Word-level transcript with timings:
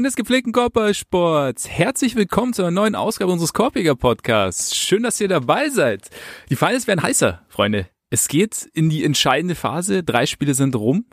Freunde 0.00 0.08
des 0.08 0.16
gepflegten 0.16 0.54
Körpersports, 0.54 1.68
herzlich 1.68 2.16
willkommen 2.16 2.54
zu 2.54 2.62
einer 2.62 2.70
neuen 2.70 2.94
Ausgabe 2.94 3.30
unseres 3.32 3.52
Korpiger 3.52 3.94
Podcasts. 3.94 4.74
Schön, 4.74 5.02
dass 5.02 5.20
ihr 5.20 5.28
dabei 5.28 5.68
seid. 5.68 6.08
Die 6.48 6.56
Finals 6.56 6.86
werden 6.86 7.02
heißer, 7.02 7.44
Freunde. 7.50 7.86
Es 8.08 8.26
geht 8.26 8.66
in 8.72 8.88
die 8.88 9.04
entscheidende 9.04 9.54
Phase. 9.54 10.02
Drei 10.02 10.24
Spiele 10.24 10.54
sind 10.54 10.74
rum. 10.74 11.04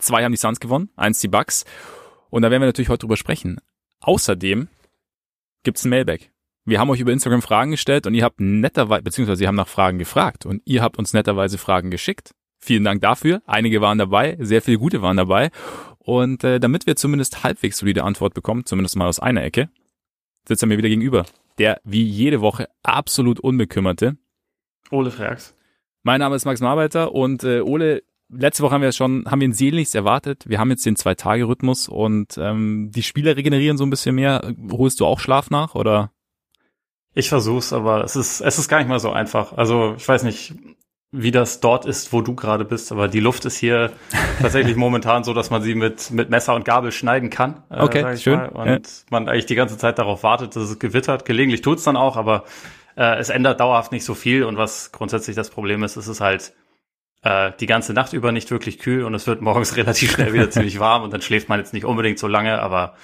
Zwei 0.00 0.24
haben 0.24 0.32
die 0.32 0.38
Suns 0.38 0.58
gewonnen, 0.58 0.90
eins 0.96 1.20
die 1.20 1.28
Bucks. 1.28 1.64
Und 2.30 2.42
da 2.42 2.50
werden 2.50 2.62
wir 2.62 2.66
natürlich 2.66 2.88
heute 2.88 3.02
drüber 3.02 3.16
sprechen. 3.16 3.60
Außerdem 4.00 4.66
gibt's 5.62 5.84
ein 5.84 5.90
Mailback. 5.90 6.32
Wir 6.64 6.80
haben 6.80 6.90
euch 6.90 6.98
über 6.98 7.12
Instagram 7.12 7.42
Fragen 7.42 7.70
gestellt 7.70 8.08
und 8.08 8.14
ihr 8.14 8.24
habt 8.24 8.40
netterweise, 8.40 9.04
beziehungsweise 9.04 9.38
Sie 9.38 9.46
haben 9.46 9.54
nach 9.54 9.68
Fragen 9.68 10.00
gefragt 10.00 10.46
und 10.46 10.62
ihr 10.64 10.82
habt 10.82 10.98
uns 10.98 11.12
netterweise 11.12 11.58
Fragen 11.58 11.92
geschickt. 11.92 12.34
Vielen 12.64 12.84
Dank 12.84 13.02
dafür. 13.02 13.42
Einige 13.46 13.80
waren 13.80 13.98
dabei, 13.98 14.36
sehr 14.38 14.62
viele 14.62 14.78
gute 14.78 15.02
waren 15.02 15.16
dabei. 15.16 15.50
Und 15.98 16.44
äh, 16.44 16.60
damit 16.60 16.86
wir 16.86 16.94
zumindest 16.94 17.42
halbwegs 17.42 17.78
solide 17.78 18.04
Antwort 18.04 18.34
bekommen, 18.34 18.66
zumindest 18.66 18.96
mal 18.96 19.08
aus 19.08 19.18
einer 19.18 19.42
Ecke, 19.42 19.68
sitzt 20.46 20.62
er 20.62 20.68
mir 20.68 20.78
wieder 20.78 20.88
gegenüber. 20.88 21.26
Der 21.58 21.80
wie 21.82 22.04
jede 22.04 22.40
Woche 22.40 22.68
absolut 22.84 23.40
unbekümmerte. 23.40 24.16
Ole 24.92 25.10
Frags. 25.10 25.56
Mein 26.04 26.20
Name 26.20 26.36
ist 26.36 26.44
Max 26.44 26.60
Marbeiter 26.60 27.12
und 27.12 27.42
äh, 27.42 27.62
Ole, 27.62 28.04
letzte 28.28 28.62
Woche 28.62 28.74
haben 28.74 28.82
wir 28.82 28.92
schon, 28.92 29.24
haben 29.26 29.40
wir 29.40 29.48
ihn 29.48 29.52
sehnlichst 29.52 29.96
erwartet. 29.96 30.48
Wir 30.48 30.60
haben 30.60 30.70
jetzt 30.70 30.86
den 30.86 30.94
Zwei-Tage-Rhythmus 30.94 31.88
und 31.88 32.38
ähm, 32.38 32.92
die 32.94 33.02
Spieler 33.02 33.36
regenerieren 33.36 33.76
so 33.76 33.84
ein 33.84 33.90
bisschen 33.90 34.14
mehr. 34.14 34.54
Holst 34.70 35.00
du 35.00 35.06
auch 35.06 35.18
Schlaf 35.18 35.50
nach 35.50 35.74
oder? 35.74 36.12
Ich 37.12 37.28
versuch's, 37.28 37.72
aber 37.72 38.04
es 38.04 38.14
ist, 38.14 38.40
es 38.40 38.58
ist 38.58 38.68
gar 38.68 38.78
nicht 38.78 38.88
mal 38.88 39.00
so 39.00 39.10
einfach. 39.10 39.52
Also 39.52 39.94
ich 39.96 40.06
weiß 40.06 40.22
nicht, 40.22 40.54
wie 41.12 41.30
das 41.30 41.60
dort 41.60 41.84
ist, 41.84 42.12
wo 42.12 42.22
du 42.22 42.34
gerade 42.34 42.64
bist. 42.64 42.90
Aber 42.90 43.06
die 43.06 43.20
Luft 43.20 43.44
ist 43.44 43.56
hier 43.56 43.92
tatsächlich 44.40 44.76
momentan 44.76 45.24
so, 45.24 45.34
dass 45.34 45.50
man 45.50 45.62
sie 45.62 45.74
mit, 45.74 46.10
mit 46.10 46.30
Messer 46.30 46.54
und 46.54 46.64
Gabel 46.64 46.90
schneiden 46.90 47.28
kann. 47.28 47.62
Äh, 47.70 47.82
okay, 47.82 48.16
schön. 48.16 48.38
Mal. 48.38 48.48
Und 48.48 48.86
ja. 48.86 49.04
man 49.10 49.28
eigentlich 49.28 49.46
die 49.46 49.54
ganze 49.54 49.76
Zeit 49.76 49.98
darauf 49.98 50.22
wartet, 50.22 50.56
dass 50.56 50.62
es 50.64 50.78
gewittert. 50.78 51.26
Gelegentlich 51.26 51.60
tut's 51.60 51.84
dann 51.84 51.96
auch, 51.96 52.16
aber 52.16 52.44
äh, 52.96 53.18
es 53.18 53.28
ändert 53.28 53.60
dauerhaft 53.60 53.92
nicht 53.92 54.04
so 54.04 54.14
viel. 54.14 54.44
Und 54.44 54.56
was 54.56 54.90
grundsätzlich 54.90 55.36
das 55.36 55.50
Problem 55.50 55.82
ist, 55.82 55.96
ist 55.96 56.08
es 56.08 56.22
halt 56.22 56.54
äh, 57.22 57.52
die 57.60 57.66
ganze 57.66 57.92
Nacht 57.92 58.14
über 58.14 58.32
nicht 58.32 58.50
wirklich 58.50 58.78
kühl 58.78 59.04
und 59.04 59.14
es 59.14 59.26
wird 59.26 59.42
morgens 59.42 59.76
relativ 59.76 60.12
schnell 60.12 60.32
wieder 60.32 60.50
ziemlich 60.50 60.80
warm 60.80 61.02
und 61.02 61.12
dann 61.12 61.20
schläft 61.20 61.48
man 61.50 61.58
jetzt 61.58 61.74
nicht 61.74 61.84
unbedingt 61.84 62.18
so 62.18 62.26
lange, 62.26 62.60
aber 62.60 62.94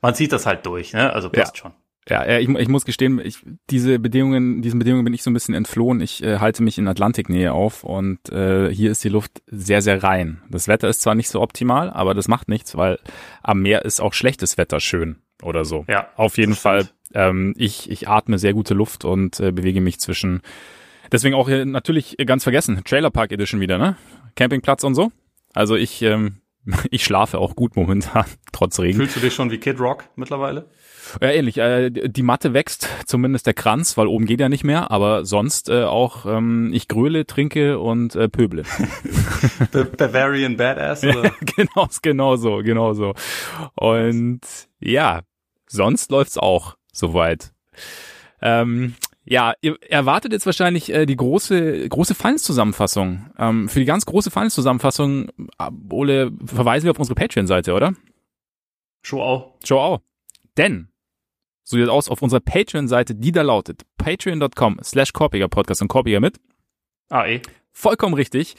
man 0.00 0.14
zieht 0.14 0.32
das 0.32 0.46
halt 0.46 0.64
durch, 0.64 0.94
ne? 0.94 1.12
Also 1.12 1.28
passt 1.28 1.56
ja. 1.56 1.62
schon. 1.62 1.72
Ja, 2.08 2.38
ich, 2.38 2.48
ich 2.48 2.68
muss 2.68 2.84
gestehen, 2.84 3.20
ich, 3.22 3.38
diese 3.68 3.98
Bedingungen, 3.98 4.62
diesen 4.62 4.78
Bedingungen 4.78 5.04
bin 5.04 5.14
ich 5.14 5.22
so 5.22 5.30
ein 5.30 5.34
bisschen 5.34 5.54
entflohen. 5.54 6.00
Ich 6.00 6.22
äh, 6.22 6.38
halte 6.38 6.62
mich 6.62 6.78
in 6.78 6.88
Atlantiknähe 6.88 7.52
auf 7.52 7.84
und 7.84 8.30
äh, 8.30 8.72
hier 8.72 8.90
ist 8.90 9.04
die 9.04 9.10
Luft 9.10 9.42
sehr, 9.46 9.82
sehr 9.82 10.02
rein. 10.02 10.42
Das 10.50 10.66
Wetter 10.66 10.88
ist 10.88 11.02
zwar 11.02 11.14
nicht 11.14 11.28
so 11.28 11.40
optimal, 11.40 11.90
aber 11.90 12.14
das 12.14 12.26
macht 12.26 12.48
nichts, 12.48 12.76
weil 12.76 12.98
am 13.42 13.62
Meer 13.62 13.84
ist 13.84 14.00
auch 14.00 14.14
schlechtes 14.14 14.56
Wetter 14.56 14.80
schön 14.80 15.16
oder 15.42 15.64
so. 15.64 15.84
Ja. 15.88 16.08
Auf 16.16 16.38
jeden 16.38 16.54
Fall. 16.54 16.88
Ähm, 17.12 17.54
ich, 17.56 17.90
ich 17.90 18.08
atme 18.08 18.38
sehr 18.38 18.54
gute 18.54 18.74
Luft 18.74 19.04
und 19.04 19.38
äh, 19.40 19.52
bewege 19.52 19.80
mich 19.80 20.00
zwischen. 20.00 20.42
Deswegen 21.12 21.34
auch 21.34 21.48
hier 21.48 21.66
natürlich 21.66 22.16
ganz 22.24 22.44
vergessen, 22.44 22.80
Trailer 22.84 23.10
Park 23.10 23.32
Edition 23.32 23.60
wieder, 23.60 23.78
ne? 23.78 23.96
Campingplatz 24.36 24.84
und 24.84 24.94
so. 24.94 25.10
Also 25.54 25.74
ich, 25.74 26.02
ähm, 26.02 26.36
ich 26.90 27.04
schlafe 27.04 27.38
auch 27.38 27.56
gut 27.56 27.76
momentan, 27.76 28.24
trotz 28.52 28.78
Regen. 28.78 28.98
Fühlst 28.98 29.16
du 29.16 29.20
dich 29.20 29.34
schon 29.34 29.50
wie 29.50 29.58
Kid 29.58 29.80
Rock 29.80 30.04
mittlerweile? 30.16 30.68
Ja, 31.20 31.30
ähnlich. 31.30 31.58
Äh, 31.58 31.90
die 31.90 32.22
Matte 32.22 32.54
wächst, 32.54 32.88
zumindest 33.06 33.46
der 33.46 33.54
Kranz, 33.54 33.96
weil 33.96 34.06
oben 34.06 34.26
geht 34.26 34.40
ja 34.40 34.48
nicht 34.48 34.64
mehr, 34.64 34.90
aber 34.90 35.24
sonst 35.24 35.68
äh, 35.68 35.84
auch 35.84 36.26
ähm, 36.26 36.70
ich 36.72 36.88
gröle, 36.88 37.26
trinke 37.26 37.78
und 37.78 38.14
äh, 38.14 38.28
pöble. 38.28 38.64
Bavarian 39.96 40.56
Badass, 40.56 41.02
oder? 41.04 41.32
genau, 41.56 41.88
genau 42.02 42.36
so, 42.36 42.58
genau 42.58 42.92
so. 42.92 43.14
Und 43.74 44.40
ja, 44.78 45.22
sonst 45.66 46.10
läuft's 46.10 46.38
auch 46.38 46.76
soweit. 46.92 47.52
Ähm, 48.42 48.94
ja, 49.24 49.54
ihr 49.60 49.76
erwartet 49.88 50.32
jetzt 50.32 50.46
wahrscheinlich 50.46 50.92
äh, 50.92 51.06
die 51.06 51.16
große 51.16 51.88
große 51.88 52.14
Finals-Zusammenfassung. 52.14 53.30
Ähm, 53.38 53.68
für 53.68 53.80
die 53.80 53.84
ganz 53.84 54.06
große 54.06 54.30
Finals-Zusammenfassung, 54.30 55.28
äh, 55.58 55.70
Ole, 55.90 56.32
verweisen 56.44 56.86
wir 56.86 56.92
auf 56.92 56.98
unsere 56.98 57.14
Patreon-Seite, 57.14 57.74
oder? 57.74 57.94
Show 59.02 59.22
auch. 59.22 59.54
Show 59.64 59.78
auch. 59.78 60.00
Denn 60.56 60.88
so 61.64 61.76
sieht 61.76 61.84
es 61.84 61.90
aus 61.90 62.08
auf 62.08 62.22
unserer 62.22 62.40
Patreon-Seite, 62.40 63.14
die 63.14 63.32
da 63.32 63.42
lautet 63.42 63.82
patreon.com 63.98 64.80
slash 64.82 65.12
Podcast 65.12 65.82
und 65.82 65.88
Korpiger 65.88 66.20
mit 66.20 66.40
AE. 67.10 67.42
Vollkommen 67.72 68.14
richtig. 68.14 68.56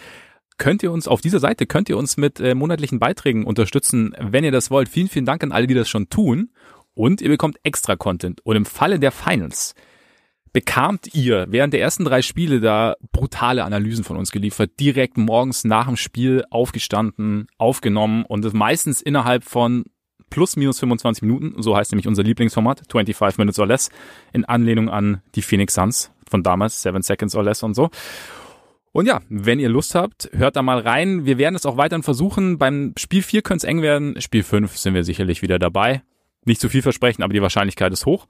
Könnt 0.57 0.83
ihr 0.83 0.91
uns 0.91 1.07
auf 1.07 1.21
dieser 1.21 1.39
Seite, 1.39 1.65
könnt 1.65 1.89
ihr 1.89 1.97
uns 1.97 2.17
mit 2.17 2.39
äh, 2.39 2.53
monatlichen 2.53 2.99
Beiträgen 2.99 3.45
unterstützen, 3.45 4.15
wenn 4.19 4.43
ihr 4.43 4.51
das 4.51 4.69
wollt. 4.69 4.89
Vielen, 4.89 5.07
vielen 5.07 5.25
Dank 5.25 5.43
an 5.43 5.51
alle, 5.51 5.67
die 5.67 5.73
das 5.73 5.89
schon 5.89 6.09
tun. 6.09 6.51
Und 6.93 7.21
ihr 7.21 7.29
bekommt 7.29 7.57
extra 7.63 7.95
Content. 7.95 8.41
Und 8.45 8.55
im 8.55 8.65
Falle 8.65 8.99
der 8.99 9.11
Finals 9.11 9.73
bekamt 10.53 11.13
ihr 11.13 11.47
während 11.49 11.73
der 11.73 11.81
ersten 11.81 12.05
drei 12.05 12.21
Spiele 12.21 12.59
da 12.59 12.95
brutale 13.11 13.63
Analysen 13.63 14.03
von 14.03 14.17
uns 14.17 14.31
geliefert, 14.31 14.71
direkt 14.79 15.17
morgens 15.17 15.63
nach 15.63 15.87
dem 15.87 15.97
Spiel 15.97 16.43
aufgestanden, 16.49 17.47
aufgenommen 17.57 18.25
und 18.25 18.53
meistens 18.53 19.01
innerhalb 19.01 19.43
von 19.43 19.85
plus 20.29 20.55
minus 20.55 20.79
25 20.79 21.23
Minuten, 21.23 21.61
so 21.61 21.75
heißt 21.75 21.91
nämlich 21.91 22.07
unser 22.07 22.23
Lieblingsformat, 22.23 22.83
25 22.89 23.37
Minutes 23.37 23.59
or 23.59 23.67
Less, 23.67 23.89
in 24.33 24.45
Anlehnung 24.45 24.89
an 24.89 25.21
die 25.35 25.41
Phoenix 25.41 25.75
Suns 25.75 26.11
von 26.27 26.41
damals, 26.41 26.81
7 26.81 27.01
Seconds 27.01 27.35
or 27.35 27.43
Less 27.43 27.61
und 27.63 27.75
so. 27.75 27.89
Und 28.93 29.05
ja, 29.05 29.21
wenn 29.29 29.59
ihr 29.59 29.69
Lust 29.69 29.95
habt, 29.95 30.29
hört 30.33 30.55
da 30.55 30.61
mal 30.61 30.79
rein. 30.79 31.25
Wir 31.25 31.37
werden 31.37 31.55
es 31.55 31.65
auch 31.65 31.77
weiterhin 31.77 32.03
versuchen. 32.03 32.57
Beim 32.57 32.93
Spiel 32.97 33.21
4 33.21 33.41
könnte 33.41 33.65
es 33.65 33.69
eng 33.69 33.81
werden. 33.81 34.19
Spiel 34.19 34.43
5 34.43 34.75
sind 34.75 34.93
wir 34.93 35.05
sicherlich 35.05 35.41
wieder 35.41 35.59
dabei. 35.59 36.01
Nicht 36.45 36.61
zu 36.61 36.69
viel 36.69 36.81
versprechen, 36.81 37.23
aber 37.23 37.33
die 37.33 37.41
Wahrscheinlichkeit 37.41 37.93
ist 37.93 38.05
hoch. 38.05 38.27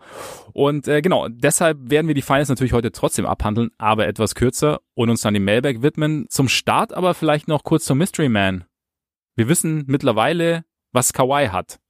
Und 0.54 0.88
äh, 0.88 1.02
genau, 1.02 1.28
deshalb 1.30 1.78
werden 1.90 2.08
wir 2.08 2.16
die 2.16 2.22
Finals 2.22 2.50
natürlich 2.50 2.74
heute 2.74 2.92
trotzdem 2.92 3.26
abhandeln, 3.26 3.72
aber 3.78 4.08
etwas 4.08 4.36
kürzer 4.36 4.82
und 4.94 5.10
uns 5.10 5.22
dann 5.22 5.34
dem 5.34 5.46
Mailback 5.46 5.82
widmen. 5.82 6.26
Zum 6.30 6.50
Start 6.50 6.94
aber 6.94 7.14
vielleicht 7.14 7.48
noch 7.48 7.64
kurz 7.64 7.86
zum 7.86 7.98
Mystery 7.98 8.30
Man. 8.30 8.66
Wir 9.36 9.48
wissen 9.48 9.86
mittlerweile, 9.88 10.66
was 10.92 11.14
Kawhi 11.14 11.48
hat. 11.48 11.81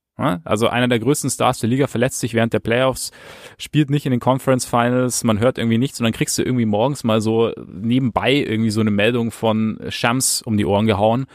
Also 0.43 0.67
einer 0.67 0.87
der 0.87 0.99
größten 0.99 1.29
Stars 1.29 1.59
der 1.59 1.69
Liga 1.69 1.87
verletzt 1.87 2.19
sich 2.19 2.33
während 2.33 2.53
der 2.53 2.59
Playoffs, 2.59 3.11
spielt 3.57 3.89
nicht 3.89 4.05
in 4.05 4.11
den 4.11 4.19
Conference 4.19 4.65
Finals, 4.65 5.23
man 5.23 5.39
hört 5.39 5.57
irgendwie 5.57 5.77
nichts 5.77 5.99
und 5.99 6.03
dann 6.05 6.13
kriegst 6.13 6.37
du 6.37 6.43
irgendwie 6.43 6.65
morgens 6.65 7.03
mal 7.03 7.21
so 7.21 7.51
nebenbei 7.65 8.33
irgendwie 8.33 8.71
so 8.71 8.81
eine 8.81 8.91
Meldung 8.91 9.31
von 9.31 9.79
Shams 9.89 10.41
um 10.41 10.57
die 10.57 10.65
Ohren 10.65 10.85
gehauen, 10.85 11.25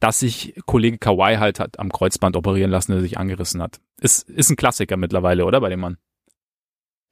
dass 0.00 0.20
sich 0.20 0.54
Kollege 0.66 0.98
Kawhi 0.98 1.36
halt 1.36 1.60
hat 1.60 1.78
am 1.78 1.90
Kreuzband 1.90 2.36
operieren 2.36 2.70
lassen, 2.70 2.92
der 2.92 3.00
sich 3.00 3.18
angerissen 3.18 3.62
hat. 3.62 3.80
Ist, 4.00 4.28
ist 4.28 4.50
ein 4.50 4.56
Klassiker 4.56 4.96
mittlerweile, 4.96 5.44
oder 5.44 5.60
bei 5.60 5.68
dem 5.68 5.80
Mann? 5.80 5.96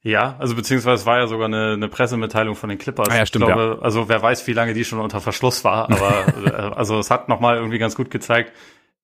Ja, 0.05 0.35
also 0.37 0.55
beziehungsweise 0.55 1.03
war 1.07 1.17
ja 1.17 1.25
sogar 1.25 1.47
eine, 1.47 1.73
eine 1.73 1.87
Pressemitteilung 1.87 2.53
von 2.53 2.69
den 2.69 2.77
Clippers. 2.77 3.09
Ah, 3.09 3.17
ja, 3.17 3.25
stimmt, 3.25 3.45
ich 3.45 3.53
glaube, 3.53 3.77
ja. 3.79 3.81
also 3.81 4.07
wer 4.07 4.21
weiß, 4.21 4.45
wie 4.45 4.53
lange 4.53 4.75
die 4.75 4.85
schon 4.85 4.99
unter 4.99 5.19
Verschluss 5.19 5.63
war, 5.63 5.89
aber 5.89 6.25
äh, 6.45 6.75
also 6.75 6.99
es 6.99 7.09
hat 7.09 7.27
nochmal 7.27 7.57
irgendwie 7.57 7.79
ganz 7.79 7.95
gut 7.95 8.11
gezeigt, 8.11 8.53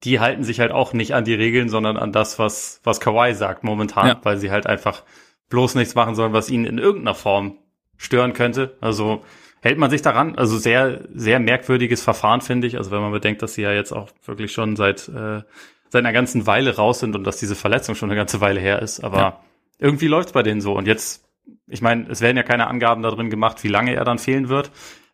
die 0.03 0.19
halten 0.19 0.43
sich 0.43 0.59
halt 0.59 0.71
auch 0.71 0.93
nicht 0.93 1.13
an 1.13 1.25
die 1.25 1.33
Regeln, 1.33 1.69
sondern 1.69 1.97
an 1.97 2.11
das, 2.11 2.39
was, 2.39 2.81
was 2.83 2.99
Kawhi 2.99 3.33
sagt 3.33 3.63
momentan, 3.63 4.07
ja. 4.07 4.19
weil 4.23 4.37
sie 4.37 4.51
halt 4.51 4.65
einfach 4.67 5.03
bloß 5.49 5.75
nichts 5.75 5.95
machen 5.95 6.15
sollen, 6.15 6.33
was 6.33 6.49
ihnen 6.49 6.65
in 6.65 6.77
irgendeiner 6.77 7.15
Form 7.15 7.57
stören 7.97 8.33
könnte. 8.33 8.77
Also 8.81 9.23
hält 9.61 9.77
man 9.77 9.91
sich 9.91 10.01
daran. 10.01 10.35
Also 10.35 10.57
sehr, 10.57 11.01
sehr 11.13 11.39
merkwürdiges 11.39 12.01
Verfahren, 12.01 12.41
finde 12.41 12.67
ich. 12.67 12.77
Also 12.77 12.89
wenn 12.89 13.01
man 13.01 13.11
bedenkt, 13.11 13.41
dass 13.43 13.53
sie 13.53 13.61
ja 13.61 13.71
jetzt 13.71 13.91
auch 13.91 14.09
wirklich 14.25 14.51
schon 14.51 14.75
seit, 14.75 15.07
äh, 15.09 15.41
seit 15.89 15.99
einer 15.99 16.13
ganzen 16.13 16.47
Weile 16.47 16.75
raus 16.75 16.99
sind 16.99 17.15
und 17.15 17.23
dass 17.23 17.37
diese 17.37 17.55
Verletzung 17.55 17.95
schon 17.95 18.09
eine 18.09 18.17
ganze 18.17 18.41
Weile 18.41 18.59
her 18.59 18.81
ist. 18.81 19.03
Aber 19.03 19.17
ja. 19.17 19.39
irgendwie 19.77 20.07
läuft's 20.07 20.31
bei 20.31 20.41
denen 20.41 20.61
so. 20.61 20.73
Und 20.73 20.87
jetzt, 20.87 21.23
ich 21.67 21.81
meine, 21.81 22.07
es 22.09 22.21
werden 22.21 22.37
ja 22.37 22.43
keine 22.43 22.67
Angaben 22.67 23.03
da 23.03 23.11
drin 23.11 23.29
gemacht, 23.29 23.63
wie 23.63 23.67
lange 23.67 23.93
er 23.93 24.03
dann 24.03 24.17
fehlen 24.17 24.49
wird. 24.49 24.71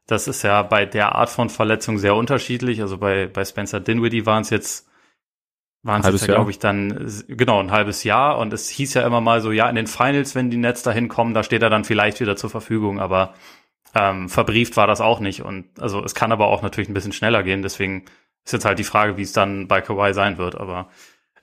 Das 0.07 0.27
ist 0.27 0.41
ja 0.43 0.63
bei 0.63 0.85
der 0.85 1.15
Art 1.15 1.29
von 1.29 1.49
Verletzung 1.49 1.99
sehr 1.99 2.15
unterschiedlich. 2.15 2.81
Also 2.81 2.97
bei, 2.97 3.27
bei 3.27 3.43
Spencer 3.43 3.81
Dinwiddie 3.81 4.25
waren 4.25 4.41
es 4.41 4.49
jetzt, 4.49 4.89
waren 5.83 6.01
es 6.01 6.07
jetzt, 6.07 6.25
glaube 6.25 6.49
ich, 6.49 6.59
dann, 6.59 7.11
genau, 7.27 7.59
ein 7.59 7.71
halbes 7.71 8.05
Jahr. 8.05 8.37
Und 8.39 8.53
es 8.53 8.69
hieß 8.69 8.93
ja 8.93 9.05
immer 9.05 9.19
mal 9.19 9.41
so, 9.41 9.51
ja, 9.51 9.69
in 9.69 9.75
den 9.75 9.87
Finals, 9.87 10.33
wenn 10.33 10.49
die 10.49 10.57
Nets 10.57 10.81
dahin 10.81 11.09
kommen, 11.09 11.33
da 11.33 11.43
steht 11.43 11.61
er 11.61 11.69
dann 11.69 11.83
vielleicht 11.83 12.21
wieder 12.21 12.37
zur 12.37 12.49
Verfügung. 12.49 13.01
Aber 13.01 13.33
ähm, 13.95 14.29
verbrieft 14.29 14.77
war 14.77 14.87
das 14.87 15.01
auch 15.01 15.19
nicht. 15.19 15.41
Und 15.41 15.65
also 15.77 16.01
es 16.03 16.15
kann 16.15 16.31
aber 16.31 16.47
auch 16.47 16.61
natürlich 16.61 16.89
ein 16.89 16.93
bisschen 16.93 17.11
schneller 17.11 17.43
gehen. 17.43 17.61
Deswegen 17.61 18.05
ist 18.45 18.53
jetzt 18.53 18.65
halt 18.65 18.79
die 18.79 18.85
Frage, 18.85 19.17
wie 19.17 19.23
es 19.23 19.33
dann 19.33 19.67
bei 19.67 19.81
Kawhi 19.81 20.13
sein 20.13 20.37
wird. 20.37 20.55
Aber 20.55 20.87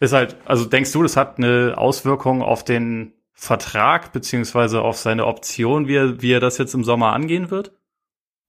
ist 0.00 0.14
halt, 0.14 0.37
also 0.46 0.64
denkst 0.64 0.93
du, 0.93 1.02
das 1.02 1.19
hat 1.19 1.37
eine 1.37 1.75
Auswirkung 1.76 2.43
auf 2.43 2.64
den 2.64 3.12
Vertrag 3.34 4.12
beziehungsweise 4.12 4.81
auf 4.81 4.96
seine 4.96 5.26
Option, 5.26 5.87
wie 5.87 5.96
er, 5.96 6.22
wie 6.22 6.32
er 6.32 6.40
das 6.40 6.56
jetzt 6.56 6.75
im 6.75 6.84
Sommer 6.84 7.12
angehen 7.12 7.50
wird? 7.50 7.72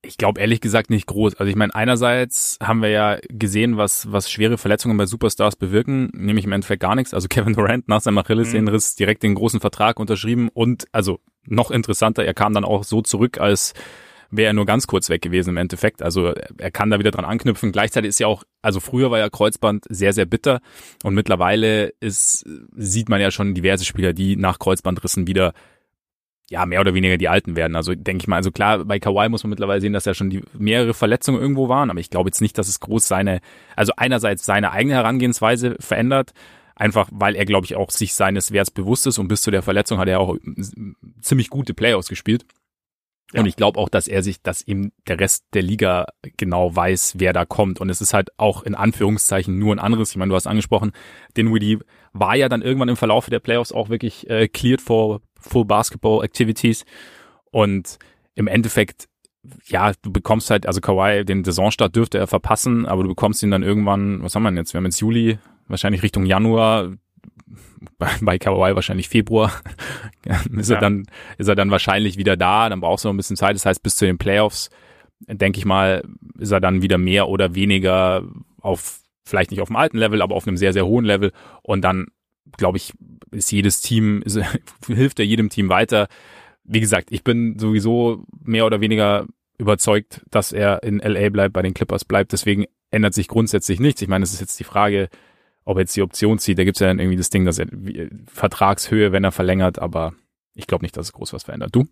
Ich 0.06 0.18
glaube 0.18 0.40
ehrlich 0.40 0.62
gesagt 0.62 0.90
nicht 0.90 1.08
groß. 1.08 1.36
Also 1.36 1.50
ich 1.50 1.56
meine, 1.56 1.74
einerseits 1.74 2.58
haben 2.62 2.82
wir 2.82 2.90
ja 2.90 3.18
gesehen, 3.30 3.78
was, 3.78 4.12
was 4.12 4.30
schwere 4.30 4.58
Verletzungen 4.58 4.98
bei 4.98 5.06
Superstars 5.06 5.56
bewirken, 5.56 6.10
nämlich 6.14 6.46
im 6.46 6.52
Endeffekt 6.52 6.82
gar 6.82 6.96
nichts. 6.96 7.14
Also 7.14 7.28
Kevin 7.30 7.54
Durant 7.54 7.88
nach 7.88 8.02
seinem 8.02 8.18
Achillessehnenriss 8.18 8.96
mhm. 8.96 8.98
direkt 9.00 9.24
den 9.24 9.36
großen 9.36 9.60
Vertrag 9.60 10.00
unterschrieben 10.00 10.50
und 10.54 10.86
also 10.92 11.20
noch 11.48 11.72
interessanter, 11.72 12.26
er 12.26 12.34
kam 12.34 12.54
dann 12.54 12.66
auch 12.66 12.84
so 12.84 13.02
zurück 13.02 13.40
als 13.40 13.74
wäre 14.32 14.48
er 14.48 14.54
nur 14.54 14.66
ganz 14.66 14.88
kurz 14.88 15.10
weg 15.10 15.22
gewesen 15.22 15.52
im 15.52 15.58
Endeffekt. 15.58 16.02
Also 16.02 16.34
er 16.58 16.72
kann 16.72 16.90
da 16.90 17.00
wieder 17.00 17.12
dran 17.12 17.26
anknüpfen. 17.26 17.72
Gleichzeitig 17.72 18.10
ist 18.10 18.20
ja 18.20 18.28
auch, 18.28 18.44
also 18.62 18.80
früher 18.80 19.12
war 19.12 19.20
ja 19.20 19.30
Kreuzband 19.30 19.86
sehr, 19.90 20.14
sehr 20.14 20.26
bitter 20.26 20.62
und 21.04 21.14
mittlerweile 21.14 21.94
ist, 22.00 22.46
sieht 22.76 23.10
man 23.10 23.22
ja 23.22 23.32
schon 23.32 23.54
diverse 23.54 23.86
Spieler, 23.86 24.14
die 24.14 24.36
nach 24.36 24.60
Kreuzbandrissen 24.60 25.28
wieder 25.28 25.54
ja, 26.50 26.66
mehr 26.66 26.82
oder 26.82 26.94
weniger 26.94 27.18
die 27.18 27.30
Alten 27.30 27.56
werden. 27.56 27.76
Also 27.76 27.96
denke 27.96 28.24
ich 28.24 28.28
mal, 28.28 28.36
also 28.36 28.52
klar, 28.52 28.86
bei 28.86 29.00
Kawhi 29.00 29.30
muss 29.30 29.44
man 29.44 29.50
mittlerweile 29.50 29.82
sehen, 29.82 29.94
dass 29.94 30.06
ja 30.06 30.14
schon 30.14 30.30
die 30.30 30.44
mehrere 30.54 30.94
Verletzungen 30.94 31.42
irgendwo 31.42 31.70
waren, 31.70 31.90
aber 31.90 32.00
ich 32.00 32.10
glaube 32.10 32.30
jetzt 32.30 32.42
nicht, 32.42 32.58
dass 32.58 32.68
es 32.68 32.80
groß 32.80 33.08
seine, 33.08 33.42
also 33.76 33.94
einerseits 33.98 34.46
seine 34.46 34.72
eigene 34.72 34.96
Herangehensweise 34.96 35.76
verändert, 35.80 36.34
einfach 36.76 37.10
weil 37.12 37.36
er, 37.36 37.46
glaube 37.46 37.66
ich, 37.66 37.76
auch 37.76 37.90
sich 37.90 38.14
seines 38.14 38.52
Werts 38.52 38.70
bewusst 38.70 39.08
ist 39.08 39.18
und 39.18 39.28
bis 39.28 39.42
zu 39.42 39.50
der 39.50 39.64
Verletzung 39.64 39.98
hat 39.98 40.08
er 40.08 40.20
auch 40.20 40.36
ziemlich 41.22 41.50
gute 41.50 41.74
Playoffs 41.74 42.10
gespielt. 42.10 42.46
Ja. 43.34 43.42
Und 43.42 43.48
ich 43.48 43.56
glaube 43.56 43.80
auch, 43.80 43.90
dass 43.90 44.08
er 44.08 44.22
sich, 44.22 44.42
dass 44.44 44.62
ihm 44.62 44.92
der 45.08 45.20
Rest 45.20 45.46
der 45.54 45.64
Liga 45.64 46.06
genau 46.38 46.76
weiß, 46.76 47.16
wer 47.18 47.34
da 47.34 47.44
kommt. 47.44 47.82
Und 47.82 47.90
es 47.90 48.00
ist 48.00 48.14
halt 48.14 48.30
auch 48.38 48.62
in 48.62 48.76
Anführungszeichen 48.76 49.58
nur 49.58 49.76
ein 49.76 49.80
anderes. 49.80 50.12
Ich 50.12 50.18
meine, 50.18 50.30
du 50.30 50.36
hast 50.36 50.46
angesprochen, 50.46 50.92
Dinwiddie 51.36 51.80
war 52.14 52.36
ja 52.36 52.50
dann 52.50 52.62
irgendwann 52.62 52.90
im 52.90 52.98
Verlauf 52.98 53.28
der 53.30 53.40
Playoffs 53.40 53.72
auch 53.72 53.90
wirklich 53.90 54.30
äh, 54.30 54.48
cleared 54.48 54.82
for 54.82 55.22
full 55.48 55.66
Basketball 55.66 56.24
Activities. 56.24 56.86
Und 57.52 57.98
im 58.36 58.48
Endeffekt, 58.48 59.08
ja, 59.68 59.94
du 60.02 60.12
bekommst 60.12 60.50
halt, 60.50 60.68
also 60.68 60.82
Kawhi, 60.82 61.24
den 61.24 61.44
Saisonstart 61.44 61.96
dürfte 61.96 62.18
er 62.18 62.28
verpassen, 62.28 62.86
aber 62.86 63.04
du 63.04 63.10
bekommst 63.10 63.44
ihn 63.44 63.52
dann 63.52 63.64
irgendwann, 63.64 64.22
was 64.22 64.36
haben 64.36 64.44
wir 64.44 64.50
denn 64.50 64.58
jetzt? 64.58 64.74
Wir 64.74 64.80
haben 64.80 64.86
jetzt 64.86 65.00
Juli, 65.00 65.38
wahrscheinlich 65.68 66.04
Richtung 66.04 66.26
Januar, 66.26 66.94
bei, 67.98 68.10
bei 68.22 68.38
Kawhi 68.38 68.76
wahrscheinlich 68.76 69.10
Februar, 69.10 69.52
ist 70.58 70.70
ja. 70.70 70.76
er 70.76 70.82
dann, 70.82 71.06
ist 71.38 71.48
er 71.48 71.56
dann 71.56 71.72
wahrscheinlich 71.72 72.18
wieder 72.18 72.38
da, 72.38 72.70
dann 72.70 72.82
brauchst 72.82 73.06
du 73.06 73.10
noch 73.10 73.14
ein 73.14 73.18
bisschen 73.18 73.38
Zeit. 73.38 73.56
Das 73.56 73.66
heißt, 73.66 73.84
bis 73.84 73.96
zu 73.96 74.06
den 74.06 74.18
Playoffs, 74.18 74.70
denke 75.28 75.60
ich 75.60 75.66
mal, 75.66 76.04
ist 76.38 76.52
er 76.52 76.60
dann 76.60 76.82
wieder 76.82 76.98
mehr 76.98 77.28
oder 77.30 77.56
weniger 77.56 78.24
auf, 78.60 79.02
vielleicht 79.26 79.52
nicht 79.52 79.62
auf 79.62 79.70
dem 79.70 79.78
alten 79.78 79.98
Level, 79.98 80.22
aber 80.22 80.36
auf 80.36 80.48
einem 80.48 80.58
sehr, 80.58 80.74
sehr 80.74 80.86
hohen 80.86 81.06
Level. 81.06 81.32
Und 81.62 81.82
dann, 81.82 82.08
glaube 82.58 82.78
ich, 82.78 82.94
ist 83.32 83.52
jedes 83.52 83.82
Team, 83.82 84.22
ist, 84.24 84.40
hilft 84.88 85.20
er 85.20 85.26
jedem 85.26 85.50
Team 85.50 85.70
weiter. 85.70 86.08
Wie 86.64 86.80
gesagt, 86.80 87.12
ich 87.12 87.24
bin 87.24 87.60
sowieso 87.60 88.26
mehr 88.44 88.66
oder 88.66 88.82
weniger 88.82 89.28
überzeugt, 89.58 90.22
dass 90.32 90.52
er 90.52 90.84
in 90.84 91.00
LA 91.00 91.30
bleibt, 91.30 91.54
bei 91.54 91.62
den 91.62 91.74
Clippers 91.74 92.06
bleibt. 92.06 92.34
Deswegen 92.34 92.66
ändert 92.92 93.14
sich 93.14 93.28
grundsätzlich 93.28 93.80
nichts. 93.80 94.02
Ich 94.02 94.08
meine, 94.08 94.24
es 94.24 94.34
ist 94.34 94.42
jetzt 94.42 94.60
die 94.60 94.64
Frage, 94.64 95.10
ob 95.64 95.78
er 95.78 95.82
jetzt 95.82 95.96
die 95.96 96.02
Option 96.02 96.40
zieht, 96.40 96.60
da 96.60 96.64
gibt's 96.64 96.80
ja 96.80 96.88
dann 96.88 97.00
irgendwie 97.00 97.18
das 97.18 97.30
Ding, 97.30 97.46
dass 97.46 97.58
er 97.58 97.68
Vertragshöhe, 98.28 99.12
wenn 99.12 99.24
er 99.24 99.32
verlängert, 99.32 99.80
aber 99.80 100.14
ich 100.54 100.68
glaube 100.68 100.84
nicht, 100.84 100.96
dass 100.96 101.08
es 101.08 101.14
groß 101.14 101.34
was 101.34 101.44
verändert. 101.44 101.76
Du? 101.76 101.88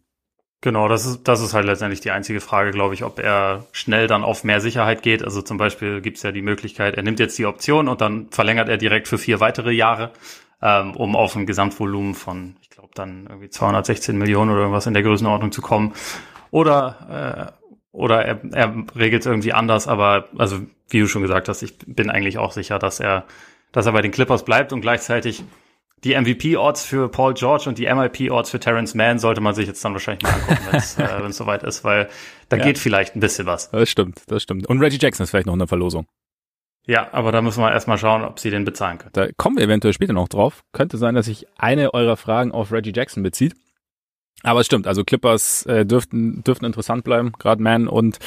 Genau, 0.61 0.87
das 0.87 1.05
ist, 1.05 1.23
das 1.23 1.41
ist 1.41 1.53
halt 1.53 1.65
letztendlich 1.65 1.99
die 1.99 2.11
einzige 2.11 2.39
Frage, 2.39 2.71
glaube 2.71 2.93
ich, 2.93 3.03
ob 3.03 3.19
er 3.19 3.65
schnell 3.73 4.07
dann 4.07 4.23
auf 4.23 4.45
mehr 4.45 4.61
Sicherheit 4.61 5.01
geht. 5.01 5.21
Also 5.21 5.41
zum 5.41 5.57
Beispiel 5.57 5.99
gibt's 5.99 6.23
ja 6.23 6.31
die 6.31 6.41
Möglichkeit, 6.41 6.95
er 6.95 7.03
nimmt 7.03 7.19
jetzt 7.19 7.37
die 7.37 7.45
Option 7.45 7.89
und 7.89 7.99
dann 7.99 8.27
verlängert 8.29 8.69
er 8.69 8.77
direkt 8.77 9.09
für 9.09 9.17
vier 9.17 9.41
weitere 9.41 9.71
Jahre, 9.71 10.13
ähm, 10.63 10.95
um 10.95 11.15
auf 11.15 11.35
ein 11.35 11.45
Gesamtvolumen 11.45 12.15
von, 12.15 12.55
ich 12.61 12.69
glaube, 12.69 12.91
dann 12.95 13.27
irgendwie 13.27 13.49
216 13.49 14.17
Millionen 14.17 14.49
oder 14.49 14.61
irgendwas 14.61 14.87
in 14.87 14.93
der 14.93 15.03
Größenordnung 15.03 15.51
zu 15.51 15.61
kommen. 15.61 15.93
Oder 16.51 17.51
äh, 17.59 17.63
oder 17.91 18.25
er, 18.25 18.41
er 18.53 18.73
regelt 18.95 19.21
es 19.21 19.27
irgendwie 19.27 19.53
anders, 19.53 19.87
aber 19.87 20.29
also 20.37 20.61
wie 20.89 20.99
du 20.99 21.07
schon 21.07 21.21
gesagt 21.21 21.47
hast, 21.47 21.61
ich 21.61 21.77
bin 21.85 22.09
eigentlich 22.09 22.39
auch 22.39 22.51
sicher, 22.51 22.79
dass 22.79 22.99
er 22.99 23.25
dass 23.71 23.85
er 23.85 23.91
bei 23.91 24.01
den 24.01 24.11
Clippers 24.11 24.45
bleibt 24.45 24.71
und 24.71 24.81
gleichzeitig 24.81 25.43
die 26.03 26.15
MVP-Orts 26.19 26.85
für 26.85 27.09
Paul 27.09 27.33
George 27.33 27.65
und 27.67 27.77
die 27.77 27.85
MIP-Orts 27.85 28.49
für 28.49 28.59
Terrence 28.59 28.93
Mann 28.93 29.19
sollte 29.19 29.41
man 29.41 29.55
sich 29.55 29.67
jetzt 29.67 29.83
dann 29.83 29.93
wahrscheinlich 29.93 30.23
mal 30.23 30.33
angucken, 30.33 30.67
wenn 30.69 30.75
es 30.75 30.97
äh, 30.97 31.31
soweit 31.31 31.63
ist, 31.63 31.83
weil 31.83 32.09
da 32.49 32.57
ja. 32.57 32.63
geht 32.63 32.77
vielleicht 32.77 33.15
ein 33.15 33.19
bisschen 33.19 33.45
was. 33.45 33.69
Das 33.71 33.89
stimmt, 33.89 34.21
das 34.27 34.43
stimmt. 34.43 34.67
Und 34.67 34.79
Reggie 34.79 34.97
Jackson 34.99 35.23
ist 35.23 35.29
vielleicht 35.29 35.47
noch 35.47 35.53
in 35.53 35.59
der 35.59 35.67
Verlosung. 35.67 36.05
Ja, 36.85 37.13
aber 37.13 37.31
da 37.31 37.41
müssen 37.41 37.61
wir 37.61 37.71
erstmal 37.71 37.97
schauen, 37.97 38.23
ob 38.23 38.39
sie 38.39 38.49
den 38.49 38.65
bezahlen 38.65 38.97
können. 38.97 39.13
Da 39.13 39.27
kommen 39.37 39.57
wir 39.57 39.63
eventuell 39.63 39.93
später 39.93 40.13
noch 40.13 40.27
drauf. 40.27 40.63
Könnte 40.73 40.97
sein, 40.97 41.15
dass 41.15 41.27
sich 41.27 41.47
eine 41.57 41.93
eurer 41.93 42.17
Fragen 42.17 42.51
auf 42.51 42.71
Reggie 42.71 42.91
Jackson 42.93 43.23
bezieht. 43.23 43.55
Aber 44.41 44.59
es 44.59 44.65
stimmt, 44.65 44.87
also 44.87 45.05
Clippers 45.05 45.65
äh, 45.65 45.85
dürften, 45.85 46.43
dürften 46.43 46.65
interessant 46.65 47.05
bleiben, 47.05 47.31
gerade 47.39 47.63
Mann 47.63 47.87
und 47.87 48.19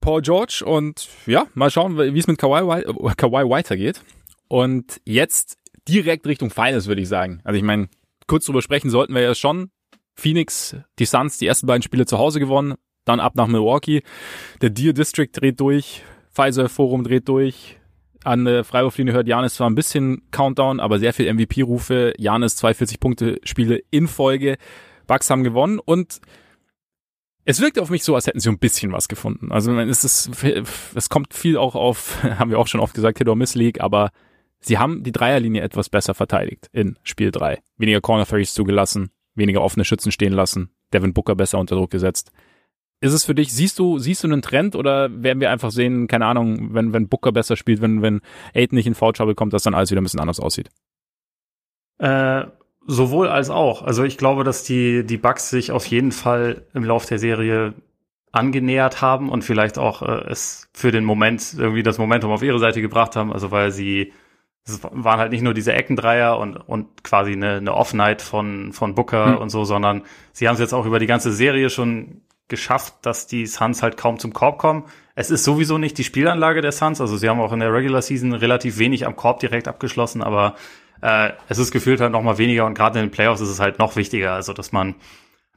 Paul 0.00 0.20
George. 0.20 0.62
Und 0.66 1.08
ja, 1.26 1.46
mal 1.54 1.70
schauen, 1.70 1.96
wie 1.96 2.18
es 2.18 2.26
mit 2.26 2.36
Kawhi, 2.36 2.84
Kawhi 3.16 3.48
weitergeht. 3.48 4.02
Und 4.48 5.00
jetzt 5.06 5.56
direkt 5.88 6.26
Richtung 6.26 6.50
Finals, 6.50 6.86
würde 6.86 7.00
ich 7.00 7.08
sagen. 7.08 7.40
Also 7.44 7.56
ich 7.56 7.64
meine, 7.64 7.88
kurz 8.26 8.44
drüber 8.44 8.60
sprechen 8.60 8.90
sollten 8.90 9.14
wir 9.14 9.22
ja 9.22 9.34
schon. 9.34 9.70
Phoenix, 10.14 10.76
die 10.98 11.06
Suns, 11.06 11.38
die 11.38 11.46
ersten 11.46 11.66
beiden 11.66 11.82
Spiele 11.82 12.04
zu 12.04 12.18
Hause 12.18 12.38
gewonnen, 12.38 12.74
dann 13.06 13.18
ab 13.18 13.34
nach 13.34 13.46
Milwaukee. 13.46 14.02
Der 14.60 14.68
Deer 14.68 14.92
District 14.92 15.30
dreht 15.32 15.58
durch, 15.58 16.02
Pfizer 16.32 16.68
Forum 16.68 17.04
dreht 17.04 17.28
durch. 17.28 17.78
An 18.24 18.44
der 18.44 18.64
Freiwurflinie 18.64 19.12
hört 19.12 19.26
Janis 19.26 19.54
zwar 19.54 19.68
ein 19.68 19.74
bisschen 19.74 20.22
Countdown, 20.30 20.80
aber 20.80 20.98
sehr 20.98 21.12
viel 21.12 21.32
MVP-Rufe. 21.32 22.14
Janis 22.18 22.56
42 22.56 23.00
Punkte 23.00 23.40
Spiele 23.42 23.82
in 23.90 24.06
Folge. 24.06 24.56
Bucks 25.06 25.28
haben 25.28 25.42
gewonnen 25.42 25.78
und 25.78 26.20
es 27.44 27.60
wirkt 27.60 27.80
auf 27.80 27.90
mich 27.90 28.04
so, 28.04 28.14
als 28.14 28.28
hätten 28.28 28.38
sie 28.38 28.48
ein 28.48 28.60
bisschen 28.60 28.92
was 28.92 29.08
gefunden. 29.08 29.50
Also 29.50 29.76
es 29.80 30.04
ist, 30.04 30.44
es 30.94 31.08
kommt 31.08 31.34
viel 31.34 31.56
auch 31.56 31.74
auf, 31.74 32.22
haben 32.38 32.50
wir 32.50 32.58
auch 32.58 32.68
schon 32.68 32.80
oft 32.80 32.94
gesagt, 32.94 33.18
Hit 33.18 33.28
or 33.28 33.36
Miss 33.36 33.54
League, 33.56 33.80
aber 33.80 34.10
Sie 34.64 34.78
haben 34.78 35.02
die 35.02 35.10
Dreierlinie 35.10 35.60
etwas 35.60 35.88
besser 35.90 36.14
verteidigt 36.14 36.68
in 36.72 36.96
Spiel 37.02 37.32
3. 37.32 37.60
Weniger 37.78 38.00
Corner 38.00 38.24
Threes 38.24 38.54
zugelassen, 38.54 39.10
weniger 39.34 39.60
offene 39.60 39.84
Schützen 39.84 40.12
stehen 40.12 40.32
lassen, 40.32 40.70
Devin 40.92 41.12
Booker 41.12 41.34
besser 41.34 41.58
unter 41.58 41.74
Druck 41.74 41.90
gesetzt. 41.90 42.30
Ist 43.02 43.14
es 43.14 43.24
für 43.24 43.34
dich, 43.34 43.52
siehst 43.52 43.80
du, 43.80 43.98
siehst 43.98 44.22
du 44.22 44.28
einen 44.28 44.42
Trend 44.42 44.76
oder 44.76 45.10
werden 45.24 45.40
wir 45.40 45.50
einfach 45.50 45.72
sehen, 45.72 46.06
keine 46.06 46.26
Ahnung, 46.26 46.72
wenn, 46.72 46.92
wenn 46.92 47.08
Booker 47.08 47.32
besser 47.32 47.56
spielt, 47.56 47.82
wenn, 47.82 48.00
wenn 48.00 48.20
Aiden 48.54 48.76
nicht 48.76 48.86
in 48.86 48.94
Foul 48.94 49.12
Trouble 49.12 49.34
kommt, 49.34 49.52
dass 49.52 49.64
dann 49.64 49.74
alles 49.74 49.90
wieder 49.90 50.00
ein 50.00 50.04
bisschen 50.04 50.20
anders 50.20 50.38
aussieht? 50.38 50.70
Äh, 51.98 52.44
sowohl 52.86 53.26
als 53.26 53.50
auch. 53.50 53.82
Also 53.82 54.04
ich 54.04 54.18
glaube, 54.18 54.44
dass 54.44 54.62
die, 54.62 55.04
die 55.04 55.16
Bugs 55.16 55.50
sich 55.50 55.72
auf 55.72 55.84
jeden 55.86 56.12
Fall 56.12 56.64
im 56.74 56.84
Lauf 56.84 57.04
der 57.04 57.18
Serie 57.18 57.74
angenähert 58.30 59.02
haben 59.02 59.30
und 59.30 59.42
vielleicht 59.42 59.78
auch 59.78 60.02
äh, 60.02 60.30
es 60.30 60.70
für 60.72 60.92
den 60.92 61.04
Moment 61.04 61.56
irgendwie 61.58 61.82
das 61.82 61.98
Momentum 61.98 62.30
auf 62.30 62.44
ihre 62.44 62.60
Seite 62.60 62.80
gebracht 62.80 63.16
haben, 63.16 63.32
also 63.32 63.50
weil 63.50 63.72
sie 63.72 64.12
es 64.64 64.80
waren 64.84 65.18
halt 65.18 65.32
nicht 65.32 65.42
nur 65.42 65.54
diese 65.54 65.72
Eckendreier 65.72 66.38
und, 66.38 66.54
und 66.54 67.02
quasi 67.02 67.32
eine, 67.32 67.56
eine 67.56 67.74
Offenheit 67.74 68.22
von, 68.22 68.72
von 68.72 68.94
Booker 68.94 69.26
mhm. 69.26 69.38
und 69.38 69.50
so, 69.50 69.64
sondern 69.64 70.02
sie 70.32 70.46
haben 70.46 70.54
es 70.54 70.60
jetzt 70.60 70.72
auch 70.72 70.86
über 70.86 71.00
die 71.00 71.08
ganze 71.08 71.32
Serie 71.32 71.68
schon 71.68 72.22
geschafft, 72.48 72.94
dass 73.02 73.26
die 73.26 73.46
Suns 73.46 73.82
halt 73.82 73.96
kaum 73.96 74.18
zum 74.18 74.32
Korb 74.32 74.58
kommen. 74.58 74.84
Es 75.14 75.30
ist 75.30 75.44
sowieso 75.44 75.78
nicht 75.78 75.98
die 75.98 76.04
Spielanlage 76.04 76.60
der 76.60 76.72
Suns, 76.72 77.00
also 77.00 77.16
sie 77.16 77.28
haben 77.28 77.40
auch 77.40 77.52
in 77.52 77.60
der 77.60 77.72
Regular 77.72 78.02
Season 78.02 78.32
relativ 78.32 78.78
wenig 78.78 79.06
am 79.06 79.16
Korb 79.16 79.40
direkt 79.40 79.68
abgeschlossen, 79.68 80.22
aber 80.22 80.56
äh, 81.00 81.30
es 81.48 81.58
ist 81.58 81.72
gefühlt 81.72 82.00
halt 82.00 82.12
noch 82.12 82.22
mal 82.22 82.38
weniger 82.38 82.66
und 82.66 82.74
gerade 82.74 82.98
in 82.98 83.06
den 83.06 83.10
Playoffs 83.10 83.40
ist 83.40 83.48
es 83.48 83.60
halt 83.60 83.78
noch 83.78 83.96
wichtiger, 83.96 84.32
also 84.32 84.52
dass 84.52 84.72
man 84.72 84.94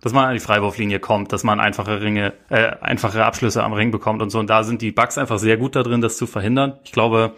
dass 0.02 0.14
man 0.14 0.26
an 0.26 0.34
die 0.34 0.40
Freiwurflinie 0.40 1.00
kommt, 1.00 1.32
dass 1.32 1.44
man 1.44 1.60
einfache 1.60 2.02
Ringe, 2.02 2.34
äh, 2.50 2.76
einfache 2.80 3.26
Abschlüsse 3.26 3.64
am 3.64 3.74
Ring 3.74 3.92
bekommt 3.92 4.22
und 4.22 4.30
so. 4.30 4.40
Und 4.40 4.50
da 4.50 4.64
sind 4.64 4.82
die 4.82 4.92
Bugs 4.92 5.18
einfach 5.18 5.40
sehr 5.40 5.58
gut 5.58 5.76
da 5.76 5.84
drin, 5.84 6.02
das 6.02 6.18
zu 6.18 6.28
verhindern. 6.28 6.80
Ich 6.84 6.92
glaube, 6.92 7.36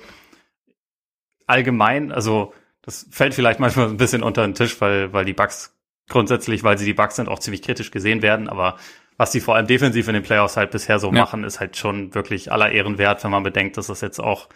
allgemein, 1.46 2.12
also 2.12 2.54
das 2.82 3.08
fällt 3.10 3.34
vielleicht 3.34 3.60
manchmal 3.60 3.88
ein 3.88 3.98
bisschen 3.98 4.24
unter 4.24 4.42
den 4.42 4.54
Tisch, 4.54 4.82
weil, 4.82 5.14
weil 5.14 5.24
die 5.24 5.34
Bugs 5.34 5.78
grundsätzlich, 6.10 6.64
weil 6.64 6.78
sie 6.78 6.86
die 6.86 6.94
Bugs 6.94 7.16
sind, 7.16 7.30
auch 7.30 7.40
ziemlich 7.40 7.62
kritisch 7.62 7.92
gesehen 7.92 8.22
werden, 8.22 8.50
aber 8.50 8.78
was 9.18 9.32
die 9.32 9.42
vor 9.42 9.56
allem 9.56 9.68
defensiv 9.68 10.08
in 10.08 10.14
den 10.14 10.24
Playoffs 10.24 10.58
halt 10.58 10.72
bisher 10.72 11.00
so 11.00 11.08
ja. 11.08 11.14
machen, 11.14 11.44
ist 11.44 11.60
halt 11.60 11.76
schon 11.76 12.14
wirklich 12.14 12.52
aller 12.52 12.72
Ehren 12.72 12.98
wert, 12.98 13.24
wenn 13.24 13.32
man 13.32 13.44
bedenkt, 13.44 13.78
dass 13.78 13.88
das 13.88 14.02
jetzt 14.02 14.20
auch 14.20 14.48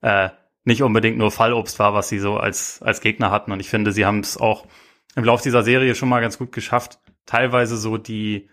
äh, 0.00 0.30
nicht 0.64 0.82
unbedingt 0.82 1.18
nur 1.18 1.30
Fallobst 1.30 1.78
war, 1.78 1.94
was 1.94 2.08
sie 2.08 2.18
so 2.18 2.36
als, 2.38 2.82
als 2.82 3.00
Gegner 3.00 3.30
hatten. 3.30 3.52
Und 3.52 3.60
ich 3.60 3.68
finde, 3.68 3.92
sie 3.92 4.06
haben 4.06 4.20
es 4.20 4.36
auch 4.36 4.66
im 5.14 5.24
Lauf 5.24 5.42
dieser 5.42 5.62
Serie 5.62 5.94
schon 5.94 6.08
mal 6.08 6.20
ganz 6.20 6.38
gut 6.38 6.52
geschafft, 6.52 7.00
teilweise 7.26 7.76
so 7.76 7.98
die, 7.98 8.48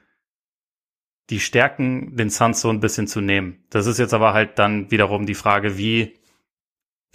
die 1.29 1.39
Stärken 1.39 2.15
den 2.15 2.29
Suns 2.29 2.61
so 2.61 2.69
ein 2.69 2.79
bisschen 2.79 3.07
zu 3.07 3.21
nehmen. 3.21 3.63
Das 3.69 3.85
ist 3.85 3.97
jetzt 3.97 4.13
aber 4.13 4.33
halt 4.33 4.59
dann 4.59 4.91
wiederum 4.91 5.25
die 5.25 5.35
Frage, 5.35 5.77
wie 5.77 6.17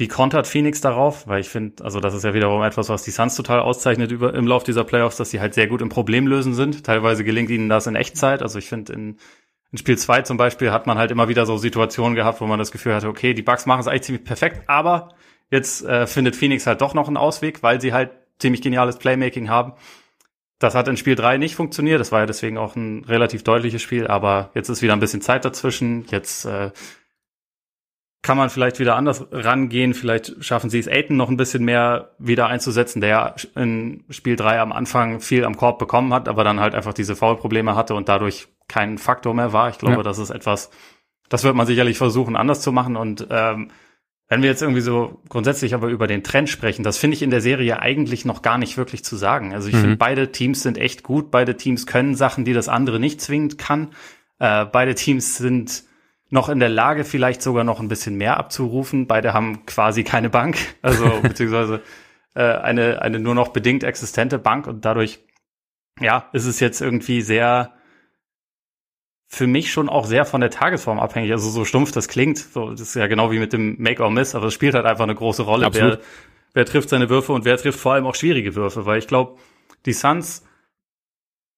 wie 0.00 0.08
kontert 0.08 0.46
Phoenix 0.46 0.80
darauf? 0.80 1.28
Weil 1.28 1.42
ich 1.42 1.50
finde, 1.50 1.84
also 1.84 2.00
das 2.00 2.14
ist 2.14 2.24
ja 2.24 2.32
wiederum 2.32 2.62
etwas, 2.62 2.88
was 2.88 3.02
die 3.02 3.10
Suns 3.10 3.36
total 3.36 3.60
auszeichnet 3.60 4.10
über, 4.10 4.32
im 4.32 4.46
Lauf 4.46 4.64
dieser 4.64 4.82
Playoffs, 4.82 5.18
dass 5.18 5.28
sie 5.28 5.40
halt 5.40 5.52
sehr 5.52 5.66
gut 5.66 5.82
im 5.82 5.90
Problemlösen 5.90 6.54
sind. 6.54 6.84
Teilweise 6.84 7.22
gelingt 7.22 7.50
ihnen 7.50 7.68
das 7.68 7.86
in 7.86 7.96
Echtzeit. 7.96 8.40
Also 8.40 8.58
ich 8.58 8.66
finde, 8.66 8.94
in, 8.94 9.18
in 9.70 9.78
Spiel 9.78 9.98
2 9.98 10.22
zum 10.22 10.38
Beispiel 10.38 10.72
hat 10.72 10.86
man 10.86 10.96
halt 10.96 11.10
immer 11.10 11.28
wieder 11.28 11.44
so 11.44 11.58
Situationen 11.58 12.14
gehabt, 12.14 12.40
wo 12.40 12.46
man 12.46 12.58
das 12.58 12.72
Gefühl 12.72 12.94
hatte, 12.94 13.08
okay, 13.08 13.34
die 13.34 13.42
Bugs 13.42 13.66
machen 13.66 13.80
es 13.80 13.88
eigentlich 13.88 14.04
ziemlich 14.04 14.24
perfekt, 14.24 14.62
aber 14.68 15.10
jetzt 15.50 15.84
äh, 15.84 16.06
findet 16.06 16.34
Phoenix 16.34 16.66
halt 16.66 16.80
doch 16.80 16.94
noch 16.94 17.06
einen 17.06 17.18
Ausweg, 17.18 17.62
weil 17.62 17.78
sie 17.78 17.92
halt 17.92 18.10
ziemlich 18.38 18.62
geniales 18.62 18.96
Playmaking 18.96 19.50
haben. 19.50 19.74
Das 20.60 20.74
hat 20.74 20.88
in 20.88 20.96
Spiel 20.96 21.14
3 21.14 21.36
nicht 21.36 21.56
funktioniert. 21.56 22.00
Das 22.00 22.10
war 22.10 22.20
ja 22.20 22.26
deswegen 22.26 22.56
auch 22.56 22.74
ein 22.74 23.04
relativ 23.04 23.42
deutliches 23.42 23.82
Spiel, 23.82 24.06
aber 24.06 24.50
jetzt 24.54 24.70
ist 24.70 24.80
wieder 24.80 24.94
ein 24.94 25.00
bisschen 25.00 25.20
Zeit 25.20 25.44
dazwischen. 25.44 26.06
Jetzt 26.10 26.46
äh, 26.46 26.70
kann 28.22 28.36
man 28.36 28.50
vielleicht 28.50 28.78
wieder 28.78 28.96
anders 28.96 29.26
rangehen. 29.32 29.94
Vielleicht 29.94 30.44
schaffen 30.44 30.68
sie 30.68 30.78
es, 30.78 30.88
Aiden 30.88 31.16
noch 31.16 31.30
ein 31.30 31.36
bisschen 31.36 31.64
mehr 31.64 32.10
wieder 32.18 32.48
einzusetzen, 32.48 33.00
der 33.00 33.34
in 33.56 34.04
Spiel 34.10 34.36
3 34.36 34.60
am 34.60 34.72
Anfang 34.72 35.20
viel 35.20 35.44
am 35.44 35.56
Korb 35.56 35.78
bekommen 35.78 36.12
hat, 36.12 36.28
aber 36.28 36.44
dann 36.44 36.60
halt 36.60 36.74
einfach 36.74 36.92
diese 36.92 37.16
Foul-Probleme 37.16 37.74
hatte 37.76 37.94
und 37.94 38.08
dadurch 38.08 38.48
kein 38.68 38.98
Faktor 38.98 39.34
mehr 39.34 39.52
war. 39.52 39.70
Ich 39.70 39.78
glaube, 39.78 39.96
ja. 39.96 40.02
das 40.02 40.18
ist 40.18 40.30
etwas, 40.30 40.70
das 41.28 41.44
wird 41.44 41.56
man 41.56 41.66
sicherlich 41.66 41.96
versuchen, 41.96 42.36
anders 42.36 42.60
zu 42.60 42.72
machen. 42.72 42.96
Und 42.96 43.26
ähm, 43.30 43.70
wenn 44.28 44.42
wir 44.42 44.50
jetzt 44.50 44.62
irgendwie 44.62 44.82
so 44.82 45.22
grundsätzlich 45.28 45.74
aber 45.74 45.88
über 45.88 46.06
den 46.06 46.22
Trend 46.22 46.50
sprechen, 46.50 46.82
das 46.82 46.98
finde 46.98 47.16
ich 47.16 47.22
in 47.22 47.30
der 47.30 47.40
Serie 47.40 47.80
eigentlich 47.80 48.26
noch 48.26 48.42
gar 48.42 48.58
nicht 48.58 48.76
wirklich 48.76 49.02
zu 49.02 49.16
sagen. 49.16 49.54
Also 49.54 49.68
ich 49.68 49.74
mhm. 49.74 49.80
finde, 49.80 49.96
beide 49.96 50.30
Teams 50.30 50.62
sind 50.62 50.76
echt 50.76 51.02
gut. 51.02 51.30
Beide 51.30 51.56
Teams 51.56 51.86
können 51.86 52.14
Sachen, 52.14 52.44
die 52.44 52.52
das 52.52 52.68
andere 52.68 53.00
nicht 53.00 53.20
zwingend 53.20 53.56
kann. 53.56 53.88
Äh, 54.38 54.66
beide 54.66 54.94
Teams 54.94 55.36
sind 55.38 55.84
noch 56.30 56.48
in 56.48 56.60
der 56.60 56.68
Lage, 56.68 57.04
vielleicht 57.04 57.42
sogar 57.42 57.64
noch 57.64 57.80
ein 57.80 57.88
bisschen 57.88 58.16
mehr 58.16 58.36
abzurufen. 58.36 59.06
Beide 59.06 59.34
haben 59.34 59.66
quasi 59.66 60.04
keine 60.04 60.30
Bank, 60.30 60.58
also 60.82 61.20
beziehungsweise 61.22 61.82
äh, 62.34 62.42
eine, 62.42 63.02
eine 63.02 63.18
nur 63.18 63.34
noch 63.34 63.48
bedingt 63.48 63.84
existente 63.84 64.38
Bank. 64.38 64.66
Und 64.66 64.84
dadurch, 64.84 65.20
ja, 66.00 66.28
ist 66.32 66.46
es 66.46 66.60
jetzt 66.60 66.80
irgendwie 66.80 67.20
sehr 67.20 67.72
für 69.32 69.46
mich 69.46 69.70
schon 69.70 69.88
auch 69.88 70.06
sehr 70.06 70.24
von 70.24 70.40
der 70.40 70.50
Tagesform 70.50 70.98
abhängig. 70.98 71.30
Also 71.30 71.50
so 71.50 71.64
stumpf 71.64 71.92
das 71.92 72.08
klingt, 72.08 72.38
so, 72.38 72.70
das 72.70 72.80
ist 72.80 72.94
ja 72.96 73.06
genau 73.06 73.30
wie 73.30 73.38
mit 73.38 73.52
dem 73.52 73.76
Make 73.80 74.02
or 74.02 74.10
Miss, 74.10 74.34
aber 74.34 74.46
es 74.46 74.54
spielt 74.54 74.74
halt 74.74 74.86
einfach 74.86 75.04
eine 75.04 75.14
große 75.14 75.42
Rolle, 75.42 75.68
wer, 75.72 76.00
wer 76.52 76.64
trifft 76.64 76.88
seine 76.88 77.08
Würfe 77.08 77.32
und 77.32 77.44
wer 77.44 77.56
trifft 77.56 77.78
vor 77.78 77.94
allem 77.94 78.06
auch 78.06 78.16
schwierige 78.16 78.56
Würfe, 78.56 78.86
weil 78.86 78.98
ich 78.98 79.06
glaube, 79.06 79.38
die 79.86 79.92
Suns, 79.92 80.44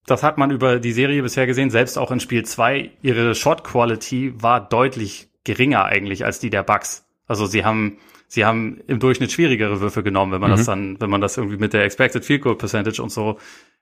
das 0.07 0.23
hat 0.23 0.39
man 0.39 0.51
über 0.51 0.79
die 0.81 0.93
Serie 0.93 1.23
bisher 1.23 1.47
gesehen, 1.47 1.71
selbst 1.71 1.99
auch 1.99 2.11
in 2.11 2.21
Spiel 2.21 2.45
2, 2.45 2.91
ihre 3.03 3.35
Shot 3.35 3.65
Quality 3.65 4.35
war 4.43 4.61
deutlich 4.61 5.29
geringer 5.45 5.85
eigentlich 5.85 6.25
als 6.25 6.41
die 6.41 6.51
der 6.51 6.63
Bucks. 6.63 7.07
Also 7.27 7.47
sie 7.47 7.65
haben 7.65 7.99
sie 8.33 8.45
haben 8.45 8.81
im 8.87 8.99
Durchschnitt 8.99 9.31
schwierigere 9.31 9.81
Würfe 9.81 10.03
genommen, 10.03 10.33
wenn 10.33 10.41
man 10.41 10.51
mhm. 10.51 10.57
das 10.57 10.67
dann, 10.67 11.01
wenn 11.01 11.11
man 11.11 11.21
das 11.21 11.37
irgendwie 11.37 11.59
mit 11.59 11.73
der 11.73 11.85
Expected 11.85 12.25
Field 12.25 12.43
Goal 12.43 12.57
Percentage 12.57 13.03
und 13.03 13.11
so 13.11 13.39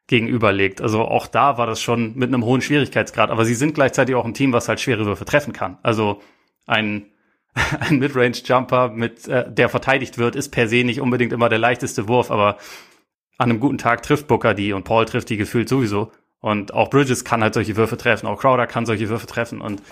gegenüberlegt. 0.09 0.81
Also 0.81 1.03
auch 1.03 1.29
da 1.29 1.57
war 1.57 1.67
das 1.67 1.81
schon 1.81 2.17
mit 2.17 2.29
einem 2.29 2.45
hohen 2.45 2.61
Schwierigkeitsgrad. 2.61 3.31
Aber 3.31 3.45
sie 3.45 3.55
sind 3.55 3.75
gleichzeitig 3.75 4.17
auch 4.17 4.25
ein 4.25 4.35
Team, 4.35 4.53
was 4.53 4.69
halt 4.69 4.81
schwere 4.81 5.07
Würfe 5.07 5.25
treffen 5.25 5.53
kann. 5.53 5.79
Also 5.83 6.21
ein, 6.67 7.07
ein 7.81 8.00
Midrange-Jumper, 8.00 8.89
mit 8.89 9.29
äh, 9.29 9.50
der 9.50 9.69
verteidigt 9.69 10.19
wird, 10.19 10.35
ist 10.35 10.50
per 10.50 10.69
se 10.69 10.83
nicht 10.83 11.00
unbedingt 11.00 11.33
immer 11.33 11.49
der 11.49 11.61
leichteste 11.61 12.09
Wurf, 12.09 12.33
aber 12.33 12.59
an 13.41 13.49
einem 13.49 13.59
guten 13.59 13.79
Tag 13.79 14.03
trifft 14.03 14.29
Booker 14.29 14.53
die 14.53 14.75
und 14.75 14.85
Paul 14.85 15.07
trifft 15.07 15.31
die 15.31 15.39
gefühlt 15.39 15.67
sowieso. 15.67 16.13
Und 16.41 16.75
auch 16.75 16.91
Bridges 16.91 17.25
kann 17.25 17.43
halt 17.43 17.55
solche 17.55 17.75
Würfe 17.75 17.97
treffen, 17.97 18.27
auch 18.27 18.39
Crowder 18.39 18.67
kann 18.67 18.85
solche 18.85 19.09
Würfe 19.09 19.27
treffen. 19.27 19.63
Und 19.63 19.83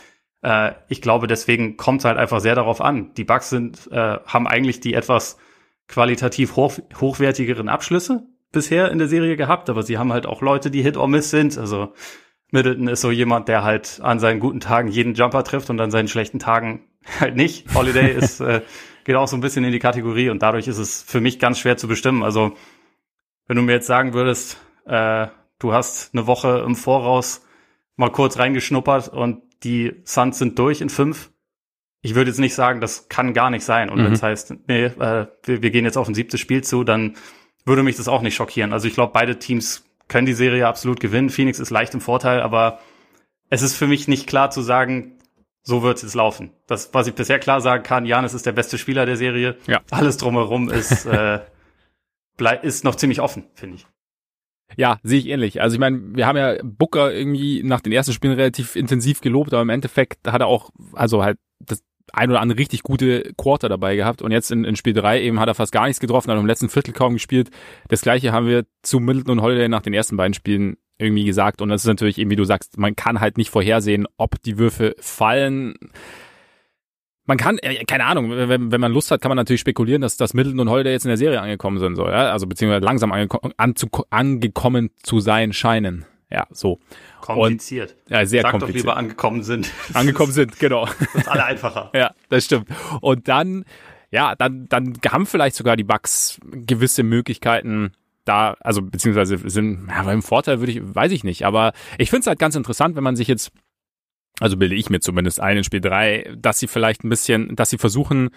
äh, 0.43 0.73
ich 0.88 1.00
glaube, 1.00 1.26
deswegen 1.26 1.78
kommt 1.78 2.02
es 2.02 2.05
halt 2.05 2.19
einfach 2.19 2.40
sehr 2.40 2.55
darauf 2.55 2.83
an. 2.83 3.14
Die 3.14 3.25
Bucks 3.25 3.49
sind, 3.49 3.90
äh, 3.90 4.19
haben 4.26 4.47
eigentlich 4.47 4.81
die 4.81 4.93
etwas 4.93 5.38
qualitativ 5.88 6.57
hoch, 6.57 6.75
hochwertigeren 7.00 7.71
Abschlüsse, 7.71 8.26
bisher 8.52 8.90
in 8.90 8.99
der 8.99 9.09
Serie 9.09 9.37
gehabt, 9.37 9.71
aber 9.71 9.83
sie 9.83 9.97
haben 9.97 10.12
halt 10.12 10.26
auch 10.26 10.43
Leute, 10.43 10.71
die 10.71 10.83
Hit 10.83 10.99
or 10.99 11.09
Miss 11.09 11.31
sind. 11.31 11.57
Also 11.57 11.95
Middleton 12.50 12.87
ist 12.87 13.00
so 13.00 13.11
jemand, 13.11 13.49
der 13.49 13.64
halt 13.64 13.99
an 14.02 14.21
seinen 14.21 14.40
guten 14.40 14.61
Tagen 14.61 14.88
jeden 14.88 15.14
Jumper 15.14 15.43
trifft 15.43 15.71
und 15.71 15.81
an 15.81 15.90
seinen 15.90 16.09
schlechten 16.09 16.38
Tagen 16.38 16.85
halt 17.19 17.35
nicht. 17.35 17.75
Holiday 17.75 18.12
ist 18.14 18.40
äh, 18.40 18.61
geht 19.05 19.17
auch 19.17 19.26
so 19.26 19.38
ein 19.38 19.40
bisschen 19.40 19.64
in 19.64 19.73
die 19.73 19.78
Kategorie 19.78 20.28
und 20.28 20.43
dadurch 20.43 20.69
ist 20.69 20.76
es 20.76 21.02
für 21.02 21.23
mich 21.23 21.38
ganz 21.38 21.59
schwer 21.59 21.78
zu 21.78 21.88
bestimmen. 21.88 22.23
Also 22.23 22.52
wenn 23.49 23.57
du 23.57 23.62
mir 23.62 23.73
jetzt 23.73 23.87
sagen 23.87 24.12
würdest, 24.12 24.59
äh, 24.85 25.26
du 25.59 25.73
hast 25.73 26.14
eine 26.14 26.26
Woche 26.26 26.62
im 26.64 26.76
Voraus 26.76 27.45
mal 27.97 28.12
kurz 28.12 28.38
reingeschnuppert 28.38 29.09
und 29.09 29.43
die 29.64 30.00
Suns 30.05 30.38
sind 30.38 30.59
durch 30.59 30.81
in 30.81 30.88
fünf. 30.88 31.31
Ich 32.00 32.14
würde 32.14 32.31
jetzt 32.31 32.38
nicht 32.38 32.55
sagen, 32.55 32.81
das 32.81 33.09
kann 33.09 33.35
gar 33.35 33.50
nicht 33.50 33.64
sein. 33.64 33.90
Und 33.90 33.99
mhm. 33.99 34.05
wenn 34.05 34.12
es 34.12 34.23
heißt, 34.23 34.55
nee, 34.69 34.85
äh, 34.85 35.26
wir, 35.43 35.62
wir 35.62 35.71
gehen 35.71 35.85
jetzt 35.85 35.99
auf 35.99 36.07
ein 36.07 36.14
siebtes 36.14 36.38
Spiel 36.38 36.62
zu, 36.62 36.85
dann 36.85 37.17
würde 37.64 37.83
mich 37.83 37.97
das 37.97 38.07
auch 38.07 38.23
nicht 38.23 38.37
schockieren. 38.37 38.73
Also 38.73 38.87
ich 38.87 38.95
glaube, 38.95 39.12
beide 39.12 39.38
Teams 39.38 39.85
können 40.07 40.26
die 40.26 40.35
Serie 40.35 40.69
absolut 40.69 41.00
gewinnen. 41.00 41.28
Phoenix 41.28 41.59
ist 41.59 41.71
leicht 41.71 41.95
im 41.95 42.00
Vorteil, 42.00 42.40
aber 42.40 42.78
es 43.50 43.62
ist 43.62 43.76
für 43.76 43.87
mich 43.87 44.09
nicht 44.09 44.26
klar 44.26 44.50
zu 44.50 44.62
sagen, 44.62 45.19
so 45.62 45.83
wird 45.83 46.02
es 46.02 46.14
laufen. 46.14 46.52
Das, 46.67 46.95
was 46.95 47.09
ich 47.09 47.14
bisher 47.14 47.38
klar 47.38 47.61
sagen 47.61 47.83
kann, 47.83 48.07
Janis 48.07 48.33
ist 48.33 48.47
der 48.47 48.52
beste 48.52 48.78
Spieler 48.78 49.05
der 49.05 49.17
Serie. 49.17 49.57
Ja. 49.67 49.81
Alles 49.90 50.17
drumherum 50.17 50.71
ist, 50.71 51.05
äh, 51.05 51.40
ist 52.62 52.85
noch 52.85 52.95
ziemlich 52.95 53.21
offen, 53.21 53.45
finde 53.54 53.76
ich. 53.76 53.87
Ja, 54.76 54.99
sehe 55.02 55.18
ich 55.18 55.26
ähnlich. 55.28 55.62
Also 55.62 55.75
ich 55.75 55.80
meine, 55.80 56.00
wir 56.14 56.26
haben 56.26 56.37
ja 56.37 56.57
Booker 56.62 57.12
irgendwie 57.12 57.62
nach 57.62 57.80
den 57.80 57.92
ersten 57.92 58.12
Spielen 58.12 58.35
relativ 58.35 58.76
intensiv 58.76 59.21
gelobt, 59.21 59.52
aber 59.52 59.62
im 59.62 59.71
Endeffekt 59.71 60.26
hat 60.26 60.40
er 60.40 60.47
auch, 60.47 60.71
also 60.92 61.25
halt 61.25 61.38
das 61.59 61.83
ein 62.12 62.30
oder 62.30 62.40
andere 62.40 62.59
richtig 62.59 62.83
gute 62.83 63.33
Quarter 63.37 63.68
dabei 63.68 63.97
gehabt 63.97 64.23
und 64.23 64.30
jetzt 64.30 64.50
in, 64.50 64.64
in 64.64 64.76
Spiel 64.76 64.95
drei 64.95 65.23
eben 65.23 65.40
hat 65.40 65.49
er 65.49 65.54
fast 65.54 65.73
gar 65.73 65.87
nichts 65.87 66.00
getroffen, 66.00 66.30
hat 66.30 66.38
im 66.38 66.47
letzten 66.47 66.68
Viertel 66.68 66.92
kaum 66.92 67.14
gespielt. 67.14 67.50
Das 67.88 68.02
gleiche 68.02 68.33
haben 68.33 68.47
wir 68.47 68.64
zu 68.83 69.00
Middleton 69.00 69.38
und 69.38 69.42
Holiday 69.42 69.68
nach 69.68 69.83
den 69.83 69.95
ersten 69.95 70.16
beiden 70.16 70.35
Spielen 70.35 70.76
irgendwie 70.99 71.25
gesagt 71.25 71.62
und 71.62 71.68
das 71.68 71.83
ist 71.83 71.88
natürlich 71.88 72.18
eben, 72.18 72.30
wie 72.30 72.37
du 72.37 72.45
sagst, 72.45 72.78
man 72.78 72.97
kann 72.97 73.21
halt 73.21 73.38
nicht 73.38 73.50
vorhersehen, 73.50 74.07
ob 74.16 74.40
die 74.42 74.59
Würfe 74.59 74.95
fallen. 74.99 75.75
Man 77.28 77.37
kann, 77.37 77.58
äh, 77.58 77.85
keine 77.85 78.06
Ahnung, 78.06 78.30
wenn, 78.30 78.73
wenn 78.73 78.80
man 78.80 78.90
Lust 78.90 79.11
hat, 79.11 79.20
kann 79.20 79.28
man 79.28 79.37
natürlich 79.37 79.61
spekulieren, 79.61 80.00
dass, 80.00 80.16
dass 80.16 80.32
Middleton 80.32 80.61
und 80.61 80.70
Holiday 80.70 80.92
jetzt 80.92 81.04
in 81.04 81.11
der 81.11 81.18
Serie 81.18 81.42
angekommen 81.42 81.78
sind, 81.78 81.94
so, 81.94 82.06
ja? 82.06 82.32
also 82.32 82.47
beziehungsweise 82.47 82.82
langsam 82.85 83.12
angeko 83.12 84.06
angekommen 84.08 84.90
zu 85.02 85.20
sein 85.20 85.52
scheinen. 85.52 86.06
Ja, 86.30 86.47
so. 86.50 86.78
Kompliziert. 87.20 87.97
Und, 88.06 88.12
ja, 88.12 88.25
sehr 88.25 88.42
Sag 88.42 88.52
kompliziert. 88.52 88.76
doch 88.76 88.80
lieber 88.80 88.97
angekommen 88.97 89.42
sind. 89.42 89.70
Angekommen 89.94 90.32
sind, 90.32 90.58
genau. 90.58 90.87
Das 90.87 91.14
ist 91.14 91.28
alle 91.28 91.44
einfacher. 91.44 91.90
ja, 91.94 92.12
das 92.30 92.47
stimmt. 92.47 92.68
Und 93.02 93.28
dann, 93.28 93.64
ja, 94.11 94.35
dann, 94.35 94.66
dann 94.70 94.94
haben 95.11 95.26
vielleicht 95.26 95.56
sogar 95.56 95.76
die 95.76 95.85
Bugs 95.85 96.40
gewisse 96.50 97.02
Möglichkeiten, 97.02 97.92
da, 98.25 98.56
also 98.61 98.80
beziehungsweise 98.80 99.38
sind, 99.50 99.88
ja, 99.88 100.11
im 100.11 100.23
Vorteil 100.23 100.61
würde 100.61 100.73
ich, 100.73 100.80
weiß 100.82 101.12
ich 101.12 101.25
nicht, 101.25 101.44
aber 101.44 101.73
ich 101.99 102.08
finde 102.08 102.20
es 102.20 102.26
halt 102.26 102.38
ganz 102.38 102.56
interessant, 102.56 102.97
wenn 102.97 103.04
man 103.04 103.16
sich 103.16 103.28
jetzt, 103.28 103.52
also 104.40 104.57
bilde 104.57 104.75
ich 104.75 104.90
mir 104.90 105.00
zumindest 105.00 105.40
ein 105.40 105.59
in 105.59 105.64
Spiel 105.64 105.80
3, 105.80 106.37
dass 106.37 106.59
sie 106.59 106.68
vielleicht 106.68 107.04
ein 107.04 107.09
bisschen, 107.09 107.57
dass 107.57 107.71
sie 107.71 107.78
versuchen, 107.78 108.30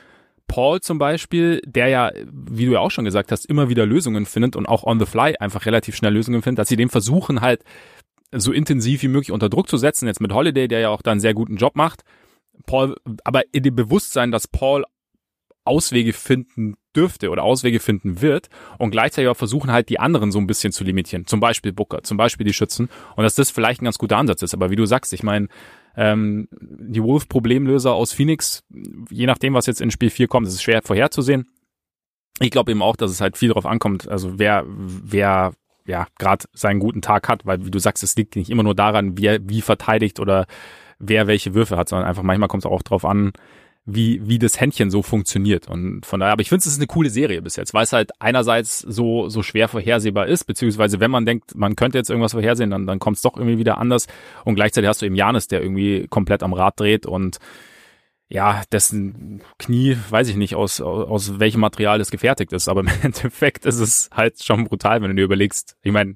Paul 0.48 0.82
zum 0.82 0.98
Beispiel, 0.98 1.62
der 1.66 1.88
ja, 1.88 2.12
wie 2.30 2.66
du 2.66 2.74
ja 2.74 2.80
auch 2.80 2.92
schon 2.92 3.06
gesagt 3.06 3.32
hast, 3.32 3.46
immer 3.46 3.70
wieder 3.70 3.86
Lösungen 3.86 4.26
findet 4.26 4.56
und 4.56 4.66
auch 4.66 4.84
on 4.84 5.00
the 5.00 5.06
fly 5.06 5.36
einfach 5.38 5.66
relativ 5.66 5.96
schnell 5.96 6.14
Lösungen 6.14 6.42
findet, 6.42 6.60
dass 6.60 6.68
sie 6.68 6.76
dem 6.76 6.90
versuchen 6.90 7.42
halt 7.42 7.64
so 8.34 8.52
intensiv 8.52 9.02
wie 9.04 9.08
möglich 9.08 9.32
unter 9.32 9.50
Druck 9.50 9.70
zu 9.70 9.78
setzen. 9.78 10.08
Jetzt 10.08 10.22
mit 10.22 10.34
Holiday, 10.34 10.68
der 10.68 10.80
ja 10.80 10.90
auch 10.90 11.02
da 11.02 11.12
einen 11.12 11.20
sehr 11.20 11.34
guten 11.34 11.58
Job 11.58 11.76
macht. 11.76 12.02
Paul, 12.66 12.96
aber 13.24 13.44
in 13.52 13.64
dem 13.64 13.76
Bewusstsein, 13.76 14.32
dass 14.32 14.48
Paul 14.48 14.86
Auswege 15.64 16.14
finden 16.14 16.76
dürfte 16.96 17.30
oder 17.30 17.44
Auswege 17.44 17.80
finden 17.80 18.22
wird 18.22 18.50
und 18.78 18.92
gleichzeitig 18.92 19.30
auch 19.30 19.38
versuchen 19.38 19.72
halt 19.72 19.90
die 19.90 20.00
anderen 20.00 20.32
so 20.32 20.40
ein 20.40 20.48
bisschen 20.48 20.74
zu 20.74 20.84
limitieren. 20.84 21.28
Zum 21.28 21.40
Beispiel 21.40 21.72
Booker, 21.72 22.04
zum 22.04 22.18
Beispiel 22.18 22.46
die 22.46 22.54
Schützen 22.54 22.90
und 23.16 23.24
dass 23.24 23.36
das 23.36 23.52
vielleicht 23.52 23.82
ein 23.82 23.86
ganz 23.86 23.98
guter 23.98 24.18
Ansatz 24.18 24.42
ist. 24.42 24.54
Aber 24.54 24.70
wie 24.72 24.76
du 24.76 24.86
sagst, 24.86 25.14
ich 25.14 25.24
meine, 25.24 25.48
ähm, 25.96 26.48
die 26.52 27.04
Wolf-Problemlöser 27.04 27.94
aus 27.94 28.14
Phoenix, 28.14 28.64
je 29.10 29.26
nachdem, 29.26 29.54
was 29.54 29.66
jetzt 29.66 29.82
in 29.82 29.92
Spiel 29.92 30.10
4 30.10 30.28
kommt, 30.28 30.48
ist 30.48 30.54
es 30.54 30.62
schwer 30.62 30.82
vorherzusehen. 30.84 31.48
Ich 32.40 32.52
glaube 32.52 32.72
eben 32.72 32.82
auch, 32.82 32.96
dass 32.96 33.12
es 33.12 33.22
halt 33.22 33.38
viel 33.38 33.50
darauf 33.50 33.66
ankommt, 33.66 34.08
also 34.08 34.40
wer, 34.40 34.66
wer 34.68 35.54
ja 35.86 36.08
gerade 36.18 36.46
seinen 36.54 36.80
guten 36.80 37.02
Tag 37.02 37.28
hat, 37.28 37.46
weil 37.46 37.66
wie 37.66 37.72
du 37.72 37.80
sagst, 37.80 38.04
es 38.04 38.16
liegt 38.16 38.36
nicht 38.36 38.50
immer 38.50 38.64
nur 38.64 38.76
daran, 38.76 39.18
wie 39.18 39.26
er 39.26 39.40
wie 39.48 39.62
verteidigt 39.62 40.20
oder 40.20 40.46
wer 41.00 41.28
welche 41.28 41.54
Würfe 41.54 41.78
hat, 41.78 41.90
sondern 41.90 42.08
einfach 42.08 42.24
manchmal 42.24 42.48
kommt 42.48 42.64
es 42.64 42.72
auch 42.72 42.82
darauf 42.82 43.06
an, 43.06 43.34
wie, 43.86 44.28
wie 44.28 44.38
das 44.40 44.60
Händchen 44.60 44.92
so 44.92 45.02
funktioniert. 45.02 45.68
Und 45.68 46.06
von 46.06 46.20
daher, 46.20 46.34
aber 46.34 46.42
ich 46.42 46.50
finde, 46.50 46.60
es 46.60 46.68
ist 46.68 46.78
eine 46.78 46.88
coole 46.88 47.10
Serie 47.10 47.42
bis 47.42 47.56
jetzt, 47.56 47.74
weil 47.74 47.84
es 47.84 47.94
halt 47.94 48.12
einerseits 48.20 48.80
so, 48.80 49.28
so 49.30 49.42
schwer 49.42 49.68
vorhersehbar 49.68 50.28
ist, 50.28 50.46
beziehungsweise 50.46 51.00
wenn 51.00 51.12
man 51.12 51.26
denkt, 51.26 51.56
man 51.56 51.76
könnte 51.76 51.98
jetzt 51.98 52.10
irgendwas 52.10 52.34
vorhersehen, 52.34 52.70
dann, 52.70 52.86
dann 52.86 53.00
kommt 53.00 53.18
es 53.18 53.24
doch 53.24 53.38
irgendwie 53.38 53.58
wieder 53.58 53.80
anders. 53.80 54.08
Und 54.46 54.56
gleichzeitig 54.56 54.88
hast 54.88 55.02
du 55.02 55.06
eben 55.08 55.16
Janis, 55.16 55.48
der 55.48 55.62
irgendwie 55.62 56.08
komplett 56.10 56.44
am 56.44 56.54
Rad 56.54 56.80
dreht 56.80 57.06
und 57.06 57.38
ja, 58.30 58.62
dessen 58.72 59.42
Knie, 59.60 59.98
weiß 60.10 60.30
ich 60.30 60.38
nicht, 60.38 60.56
aus, 60.56 60.80
aus, 60.80 61.08
aus 61.10 61.40
welchem 61.40 61.60
Material 61.60 62.00
das 62.00 62.12
gefertigt 62.12 62.54
ist, 62.54 62.70
aber 62.70 62.82
im 62.82 62.90
Endeffekt 63.02 63.66
ist 63.66 63.80
es 63.80 64.10
halt 64.14 64.42
schon 64.42 64.66
brutal, 64.66 65.02
wenn 65.02 65.10
du 65.10 65.16
dir 65.16 65.26
überlegst. 65.26 65.76
Ich 65.82 65.92
meine, 65.92 66.16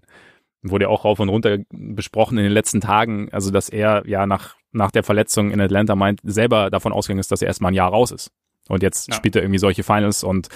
wurde 0.62 0.86
ja 0.86 0.90
auch 0.90 1.04
rauf 1.04 1.20
und 1.20 1.30
runter 1.30 1.58
besprochen 1.70 2.38
in 2.38 2.44
den 2.44 2.54
letzten 2.54 2.82
Tagen, 2.82 3.30
also 3.32 3.52
dass 3.52 3.70
er 3.70 4.04
ja 4.08 4.26
nach, 4.26 4.56
nach 4.76 4.92
der 4.92 5.04
Verletzung 5.04 5.52
in 5.52 5.62
Atlanta 5.62 5.96
meint, 5.96 6.20
selber 6.24 6.70
davon 6.70 6.94
ausgegangen 6.94 7.20
ist, 7.20 7.32
dass 7.32 7.42
er 7.42 7.48
erstmal 7.48 7.72
ein 7.72 7.76
Jahr 7.76 7.90
raus 7.90 8.12
ist. 8.12 8.32
Und 8.68 8.84
jetzt 8.84 9.10
ja. 9.10 9.16
spielt 9.16 9.36
er 9.36 9.44
irgendwie 9.44 9.60
solche 9.60 9.84
Finals 9.84 10.24
und 10.24 10.50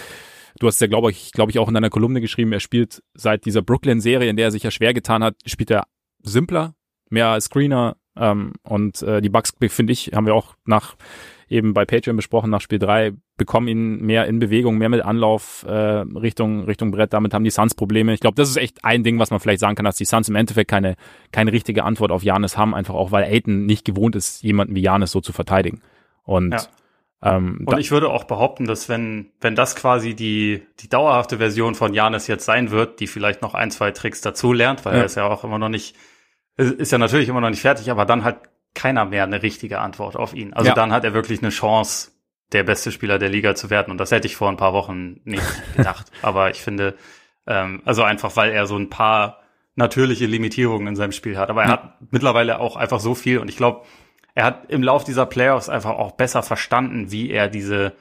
du 0.60 0.68
hast 0.68 0.82
ja, 0.82 0.88
glaube 0.88 1.12
ich, 1.12 1.32
glaube 1.32 1.52
ich, 1.52 1.60
auch 1.60 1.68
in 1.68 1.74
deiner 1.74 1.90
Kolumne 1.90 2.22
geschrieben, 2.22 2.52
er 2.52 2.60
spielt 2.60 3.04
seit 3.14 3.46
dieser 3.46 3.62
Brooklyn-Serie, 3.62 4.30
in 4.30 4.36
der 4.36 4.48
er 4.48 4.52
sich 4.52 4.64
ja 4.64 4.72
schwer 4.72 4.94
getan 4.94 5.24
hat, 5.24 5.36
spielt 5.46 5.72
er 5.72 5.86
simpler, 6.22 6.74
mehr 7.10 7.28
als 7.28 7.46
Screener 7.46 7.98
ähm, 8.16 8.54
und 8.64 9.02
äh, 9.02 9.22
die 9.22 9.30
Bugs, 9.30 9.54
finde 9.68 9.94
ich, 9.94 10.12
haben 10.14 10.26
wir 10.26 10.36
auch 10.36 10.56
nach 10.66 10.96
eben 11.50 11.74
bei 11.74 11.86
Patreon 11.86 12.16
besprochen 12.16 12.50
nach 12.50 12.62
Spiel 12.62 12.80
3, 12.80 13.14
bekommen 13.38 13.68
ihn 13.68 14.02
mehr 14.02 14.28
in 14.28 14.40
Bewegung, 14.40 14.78
mehr 14.78 14.90
mit 14.90 15.04
Anlauf 15.04 15.66
äh, 15.68 15.72
Richtung, 15.72 16.66
Richtung 16.66 16.92
Brett. 16.92 17.14
Damit 17.14 17.34
haben 17.34 17.44
die 17.44 17.50
Suns 17.50 17.76
Probleme. 17.76 18.14
Ich 18.14 18.20
glaube, 18.20 18.36
das 18.36 18.50
ist 18.50 18.58
echt 18.58 18.86
ein 18.86 19.04
Ding, 19.04 19.20
was 19.20 19.32
man 19.32 19.40
vielleicht 19.40 19.60
sagen 19.60 19.76
kann, 19.76 19.86
dass 19.86 19.96
die 19.96 20.06
Suns 20.06 20.30
im 20.30 20.36
Endeffekt 20.36 20.70
keine, 20.70 20.96
keine 21.32 21.52
richtige 21.52 21.84
Antwort 21.84 22.12
auf 22.12 22.24
Janis 22.24 22.58
haben, 22.58 22.76
einfach 22.76 22.94
auch, 22.94 23.12
weil 23.12 23.24
Aiton 23.24 23.66
nicht 23.66 23.86
gewohnt 23.86 24.16
ist, 24.16 24.44
jemanden 24.44 24.76
wie 24.76 24.82
Janis 24.82 25.12
so 25.12 25.22
zu 25.22 25.34
verteidigen. 25.34 25.82
Und 26.24 26.52
ja. 26.52 26.62
Ähm, 27.22 27.66
und 27.66 27.78
ich 27.80 27.92
würde 27.92 28.10
auch 28.10 28.24
behaupten, 28.24 28.66
dass 28.66 28.88
wenn, 28.88 29.32
wenn 29.42 29.54
das 29.54 29.76
quasi 29.76 30.16
die, 30.16 30.62
die 30.80 30.88
dauerhafte 30.88 31.38
Version 31.38 31.76
von 31.76 31.94
Janis 31.94 32.28
jetzt 32.28 32.46
sein 32.46 32.72
wird, 32.72 33.02
die 33.02 33.08
vielleicht 33.08 33.42
noch 33.42 33.56
ein, 33.56 33.72
zwei 33.72 33.92
Tricks 33.92 34.22
dazu 34.22 34.54
lernt, 34.54 34.86
weil 34.86 34.94
ja. 34.94 35.00
er 35.00 35.06
ist 35.06 35.16
ja 35.16 35.28
auch 35.28 35.44
immer 35.44 35.60
noch 35.60 35.68
nicht 35.68 35.96
ist 36.60 36.92
ja 36.92 36.98
natürlich 36.98 37.30
immer 37.30 37.42
noch 37.42 37.50
nicht 37.50 37.62
fertig, 37.62 37.90
aber 37.90 38.06
dann 38.06 38.24
hat 38.24 38.50
keiner 38.74 39.06
mehr 39.06 39.24
eine 39.24 39.42
richtige 39.42 39.80
Antwort 39.80 40.16
auf 40.16 40.34
ihn. 40.34 40.54
Also 40.54 40.70
ja. 40.70 40.76
dann 40.76 40.92
hat 40.92 41.04
er 41.04 41.14
wirklich 41.14 41.42
eine 41.42 41.50
Chance, 41.50 42.12
der 42.52 42.64
beste 42.64 42.92
Spieler 42.92 43.20
der 43.20 43.30
Liga 43.30 43.56
zu 43.56 43.70
werden. 43.70 43.92
Und 43.92 43.98
das 43.98 44.12
hätte 44.12 44.28
ich 44.28 44.36
vor 44.36 44.50
ein 44.50 44.58
paar 44.58 44.74
Wochen 44.74 45.22
nicht 45.24 45.44
gedacht. 45.76 46.12
aber 46.22 46.50
ich 46.52 46.62
finde, 46.62 46.96
ähm, 47.48 47.82
also 47.86 48.04
einfach, 48.04 48.36
weil 48.36 48.52
er 48.52 48.68
so 48.68 48.78
ein 48.78 48.90
paar 48.90 49.40
natürliche 49.76 50.26
Limitierungen 50.26 50.88
in 50.88 50.96
seinem 50.96 51.12
Spiel 51.12 51.38
hat. 51.38 51.50
Aber 51.50 51.64
er 51.64 51.68
ja. 51.68 51.74
hat 51.74 52.12
mittlerweile 52.12 52.60
auch 52.60 52.76
einfach 52.76 53.00
so 53.00 53.16
viel. 53.16 53.40
Und 53.40 53.50
ich 53.50 53.58
glaube, 53.58 53.86
er 54.36 54.46
hat 54.46 54.70
im 54.70 54.84
Lauf 54.84 55.04
dieser 55.04 55.26
Playoffs 55.26 55.70
einfach 55.70 55.92
auch 55.92 56.12
besser 56.12 56.44
verstanden, 56.44 57.12
wie 57.12 57.30
er 57.30 57.48
diese 57.48 57.94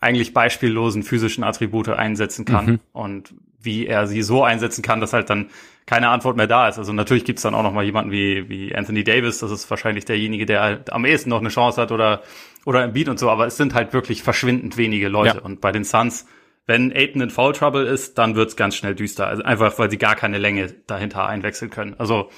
eigentlich 0.00 0.34
beispiellosen 0.34 1.02
physischen 1.02 1.44
Attribute 1.44 1.88
einsetzen 1.88 2.44
kann 2.44 2.66
mhm. 2.66 2.80
und 2.92 3.34
wie 3.58 3.86
er 3.86 4.06
sie 4.06 4.22
so 4.22 4.44
einsetzen 4.44 4.82
kann, 4.82 5.00
dass 5.00 5.14
halt 5.14 5.30
dann 5.30 5.50
keine 5.86 6.08
Antwort 6.08 6.36
mehr 6.36 6.46
da 6.46 6.68
ist. 6.68 6.78
Also 6.78 6.92
natürlich 6.92 7.24
gibt's 7.24 7.42
dann 7.42 7.54
auch 7.54 7.62
noch 7.62 7.72
mal 7.72 7.84
jemanden 7.84 8.10
wie, 8.10 8.48
wie 8.48 8.74
Anthony 8.74 9.04
Davis, 9.04 9.38
das 9.38 9.50
ist 9.50 9.68
wahrscheinlich 9.70 10.04
derjenige, 10.04 10.46
der 10.46 10.62
halt 10.62 10.92
am 10.92 11.04
ehesten 11.04 11.30
noch 11.30 11.40
eine 11.40 11.50
Chance 11.50 11.80
hat 11.80 11.92
oder, 11.92 12.22
oder 12.64 12.84
im 12.84 12.92
Beat 12.92 13.08
und 13.08 13.18
so, 13.18 13.30
aber 13.30 13.46
es 13.46 13.56
sind 13.56 13.74
halt 13.74 13.92
wirklich 13.92 14.22
verschwindend 14.22 14.76
wenige 14.76 15.08
Leute. 15.08 15.38
Ja. 15.38 15.42
Und 15.42 15.60
bei 15.60 15.72
den 15.72 15.84
Suns, 15.84 16.26
wenn 16.66 16.92
Aiton 16.92 17.20
in 17.20 17.30
Foul 17.30 17.52
Trouble 17.52 17.84
ist, 17.84 18.16
dann 18.16 18.34
wird's 18.34 18.56
ganz 18.56 18.76
schnell 18.76 18.94
düster. 18.94 19.26
Also 19.26 19.42
einfach, 19.42 19.78
weil 19.78 19.90
sie 19.90 19.98
gar 19.98 20.16
keine 20.16 20.38
Länge 20.38 20.72
dahinter 20.86 21.26
einwechseln 21.26 21.70
können. 21.70 21.94
Also 21.98 22.30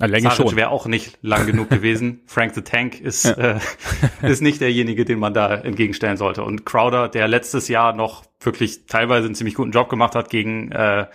Länge 0.00 0.30
Saric 0.30 0.54
wäre 0.54 0.70
auch 0.70 0.86
nicht 0.86 1.18
lang 1.22 1.46
genug 1.46 1.70
gewesen. 1.70 2.22
Frank 2.26 2.54
the 2.54 2.62
Tank 2.62 3.00
ist, 3.00 3.24
ja. 3.24 3.56
äh, 3.56 3.60
ist 4.22 4.42
nicht 4.42 4.60
derjenige, 4.60 5.04
den 5.04 5.18
man 5.18 5.34
da 5.34 5.54
entgegenstellen 5.54 6.16
sollte. 6.16 6.44
Und 6.44 6.64
Crowder, 6.64 7.08
der 7.08 7.26
letztes 7.26 7.68
Jahr 7.68 7.92
noch 7.94 8.24
wirklich 8.40 8.86
teilweise 8.86 9.26
einen 9.26 9.34
ziemlich 9.34 9.54
guten 9.54 9.72
Job 9.72 9.88
gemacht 9.88 10.14
hat 10.14 10.30
gegen, 10.30 10.70
äh, 10.70 11.06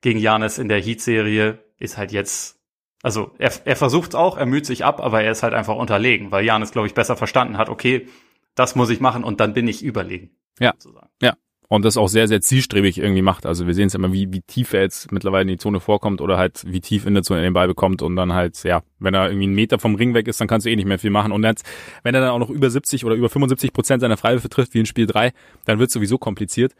gegen 0.00 0.18
Janis 0.18 0.58
in 0.58 0.68
der 0.68 0.80
Heat-Serie, 0.80 1.58
ist 1.78 1.96
halt 1.98 2.12
jetzt, 2.12 2.58
also 3.02 3.32
er, 3.38 3.52
er 3.64 3.76
versucht 3.76 4.14
auch, 4.14 4.36
er 4.36 4.46
müht 4.46 4.66
sich 4.66 4.84
ab, 4.84 5.00
aber 5.00 5.22
er 5.22 5.32
ist 5.32 5.42
halt 5.42 5.54
einfach 5.54 5.76
unterlegen, 5.76 6.30
weil 6.30 6.44
Janis, 6.44 6.72
glaube 6.72 6.86
ich, 6.86 6.94
besser 6.94 7.16
verstanden 7.16 7.58
hat, 7.58 7.68
okay, 7.68 8.08
das 8.54 8.74
muss 8.74 8.90
ich 8.90 9.00
machen 9.00 9.24
und 9.24 9.40
dann 9.40 9.54
bin 9.54 9.68
ich 9.68 9.82
überlegen. 9.82 10.30
Ja. 10.58 10.72
Sozusagen. 10.76 11.10
Ja 11.22 11.34
und 11.70 11.84
das 11.84 11.96
auch 11.96 12.08
sehr, 12.08 12.26
sehr 12.26 12.40
zielstrebig 12.40 12.98
irgendwie 12.98 13.22
macht. 13.22 13.46
Also 13.46 13.68
wir 13.68 13.74
sehen 13.74 13.86
es 13.86 13.94
immer, 13.94 14.12
wie, 14.12 14.32
wie 14.32 14.40
tief 14.40 14.72
er 14.72 14.82
jetzt 14.82 15.12
mittlerweile 15.12 15.42
in 15.42 15.48
die 15.48 15.56
Zone 15.56 15.78
vorkommt 15.78 16.20
oder 16.20 16.36
halt 16.36 16.64
wie 16.66 16.80
tief 16.80 17.06
in 17.06 17.14
der 17.14 17.22
Zone 17.22 17.38
er 17.38 17.44
den 17.44 17.52
Ball 17.52 17.68
bekommt 17.68 18.02
und 18.02 18.16
dann 18.16 18.32
halt, 18.32 18.60
ja, 18.64 18.82
wenn 18.98 19.14
er 19.14 19.28
irgendwie 19.28 19.44
einen 19.44 19.54
Meter 19.54 19.78
vom 19.78 19.94
Ring 19.94 20.12
weg 20.12 20.26
ist, 20.26 20.40
dann 20.40 20.48
kannst 20.48 20.66
du 20.66 20.70
eh 20.70 20.74
nicht 20.74 20.88
mehr 20.88 20.98
viel 20.98 21.10
machen. 21.10 21.30
Und 21.30 21.44
jetzt, 21.44 21.64
wenn 22.02 22.12
er 22.12 22.22
dann 22.22 22.30
auch 22.30 22.40
noch 22.40 22.50
über 22.50 22.68
70 22.68 23.04
oder 23.04 23.14
über 23.14 23.28
75 23.28 23.72
Prozent 23.72 24.00
seiner 24.00 24.16
Freiwürfe 24.16 24.48
trifft, 24.48 24.74
wie 24.74 24.80
in 24.80 24.86
Spiel 24.86 25.06
3, 25.06 25.32
dann 25.64 25.78
wird 25.78 25.90
es 25.90 25.94
sowieso 25.94 26.18
kompliziert. 26.18 26.74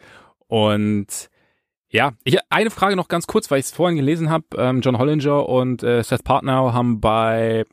Und 0.49 1.30
ja, 1.90 2.12
ich, 2.25 2.38
eine 2.50 2.70
Frage 2.70 2.97
noch 2.97 3.09
ganz 3.09 3.26
kurz, 3.26 3.50
weil 3.50 3.59
ich 3.59 3.66
es 3.66 3.73
vorhin 3.73 3.97
gelesen 3.97 4.30
habe. 4.30 4.44
Ähm, 4.56 4.80
John 4.80 4.99
Hollinger 4.99 5.49
und 5.49 5.82
äh, 5.82 6.02
Seth 6.02 6.25
Partner 6.25 6.73
haben 6.73 7.00
bei 7.00 7.64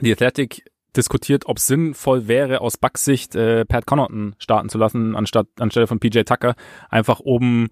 The 0.00 0.12
Athletic 0.12 0.64
diskutiert, 0.96 1.46
ob 1.46 1.58
es 1.58 1.66
sinnvoll 1.66 2.28
wäre, 2.28 2.60
aus 2.60 2.76
Bucks 2.76 3.04
Sicht 3.04 3.34
äh, 3.34 3.64
Pat 3.64 3.86
Connaughton 3.86 4.34
starten 4.38 4.68
zu 4.68 4.76
lassen, 4.76 5.16
anstatt 5.16 5.46
anstelle 5.58 5.86
von 5.86 6.00
PJ 6.00 6.22
Tucker, 6.22 6.54
einfach 6.90 7.20
oben 7.20 7.68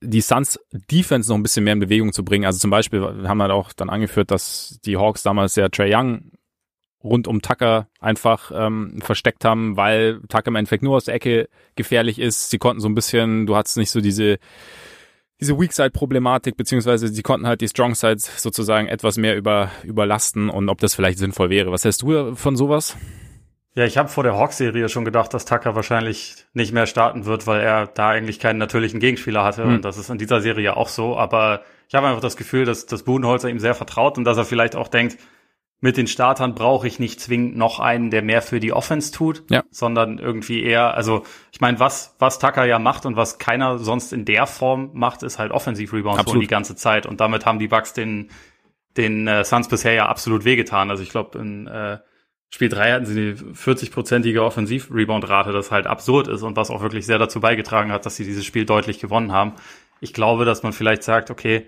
die 0.00 0.20
Suns 0.20 0.60
Defense 0.90 1.30
noch 1.30 1.36
ein 1.36 1.42
bisschen 1.42 1.64
mehr 1.64 1.72
in 1.72 1.80
Bewegung 1.80 2.12
zu 2.12 2.24
bringen. 2.24 2.44
Also 2.44 2.58
zum 2.58 2.70
Beispiel 2.70 3.00
wir 3.00 3.28
haben 3.28 3.40
halt 3.40 3.50
auch 3.50 3.72
dann 3.72 3.90
angeführt, 3.90 4.30
dass 4.30 4.78
die 4.84 4.96
Hawks 4.96 5.22
damals 5.22 5.56
ja 5.56 5.68
Trey 5.68 5.94
Young 5.94 6.30
rund 7.04 7.28
um 7.28 7.42
Tucker 7.42 7.86
einfach 8.00 8.50
ähm, 8.54 8.98
versteckt 9.02 9.44
haben, 9.44 9.76
weil 9.76 10.20
Tucker 10.28 10.48
im 10.48 10.56
Endeffekt 10.56 10.82
nur 10.82 10.96
aus 10.96 11.04
der 11.04 11.14
Ecke 11.14 11.48
gefährlich 11.76 12.18
ist. 12.18 12.50
Sie 12.50 12.58
konnten 12.58 12.80
so 12.80 12.88
ein 12.88 12.94
bisschen, 12.94 13.46
du 13.46 13.54
hattest 13.54 13.76
nicht 13.76 13.90
so 13.90 14.00
diese 14.00 14.38
diese 15.40 15.58
Weak-Side-Problematik, 15.58 16.56
beziehungsweise 16.56 17.08
sie 17.08 17.22
konnten 17.22 17.46
halt 17.46 17.60
die 17.60 17.68
Strong-Sides 17.68 18.42
sozusagen 18.42 18.86
etwas 18.86 19.16
mehr 19.16 19.36
über, 19.36 19.70
überlasten 19.82 20.48
und 20.48 20.68
ob 20.68 20.78
das 20.78 20.94
vielleicht 20.94 21.18
sinnvoll 21.18 21.50
wäre. 21.50 21.72
Was 21.72 21.84
hältst 21.84 22.02
du 22.02 22.34
von 22.34 22.56
sowas? 22.56 22.96
Ja, 23.76 23.84
ich 23.84 23.98
habe 23.98 24.08
vor 24.08 24.22
der 24.22 24.36
Hawks-Serie 24.36 24.88
schon 24.88 25.04
gedacht, 25.04 25.34
dass 25.34 25.46
Tucker 25.46 25.74
wahrscheinlich 25.74 26.46
nicht 26.52 26.72
mehr 26.72 26.86
starten 26.86 27.24
wird, 27.26 27.48
weil 27.48 27.60
er 27.60 27.88
da 27.88 28.10
eigentlich 28.10 28.38
keinen 28.38 28.58
natürlichen 28.58 29.00
Gegenspieler 29.00 29.42
hatte. 29.42 29.64
Hm. 29.64 29.74
Und 29.74 29.84
das 29.84 29.98
ist 29.98 30.10
in 30.10 30.18
dieser 30.18 30.40
Serie 30.40 30.76
auch 30.76 30.88
so. 30.88 31.16
Aber 31.18 31.62
ich 31.88 31.96
habe 31.96 32.06
einfach 32.06 32.20
das 32.20 32.36
Gefühl, 32.36 32.64
dass, 32.66 32.86
dass 32.86 33.02
Budenholzer 33.02 33.48
ihm 33.48 33.58
sehr 33.58 33.74
vertraut 33.74 34.16
und 34.16 34.24
dass 34.24 34.38
er 34.38 34.44
vielleicht 34.44 34.76
auch 34.76 34.86
denkt, 34.86 35.18
mit 35.84 35.98
den 35.98 36.06
Startern 36.06 36.54
brauche 36.54 36.86
ich 36.86 36.98
nicht 36.98 37.20
zwingend 37.20 37.58
noch 37.58 37.78
einen, 37.78 38.08
der 38.08 38.22
mehr 38.22 38.40
für 38.40 38.58
die 38.58 38.72
Offense 38.72 39.12
tut, 39.12 39.42
ja. 39.50 39.64
sondern 39.70 40.18
irgendwie 40.18 40.62
eher, 40.62 40.94
also 40.94 41.24
ich 41.52 41.60
meine, 41.60 41.78
was, 41.78 42.16
was 42.18 42.38
Tucker 42.38 42.64
ja 42.64 42.78
macht 42.78 43.04
und 43.04 43.16
was 43.16 43.36
keiner 43.36 43.76
sonst 43.78 44.14
in 44.14 44.24
der 44.24 44.46
Form 44.46 44.92
macht, 44.94 45.22
ist 45.22 45.38
halt 45.38 45.52
Offensiv-Rebounds 45.52 46.24
die 46.40 46.46
ganze 46.46 46.74
Zeit. 46.74 47.04
Und 47.04 47.20
damit 47.20 47.44
haben 47.44 47.58
die 47.58 47.68
Bucks 47.68 47.92
den, 47.92 48.30
den 48.96 49.28
äh, 49.28 49.44
Suns 49.44 49.68
bisher 49.68 49.92
ja 49.92 50.06
absolut 50.06 50.46
wehgetan. 50.46 50.88
Also 50.88 51.02
ich 51.02 51.10
glaube, 51.10 51.38
in 51.38 51.66
äh, 51.66 51.98
Spiel 52.48 52.70
3 52.70 52.92
hatten 52.92 53.04
sie 53.04 53.20
eine 53.20 53.34
40-prozentige 53.34 54.40
Offensiv-Rebound-Rate, 54.40 55.52
das 55.52 55.70
halt 55.70 55.86
absurd 55.86 56.28
ist 56.28 56.40
und 56.40 56.56
was 56.56 56.70
auch 56.70 56.80
wirklich 56.80 57.04
sehr 57.04 57.18
dazu 57.18 57.40
beigetragen 57.40 57.92
hat, 57.92 58.06
dass 58.06 58.16
sie 58.16 58.24
dieses 58.24 58.46
Spiel 58.46 58.64
deutlich 58.64 59.00
gewonnen 59.00 59.32
haben. 59.32 59.52
Ich 60.00 60.14
glaube, 60.14 60.46
dass 60.46 60.62
man 60.62 60.72
vielleicht 60.72 61.02
sagt, 61.02 61.30
okay, 61.30 61.66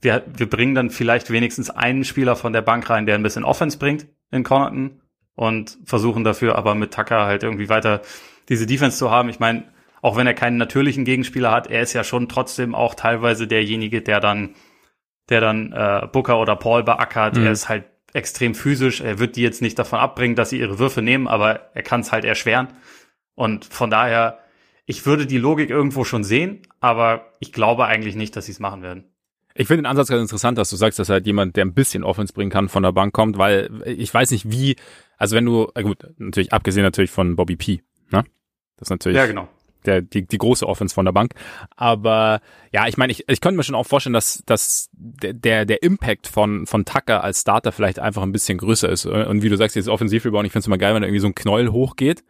wir, 0.00 0.24
wir 0.26 0.48
bringen 0.48 0.74
dann 0.74 0.90
vielleicht 0.90 1.30
wenigstens 1.30 1.70
einen 1.70 2.04
Spieler 2.04 2.36
von 2.36 2.52
der 2.52 2.62
Bank 2.62 2.88
rein, 2.88 3.06
der 3.06 3.16
ein 3.16 3.22
bisschen 3.22 3.44
Offense 3.44 3.78
bringt 3.78 4.06
in 4.30 4.44
Connaughton 4.44 5.00
und 5.34 5.78
versuchen 5.84 6.24
dafür 6.24 6.56
aber 6.56 6.74
mit 6.74 6.94
Tucker 6.94 7.24
halt 7.24 7.42
irgendwie 7.42 7.68
weiter 7.68 8.02
diese 8.48 8.66
Defense 8.66 8.98
zu 8.98 9.10
haben. 9.10 9.28
Ich 9.28 9.40
meine, 9.40 9.64
auch 10.02 10.16
wenn 10.16 10.26
er 10.26 10.34
keinen 10.34 10.56
natürlichen 10.56 11.04
Gegenspieler 11.04 11.50
hat, 11.50 11.68
er 11.68 11.82
ist 11.82 11.92
ja 11.92 12.04
schon 12.04 12.28
trotzdem 12.28 12.74
auch 12.74 12.94
teilweise 12.94 13.46
derjenige, 13.46 14.02
der 14.02 14.20
dann, 14.20 14.54
der 15.28 15.40
dann 15.40 15.72
äh, 15.72 16.06
Booker 16.10 16.38
oder 16.38 16.56
Paul 16.56 16.84
beackert. 16.84 17.36
Mhm. 17.36 17.46
Er 17.46 17.52
ist 17.52 17.68
halt 17.68 17.84
extrem 18.12 18.54
physisch. 18.54 19.00
Er 19.00 19.18
wird 19.18 19.36
die 19.36 19.42
jetzt 19.42 19.62
nicht 19.62 19.78
davon 19.78 19.98
abbringen, 19.98 20.36
dass 20.36 20.50
sie 20.50 20.60
ihre 20.60 20.78
Würfe 20.78 21.02
nehmen, 21.02 21.28
aber 21.28 21.74
er 21.74 21.82
kann 21.82 22.00
es 22.00 22.12
halt 22.12 22.24
erschweren. 22.24 22.68
Und 23.34 23.64
von 23.64 23.90
daher, 23.90 24.38
ich 24.86 25.04
würde 25.04 25.26
die 25.26 25.38
Logik 25.38 25.70
irgendwo 25.70 26.04
schon 26.04 26.24
sehen, 26.24 26.62
aber 26.80 27.32
ich 27.40 27.52
glaube 27.52 27.86
eigentlich 27.86 28.16
nicht, 28.16 28.34
dass 28.36 28.46
sie 28.46 28.52
es 28.52 28.60
machen 28.60 28.82
werden. 28.82 29.04
Ich 29.58 29.66
finde 29.66 29.82
den 29.82 29.86
Ansatz 29.86 30.08
ganz 30.08 30.22
interessant, 30.22 30.56
dass 30.56 30.70
du 30.70 30.76
sagst, 30.76 31.00
dass 31.00 31.08
halt 31.08 31.26
jemand, 31.26 31.56
der 31.56 31.64
ein 31.64 31.74
bisschen 31.74 32.04
Offense 32.04 32.32
bringen 32.32 32.50
kann, 32.50 32.68
von 32.68 32.84
der 32.84 32.92
Bank 32.92 33.12
kommt, 33.12 33.38
weil 33.38 33.68
ich 33.84 34.14
weiß 34.14 34.30
nicht 34.30 34.50
wie, 34.52 34.76
also 35.16 35.34
wenn 35.34 35.44
du, 35.44 35.66
gut, 35.82 35.98
natürlich 36.16 36.52
abgesehen 36.52 36.84
natürlich 36.84 37.10
von 37.10 37.34
Bobby 37.34 37.56
P, 37.56 37.82
ne? 38.10 38.24
Das 38.76 38.86
ist 38.86 38.90
natürlich. 38.90 39.16
Ja, 39.16 39.26
genau. 39.26 39.48
Der, 39.84 40.00
die, 40.00 40.26
die 40.26 40.38
große 40.38 40.66
Offense 40.66 40.94
von 40.94 41.04
der 41.04 41.12
Bank. 41.12 41.34
Aber 41.74 42.40
ja, 42.72 42.86
ich 42.86 42.96
meine, 42.98 43.10
ich, 43.10 43.28
ich 43.28 43.40
könnte 43.40 43.56
mir 43.56 43.64
schon 43.64 43.74
auch 43.74 43.86
vorstellen, 43.86 44.14
dass, 44.14 44.44
dass 44.46 44.90
der, 44.92 45.64
der 45.64 45.82
Impact 45.82 46.28
von, 46.28 46.66
von 46.66 46.84
Tucker 46.84 47.24
als 47.24 47.40
Starter 47.40 47.72
vielleicht 47.72 47.98
einfach 47.98 48.22
ein 48.22 48.32
bisschen 48.32 48.58
größer 48.58 48.88
ist. 48.88 49.06
Und 49.06 49.42
wie 49.42 49.48
du 49.48 49.56
sagst, 49.56 49.74
jetzt 49.74 49.88
Offensiv-Rebound, 49.88 50.46
ich 50.46 50.52
finde 50.52 50.60
es 50.60 50.66
immer 50.66 50.78
geil, 50.78 50.94
wenn 50.94 51.02
da 51.02 51.08
irgendwie 51.08 51.20
so 51.20 51.28
ein 51.28 51.34
Knäuel 51.34 51.72
hochgeht 51.72 52.22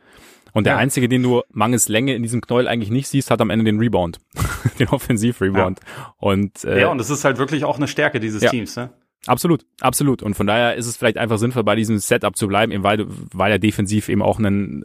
und 0.52 0.64
der 0.64 0.74
ja. 0.74 0.78
einzige, 0.78 1.08
den 1.08 1.22
du 1.22 1.42
mangels 1.50 1.88
Länge 1.88 2.14
in 2.14 2.22
diesem 2.22 2.40
Knäuel 2.40 2.68
eigentlich 2.68 2.90
nicht 2.90 3.08
siehst, 3.08 3.30
hat 3.30 3.40
am 3.40 3.50
Ende 3.50 3.64
den 3.64 3.78
Rebound, 3.78 4.18
den 4.78 4.88
Offensiv-Rebound. 4.88 5.80
Ja. 5.80 6.14
Und 6.18 6.64
äh, 6.64 6.80
ja, 6.80 6.88
und 6.88 7.00
es 7.00 7.10
ist 7.10 7.24
halt 7.24 7.38
wirklich 7.38 7.64
auch 7.64 7.76
eine 7.76 7.88
Stärke 7.88 8.20
dieses 8.20 8.42
ja. 8.42 8.50
Teams, 8.50 8.76
ne? 8.76 8.90
Absolut, 9.26 9.66
absolut. 9.80 10.22
Und 10.22 10.34
von 10.34 10.46
daher 10.46 10.76
ist 10.76 10.86
es 10.86 10.96
vielleicht 10.96 11.18
einfach 11.18 11.38
sinnvoll, 11.38 11.64
bei 11.64 11.74
diesem 11.74 11.98
Setup 11.98 12.36
zu 12.36 12.48
bleiben, 12.48 12.72
eben 12.72 12.84
weil, 12.84 13.04
weil 13.08 13.50
er 13.50 13.58
defensiv 13.58 14.08
eben 14.08 14.22
auch 14.22 14.38
einen, 14.38 14.84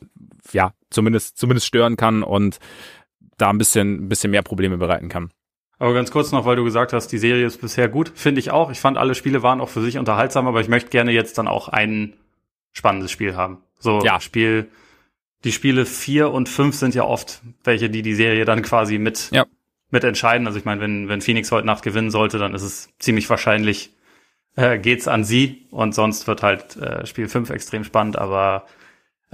ja, 0.52 0.74
zumindest, 0.90 1.38
zumindest 1.38 1.68
stören 1.68 1.98
kann 1.98 2.24
und 2.24 2.60
da 3.38 3.50
ein 3.50 3.58
bisschen, 3.58 4.06
ein 4.06 4.10
bisschen 4.10 4.32
mehr 4.32 4.42
Probleme 4.42 4.78
bereiten 4.78 5.08
kann. 5.08 5.32
Aber 5.80 5.94
ganz 5.94 6.12
kurz 6.12 6.32
noch, 6.32 6.46
weil 6.46 6.56
du 6.56 6.64
gesagt 6.64 6.94
hast, 6.94 7.08
die 7.08 7.18
Serie 7.18 7.46
ist 7.46 7.62
bisher 7.62 7.90
gut. 7.90 8.12
Finde 8.16 8.40
ich 8.40 8.52
auch. 8.52 8.72
Ich 8.72 8.80
fand, 8.80 8.98
alle 8.98 9.16
Spiele 9.16 9.44
waren 9.44 9.62
auch 9.62 9.70
für 9.70 9.82
sich 9.82 9.98
unterhaltsam, 9.98 10.48
aber 10.48 10.62
ich 10.62 10.68
möchte 10.68 10.90
gerne 10.90 11.12
jetzt 11.12 11.38
dann 11.38 11.48
auch 11.48 11.68
ein 11.68 12.14
spannendes 12.72 13.12
Spiel 13.12 13.36
haben. 13.36 13.60
So, 13.80 14.02
ja. 14.04 14.20
Spiel, 14.20 14.70
die 15.44 15.52
Spiele 15.52 15.86
vier 15.86 16.32
und 16.32 16.50
fünf 16.50 16.76
sind 16.76 16.96
ja 16.96 17.04
oft 17.04 17.42
welche, 17.64 17.90
die 17.90 18.02
die 18.02 18.16
Serie 18.16 18.46
dann 18.46 18.62
quasi 18.62 18.98
mit, 18.98 19.30
ja. 19.32 19.46
mit 19.90 20.04
entscheiden. 20.04 20.48
Also 20.48 20.60
ich 20.60 20.66
meine, 20.66 20.82
wenn, 20.82 21.10
wenn 21.10 21.22
Phoenix 21.22 21.52
heute 21.52 21.68
Nacht 21.68 21.84
gewinnen 21.84 22.12
sollte, 22.12 22.38
dann 22.38 22.56
ist 22.56 22.64
es 22.64 22.90
ziemlich 23.00 23.30
wahrscheinlich, 23.30 23.92
äh, 24.56 24.78
geht's 24.78 25.08
an 25.08 25.24
sie 25.24 25.66
und 25.72 25.94
sonst 25.96 26.28
wird 26.28 26.44
halt 26.44 26.78
äh, 26.78 27.06
Spiel 27.06 27.28
fünf 27.28 27.50
extrem 27.50 27.84
spannend, 27.84 28.18
aber 28.18 28.66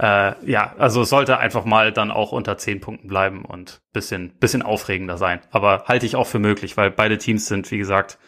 äh, 0.00 0.50
ja, 0.50 0.74
also 0.78 1.02
es 1.02 1.10
sollte 1.10 1.38
einfach 1.38 1.66
mal 1.66 1.92
dann 1.92 2.10
auch 2.10 2.32
unter 2.32 2.56
zehn 2.56 2.80
Punkten 2.80 3.06
bleiben 3.06 3.44
und 3.44 3.82
bisschen, 3.92 4.32
bisschen 4.38 4.62
aufregender 4.62 5.18
sein. 5.18 5.40
Aber 5.50 5.84
halte 5.86 6.06
ich 6.06 6.16
auch 6.16 6.26
für 6.26 6.38
möglich, 6.38 6.76
weil 6.78 6.90
beide 6.90 7.18
Teams 7.18 7.46
sind, 7.46 7.70
wie 7.70 7.78
gesagt, 7.78 8.18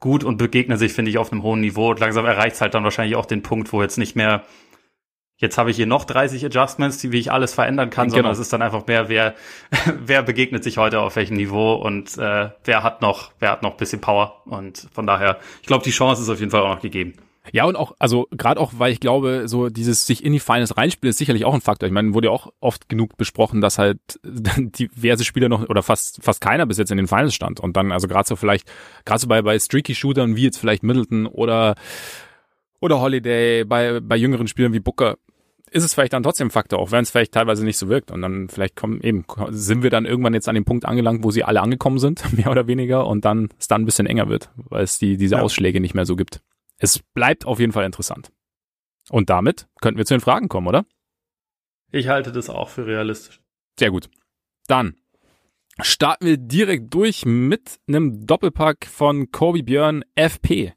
gut 0.00 0.24
und 0.24 0.38
begegnen 0.38 0.78
sich, 0.78 0.92
finde 0.94 1.10
ich, 1.10 1.18
auf 1.18 1.30
einem 1.30 1.42
hohen 1.42 1.60
Niveau. 1.60 1.90
Und 1.90 2.00
langsam 2.00 2.24
erreicht 2.24 2.54
es 2.54 2.60
halt 2.62 2.72
dann 2.72 2.84
wahrscheinlich 2.84 3.16
auch 3.16 3.26
den 3.26 3.42
Punkt, 3.42 3.72
wo 3.72 3.82
jetzt 3.82 3.98
nicht 3.98 4.16
mehr 4.16 4.44
jetzt 5.38 5.56
habe 5.56 5.70
ich 5.70 5.76
hier 5.76 5.86
noch 5.86 6.04
30 6.04 6.44
Adjustments, 6.44 6.98
die, 6.98 7.12
wie 7.12 7.18
ich 7.18 7.32
alles 7.32 7.54
verändern 7.54 7.90
kann, 7.90 8.06
genau. 8.06 8.16
sondern 8.16 8.32
es 8.32 8.38
ist 8.38 8.52
dann 8.52 8.62
einfach 8.62 8.86
mehr, 8.86 9.08
wer, 9.08 9.34
wer 10.04 10.22
begegnet 10.22 10.64
sich 10.64 10.78
heute 10.78 11.00
auf 11.00 11.16
welchem 11.16 11.36
Niveau 11.36 11.74
und 11.74 12.18
äh, 12.18 12.50
wer 12.64 12.82
hat 12.82 13.00
noch, 13.00 13.32
wer 13.38 13.52
hat 13.52 13.62
noch 13.62 13.76
bisschen 13.76 14.00
Power. 14.00 14.42
Und 14.44 14.88
von 14.92 15.06
daher, 15.06 15.38
ich 15.62 15.66
glaube, 15.66 15.84
die 15.84 15.90
Chance 15.90 16.22
ist 16.22 16.28
auf 16.28 16.40
jeden 16.40 16.50
Fall 16.50 16.62
auch 16.62 16.74
noch 16.74 16.82
gegeben. 16.82 17.14
Ja, 17.50 17.64
und 17.64 17.76
auch, 17.76 17.92
also 17.98 18.26
gerade 18.30 18.60
auch, 18.60 18.72
weil 18.76 18.92
ich 18.92 19.00
glaube, 19.00 19.44
so 19.46 19.70
dieses 19.70 20.06
sich 20.06 20.22
in 20.22 20.34
die 20.34 20.40
Finals 20.40 20.76
reinspielen 20.76 21.10
ist 21.10 21.18
sicherlich 21.18 21.46
auch 21.46 21.54
ein 21.54 21.62
Faktor. 21.62 21.86
Ich 21.86 21.92
meine, 21.94 22.12
wurde 22.12 22.28
ja 22.28 22.32
auch 22.32 22.52
oft 22.60 22.90
genug 22.90 23.16
besprochen, 23.16 23.62
dass 23.62 23.78
halt 23.78 23.98
diverse 24.22 25.24
Spieler 25.24 25.48
noch 25.48 25.66
oder 25.66 25.82
fast 25.82 26.22
fast 26.22 26.42
keiner 26.42 26.66
bis 26.66 26.76
jetzt 26.76 26.90
in 26.90 26.98
den 26.98 27.08
Finals 27.08 27.34
stand. 27.34 27.60
Und 27.60 27.76
dann, 27.76 27.90
also 27.90 28.06
gerade 28.06 28.28
so 28.28 28.36
vielleicht, 28.36 28.70
gerade 29.06 29.20
so 29.20 29.28
bei, 29.28 29.40
bei 29.40 29.58
Streaky-Shootern 29.58 30.36
wie 30.36 30.42
jetzt 30.42 30.58
vielleicht 30.58 30.82
Middleton 30.82 31.26
oder 31.26 31.74
oder 32.80 33.00
Holiday, 33.00 33.64
bei, 33.64 34.00
bei 34.00 34.16
jüngeren 34.16 34.46
Spielern 34.46 34.72
wie 34.72 34.80
Booker, 34.80 35.16
ist 35.70 35.84
es 35.84 35.94
vielleicht 35.94 36.12
dann 36.12 36.22
trotzdem 36.22 36.50
Faktor, 36.50 36.78
auch 36.78 36.90
wenn 36.90 37.02
es 37.02 37.10
vielleicht 37.10 37.32
teilweise 37.32 37.64
nicht 37.64 37.78
so 37.78 37.88
wirkt. 37.88 38.10
Und 38.10 38.22
dann 38.22 38.48
vielleicht 38.48 38.76
kommen 38.76 39.00
eben, 39.00 39.24
sind 39.50 39.82
wir 39.82 39.90
dann 39.90 40.04
irgendwann 40.04 40.34
jetzt 40.34 40.48
an 40.48 40.54
dem 40.54 40.64
Punkt 40.64 40.84
angelangt, 40.84 41.24
wo 41.24 41.30
sie 41.30 41.44
alle 41.44 41.60
angekommen 41.60 41.98
sind, 41.98 42.32
mehr 42.36 42.50
oder 42.50 42.66
weniger, 42.66 43.06
und 43.06 43.24
dann 43.24 43.48
es 43.58 43.68
dann 43.68 43.82
ein 43.82 43.86
bisschen 43.86 44.06
enger 44.06 44.28
wird, 44.28 44.50
weil 44.56 44.84
es 44.84 44.98
die, 44.98 45.16
diese 45.16 45.36
ja. 45.36 45.42
Ausschläge 45.42 45.80
nicht 45.80 45.94
mehr 45.94 46.06
so 46.06 46.16
gibt 46.16 46.40
es 46.78 47.00
bleibt 47.14 47.44
auf 47.44 47.58
jeden 47.58 47.72
Fall 47.72 47.84
interessant. 47.84 48.32
Und 49.10 49.30
damit 49.30 49.68
könnten 49.80 49.98
wir 49.98 50.06
zu 50.06 50.14
den 50.14 50.20
Fragen 50.20 50.48
kommen, 50.48 50.68
oder? 50.68 50.86
Ich 51.90 52.08
halte 52.08 52.32
das 52.32 52.50
auch 52.50 52.68
für 52.68 52.86
realistisch. 52.86 53.40
Sehr 53.78 53.90
gut. 53.90 54.08
Dann 54.66 54.96
starten 55.80 56.26
wir 56.26 56.36
direkt 56.36 56.92
durch 56.92 57.24
mit 57.24 57.78
einem 57.88 58.26
Doppelpack 58.26 58.86
von 58.86 59.30
Kobe 59.30 59.62
Björn 59.62 60.04
FP. 60.14 60.74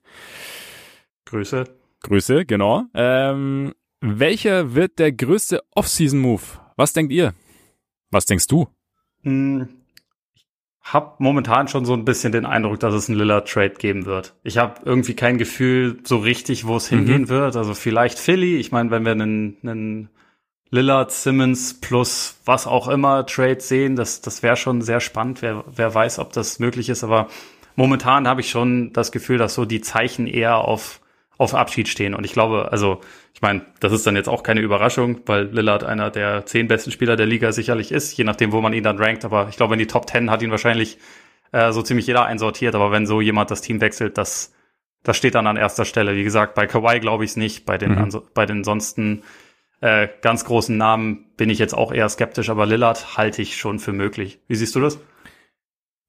Grüße. 1.26 1.66
Grüße, 2.04 2.46
genau. 2.46 2.84
Ähm, 2.94 3.74
welcher 4.02 4.76
wird 4.76 5.00
der 5.00 5.12
größte 5.12 5.62
Off-Season-Move? 5.76 6.42
Was 6.76 6.94
denkt 6.94 7.12
ihr? 7.12 7.34
Was 8.10 8.26
denkst 8.26 8.48
du? 8.48 8.68
Hm, 9.24 9.70
habe 10.82 11.14
momentan 11.20 11.68
schon 11.68 11.86
so 11.86 11.94
ein 11.94 12.06
bisschen 12.06 12.32
den 12.32 12.46
Eindruck, 12.46 12.80
dass 12.80 12.94
es 12.94 13.08
einen 13.08 13.20
Lillard-Trade 13.20 13.76
geben 13.78 14.06
wird. 14.06 14.34
Ich 14.44 14.58
habe 14.58 14.82
irgendwie 14.84 15.14
kein 15.14 15.38
Gefühl 15.38 16.00
so 16.04 16.18
richtig, 16.18 16.66
wo 16.66 16.76
es 16.76 16.92
mhm. 16.92 16.98
hingehen 16.98 17.30
wird. 17.30 17.56
Also 17.56 17.74
vielleicht 17.74 18.20
Philly. 18.20 18.58
Ich 18.58 18.72
meine, 18.72 18.90
wenn 18.92 19.06
wir 19.06 19.12
einen, 19.12 19.58
einen 19.62 20.10
Lillard, 20.72 21.12
Simmons 21.12 21.80
plus 21.80 22.40
was 22.46 22.66
auch 22.66 22.88
immer 22.88 23.26
Trade 23.26 23.62
sehen, 23.62 23.96
das, 23.96 24.22
das 24.22 24.42
wäre 24.42 24.58
schon 24.58 24.82
sehr 24.82 25.00
spannend. 25.00 25.42
Wer, 25.42 25.64
wer 25.74 25.94
weiß, 25.94 26.18
ob 26.20 26.34
das 26.34 26.60
möglich 26.60 26.90
ist. 26.90 27.04
Aber 27.04 27.28
momentan 27.76 28.28
habe 28.28 28.42
ich 28.42 28.50
schon 28.50 28.92
das 28.94 29.12
Gefühl, 29.12 29.38
dass 29.38 29.54
so 29.54 29.66
die 29.66 29.82
Zeichen 29.82 30.26
eher 30.26 30.58
auf 30.58 31.00
auf 31.42 31.56
Abschied 31.56 31.88
stehen. 31.88 32.14
Und 32.14 32.24
ich 32.24 32.34
glaube, 32.34 32.72
also, 32.72 33.02
ich 33.34 33.42
meine, 33.42 33.66
das 33.80 33.92
ist 33.92 34.06
dann 34.06 34.16
jetzt 34.16 34.30
auch 34.30 34.44
keine 34.44 34.62
Überraschung, 34.62 35.22
weil 35.26 35.46
Lillard 35.46 35.84
einer 35.84 36.12
der 36.12 36.46
zehn 36.46 36.68
besten 36.68 36.92
Spieler 36.92 37.16
der 37.16 37.26
Liga 37.26 37.52
sicherlich 37.52 37.92
ist, 37.92 38.16
je 38.16 38.24
nachdem, 38.24 38.52
wo 38.52 38.62
man 38.62 38.74
ihn 38.74 38.84
dann 38.84 39.00
rankt. 39.00 39.26
Aber 39.26 39.50
ich 39.50 39.58
glaube, 39.58 39.74
in 39.74 39.80
die 39.80 39.88
Top 39.88 40.06
Ten 40.06 40.30
hat 40.30 40.44
ihn 40.44 40.52
wahrscheinlich 40.52 41.00
äh, 41.52 41.72
so 41.72 41.82
ziemlich 41.82 42.06
jeder 42.06 42.26
einsortiert. 42.26 42.76
Aber 42.76 42.92
wenn 42.92 43.08
so 43.08 43.22
jemand 43.22 43.50
das 43.50 43.62
Team 43.62 43.82
wechselt, 43.82 44.20
das, 44.20 44.54
das 45.02 45.18
steht 45.18 45.34
dann 45.34 45.48
an 45.48 45.58
erster 45.58 45.86
Stelle. 45.86 46.16
Wie 46.16 46.24
gesagt, 46.24 46.54
bei 46.54 46.68
Kawhi 46.68 47.00
glaube 47.00 47.24
ich 47.24 47.32
es 47.32 47.38
nicht. 47.38 47.66
Bei 47.66 47.80
den, 47.80 47.96
mhm. 47.96 48.22
bei 48.36 48.46
den 48.46 48.64
sonsten 48.64 49.24
äh, 49.82 50.10
ganz 50.22 50.46
großen 50.46 50.78
Namen 50.78 51.26
bin 51.38 51.50
ich 51.50 51.58
jetzt 51.58 51.74
auch 51.74 51.92
eher 51.92 52.08
skeptisch, 52.08 52.52
aber 52.52 52.68
Lillard 52.68 53.18
halte 53.18 53.42
ich 53.42 53.58
schon 53.58 53.80
für 53.80 53.94
möglich. 53.94 54.40
Wie 54.48 54.56
siehst 54.56 54.76
du 54.76 54.80
das? 54.80 55.00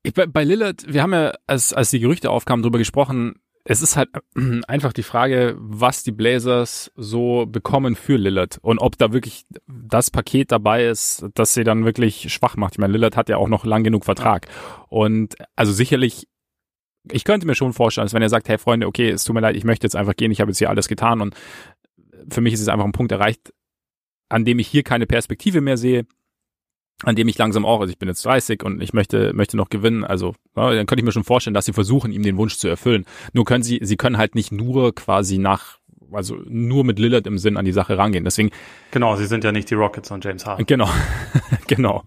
Ich, 0.03 0.13
bei 0.13 0.45
Lillard, 0.45 0.93
wir 0.93 1.03
haben 1.03 1.15
ja, 1.15 1.33
als, 1.47 1.73
als 1.73 1.91
die 1.91 2.01
Gerüchte 2.01 2.29
aufkamen, 2.29 2.63
darüber 2.63 2.79
gesprochen, 2.79 3.37
es 3.65 3.83
ist 3.83 3.97
halt 3.97 4.11
einfach 4.67 4.93
die 4.93 5.03
Frage, 5.03 5.57
was 5.59 6.03
die 6.03 6.13
Blazers 6.13 6.93
so 6.97 7.47
bekommen 7.47 7.95
für 7.97 8.17
Lillard 8.17 8.59
und 8.63 8.79
ob 8.79 8.99
da 8.99 9.13
wirklich 9.13 9.45
das 9.67 10.11
Paket 10.11 10.51
dabei 10.53 10.87
ist, 10.87 11.27
das 11.35 11.55
sie 11.55 11.65
dann 11.65 11.85
wirklich 11.85 12.33
schwach 12.33 12.57
macht. 12.57 12.75
Ich 12.75 12.79
meine, 12.79 12.93
Lillard 12.93 13.17
hat 13.17 13.29
ja 13.29 13.37
auch 13.37 13.49
noch 13.49 13.65
lang 13.65 13.85
genug 13.85 14.05
Vertrag. 14.05 14.49
Und 14.89 15.37
also 15.57 15.73
sicherlich, 15.73 16.29
ich 17.11 17.25
könnte 17.25 17.47
mir 17.47 17.55
schon 17.55 17.73
vorstellen, 17.73 18.07
dass 18.07 18.15
wenn 18.15 18.23
er 18.23 18.29
sagt, 18.29 18.49
hey 18.49 18.59
Freunde, 18.59 18.87
okay, 18.87 19.11
es 19.11 19.25
tut 19.25 19.35
mir 19.35 19.41
leid, 19.41 19.57
ich 19.57 19.65
möchte 19.65 19.87
jetzt 19.87 19.97
einfach 19.97 20.17
gehen, 20.17 20.33
ich 20.33 20.41
habe 20.41 20.51
jetzt 20.51 20.59
hier 20.59 20.71
alles 20.71 20.89
getan 20.89 21.21
und 21.21 21.35
für 22.31 22.41
mich 22.41 22.55
ist 22.55 22.61
es 22.61 22.69
einfach 22.69 22.85
ein 22.85 22.93
Punkt 22.93 23.13
erreicht, 23.13 23.53
an 24.29 24.45
dem 24.45 24.59
ich 24.59 24.69
hier 24.69 24.83
keine 24.83 25.07
Perspektive 25.07 25.61
mehr 25.61 25.77
sehe 25.77 26.07
an 27.03 27.17
dem 27.17 27.29
ich 27.29 27.39
langsam 27.39 27.65
auch, 27.65 27.81
also 27.81 27.91
ich 27.91 27.99
bin 27.99 28.09
jetzt 28.09 28.25
30 28.25 28.63
und 28.63 28.83
ich 28.83 28.93
möchte, 28.93 29.33
möchte 29.35 29.57
noch 29.57 29.71
gewinnen, 29.71 30.05
also 30.05 30.35
ja, 30.57 30.73
dann 30.75 30.87
könnte 30.87 31.01
ich 31.01 31.05
mir 31.05 31.13
schon 31.13 31.25
vorstellen, 31.25 31.55
dass 31.55 31.65
sie 31.65 31.73
versuchen, 31.73 32.13
ihm 32.13 32.23
den 32.23 32.37
Wunsch 32.37 32.57
zu 32.57 32.69
erfüllen. 32.69 33.05
Nur 33.33 33.45
können 33.45 33.63
sie, 33.63 33.81
sie 33.83 33.97
können 33.97 34.19
halt 34.19 34.35
nicht 34.35 34.53
nur 34.53 34.95
quasi 34.95 35.39
nach 35.39 35.79
also 36.13 36.37
nur 36.47 36.85
mit 36.85 36.99
Lillard 36.99 37.27
im 37.27 37.39
Sinn 37.39 37.57
an 37.57 37.65
die 37.65 37.73
Sache 37.73 37.99
rangehen. 37.99 38.25
Deswegen 38.25 38.51
genau, 38.91 39.17
sie 39.17 39.27
sind 39.27 39.45
ja 39.45 39.53
nicht 39.53 39.71
die 39.71 39.75
Rockets 39.75 40.11
und 40.11 40.25
James 40.25 40.47
Harden. 40.47 40.67
Genau, 40.67 40.89
genau. 41.67 42.05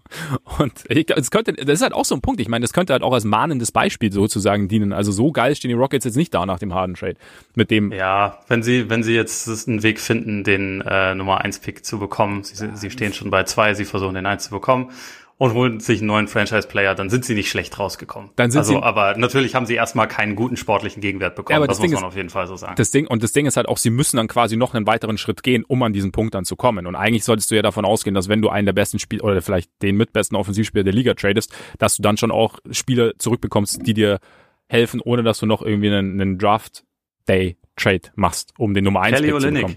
Und 0.58 0.72
ich, 0.88 1.10
es 1.10 1.30
könnte, 1.30 1.52
das 1.52 1.74
ist 1.74 1.82
halt 1.82 1.92
auch 1.92 2.04
so 2.04 2.14
ein 2.14 2.20
Punkt. 2.20 2.40
Ich 2.40 2.48
meine, 2.48 2.62
das 2.62 2.72
könnte 2.72 2.92
halt 2.92 3.02
auch 3.02 3.12
als 3.12 3.24
mahnendes 3.24 3.72
Beispiel 3.72 4.12
sozusagen 4.12 4.68
dienen. 4.68 4.92
Also 4.92 5.12
so 5.12 5.32
geil 5.32 5.54
stehen 5.54 5.68
die 5.68 5.74
Rockets 5.74 6.04
jetzt 6.04 6.16
nicht 6.16 6.34
da 6.34 6.46
nach 6.46 6.58
dem 6.58 6.74
Harden 6.74 6.94
Trade. 6.94 7.16
Mit 7.54 7.70
dem. 7.70 7.92
Ja, 7.92 8.38
wenn 8.48 8.62
sie, 8.62 8.88
wenn 8.90 9.02
sie 9.02 9.14
jetzt 9.14 9.68
einen 9.68 9.82
Weg 9.82 10.00
finden, 10.00 10.44
den 10.44 10.80
äh, 10.82 11.14
Nummer 11.14 11.42
1 11.42 11.60
Pick 11.60 11.84
zu 11.84 11.98
bekommen, 11.98 12.44
sie, 12.44 12.68
sie 12.74 12.90
stehen 12.90 13.12
schon 13.12 13.30
bei 13.30 13.44
zwei, 13.44 13.74
sie 13.74 13.84
versuchen 13.84 14.14
den 14.14 14.26
1 14.26 14.44
zu 14.44 14.50
bekommen 14.50 14.90
und 15.38 15.52
holen 15.52 15.80
sich 15.80 16.00
einen 16.00 16.06
neuen 16.06 16.28
Franchise-Player, 16.28 16.94
dann 16.94 17.10
sind 17.10 17.24
sie 17.24 17.34
nicht 17.34 17.50
schlecht 17.50 17.78
rausgekommen. 17.78 18.30
Dann 18.36 18.50
sind 18.50 18.60
also, 18.60 18.74
sie, 18.74 18.82
aber 18.82 19.16
natürlich 19.18 19.54
haben 19.54 19.66
sie 19.66 19.74
erstmal 19.74 20.08
keinen 20.08 20.34
guten 20.34 20.56
sportlichen 20.56 21.02
Gegenwert 21.02 21.36
bekommen. 21.36 21.52
Ja, 21.52 21.56
aber 21.58 21.66
das, 21.66 21.76
das 21.76 21.84
muss 21.84 21.92
man 21.92 22.04
ist, 22.04 22.08
auf 22.08 22.16
jeden 22.16 22.30
Fall 22.30 22.46
so 22.46 22.56
sagen. 22.56 22.74
Das 22.76 22.90
Ding, 22.90 23.06
und 23.06 23.22
das 23.22 23.32
Ding 23.32 23.44
ist 23.44 23.56
halt 23.58 23.68
auch, 23.68 23.76
sie 23.76 23.90
müssen 23.90 24.16
dann 24.16 24.28
quasi 24.28 24.56
noch 24.56 24.72
einen 24.72 24.86
weiteren 24.86 25.18
Schritt 25.18 25.42
gehen, 25.42 25.64
um 25.64 25.82
an 25.82 25.92
diesen 25.92 26.10
Punkt 26.10 26.34
dann 26.34 26.46
zu 26.46 26.56
kommen. 26.56 26.86
Und 26.86 26.94
eigentlich 26.94 27.24
solltest 27.24 27.50
du 27.50 27.54
ja 27.54 27.62
davon 27.62 27.84
ausgehen, 27.84 28.14
dass 28.14 28.28
wenn 28.28 28.40
du 28.40 28.48
einen 28.48 28.64
der 28.64 28.72
besten 28.72 28.98
Spieler 28.98 29.24
oder 29.24 29.42
vielleicht 29.42 29.70
den 29.82 29.96
mitbesten 29.96 30.36
Offensivspieler 30.36 30.84
der 30.84 30.94
Liga 30.94 31.12
tradest, 31.12 31.54
dass 31.78 31.96
du 31.96 32.02
dann 32.02 32.16
schon 32.16 32.30
auch 32.30 32.58
Spieler 32.70 33.18
zurückbekommst, 33.18 33.86
die 33.86 33.92
dir 33.92 34.20
helfen, 34.68 35.00
ohne 35.02 35.22
dass 35.22 35.38
du 35.38 35.46
noch 35.46 35.60
irgendwie 35.60 35.88
einen, 35.88 36.18
einen 36.20 36.38
Draft 36.38 36.84
Day 37.28 37.58
Trade 37.76 38.02
machst, 38.14 38.54
um 38.56 38.72
den 38.72 38.84
Nummer 38.84 39.02
1 39.02 39.20
Pick 39.20 39.40
zu 39.40 39.50
bekommen. 39.50 39.76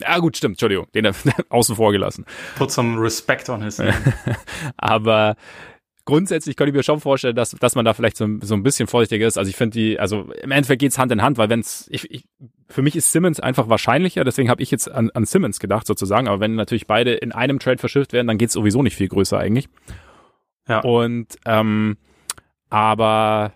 Ja, 0.00 0.18
gut, 0.18 0.36
stimmt, 0.36 0.54
Entschuldigung, 0.54 0.86
den 0.94 1.04
er 1.04 1.14
außen 1.48 1.76
vor 1.76 1.92
gelassen. 1.92 2.24
Put 2.56 2.70
some 2.70 3.00
respect 3.00 3.48
on 3.48 3.62
his 3.62 3.78
name. 3.78 3.94
Aber 4.76 5.36
grundsätzlich 6.04 6.56
könnte 6.56 6.70
ich 6.70 6.76
mir 6.76 6.82
schon 6.82 7.00
vorstellen, 7.00 7.36
dass, 7.36 7.50
dass 7.52 7.74
man 7.74 7.84
da 7.84 7.94
vielleicht 7.94 8.16
so, 8.16 8.26
so 8.42 8.54
ein 8.54 8.62
bisschen 8.62 8.86
vorsichtiger 8.86 9.26
ist. 9.26 9.38
Also 9.38 9.48
ich 9.48 9.56
finde 9.56 9.78
die, 9.78 9.98
also 9.98 10.30
im 10.42 10.50
Endeffekt 10.50 10.80
geht's 10.80 10.98
Hand 10.98 11.12
in 11.12 11.22
Hand, 11.22 11.38
weil 11.38 11.48
wenn's, 11.48 11.88
ich, 11.90 12.10
ich, 12.10 12.24
für 12.68 12.82
mich 12.82 12.96
ist 12.96 13.12
Simmons 13.12 13.40
einfach 13.40 13.68
wahrscheinlicher, 13.68 14.24
deswegen 14.24 14.50
habe 14.50 14.62
ich 14.62 14.70
jetzt 14.70 14.90
an, 14.90 15.10
an 15.10 15.24
Simmons 15.24 15.60
gedacht 15.60 15.86
sozusagen, 15.86 16.28
aber 16.28 16.40
wenn 16.40 16.54
natürlich 16.54 16.86
beide 16.86 17.12
in 17.12 17.32
einem 17.32 17.58
Trade 17.58 17.78
verschifft 17.78 18.12
werden, 18.12 18.26
dann 18.26 18.38
geht's 18.38 18.54
sowieso 18.54 18.82
nicht 18.82 18.96
viel 18.96 19.08
größer 19.08 19.38
eigentlich. 19.38 19.68
Ja. 20.68 20.80
Und 20.80 21.36
ähm, 21.46 21.96
aber 22.70 23.52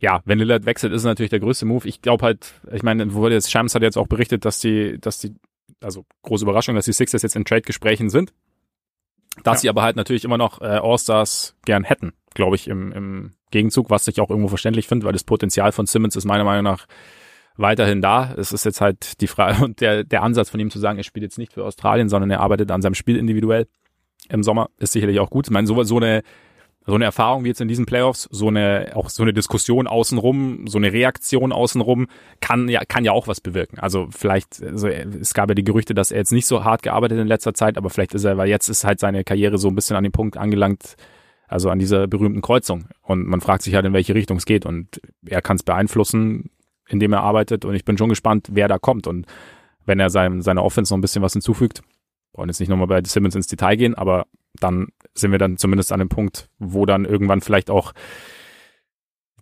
ja, 0.00 0.20
wenn 0.24 0.38
Lillard 0.38 0.66
wechselt, 0.66 0.92
ist 0.92 1.02
es 1.02 1.06
natürlich 1.06 1.30
der 1.30 1.40
größte 1.40 1.66
Move. 1.66 1.88
Ich 1.88 2.02
glaube 2.02 2.24
halt, 2.24 2.54
ich 2.72 2.82
meine, 2.82 3.12
wurde 3.14 3.34
jetzt 3.34 3.50
Shams 3.50 3.74
hat 3.74 3.82
jetzt 3.82 3.98
auch 3.98 4.06
berichtet, 4.06 4.44
dass 4.44 4.60
die, 4.60 4.98
dass 5.00 5.18
die 5.18 5.34
also 5.80 6.04
große 6.22 6.44
Überraschung, 6.44 6.74
dass 6.74 6.84
die 6.84 6.92
Sixers 6.92 7.22
jetzt 7.22 7.36
in 7.36 7.44
Trade-Gesprächen 7.44 8.10
sind. 8.10 8.32
Dass 9.44 9.58
ja. 9.58 9.60
sie 9.60 9.68
aber 9.68 9.82
halt 9.82 9.96
natürlich 9.96 10.24
immer 10.24 10.38
noch 10.38 10.60
äh, 10.60 10.64
All-Stars 10.64 11.54
gern 11.64 11.84
hätten, 11.84 12.12
glaube 12.34 12.56
ich, 12.56 12.66
im, 12.66 12.92
im 12.92 13.32
Gegenzug, 13.50 13.88
was 13.88 14.08
ich 14.08 14.20
auch 14.20 14.30
irgendwo 14.30 14.48
verständlich 14.48 14.88
finde, 14.88 15.06
weil 15.06 15.12
das 15.12 15.24
Potenzial 15.24 15.72
von 15.72 15.86
Simmons 15.86 16.16
ist 16.16 16.24
meiner 16.24 16.44
Meinung 16.44 16.64
nach 16.64 16.86
weiterhin 17.56 18.02
da. 18.02 18.34
Es 18.36 18.52
ist 18.52 18.64
jetzt 18.64 18.80
halt 18.80 19.20
die 19.20 19.26
Frage 19.26 19.64
und 19.64 19.80
der, 19.80 20.04
der 20.04 20.22
Ansatz 20.22 20.50
von 20.50 20.60
ihm 20.60 20.70
zu 20.70 20.78
sagen, 20.78 20.98
er 20.98 21.04
spielt 21.04 21.22
jetzt 21.22 21.38
nicht 21.38 21.52
für 21.52 21.64
Australien, 21.64 22.08
sondern 22.08 22.30
er 22.30 22.40
arbeitet 22.40 22.70
an 22.70 22.82
seinem 22.82 22.94
Spiel 22.94 23.16
individuell 23.16 23.68
im 24.28 24.42
Sommer, 24.42 24.70
ist 24.78 24.92
sicherlich 24.92 25.20
auch 25.20 25.30
gut. 25.30 25.46
Ich 25.46 25.50
meine, 25.50 25.66
so, 25.66 25.82
so 25.84 25.96
eine 25.96 26.22
so 26.88 26.94
eine 26.94 27.04
Erfahrung 27.04 27.44
wie 27.44 27.48
jetzt 27.48 27.60
in 27.60 27.68
diesen 27.68 27.84
Playoffs, 27.84 28.28
so 28.30 28.48
eine, 28.48 28.92
auch 28.94 29.10
so 29.10 29.22
eine 29.22 29.34
Diskussion 29.34 29.86
außenrum, 29.86 30.66
so 30.68 30.78
eine 30.78 30.90
Reaktion 30.90 31.52
außenrum, 31.52 32.06
kann 32.40 32.66
ja, 32.66 32.82
kann 32.86 33.04
ja 33.04 33.12
auch 33.12 33.28
was 33.28 33.42
bewirken. 33.42 33.78
Also 33.78 34.08
vielleicht, 34.10 34.62
also 34.62 34.88
es 34.88 35.34
gab 35.34 35.50
ja 35.50 35.54
die 35.54 35.64
Gerüchte, 35.64 35.92
dass 35.92 36.10
er 36.10 36.16
jetzt 36.16 36.32
nicht 36.32 36.46
so 36.46 36.64
hart 36.64 36.82
gearbeitet 36.82 37.18
in 37.18 37.26
letzter 37.26 37.52
Zeit, 37.52 37.76
aber 37.76 37.90
vielleicht 37.90 38.14
ist 38.14 38.24
er, 38.24 38.38
weil 38.38 38.48
jetzt 38.48 38.70
ist 38.70 38.84
halt 38.84 39.00
seine 39.00 39.22
Karriere 39.22 39.58
so 39.58 39.68
ein 39.68 39.74
bisschen 39.74 39.96
an 39.96 40.02
den 40.02 40.12
Punkt 40.12 40.38
angelangt, 40.38 40.96
also 41.46 41.68
an 41.68 41.78
dieser 41.78 42.06
berühmten 42.06 42.40
Kreuzung. 42.40 42.86
Und 43.02 43.26
man 43.26 43.42
fragt 43.42 43.64
sich 43.64 43.74
halt, 43.74 43.84
in 43.84 43.92
welche 43.92 44.14
Richtung 44.14 44.38
es 44.38 44.46
geht. 44.46 44.64
Und 44.64 45.02
er 45.26 45.42
kann 45.42 45.56
es 45.56 45.62
beeinflussen, 45.64 46.48
indem 46.88 47.12
er 47.12 47.20
arbeitet. 47.20 47.66
Und 47.66 47.74
ich 47.74 47.84
bin 47.84 47.98
schon 47.98 48.08
gespannt, 48.08 48.48
wer 48.50 48.66
da 48.66 48.78
kommt. 48.78 49.06
Und 49.06 49.26
wenn 49.84 50.00
er 50.00 50.08
sein, 50.08 50.40
seiner 50.40 50.64
Offense 50.64 50.90
noch 50.90 50.96
ein 50.98 51.02
bisschen 51.02 51.22
was 51.22 51.34
hinzufügt, 51.34 51.82
wollen 52.38 52.48
jetzt 52.48 52.60
nicht 52.60 52.68
nochmal 52.68 52.86
bei 52.86 53.02
Simmons 53.04 53.34
ins 53.34 53.46
Detail 53.46 53.76
gehen, 53.76 53.94
aber 53.94 54.26
dann 54.60 54.88
sind 55.14 55.32
wir 55.32 55.38
dann 55.38 55.58
zumindest 55.58 55.92
an 55.92 55.98
dem 55.98 56.08
Punkt, 56.08 56.48
wo 56.58 56.86
dann 56.86 57.04
irgendwann 57.04 57.40
vielleicht 57.40 57.70
auch 57.70 57.92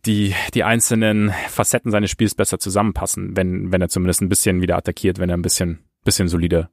die, 0.05 0.35
die 0.55 0.65
einzelnen 0.65 1.33
Facetten 1.49 1.91
seines 1.91 2.11
Spiels 2.11 2.35
besser 2.35 2.59
zusammenpassen, 2.59 3.37
wenn, 3.37 3.73
wenn 3.73 3.83
er 3.83 3.89
zumindest 3.89 4.23
ein 4.23 4.29
bisschen 4.29 4.61
wieder 4.61 4.77
attackiert, 4.77 5.19
wenn 5.19 5.31
er 5.31 5.37
ein 5.37 5.43
bisschen, 5.43 5.85
bisschen 6.05 6.29
solider 6.29 6.71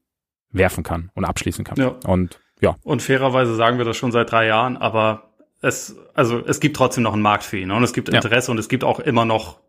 werfen 0.51 0.83
kann 0.83 1.09
und 1.15 1.25
abschließen 1.25 1.65
kann. 1.65 1.77
Ja. 1.77 1.95
Und 2.05 2.39
ja. 2.61 2.77
Und 2.83 3.01
fairerweise 3.01 3.55
sagen 3.55 3.77
wir 3.77 3.85
das 3.85 3.97
schon 3.97 4.11
seit 4.11 4.31
drei 4.31 4.47
Jahren, 4.47 4.77
aber 4.77 5.33
es, 5.61 5.97
also 6.13 6.43
es 6.45 6.59
gibt 6.59 6.77
trotzdem 6.77 7.03
noch 7.03 7.13
einen 7.13 7.21
Markt 7.21 7.43
für 7.43 7.57
ihn 7.57 7.71
und 7.71 7.83
es 7.83 7.93
gibt 7.93 8.09
Interesse 8.09 8.47
ja. 8.47 8.51
und 8.51 8.57
es 8.57 8.69
gibt 8.69 8.83
auch 8.83 8.99
immer 8.99 9.25
noch 9.25 9.59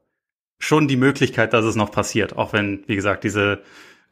schon 0.59 0.87
die 0.87 0.97
Möglichkeit, 0.97 1.53
dass 1.53 1.65
es 1.65 1.75
noch 1.75 1.91
passiert, 1.91 2.37
auch 2.37 2.53
wenn, 2.53 2.85
wie 2.87 2.95
gesagt, 2.95 3.25
diese 3.25 3.63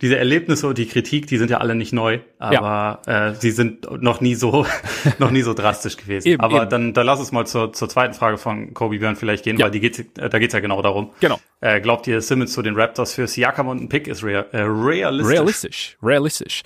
diese 0.00 0.18
Erlebnisse 0.18 0.66
und 0.66 0.78
die 0.78 0.86
Kritik, 0.86 1.28
die 1.28 1.38
sind 1.38 1.50
ja 1.50 1.58
alle 1.58 1.74
nicht 1.74 1.92
neu, 1.92 2.18
aber 2.38 3.00
ja. 3.06 3.28
äh, 3.28 3.34
sie 3.34 3.52
sind 3.52 3.88
noch 4.02 4.20
nie 4.20 4.34
so 4.34 4.66
noch 5.18 5.30
nie 5.30 5.42
so 5.42 5.54
drastisch 5.54 5.96
gewesen. 5.96 6.28
Eben, 6.28 6.40
aber 6.40 6.62
eben. 6.62 6.70
dann 6.70 6.92
dann 6.94 7.06
lass 7.06 7.20
uns 7.20 7.30
mal 7.32 7.46
zur, 7.46 7.72
zur 7.72 7.88
zweiten 7.88 8.14
Frage 8.14 8.38
von 8.38 8.74
Kobe 8.74 8.98
Björn 8.98 9.16
vielleicht 9.16 9.44
gehen, 9.44 9.58
ja. 9.58 9.64
weil 9.64 9.70
die 9.70 9.80
geht, 9.80 10.06
da 10.14 10.38
geht's 10.38 10.54
ja 10.54 10.60
genau 10.60 10.82
darum. 10.82 11.10
Genau. 11.20 11.38
Äh, 11.60 11.80
glaubt 11.80 12.06
ihr, 12.06 12.20
Simmons 12.20 12.52
zu 12.52 12.62
den 12.62 12.74
Raptors 12.74 13.14
für 13.14 13.26
Siakam 13.28 13.68
und 13.68 13.80
ein 13.80 13.88
Pick 13.88 14.08
ist 14.08 14.24
real, 14.24 14.46
äh, 14.52 14.62
realistisch? 14.62 15.32
Realistisch, 15.32 15.96
realistisch. 16.02 16.62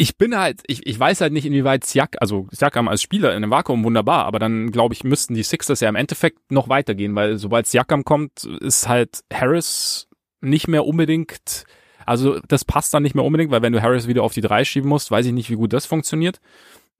Ich 0.00 0.16
bin 0.16 0.38
halt, 0.38 0.62
ich, 0.68 0.86
ich 0.86 0.98
weiß 0.98 1.20
halt 1.20 1.32
nicht, 1.32 1.44
inwieweit 1.44 1.84
Siak, 1.84 2.16
also 2.20 2.46
Siakam 2.52 2.86
als 2.86 3.02
Spieler 3.02 3.30
in 3.30 3.38
einem 3.38 3.50
Vakuum 3.50 3.82
wunderbar, 3.82 4.26
aber 4.26 4.38
dann 4.38 4.70
glaube 4.70 4.94
ich, 4.94 5.02
müssten 5.02 5.34
die 5.34 5.42
Sixers 5.42 5.80
ja 5.80 5.88
im 5.88 5.96
Endeffekt 5.96 6.52
noch 6.52 6.68
weitergehen, 6.68 7.16
weil 7.16 7.36
sobald 7.36 7.66
Siakam 7.66 8.04
kommt, 8.04 8.44
ist 8.44 8.86
halt 8.86 9.20
Harris 9.32 10.06
nicht 10.40 10.68
mehr 10.68 10.86
unbedingt 10.86 11.64
also 12.08 12.40
das 12.48 12.64
passt 12.64 12.92
dann 12.94 13.02
nicht 13.02 13.14
mehr 13.14 13.24
unbedingt, 13.24 13.50
weil 13.50 13.62
wenn 13.62 13.72
du 13.72 13.82
Harris 13.82 14.08
wieder 14.08 14.22
auf 14.22 14.32
die 14.32 14.40
drei 14.40 14.64
schieben 14.64 14.88
musst, 14.88 15.10
weiß 15.10 15.26
ich 15.26 15.32
nicht, 15.32 15.50
wie 15.50 15.56
gut 15.56 15.72
das 15.72 15.86
funktioniert. 15.86 16.40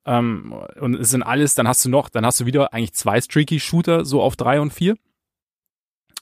Ähm, 0.04 0.54
und 0.80 0.94
es 0.94 1.10
sind 1.10 1.22
alles, 1.22 1.54
dann 1.54 1.66
hast 1.66 1.84
du 1.84 1.88
noch, 1.88 2.08
dann 2.08 2.24
hast 2.24 2.40
du 2.40 2.46
wieder 2.46 2.72
eigentlich 2.72 2.92
zwei 2.92 3.20
streaky 3.20 3.58
Shooter 3.58 4.04
so 4.04 4.22
auf 4.22 4.36
drei 4.36 4.60
und 4.60 4.72
vier. 4.72 4.96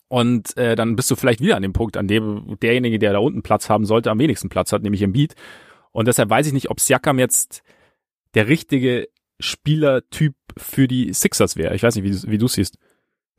Und 0.08 0.56
äh, 0.56 0.76
dann 0.76 0.94
bist 0.94 1.10
du 1.10 1.16
vielleicht 1.16 1.40
wieder 1.40 1.56
an 1.56 1.62
dem 1.62 1.72
Punkt, 1.72 1.96
an 1.96 2.06
dem 2.06 2.56
derjenige, 2.62 2.98
der 2.98 3.12
da 3.12 3.18
unten 3.18 3.42
Platz 3.42 3.68
haben 3.68 3.86
sollte, 3.86 4.10
am 4.10 4.20
wenigsten 4.20 4.48
Platz 4.48 4.72
hat, 4.72 4.82
nämlich 4.82 5.02
im 5.02 5.12
Beat. 5.12 5.34
Und 5.90 6.06
deshalb 6.06 6.30
weiß 6.30 6.46
ich 6.46 6.52
nicht, 6.52 6.70
ob 6.70 6.78
Siakam 6.78 7.18
jetzt 7.18 7.62
der 8.34 8.46
richtige 8.46 9.08
Spielertyp 9.40 10.34
für 10.56 10.86
die 10.86 11.12
Sixers 11.12 11.56
wäre. 11.56 11.74
Ich 11.74 11.82
weiß 11.82 11.96
nicht, 11.96 12.04
wie, 12.04 12.30
wie 12.30 12.38
du 12.38 12.46
siehst. 12.46 12.78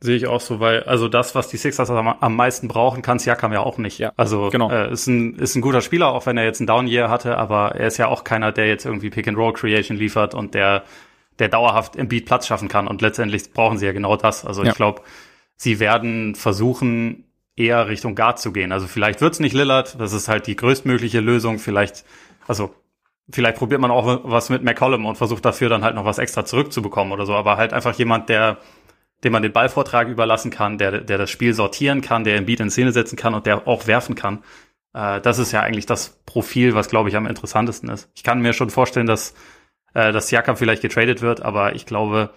Sehe 0.00 0.16
ich 0.16 0.28
auch 0.28 0.40
so, 0.40 0.60
weil 0.60 0.84
also 0.84 1.08
das, 1.08 1.34
was 1.34 1.48
die 1.48 1.56
Sixers 1.56 1.90
am, 1.90 2.06
am 2.06 2.36
meisten 2.36 2.68
brauchen, 2.68 3.02
kann 3.02 3.18
Siakam 3.18 3.52
ja 3.52 3.60
auch 3.60 3.78
nicht. 3.78 3.98
Ja, 3.98 4.12
also 4.16 4.48
genau. 4.50 4.70
äh, 4.70 4.92
ist 4.92 5.08
ein 5.08 5.34
ist 5.34 5.56
ein 5.56 5.60
guter 5.60 5.80
Spieler, 5.80 6.08
auch 6.08 6.24
wenn 6.26 6.36
er 6.36 6.44
jetzt 6.44 6.60
einen 6.60 6.68
Down 6.68 6.86
Year 6.86 7.10
hatte, 7.10 7.36
aber 7.36 7.74
er 7.74 7.88
ist 7.88 7.96
ja 7.96 8.06
auch 8.06 8.22
keiner, 8.22 8.52
der 8.52 8.68
jetzt 8.68 8.86
irgendwie 8.86 9.10
Pick 9.10 9.26
and 9.26 9.36
Roll 9.36 9.52
Creation 9.54 9.96
liefert 9.96 10.34
und 10.34 10.54
der 10.54 10.84
der 11.40 11.48
dauerhaft 11.48 11.96
im 11.96 12.08
Beat 12.08 12.26
Platz 12.26 12.46
schaffen 12.46 12.68
kann. 12.68 12.86
Und 12.86 13.02
letztendlich 13.02 13.52
brauchen 13.52 13.78
sie 13.78 13.86
ja 13.86 13.92
genau 13.92 14.16
das. 14.16 14.44
Also 14.44 14.62
ja. 14.62 14.70
ich 14.70 14.76
glaube, 14.76 15.02
sie 15.56 15.80
werden 15.80 16.34
versuchen 16.34 17.24
eher 17.56 17.88
Richtung 17.88 18.14
Guard 18.14 18.38
zu 18.38 18.52
gehen. 18.52 18.72
Also 18.72 18.86
vielleicht 18.86 19.20
wird's 19.20 19.40
nicht 19.40 19.52
Lillard, 19.52 20.00
das 20.00 20.12
ist 20.12 20.28
halt 20.28 20.46
die 20.46 20.56
größtmögliche 20.56 21.20
Lösung. 21.20 21.58
Vielleicht 21.58 22.04
also 22.46 22.72
vielleicht 23.30 23.58
probiert 23.58 23.80
man 23.80 23.90
auch 23.90 24.20
was 24.24 24.48
mit 24.48 24.62
McCollum 24.62 25.06
und 25.06 25.16
versucht 25.16 25.44
dafür 25.44 25.68
dann 25.68 25.84
halt 25.84 25.94
noch 25.94 26.04
was 26.04 26.18
extra 26.18 26.44
zurückzubekommen 26.44 27.12
oder 27.12 27.26
so. 27.26 27.34
Aber 27.34 27.56
halt 27.56 27.72
einfach 27.72 27.94
jemand, 27.94 28.28
der 28.28 28.58
dem 29.24 29.32
man 29.32 29.42
den 29.42 29.52
Ballvortrag 29.52 30.08
überlassen 30.08 30.50
kann, 30.50 30.78
der, 30.78 31.00
der 31.00 31.18
das 31.18 31.30
Spiel 31.30 31.54
sortieren 31.54 32.00
kann, 32.00 32.24
der 32.24 32.36
im 32.36 32.46
Beat 32.46 32.60
in 32.60 32.70
Szene 32.70 32.92
setzen 32.92 33.16
kann 33.16 33.34
und 33.34 33.46
der 33.46 33.66
auch 33.66 33.86
werfen 33.86 34.14
kann. 34.14 34.44
Äh, 34.94 35.20
das 35.20 35.38
ist 35.38 35.52
ja 35.52 35.60
eigentlich 35.60 35.86
das 35.86 36.20
Profil, 36.24 36.74
was, 36.74 36.88
glaube 36.88 37.08
ich, 37.08 37.16
am 37.16 37.26
interessantesten 37.26 37.88
ist. 37.88 38.10
Ich 38.14 38.22
kann 38.22 38.40
mir 38.40 38.52
schon 38.52 38.70
vorstellen, 38.70 39.06
dass, 39.06 39.34
äh, 39.94 40.12
dass 40.12 40.28
Siakam 40.28 40.56
vielleicht 40.56 40.82
getradet 40.82 41.20
wird, 41.20 41.42
aber 41.42 41.74
ich 41.74 41.86
glaube, 41.86 42.30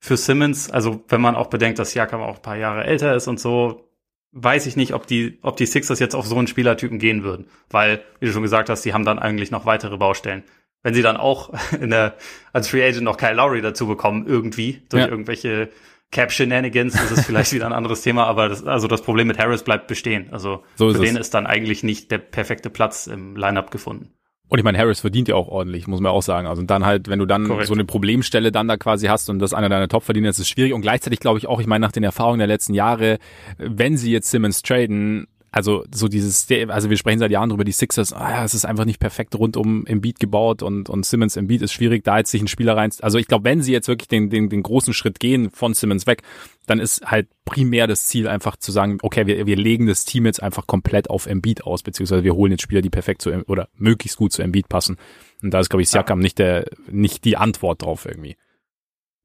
für 0.00 0.16
Simmons, 0.16 0.70
also 0.70 1.02
wenn 1.08 1.20
man 1.20 1.36
auch 1.36 1.46
bedenkt, 1.46 1.78
dass 1.78 1.92
Siakam 1.92 2.20
auch 2.20 2.36
ein 2.36 2.42
paar 2.42 2.56
Jahre 2.56 2.84
älter 2.84 3.14
ist 3.14 3.28
und 3.28 3.40
so, 3.40 3.88
weiß 4.32 4.66
ich 4.66 4.76
nicht, 4.76 4.92
ob 4.92 5.06
die, 5.06 5.38
ob 5.42 5.56
die 5.56 5.66
Sixers 5.66 6.00
jetzt 6.00 6.14
auf 6.14 6.26
so 6.26 6.36
einen 6.36 6.48
Spielertypen 6.48 6.98
gehen 6.98 7.22
würden. 7.22 7.46
Weil, 7.70 8.02
wie 8.18 8.26
du 8.26 8.32
schon 8.32 8.42
gesagt 8.42 8.68
hast, 8.68 8.84
die 8.84 8.92
haben 8.92 9.04
dann 9.04 9.18
eigentlich 9.18 9.50
noch 9.50 9.64
weitere 9.64 9.96
Baustellen. 9.96 10.42
Wenn 10.82 10.92
sie 10.92 11.02
dann 11.02 11.16
auch 11.16 11.54
in 11.80 11.90
der, 11.90 12.14
als 12.52 12.68
Free 12.68 12.84
Agent 12.84 13.04
noch 13.04 13.16
Kyle 13.16 13.34
Lowry 13.34 13.62
dazu 13.62 13.86
bekommen, 13.86 14.26
irgendwie, 14.26 14.82
durch 14.88 15.04
ja. 15.04 15.08
irgendwelche 15.08 15.70
Cap 16.14 16.32
Shenanigans, 16.32 16.94
das 16.94 17.10
ist 17.10 17.24
vielleicht 17.26 17.52
wieder 17.52 17.66
ein 17.66 17.72
anderes 17.72 18.00
Thema, 18.00 18.24
aber 18.24 18.48
das, 18.48 18.64
also 18.64 18.86
das 18.86 19.02
Problem 19.02 19.26
mit 19.26 19.38
Harris 19.38 19.64
bleibt 19.64 19.88
bestehen. 19.88 20.28
Also 20.30 20.62
so 20.76 20.94
für 20.94 21.00
den 21.00 21.16
ist 21.16 21.34
dann 21.34 21.46
eigentlich 21.46 21.82
nicht 21.82 22.10
der 22.10 22.18
perfekte 22.18 22.70
Platz 22.70 23.06
im 23.06 23.36
Lineup 23.36 23.70
gefunden. 23.70 24.14
Und 24.48 24.58
ich 24.58 24.64
meine, 24.64 24.78
Harris 24.78 25.00
verdient 25.00 25.26
ja 25.26 25.34
auch 25.34 25.48
ordentlich, 25.48 25.88
muss 25.88 26.00
man 26.00 26.12
auch 26.12 26.22
sagen. 26.22 26.46
Also 26.46 26.62
dann 26.62 26.86
halt, 26.86 27.08
wenn 27.08 27.18
du 27.18 27.26
dann 27.26 27.48
Korrekt. 27.48 27.66
so 27.66 27.74
eine 27.74 27.84
Problemstelle 27.84 28.52
dann 28.52 28.68
da 28.68 28.76
quasi 28.76 29.08
hast 29.08 29.28
und 29.28 29.40
das 29.40 29.54
einer 29.54 29.68
deiner 29.68 29.88
Top-Verdiener 29.88 30.28
ist, 30.28 30.38
ist 30.38 30.48
schwierig. 30.48 30.72
Und 30.72 30.82
gleichzeitig 30.82 31.18
glaube 31.18 31.38
ich 31.38 31.48
auch, 31.48 31.60
ich 31.60 31.66
meine, 31.66 31.84
nach 31.84 31.92
den 31.92 32.04
Erfahrungen 32.04 32.38
der 32.38 32.46
letzten 32.46 32.74
Jahre, 32.74 33.18
wenn 33.58 33.96
sie 33.96 34.12
jetzt 34.12 34.30
Simmons 34.30 34.62
traden, 34.62 35.26
also 35.54 35.84
so 35.94 36.08
dieses, 36.08 36.48
also 36.68 36.90
wir 36.90 36.96
sprechen 36.96 37.20
seit 37.20 37.30
Jahren 37.30 37.48
drüber, 37.48 37.62
die 37.62 37.70
Sixers, 37.70 38.12
ah 38.12 38.28
ja, 38.28 38.44
es 38.44 38.54
ist 38.54 38.64
einfach 38.64 38.84
nicht 38.84 38.98
perfekt 38.98 39.36
rund 39.36 39.56
um 39.56 39.86
im 39.86 40.00
Beat 40.00 40.18
gebaut 40.18 40.64
und, 40.64 40.90
und 40.90 41.06
Simmons 41.06 41.36
im 41.36 41.46
Beat 41.46 41.62
ist 41.62 41.72
schwierig, 41.72 42.02
da 42.02 42.18
jetzt 42.18 42.32
sich 42.32 42.42
ein 42.42 42.48
Spieler 42.48 42.76
rein, 42.76 42.90
also 43.02 43.18
ich 43.18 43.28
glaube, 43.28 43.44
wenn 43.44 43.62
sie 43.62 43.72
jetzt 43.72 43.86
wirklich 43.86 44.08
den, 44.08 44.30
den, 44.30 44.48
den 44.48 44.64
großen 44.64 44.92
Schritt 44.92 45.20
gehen 45.20 45.50
von 45.50 45.72
Simmons 45.72 46.08
weg, 46.08 46.22
dann 46.66 46.80
ist 46.80 47.06
halt 47.08 47.28
primär 47.44 47.86
das 47.86 48.06
Ziel 48.06 48.26
einfach 48.26 48.56
zu 48.56 48.72
sagen, 48.72 48.98
okay, 49.02 49.28
wir, 49.28 49.46
wir 49.46 49.54
legen 49.54 49.86
das 49.86 50.04
Team 50.04 50.26
jetzt 50.26 50.42
einfach 50.42 50.66
komplett 50.66 51.08
auf 51.08 51.26
Embiid 51.26 51.62
aus, 51.62 51.84
beziehungsweise 51.84 52.24
wir 52.24 52.34
holen 52.34 52.50
jetzt 52.50 52.62
Spieler, 52.62 52.82
die 52.82 52.90
perfekt 52.90 53.22
zu, 53.22 53.30
oder 53.46 53.68
möglichst 53.76 54.16
gut 54.16 54.32
zu 54.32 54.42
Embiid 54.42 54.68
passen. 54.68 54.96
Und 55.40 55.52
da 55.52 55.60
ist, 55.60 55.70
glaube 55.70 55.82
ich, 55.82 55.88
Siakam 55.88 56.18
ja. 56.18 56.22
nicht 56.22 56.38
der, 56.40 56.66
nicht 56.90 57.24
die 57.24 57.36
Antwort 57.36 57.82
drauf 57.82 58.06
irgendwie. 58.06 58.36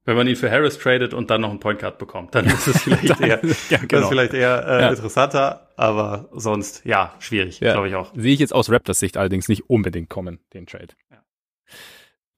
Wenn 0.04 0.16
man 0.16 0.26
ihn 0.26 0.36
für 0.36 0.50
Harris 0.50 0.78
tradet 0.78 1.12
und 1.12 1.30
dann 1.30 1.42
noch 1.42 1.50
einen 1.50 1.60
Point 1.60 1.80
Guard 1.80 1.98
bekommt, 1.98 2.34
dann 2.34 2.46
ist 2.46 2.66
es 2.66 2.82
vielleicht 2.82 3.20
eher, 3.20 3.40
ja, 3.68 3.78
genau. 3.86 4.02
ist 4.02 4.08
vielleicht 4.08 4.32
eher 4.32 4.66
äh, 4.66 4.82
ja. 4.82 4.88
interessanter, 4.88 5.68
aber 5.76 6.28
sonst 6.32 6.84
ja 6.84 7.14
schwierig, 7.18 7.60
ja. 7.60 7.72
glaube 7.72 7.88
ich 7.88 7.94
auch. 7.94 8.12
Sehe 8.14 8.32
ich 8.32 8.40
jetzt 8.40 8.54
aus 8.54 8.70
Raptors 8.70 8.98
Sicht 8.98 9.16
allerdings 9.18 9.48
nicht 9.48 9.68
unbedingt 9.68 10.08
kommen, 10.08 10.40
den 10.54 10.66
Trade. 10.66 10.88
Ja. 11.10 11.18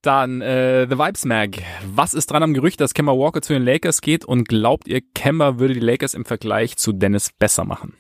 Dann 0.03 0.41
äh, 0.41 0.89
The 0.91 0.99
Vibes 0.99 1.25
Mag. 1.25 1.59
Was 1.87 2.13
ist 2.13 2.27
dran 2.33 2.43
am 2.43 2.55
Gerücht, 2.55 2.81
dass 2.81 2.93
Kemba 2.93 3.13
Walker 3.13 3.41
zu 3.41 3.53
den 3.53 3.63
Lakers 3.63 4.01
geht 4.01 4.25
und 4.25 4.49
glaubt 4.49 4.89
ihr, 4.89 5.01
Kemba 5.01 5.61
würde 5.61 5.75
die 5.75 5.81
Lakers 5.81 6.15
im 6.15 6.25
Vergleich 6.25 6.77
zu 6.77 6.93
Dennis 6.93 7.31
besser 7.31 7.65
machen? 7.65 7.95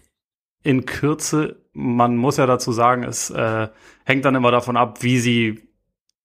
In 0.64 0.85
Kürze, 0.85 1.62
man 1.72 2.16
muss 2.16 2.37
ja 2.38 2.46
dazu 2.46 2.72
sagen, 2.72 3.05
es 3.05 3.31
äh, 3.31 3.68
hängt 4.05 4.25
dann 4.25 4.35
immer 4.35 4.51
davon 4.51 4.77
ab, 4.77 5.03
wie 5.03 5.18
sie 5.20 5.61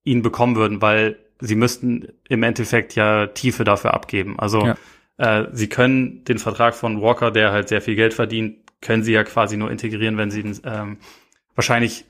ihn 0.04 0.24
bekommen 0.24 0.56
würden, 0.56 0.82
weil 0.82 1.20
sie 1.40 1.56
müssten 1.56 2.08
im 2.30 2.44
Endeffekt 2.44 2.96
ja 2.96 3.28
Tiefe 3.28 3.64
dafür 3.64 3.94
abgeben. 3.94 4.40
Also 4.40 4.66
ja. 4.66 4.76
äh, 5.18 5.48
sie 5.52 5.70
können 5.70 6.24
den 6.26 6.40
Vertrag 6.40 6.76
von 6.76 7.02
Walker, 7.02 7.32
der 7.32 7.52
halt 7.52 7.70
sehr 7.70 7.82
viel 7.82 7.96
Geld 7.96 8.14
verdient, 8.14 8.58
können 8.82 9.04
sie 9.04 9.14
ja 9.14 9.24
quasi 9.24 9.58
nur 9.58 9.72
integrieren, 9.72 10.18
wenn 10.18 10.32
sie 10.32 10.44
ähm, 10.64 10.98
wahrscheinlich 11.56 12.06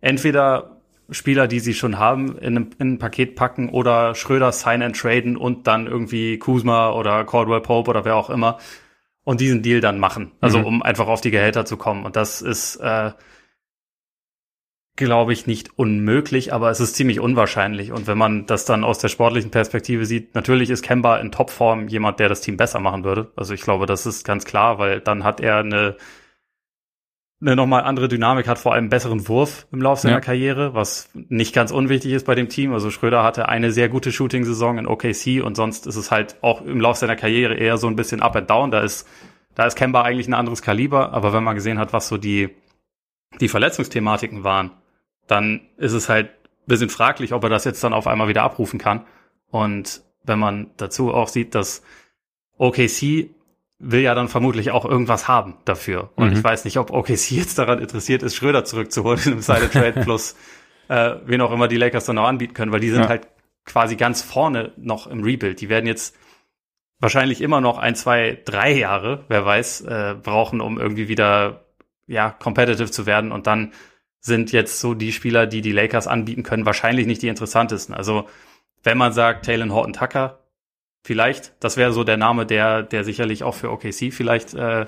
entweder 0.00 0.76
Spieler, 1.10 1.46
die 1.48 1.60
sie 1.60 1.74
schon 1.74 1.98
haben, 1.98 2.38
in, 2.38 2.56
ein, 2.56 2.70
in 2.78 2.92
ein 2.94 2.98
Paket 2.98 3.34
packen 3.34 3.68
oder 3.68 4.14
Schröder 4.14 4.52
sign 4.52 4.82
and 4.82 4.96
traden 4.96 5.36
und 5.36 5.66
dann 5.66 5.86
irgendwie 5.86 6.38
Kuzma 6.38 6.90
oder 6.90 7.24
Caldwell 7.24 7.60
Pope 7.60 7.90
oder 7.90 8.04
wer 8.04 8.16
auch 8.16 8.30
immer 8.30 8.58
und 9.24 9.40
diesen 9.40 9.62
Deal 9.62 9.80
dann 9.80 9.98
machen. 9.98 10.32
Also 10.40 10.58
mhm. 10.58 10.64
um 10.64 10.82
einfach 10.82 11.06
auf 11.06 11.20
die 11.20 11.30
Gehälter 11.30 11.64
zu 11.64 11.76
kommen. 11.76 12.04
Und 12.04 12.16
das 12.16 12.42
ist 12.42 12.76
äh, 12.76 13.12
glaube 14.96 15.32
ich, 15.32 15.46
nicht 15.46 15.78
unmöglich, 15.78 16.52
aber 16.52 16.70
es 16.70 16.80
ist 16.80 16.96
ziemlich 16.96 17.18
unwahrscheinlich. 17.18 17.92
Und 17.92 18.06
wenn 18.06 18.18
man 18.18 18.46
das 18.46 18.66
dann 18.66 18.84
aus 18.84 18.98
der 18.98 19.08
sportlichen 19.08 19.50
Perspektive 19.50 20.04
sieht, 20.04 20.34
natürlich 20.34 20.68
ist 20.68 20.82
Kemba 20.82 21.16
in 21.16 21.32
Topform 21.32 21.88
jemand, 21.88 22.20
der 22.20 22.28
das 22.28 22.42
Team 22.42 22.58
besser 22.58 22.78
machen 22.78 23.02
würde. 23.02 23.32
Also 23.34 23.54
ich 23.54 23.62
glaube, 23.62 23.86
das 23.86 24.04
ist 24.04 24.24
ganz 24.24 24.44
klar, 24.44 24.78
weil 24.78 25.00
dann 25.00 25.24
hat 25.24 25.40
er 25.40 25.58
eine, 25.58 25.96
eine 27.40 27.56
nochmal 27.56 27.84
andere 27.84 28.08
Dynamik, 28.08 28.46
hat 28.46 28.58
vor 28.58 28.74
allem 28.74 28.82
einen 28.82 28.90
besseren 28.90 29.26
Wurf 29.28 29.66
im 29.72 29.80
Laufe 29.80 30.02
seiner 30.02 30.16
ja. 30.16 30.20
Karriere, 30.20 30.74
was 30.74 31.08
nicht 31.14 31.54
ganz 31.54 31.70
unwichtig 31.70 32.12
ist 32.12 32.26
bei 32.26 32.34
dem 32.34 32.50
Team. 32.50 32.74
Also 32.74 32.90
Schröder 32.90 33.24
hatte 33.24 33.48
eine 33.48 33.72
sehr 33.72 33.88
gute 33.88 34.12
Shooting-Saison 34.12 34.76
in 34.76 34.86
OKC 34.86 35.42
und 35.42 35.56
sonst 35.56 35.86
ist 35.86 35.96
es 35.96 36.10
halt 36.10 36.36
auch 36.42 36.60
im 36.60 36.82
Laufe 36.82 37.00
seiner 37.00 37.16
Karriere 37.16 37.54
eher 37.54 37.78
so 37.78 37.86
ein 37.86 37.96
bisschen 37.96 38.20
up 38.20 38.36
and 38.36 38.50
down. 38.50 38.70
Da 38.70 38.80
ist, 38.80 39.08
da 39.54 39.64
ist 39.64 39.74
Kemba 39.74 40.02
eigentlich 40.02 40.28
ein 40.28 40.34
anderes 40.34 40.60
Kaliber, 40.60 41.14
aber 41.14 41.32
wenn 41.32 41.44
man 41.44 41.54
gesehen 41.54 41.78
hat, 41.78 41.94
was 41.94 42.08
so 42.08 42.18
die, 42.18 42.50
die 43.40 43.48
Verletzungsthematiken 43.48 44.44
waren, 44.44 44.72
dann 45.26 45.60
ist 45.76 45.92
es 45.92 46.08
halt 46.08 46.28
ein 46.28 46.66
bisschen 46.66 46.88
fraglich, 46.88 47.32
ob 47.32 47.42
er 47.44 47.50
das 47.50 47.64
jetzt 47.64 47.82
dann 47.82 47.92
auf 47.92 48.06
einmal 48.06 48.28
wieder 48.28 48.42
abrufen 48.42 48.78
kann. 48.78 49.04
Und 49.50 50.02
wenn 50.24 50.38
man 50.38 50.70
dazu 50.76 51.12
auch 51.12 51.28
sieht, 51.28 51.54
dass 51.54 51.82
OKC 52.58 53.30
will 53.78 54.00
ja 54.00 54.14
dann 54.14 54.28
vermutlich 54.28 54.70
auch 54.70 54.84
irgendwas 54.84 55.26
haben 55.26 55.54
dafür. 55.64 56.10
Und 56.14 56.30
mhm. 56.30 56.32
ich 56.34 56.44
weiß 56.44 56.64
nicht, 56.64 56.78
ob 56.78 56.92
OKC 56.92 57.32
jetzt 57.32 57.58
daran 57.58 57.80
interessiert 57.80 58.22
ist, 58.22 58.36
Schröder 58.36 58.64
zurückzuholen 58.64 59.20
im 59.24 59.40
Side 59.40 59.70
Trade 59.70 60.00
plus 60.04 60.36
äh, 60.88 61.16
wen 61.24 61.40
auch 61.40 61.50
immer 61.50 61.68
die 61.68 61.76
Lakers 61.76 62.04
dann 62.04 62.16
noch 62.16 62.26
anbieten 62.26 62.54
können, 62.54 62.70
weil 62.70 62.80
die 62.80 62.90
sind 62.90 63.02
ja. 63.02 63.08
halt 63.08 63.26
quasi 63.64 63.96
ganz 63.96 64.22
vorne 64.22 64.72
noch 64.76 65.06
im 65.06 65.22
Rebuild. 65.22 65.60
Die 65.60 65.68
werden 65.68 65.86
jetzt 65.86 66.16
wahrscheinlich 67.00 67.40
immer 67.40 67.60
noch 67.60 67.78
ein, 67.78 67.96
zwei, 67.96 68.40
drei 68.44 68.72
Jahre, 68.72 69.24
wer 69.28 69.44
weiß, 69.44 69.80
äh, 69.82 70.14
brauchen, 70.22 70.60
um 70.60 70.78
irgendwie 70.78 71.08
wieder 71.08 71.64
ja 72.06 72.30
competitive 72.30 72.90
zu 72.90 73.06
werden 73.06 73.32
und 73.32 73.46
dann 73.46 73.72
sind 74.22 74.52
jetzt 74.52 74.80
so 74.80 74.94
die 74.94 75.12
Spieler, 75.12 75.46
die 75.46 75.60
die 75.60 75.72
Lakers 75.72 76.06
anbieten 76.06 76.44
können, 76.44 76.64
wahrscheinlich 76.64 77.06
nicht 77.06 77.22
die 77.22 77.28
interessantesten. 77.28 77.94
Also 77.94 78.28
wenn 78.84 78.96
man 78.96 79.12
sagt, 79.12 79.44
Taylor 79.44 79.68
Horton 79.68 79.92
Tucker, 79.92 80.38
vielleicht, 81.04 81.52
das 81.58 81.76
wäre 81.76 81.92
so 81.92 82.04
der 82.04 82.16
Name, 82.16 82.46
der, 82.46 82.84
der 82.84 83.02
sicherlich 83.02 83.42
auch 83.42 83.56
für 83.56 83.70
OKC 83.70 84.12
vielleicht 84.12 84.54
äh, 84.54 84.86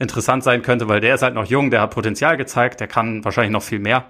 interessant 0.00 0.42
sein 0.42 0.62
könnte, 0.62 0.88
weil 0.88 1.00
der 1.00 1.14
ist 1.14 1.22
halt 1.22 1.34
noch 1.34 1.46
jung, 1.46 1.70
der 1.70 1.80
hat 1.80 1.92
Potenzial 1.92 2.36
gezeigt, 2.36 2.80
der 2.80 2.88
kann 2.88 3.24
wahrscheinlich 3.24 3.52
noch 3.52 3.62
viel 3.62 3.78
mehr. 3.78 4.06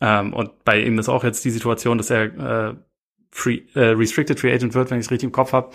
Ähm, 0.00 0.32
und 0.32 0.64
bei 0.64 0.80
ihm 0.80 0.98
ist 0.98 1.10
auch 1.10 1.22
jetzt 1.22 1.44
die 1.44 1.50
Situation, 1.50 1.98
dass 1.98 2.08
er 2.08 2.22
äh, 2.70 2.74
free, 3.30 3.62
äh, 3.74 3.88
Restricted 3.90 4.40
Free 4.40 4.52
Agent 4.52 4.72
wird, 4.72 4.90
wenn 4.90 4.98
ich 4.98 5.06
es 5.06 5.10
richtig 5.10 5.26
im 5.26 5.32
Kopf 5.32 5.52
habe. 5.52 5.70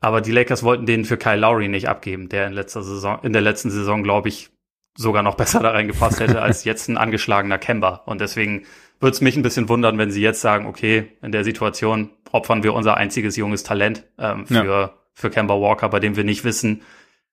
Aber 0.00 0.20
die 0.20 0.32
Lakers 0.32 0.62
wollten 0.62 0.86
den 0.86 1.04
für 1.04 1.16
Kyle 1.16 1.36
Lowry 1.36 1.68
nicht 1.68 1.88
abgeben, 1.88 2.28
der 2.28 2.46
in 2.46 2.52
letzter 2.52 2.82
Saison, 2.82 3.18
in 3.22 3.32
der 3.32 3.42
letzten 3.42 3.70
Saison, 3.70 4.04
glaube 4.04 4.28
ich, 4.28 4.50
sogar 4.96 5.22
noch 5.22 5.34
besser 5.36 5.60
da 5.60 5.70
reingepasst 5.70 6.20
hätte 6.20 6.42
als 6.42 6.64
jetzt 6.64 6.88
ein 6.88 6.96
angeschlagener 6.96 7.58
Kemba. 7.58 8.02
Und 8.06 8.20
deswegen 8.20 8.64
würde 9.00 9.14
es 9.14 9.20
mich 9.20 9.36
ein 9.36 9.42
bisschen 9.42 9.68
wundern, 9.68 9.98
wenn 9.98 10.10
sie 10.10 10.22
jetzt 10.22 10.40
sagen, 10.40 10.66
okay, 10.66 11.12
in 11.22 11.32
der 11.32 11.44
Situation 11.44 12.10
opfern 12.30 12.62
wir 12.62 12.74
unser 12.74 12.96
einziges 12.96 13.36
junges 13.36 13.62
Talent 13.62 14.04
ähm, 14.18 14.46
für, 14.46 14.64
ja. 14.64 14.92
für 15.12 15.30
Kemba 15.30 15.54
Walker, 15.60 15.88
bei 15.88 16.00
dem 16.00 16.16
wir 16.16 16.24
nicht 16.24 16.44
wissen, 16.44 16.82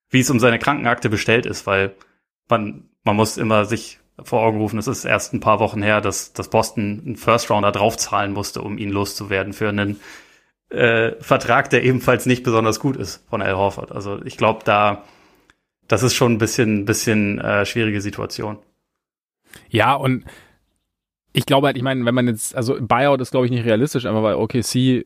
wie 0.10 0.22
es 0.22 0.30
um 0.30 0.40
seine 0.40 0.60
Krankenakte 0.60 1.10
bestellt 1.10 1.46
ist, 1.46 1.68
weil 1.68 1.96
man, 2.50 2.90
man 3.04 3.16
muss 3.16 3.38
immer 3.38 3.66
sich 3.66 4.00
vor 4.24 4.42
Augen 4.42 4.58
rufen, 4.58 4.80
es 4.80 4.88
ist 4.88 5.06
erst 5.06 5.34
ein 5.34 5.40
paar 5.40 5.60
Wochen 5.60 5.82
her, 5.82 6.02
dass, 6.02 6.34
dass 6.34 6.50
Boston 6.50 7.04
einen 7.06 7.16
First 7.16 7.50
Rounder 7.50 7.72
draufzahlen 7.72 8.34
musste, 8.34 8.62
um 8.62 8.78
ihn 8.78 8.90
loszuwerden 8.90 9.54
für 9.54 9.70
einen 9.70 10.00
äh, 10.70 11.14
Vertrag, 11.22 11.70
der 11.70 11.84
ebenfalls 11.84 12.26
nicht 12.26 12.44
besonders 12.44 12.80
gut 12.80 12.98
ist 12.98 13.26
von 13.30 13.42
Al 13.42 13.56
Horford. 13.56 13.92
Also 13.92 14.22
ich 14.26 14.38
glaube, 14.38 14.62
da 14.66 15.04
das 15.90 16.04
ist 16.04 16.14
schon 16.14 16.34
ein 16.34 16.38
bisschen, 16.38 16.86
bisschen 16.86 17.40
äh, 17.40 17.66
schwierige 17.66 18.00
Situation. 18.00 18.60
Ja, 19.70 19.96
und 19.96 20.24
ich 21.34 21.46
glaube 21.46 21.68
halt, 21.68 21.78
ich 21.78 21.84
meine, 21.84 22.06
wenn 22.06 22.16
man 22.16 22.28
jetzt, 22.28 22.56
also 22.56 22.78
Buyout 22.80 23.20
ist 23.20 23.32
glaube 23.32 23.48
ich 23.48 23.52
nicht 23.52 23.66
realistisch, 23.66 24.06
aber 24.06 24.24
weil 24.24 24.36
OKC 24.36 25.06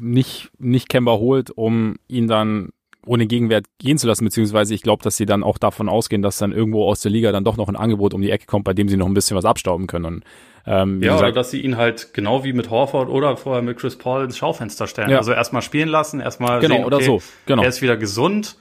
nicht, 0.00 0.50
nicht 0.58 0.88
Kemba 0.88 1.12
holt, 1.12 1.50
um 1.50 1.96
ihn 2.08 2.26
dann 2.26 2.70
ohne 3.06 3.26
Gegenwert 3.26 3.66
gehen 3.78 3.98
zu 3.98 4.06
lassen, 4.06 4.24
beziehungsweise 4.24 4.72
ich 4.74 4.80
glaube, 4.80 5.02
dass 5.02 5.18
sie 5.18 5.26
dann 5.26 5.42
auch 5.42 5.58
davon 5.58 5.90
ausgehen, 5.90 6.22
dass 6.22 6.38
dann 6.38 6.52
irgendwo 6.52 6.88
aus 6.88 7.02
der 7.02 7.12
Liga 7.12 7.32
dann 7.32 7.44
doch 7.44 7.58
noch 7.58 7.68
ein 7.68 7.76
Angebot 7.76 8.14
um 8.14 8.22
die 8.22 8.30
Ecke 8.30 8.46
kommt, 8.46 8.64
bei 8.64 8.72
dem 8.72 8.88
sie 8.88 8.96
noch 8.96 9.06
ein 9.06 9.12
bisschen 9.12 9.36
was 9.36 9.44
abstauben 9.44 9.86
können. 9.86 10.06
Und, 10.06 10.24
ähm, 10.66 11.02
ja, 11.02 11.12
gesagt, 11.12 11.22
oder 11.22 11.32
dass 11.32 11.50
sie 11.50 11.60
ihn 11.60 11.76
halt 11.76 12.14
genau 12.14 12.44
wie 12.44 12.54
mit 12.54 12.70
Horford 12.70 13.10
oder 13.10 13.36
vorher 13.36 13.60
mit 13.60 13.76
Chris 13.76 13.96
Paul 13.96 14.24
ins 14.24 14.38
Schaufenster 14.38 14.86
stellen. 14.86 15.10
Ja. 15.10 15.18
Also 15.18 15.32
erstmal 15.32 15.60
spielen 15.60 15.90
lassen, 15.90 16.20
erstmal 16.20 16.60
genau, 16.60 16.76
sehen, 16.76 16.84
okay, 16.84 16.94
oder 16.94 17.04
so. 17.04 17.22
Genau. 17.44 17.62
er 17.62 17.68
ist 17.68 17.82
wieder 17.82 17.98
gesund. 17.98 18.56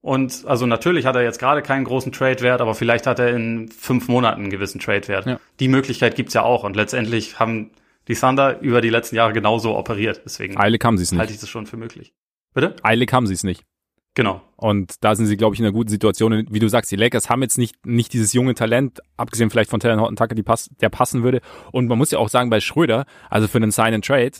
Und 0.00 0.44
also 0.46 0.66
natürlich 0.66 1.06
hat 1.06 1.16
er 1.16 1.22
jetzt 1.22 1.38
gerade 1.38 1.60
keinen 1.60 1.84
großen 1.84 2.12
Trade-Wert, 2.12 2.60
aber 2.60 2.74
vielleicht 2.74 3.06
hat 3.06 3.18
er 3.18 3.34
in 3.34 3.68
fünf 3.68 4.08
Monaten 4.08 4.42
einen 4.42 4.50
gewissen 4.50 4.80
Trade-Wert. 4.80 5.26
Ja. 5.26 5.40
Die 5.58 5.68
Möglichkeit 5.68 6.14
gibt's 6.14 6.34
ja 6.34 6.42
auch. 6.42 6.64
Und 6.64 6.76
letztendlich 6.76 7.38
haben 7.38 7.72
die 8.06 8.14
Thunder 8.14 8.60
über 8.60 8.80
die 8.80 8.90
letzten 8.90 9.16
Jahre 9.16 9.32
genauso 9.32 9.76
operiert. 9.76 10.22
Deswegen 10.24 10.56
Eilig 10.56 10.82
haben 10.84 10.96
sie 10.96 11.02
es 11.02 11.12
nicht. 11.12 11.18
halte 11.18 11.32
ich 11.32 11.40
das 11.40 11.48
schon 11.48 11.66
für 11.66 11.76
möglich. 11.76 12.14
Bitte? 12.54 12.76
Eilig 12.82 13.12
haben 13.12 13.26
sie 13.26 13.34
es 13.34 13.44
nicht. 13.44 13.64
Genau. 14.14 14.42
Und 14.56 14.96
da 15.04 15.14
sind 15.14 15.26
sie, 15.26 15.36
glaube 15.36 15.54
ich, 15.54 15.60
in 15.60 15.66
einer 15.66 15.72
guten 15.72 15.90
Situation. 15.90 16.46
Wie 16.50 16.58
du 16.58 16.68
sagst, 16.68 16.90
die 16.90 16.96
Lakers 16.96 17.30
haben 17.30 17.42
jetzt 17.42 17.58
nicht, 17.58 17.86
nicht 17.86 18.12
dieses 18.12 18.32
junge 18.32 18.54
Talent, 18.54 19.00
abgesehen 19.16 19.50
vielleicht 19.50 19.70
von 19.70 19.78
Talon 19.78 20.00
Horton 20.00 20.16
Tucker, 20.16 20.34
die 20.34 20.42
pass, 20.42 20.70
der 20.80 20.88
passen 20.88 21.22
würde. 21.22 21.40
Und 21.70 21.86
man 21.86 21.98
muss 21.98 22.10
ja 22.10 22.18
auch 22.18 22.28
sagen, 22.28 22.50
bei 22.50 22.60
Schröder, 22.60 23.04
also 23.30 23.46
für 23.46 23.58
einen 23.58 23.70
Sign 23.70 23.94
and 23.94 24.04
Trade, 24.04 24.32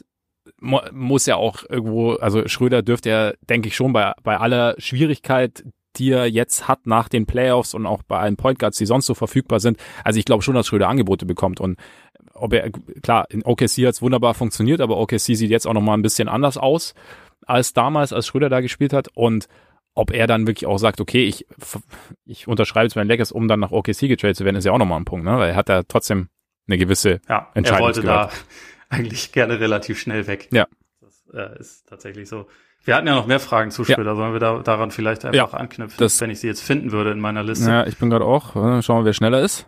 muss 0.60 1.26
ja 1.26 1.36
auch 1.36 1.64
irgendwo, 1.68 2.14
also 2.14 2.46
Schröder 2.48 2.82
dürfte 2.82 3.10
ja, 3.10 3.32
denke 3.48 3.68
ich 3.68 3.76
schon, 3.76 3.92
bei, 3.92 4.12
bei 4.22 4.38
aller 4.38 4.74
Schwierigkeit, 4.78 5.64
die 5.96 6.10
er 6.10 6.26
jetzt 6.26 6.68
hat 6.68 6.86
nach 6.86 7.08
den 7.08 7.26
Playoffs 7.26 7.74
und 7.74 7.86
auch 7.86 8.02
bei 8.02 8.18
allen 8.18 8.36
Point 8.36 8.58
Guards, 8.58 8.78
die 8.78 8.86
sonst 8.86 9.06
so 9.06 9.14
verfügbar 9.14 9.60
sind. 9.60 9.78
Also 10.04 10.18
ich 10.18 10.24
glaube 10.24 10.42
schon, 10.42 10.54
dass 10.54 10.66
Schröder 10.66 10.88
Angebote 10.88 11.26
bekommt 11.26 11.60
und 11.60 11.78
ob 12.34 12.52
er, 12.52 12.70
klar, 13.02 13.26
in 13.30 13.44
OKC 13.44 13.86
hat 13.86 13.94
es 13.94 14.02
wunderbar 14.02 14.34
funktioniert, 14.34 14.80
aber 14.80 14.98
OKC 14.98 15.18
sieht 15.18 15.50
jetzt 15.50 15.66
auch 15.66 15.74
nochmal 15.74 15.98
ein 15.98 16.02
bisschen 16.02 16.28
anders 16.28 16.56
aus 16.56 16.94
als 17.46 17.72
damals, 17.72 18.12
als 18.12 18.26
Schröder 18.26 18.48
da 18.48 18.60
gespielt 18.60 18.92
hat 18.92 19.08
und 19.14 19.48
ob 19.94 20.12
er 20.12 20.28
dann 20.28 20.46
wirklich 20.46 20.66
auch 20.66 20.78
sagt, 20.78 21.00
okay, 21.00 21.24
ich, 21.24 21.46
ich 22.24 22.46
unterschreibe 22.46 22.86
jetzt 22.86 22.94
meinen 22.94 23.08
Lakers, 23.08 23.32
um 23.32 23.48
dann 23.48 23.58
nach 23.58 23.72
OKC 23.72 24.02
getradet 24.02 24.36
zu 24.36 24.44
werden, 24.44 24.54
ist 24.54 24.64
ja 24.64 24.70
auch 24.70 24.78
nochmal 24.78 25.00
ein 25.00 25.04
Punkt, 25.04 25.24
ne? 25.24 25.36
Weil 25.38 25.50
er 25.50 25.56
hat 25.56 25.68
ja 25.68 25.82
trotzdem 25.82 26.28
eine 26.68 26.78
gewisse 26.78 27.20
ja, 27.28 27.48
Entscheidung. 27.54 27.80
Er 27.80 27.84
wollte 27.84 28.02
da 28.02 28.30
eigentlich 28.98 29.32
gerne 29.32 29.60
relativ 29.60 29.98
schnell 29.98 30.26
weg. 30.26 30.48
Ja. 30.52 30.66
Das 31.00 31.24
äh, 31.34 31.58
ist 31.58 31.88
tatsächlich 31.88 32.28
so. 32.28 32.46
Wir 32.84 32.94
hatten 32.94 33.06
ja 33.06 33.14
noch 33.14 33.26
mehr 33.26 33.40
Fragen 33.40 33.70
zu 33.70 33.84
Schröder. 33.84 34.12
Ja. 34.12 34.16
Sollen 34.16 34.32
wir 34.32 34.40
da, 34.40 34.58
daran 34.60 34.90
vielleicht 34.90 35.24
einfach 35.24 35.52
ja, 35.52 35.58
anknüpfen, 35.58 35.96
das, 35.98 36.20
wenn 36.20 36.30
ich 36.30 36.40
sie 36.40 36.46
jetzt 36.46 36.62
finden 36.62 36.92
würde 36.92 37.10
in 37.10 37.20
meiner 37.20 37.42
Liste? 37.42 37.68
Ja, 37.68 37.86
ich 37.86 37.98
bin 37.98 38.08
gerade 38.08 38.24
auch. 38.24 38.52
Schauen 38.82 39.00
wir, 39.00 39.04
wer 39.04 39.12
schneller 39.12 39.42
ist. 39.42 39.66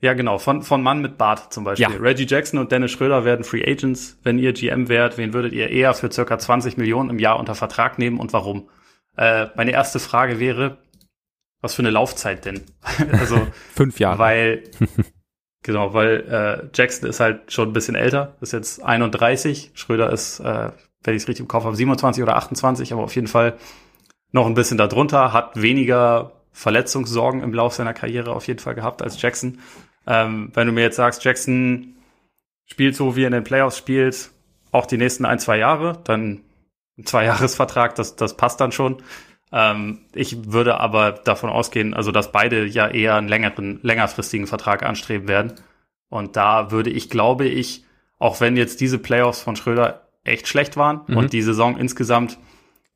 Ja, 0.00 0.12
genau. 0.12 0.38
Von, 0.38 0.62
von 0.62 0.82
Mann 0.82 1.00
mit 1.00 1.16
Bart 1.16 1.52
zum 1.52 1.64
Beispiel. 1.64 1.90
Ja. 1.90 1.98
Reggie 1.98 2.26
Jackson 2.26 2.58
und 2.58 2.70
Dennis 2.72 2.90
Schröder 2.90 3.24
werden 3.24 3.42
Free 3.42 3.64
Agents. 3.64 4.18
Wenn 4.22 4.38
ihr 4.38 4.52
GM 4.52 4.88
wärt, 4.88 5.16
wen 5.16 5.32
würdet 5.32 5.52
ihr 5.52 5.70
eher 5.70 5.94
für 5.94 6.10
circa 6.12 6.38
20 6.38 6.76
Millionen 6.76 7.08
im 7.08 7.18
Jahr 7.18 7.38
unter 7.38 7.54
Vertrag 7.54 7.98
nehmen 7.98 8.20
und 8.20 8.32
warum? 8.32 8.68
Äh, 9.16 9.46
meine 9.54 9.70
erste 9.70 10.00
Frage 10.00 10.40
wäre, 10.40 10.78
was 11.62 11.74
für 11.74 11.80
eine 11.82 11.90
Laufzeit 11.90 12.44
denn? 12.44 12.64
also 13.12 13.46
fünf 13.74 13.98
Jahre. 13.98 14.18
Weil 14.18 14.64
genau, 15.64 15.92
weil 15.94 16.20
äh, 16.30 16.68
Jackson 16.72 17.08
ist 17.08 17.18
halt 17.18 17.52
schon 17.52 17.70
ein 17.70 17.72
bisschen 17.72 17.96
älter, 17.96 18.36
ist 18.40 18.52
jetzt 18.52 18.84
31. 18.84 19.72
Schröder 19.74 20.12
ist, 20.12 20.38
äh, 20.38 20.70
wenn 21.02 21.16
ich 21.16 21.22
es 21.22 21.28
richtig 21.28 21.40
im 21.40 21.48
Kopf 21.48 21.64
habe, 21.64 21.74
27 21.74 22.22
oder 22.22 22.36
28, 22.36 22.92
aber 22.92 23.02
auf 23.02 23.14
jeden 23.16 23.26
Fall 23.26 23.54
noch 24.30 24.46
ein 24.46 24.54
bisschen 24.54 24.78
darunter, 24.78 25.32
hat 25.32 25.60
weniger 25.60 26.32
Verletzungssorgen 26.52 27.42
im 27.42 27.52
Lauf 27.52 27.74
seiner 27.74 27.94
Karriere 27.94 28.32
auf 28.32 28.46
jeden 28.46 28.60
Fall 28.60 28.76
gehabt 28.76 29.02
als 29.02 29.20
Jackson. 29.20 29.58
Ähm, 30.06 30.50
wenn 30.54 30.66
du 30.66 30.72
mir 30.72 30.82
jetzt 30.82 30.96
sagst, 30.96 31.24
Jackson 31.24 31.96
spielt 32.66 32.94
so, 32.94 33.16
wie 33.16 33.24
er 33.24 33.28
in 33.28 33.32
den 33.32 33.44
Playoffs 33.44 33.78
spielt, 33.78 34.30
auch 34.70 34.86
die 34.86 34.98
nächsten 34.98 35.24
ein, 35.24 35.38
zwei 35.38 35.58
Jahre, 35.58 36.00
dann 36.04 36.42
ein 36.98 37.06
Zweijahresvertrag, 37.06 37.94
das, 37.96 38.16
das 38.16 38.36
passt 38.36 38.60
dann 38.60 38.72
schon. 38.72 39.02
Ähm, 39.54 40.00
ich 40.12 40.52
würde 40.52 40.80
aber 40.80 41.12
davon 41.12 41.48
ausgehen, 41.48 41.94
also 41.94 42.10
dass 42.10 42.32
beide 42.32 42.66
ja 42.66 42.88
eher 42.88 43.14
einen 43.14 43.28
längeren, 43.28 43.78
längerfristigen 43.82 44.48
Vertrag 44.48 44.82
anstreben 44.82 45.28
werden. 45.28 45.52
Und 46.08 46.36
da 46.36 46.72
würde 46.72 46.90
ich, 46.90 47.08
glaube 47.08 47.46
ich, 47.46 47.84
auch 48.18 48.40
wenn 48.40 48.56
jetzt 48.56 48.80
diese 48.80 48.98
Playoffs 48.98 49.42
von 49.42 49.54
Schröder 49.54 50.08
echt 50.24 50.48
schlecht 50.48 50.76
waren 50.76 51.02
mhm. 51.06 51.16
und 51.16 51.32
die 51.32 51.42
Saison 51.42 51.78
insgesamt, 51.78 52.36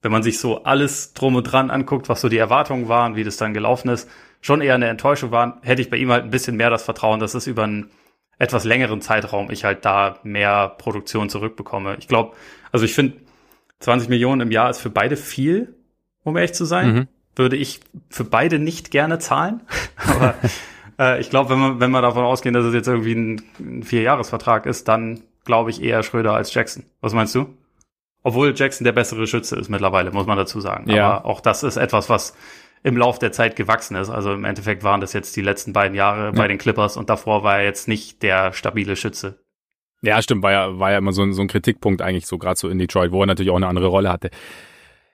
wenn 0.02 0.10
man 0.10 0.24
sich 0.24 0.40
so 0.40 0.64
alles 0.64 1.14
drum 1.14 1.36
und 1.36 1.44
dran 1.44 1.70
anguckt, 1.70 2.08
was 2.08 2.20
so 2.20 2.28
die 2.28 2.38
Erwartungen 2.38 2.88
waren, 2.88 3.14
wie 3.14 3.24
das 3.24 3.36
dann 3.36 3.54
gelaufen 3.54 3.88
ist, 3.88 4.10
schon 4.40 4.60
eher 4.60 4.74
eine 4.74 4.88
Enttäuschung 4.88 5.30
waren, 5.30 5.54
hätte 5.62 5.82
ich 5.82 5.90
bei 5.90 5.96
ihm 5.96 6.10
halt 6.10 6.24
ein 6.24 6.30
bisschen 6.30 6.56
mehr 6.56 6.70
das 6.70 6.82
Vertrauen, 6.82 7.20
dass 7.20 7.34
es 7.34 7.46
über 7.46 7.64
einen 7.64 7.90
etwas 8.38 8.64
längeren 8.64 9.00
Zeitraum 9.00 9.50
ich 9.50 9.64
halt 9.64 9.84
da 9.84 10.18
mehr 10.22 10.68
Produktion 10.68 11.28
zurückbekomme. 11.28 11.96
Ich 11.98 12.08
glaube, 12.08 12.36
also 12.72 12.84
ich 12.84 12.94
finde, 12.94 13.18
20 13.80 14.08
Millionen 14.08 14.40
im 14.40 14.50
Jahr 14.50 14.70
ist 14.70 14.80
für 14.80 14.90
beide 14.90 15.16
viel, 15.16 15.77
um 16.28 16.36
ehrlich 16.36 16.54
zu 16.54 16.64
sein. 16.64 16.92
Mhm. 16.92 17.08
Würde 17.36 17.56
ich 17.56 17.80
für 18.10 18.24
beide 18.24 18.58
nicht 18.58 18.90
gerne 18.90 19.18
zahlen. 19.18 19.62
Aber 20.06 20.34
äh, 20.98 21.20
ich 21.20 21.30
glaube, 21.30 21.50
wenn 21.50 21.58
wir, 21.58 21.80
wenn 21.80 21.90
wir 21.90 22.02
davon 22.02 22.24
ausgehen, 22.24 22.54
dass 22.54 22.64
es 22.64 22.74
jetzt 22.74 22.88
irgendwie 22.88 23.14
ein, 23.14 23.42
ein 23.58 23.82
Vierjahresvertrag 23.82 24.66
ist, 24.66 24.88
dann 24.88 25.22
glaube 25.44 25.70
ich 25.70 25.82
eher 25.82 26.02
Schröder 26.02 26.34
als 26.34 26.52
Jackson. 26.52 26.84
Was 27.00 27.14
meinst 27.14 27.34
du? 27.34 27.46
Obwohl 28.22 28.52
Jackson 28.54 28.84
der 28.84 28.92
bessere 28.92 29.26
Schütze 29.26 29.56
ist 29.56 29.68
mittlerweile, 29.68 30.10
muss 30.10 30.26
man 30.26 30.36
dazu 30.36 30.60
sagen. 30.60 30.90
Ja. 30.90 31.10
Aber 31.10 31.26
auch 31.26 31.40
das 31.40 31.62
ist 31.62 31.76
etwas, 31.76 32.08
was 32.08 32.34
im 32.82 32.96
Lauf 32.96 33.18
der 33.18 33.32
Zeit 33.32 33.56
gewachsen 33.56 33.96
ist. 33.96 34.10
Also 34.10 34.32
im 34.32 34.44
Endeffekt 34.44 34.84
waren 34.84 35.00
das 35.00 35.12
jetzt 35.12 35.36
die 35.36 35.40
letzten 35.40 35.72
beiden 35.72 35.94
Jahre 35.94 36.26
ja. 36.26 36.30
bei 36.32 36.48
den 36.48 36.58
Clippers 36.58 36.96
und 36.96 37.08
davor 37.10 37.42
war 37.42 37.58
er 37.58 37.64
jetzt 37.64 37.88
nicht 37.88 38.22
der 38.22 38.52
stabile 38.52 38.96
Schütze. 38.96 39.38
Ja, 40.02 40.22
stimmt, 40.22 40.42
war 40.42 40.52
ja, 40.52 40.78
war 40.78 40.92
ja 40.92 40.98
immer 40.98 41.12
so 41.12 41.22
ein, 41.22 41.32
so 41.32 41.42
ein 41.42 41.48
Kritikpunkt 41.48 42.02
eigentlich 42.02 42.26
so, 42.26 42.38
gerade 42.38 42.58
so 42.58 42.68
in 42.68 42.78
Detroit, 42.78 43.10
wo 43.10 43.22
er 43.22 43.26
natürlich 43.26 43.50
auch 43.50 43.56
eine 43.56 43.66
andere 43.66 43.88
Rolle 43.88 44.12
hatte. 44.12 44.30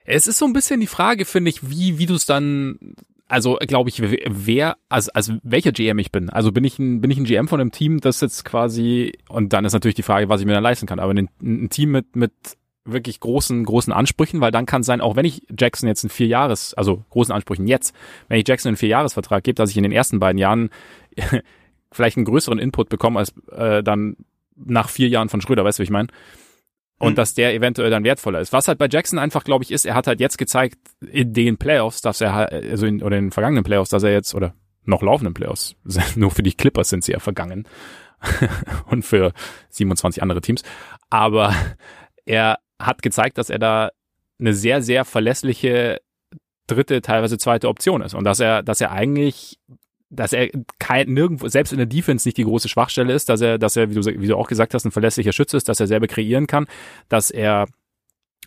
Es 0.05 0.27
ist 0.27 0.39
so 0.39 0.45
ein 0.45 0.53
bisschen 0.53 0.81
die 0.81 0.87
Frage, 0.87 1.25
finde 1.25 1.51
ich, 1.51 1.69
wie, 1.71 1.99
wie 1.99 2.07
du 2.07 2.15
es 2.15 2.27
dann, 2.27 2.79
also 3.27 3.57
glaube 3.61 3.89
ich, 3.89 4.03
wer, 4.03 4.77
also, 4.89 5.11
also 5.15 5.35
welcher 5.43 5.73
GM 5.73 5.99
ich 5.99 6.13
bin. 6.13 6.29
Also 6.31 6.53
bin 6.53 6.65
ich 6.65 6.79
ein, 6.79 7.01
bin 7.01 7.11
ich 7.11 7.19
ein 7.19 7.25
GM 7.25 7.49
von 7.49 7.61
einem 7.61 7.73
Team, 7.73 8.01
das 8.01 8.21
jetzt 8.21 8.45
quasi, 8.45 9.13
und 9.29 9.53
dann 9.53 9.65
ist 9.65 9.73
natürlich 9.73 9.95
die 9.95 10.03
Frage, 10.03 10.29
was 10.29 10.41
ich 10.41 10.47
mir 10.47 10.53
dann 10.53 10.63
leisten 10.63 10.87
kann, 10.87 10.99
aber 10.99 11.15
ein, 11.15 11.31
ein 11.43 11.71
Team 11.71 11.91
mit, 11.91 12.17
mit 12.17 12.33
wirklich 12.85 13.19
großen, 13.21 13.65
großen 13.65 13.93
Ansprüchen, 13.93 14.43
weil 14.43 14.51
dann 14.51 14.67
kann 14.67 14.83
es 14.83 14.87
sein, 14.87 15.01
auch 15.01 15.17
wenn 15.17 15.25
ich 15.25 15.43
Jackson 15.59 15.89
jetzt 15.89 16.05
ein 16.05 16.11
vier 16.11 16.27
Jahres, 16.27 16.75
also 16.75 17.05
großen 17.11 17.35
Ansprüchen 17.35 17.67
jetzt, 17.67 17.95
wenn 18.29 18.39
ich 18.39 18.47
Jackson 18.47 18.71
einen 18.71 18.77
vier 18.77 18.91
Jahresvertrag 18.91 19.43
gebe, 19.43 19.55
dass 19.55 19.71
ich 19.71 19.77
in 19.79 19.83
den 19.83 19.93
ersten 19.93 20.19
beiden 20.19 20.39
Jahren 20.39 20.69
vielleicht 21.93 22.19
einen 22.19 22.27
größeren 22.27 22.59
Input 22.59 22.91
bekomme 22.91 23.21
als 23.21 23.33
äh, 23.51 23.83
dann 23.83 24.17
nach 24.57 24.91
vier 24.91 25.09
Jahren 25.09 25.31
von 25.31 25.41
Schröder, 25.41 25.65
weißt 25.65 25.79
du, 25.79 25.81
wie 25.81 25.85
ich 25.85 25.91
meine? 25.91 26.09
Und 26.99 27.13
mhm. 27.13 27.17
dass 27.17 27.35
der 27.35 27.55
eventuell 27.55 27.91
dann 27.91 28.05
wertvoller 28.05 28.41
ist. 28.41 28.53
Was 28.53 28.69
halt 28.69 28.79
bei 28.79 28.89
Jackson 28.89 29.19
einfach, 29.19 29.45
glaube 29.45 29.65
ich, 29.65 29.73
ist, 29.73 29.85
er 29.85 29.95
hat 29.95 30.07
halt 30.07 30.21
jetzt 30.21 30.39
gezeigt, 30.39 30.79
in 31.01 31.33
den 31.33 31.59
Playoffs, 31.59 32.01
dass 32.01 32.21
er 32.21 32.35
halt, 32.35 32.53
also 32.53 32.87
in, 32.87 33.03
oder 33.03 33.17
in 33.17 33.27
den 33.27 33.33
vergangenen 33.33 33.65
Playoffs, 33.65 33.91
dass 33.91 34.05
er 34.05 34.13
jetzt, 34.13 34.35
oder 34.35 34.55
noch 34.85 35.03
laufenden 35.03 35.35
Playoffs, 35.35 35.77
nur 36.17 36.31
für 36.31 36.43
die 36.43 36.53
Clippers 36.53 36.89
sind 36.89 37.05
sie 37.05 37.13
ja 37.13 37.19
vergangen. 37.19 37.67
und 38.87 39.05
für 39.05 39.33
27 39.71 40.23
andere 40.23 40.41
Teams. 40.41 40.63
Aber 41.11 41.55
er 42.25 42.59
hat 42.81 43.03
gezeigt, 43.03 43.39
dass 43.39 43.51
er 43.51 43.59
da 43.59 43.91
eine 44.39 44.55
sehr, 44.55 44.83
sehr 44.83 45.05
verlässliche 45.05 46.01
dritte, 46.67 47.03
teilweise 47.03 47.39
zweite 47.39 47.69
Option 47.69 48.03
ist. 48.03 48.15
Und 48.15 48.25
dass 48.25 48.41
er, 48.41 48.63
dass 48.63 48.81
er 48.81 48.93
eigentlich 48.93 49.59
dass 50.15 50.33
er 50.33 50.49
kein, 50.79 51.13
nirgendwo, 51.13 51.49
selbst 51.49 51.73
in 51.73 51.79
der 51.79 51.87
Defense 51.87 52.27
nicht 52.27 52.37
die 52.37 52.45
große 52.45 52.69
Schwachstelle 52.69 53.13
ist, 53.13 53.29
dass 53.29 53.41
er, 53.41 53.59
dass 53.59 53.77
er, 53.77 53.91
wie 53.91 53.95
du, 53.95 54.05
wie 54.05 54.27
du 54.27 54.37
auch 54.37 54.49
gesagt 54.49 54.75
hast, 54.75 54.85
ein 54.85 54.91
verlässlicher 54.91 55.33
Schütze 55.33 55.57
ist, 55.57 55.69
dass 55.69 55.81
er 55.81 55.87
selber 55.87 56.07
kreieren 56.07 56.47
kann, 56.47 56.67
dass 57.09 57.31
er 57.31 57.67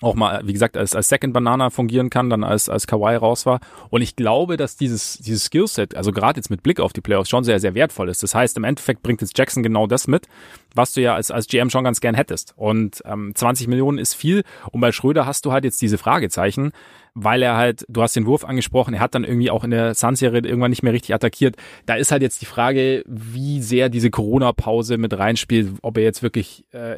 auch 0.01 0.15
mal, 0.15 0.41
wie 0.45 0.53
gesagt, 0.53 0.77
als, 0.77 0.95
als 0.95 1.09
Second 1.09 1.33
Banana 1.33 1.69
fungieren 1.69 2.09
kann, 2.09 2.29
dann 2.29 2.43
als, 2.43 2.69
als 2.69 2.87
Kawhi 2.87 3.15
raus 3.15 3.45
war. 3.45 3.59
Und 3.89 4.01
ich 4.01 4.15
glaube, 4.15 4.57
dass 4.57 4.77
dieses, 4.77 5.17
dieses 5.17 5.45
Skillset, 5.45 5.95
also 5.95 6.11
gerade 6.11 6.37
jetzt 6.37 6.49
mit 6.49 6.63
Blick 6.63 6.79
auf 6.79 6.93
die 6.93 7.01
Playoffs, 7.01 7.29
schon 7.29 7.43
sehr, 7.43 7.59
sehr 7.59 7.73
wertvoll 7.73 8.09
ist. 8.09 8.21
Das 8.21 8.35
heißt, 8.35 8.57
im 8.57 8.63
Endeffekt 8.63 9.01
bringt 9.01 9.21
jetzt 9.21 9.37
Jackson 9.37 9.63
genau 9.63 9.87
das 9.87 10.07
mit, 10.07 10.27
was 10.75 10.93
du 10.93 11.01
ja 11.01 11.15
als, 11.15 11.31
als 11.31 11.47
GM 11.47 11.69
schon 11.69 11.83
ganz 11.83 11.99
gern 11.99 12.15
hättest. 12.15 12.53
Und 12.55 13.01
ähm, 13.05 13.33
20 13.33 13.67
Millionen 13.67 13.97
ist 13.97 14.13
viel. 14.13 14.43
Und 14.71 14.81
bei 14.81 14.91
Schröder 14.91 15.25
hast 15.25 15.45
du 15.45 15.51
halt 15.51 15.63
jetzt 15.63 15.81
diese 15.81 15.97
Fragezeichen, 15.97 16.71
weil 17.15 17.41
er 17.41 17.57
halt, 17.57 17.83
du 17.89 18.03
hast 18.03 18.15
den 18.15 18.27
Wurf 18.27 18.45
angesprochen, 18.45 18.93
er 18.93 18.99
hat 18.99 19.15
dann 19.15 19.23
irgendwie 19.23 19.49
auch 19.49 19.63
in 19.63 19.71
der 19.71 19.95
Sun-Serie 19.95 20.41
irgendwann 20.41 20.69
nicht 20.69 20.83
mehr 20.83 20.93
richtig 20.93 21.15
attackiert. 21.15 21.55
Da 21.87 21.95
ist 21.95 22.11
halt 22.11 22.21
jetzt 22.21 22.41
die 22.41 22.45
Frage, 22.45 23.03
wie 23.07 23.61
sehr 23.61 23.89
diese 23.89 24.11
Corona-Pause 24.11 24.99
mit 24.99 25.17
reinspielt, 25.17 25.73
ob 25.81 25.97
er 25.97 26.03
jetzt 26.03 26.21
wirklich 26.21 26.65
äh, 26.71 26.97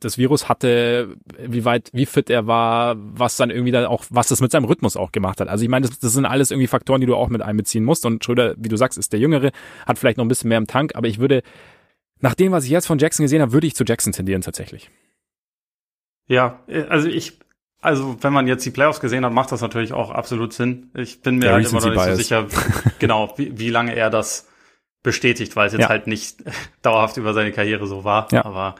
das 0.00 0.18
Virus 0.18 0.48
hatte, 0.48 1.16
wie 1.38 1.64
weit, 1.64 1.90
wie 1.92 2.06
fit 2.06 2.28
er 2.30 2.46
war, 2.46 2.96
was 2.98 3.36
dann 3.36 3.50
irgendwie 3.50 3.72
dann 3.72 3.86
auch, 3.86 4.04
was 4.10 4.28
das 4.28 4.40
mit 4.40 4.50
seinem 4.50 4.64
Rhythmus 4.64 4.96
auch 4.96 5.12
gemacht 5.12 5.40
hat. 5.40 5.48
Also 5.48 5.64
ich 5.64 5.70
meine, 5.70 5.86
das, 5.86 5.98
das 5.98 6.12
sind 6.12 6.26
alles 6.26 6.50
irgendwie 6.50 6.66
Faktoren, 6.66 7.00
die 7.00 7.06
du 7.06 7.14
auch 7.14 7.28
mit 7.28 7.42
einbeziehen 7.42 7.84
musst. 7.84 8.04
Und 8.04 8.24
Schröder, 8.24 8.54
wie 8.58 8.68
du 8.68 8.76
sagst, 8.76 8.98
ist 8.98 9.12
der 9.12 9.20
Jüngere, 9.20 9.50
hat 9.86 9.98
vielleicht 9.98 10.18
noch 10.18 10.24
ein 10.24 10.28
bisschen 10.28 10.48
mehr 10.48 10.58
im 10.58 10.66
Tank, 10.66 10.94
aber 10.94 11.06
ich 11.06 11.18
würde, 11.18 11.42
nach 12.20 12.34
dem, 12.34 12.52
was 12.52 12.64
ich 12.64 12.70
jetzt 12.70 12.86
von 12.86 12.98
Jackson 12.98 13.24
gesehen 13.24 13.42
habe, 13.42 13.52
würde 13.52 13.66
ich 13.66 13.74
zu 13.74 13.84
Jackson 13.84 14.12
tendieren 14.12 14.42
tatsächlich. 14.42 14.90
Ja, 16.26 16.60
also 16.88 17.08
ich, 17.08 17.38
also 17.80 18.16
wenn 18.22 18.32
man 18.32 18.46
jetzt 18.46 18.64
die 18.64 18.70
Playoffs 18.70 19.00
gesehen 19.00 19.24
hat, 19.24 19.32
macht 19.32 19.52
das 19.52 19.60
natürlich 19.60 19.92
auch 19.92 20.10
absolut 20.10 20.52
Sinn. 20.52 20.90
Ich 20.94 21.20
bin 21.20 21.36
mir 21.36 21.52
halt 21.52 21.68
immer 21.68 21.80
noch 21.80 21.90
nicht 21.90 22.04
so 22.04 22.14
sicher, 22.14 22.46
genau, 22.98 23.34
wie, 23.36 23.58
wie 23.58 23.70
lange 23.70 23.94
er 23.94 24.10
das 24.10 24.48
bestätigt, 25.02 25.54
weil 25.54 25.66
es 25.66 25.74
jetzt 25.74 25.82
ja. 25.82 25.88
halt 25.88 26.06
nicht 26.06 26.42
dauerhaft 26.82 27.16
über 27.18 27.34
seine 27.34 27.52
Karriere 27.52 27.86
so 27.86 28.04
war. 28.04 28.28
Ja. 28.32 28.44
Aber 28.44 28.74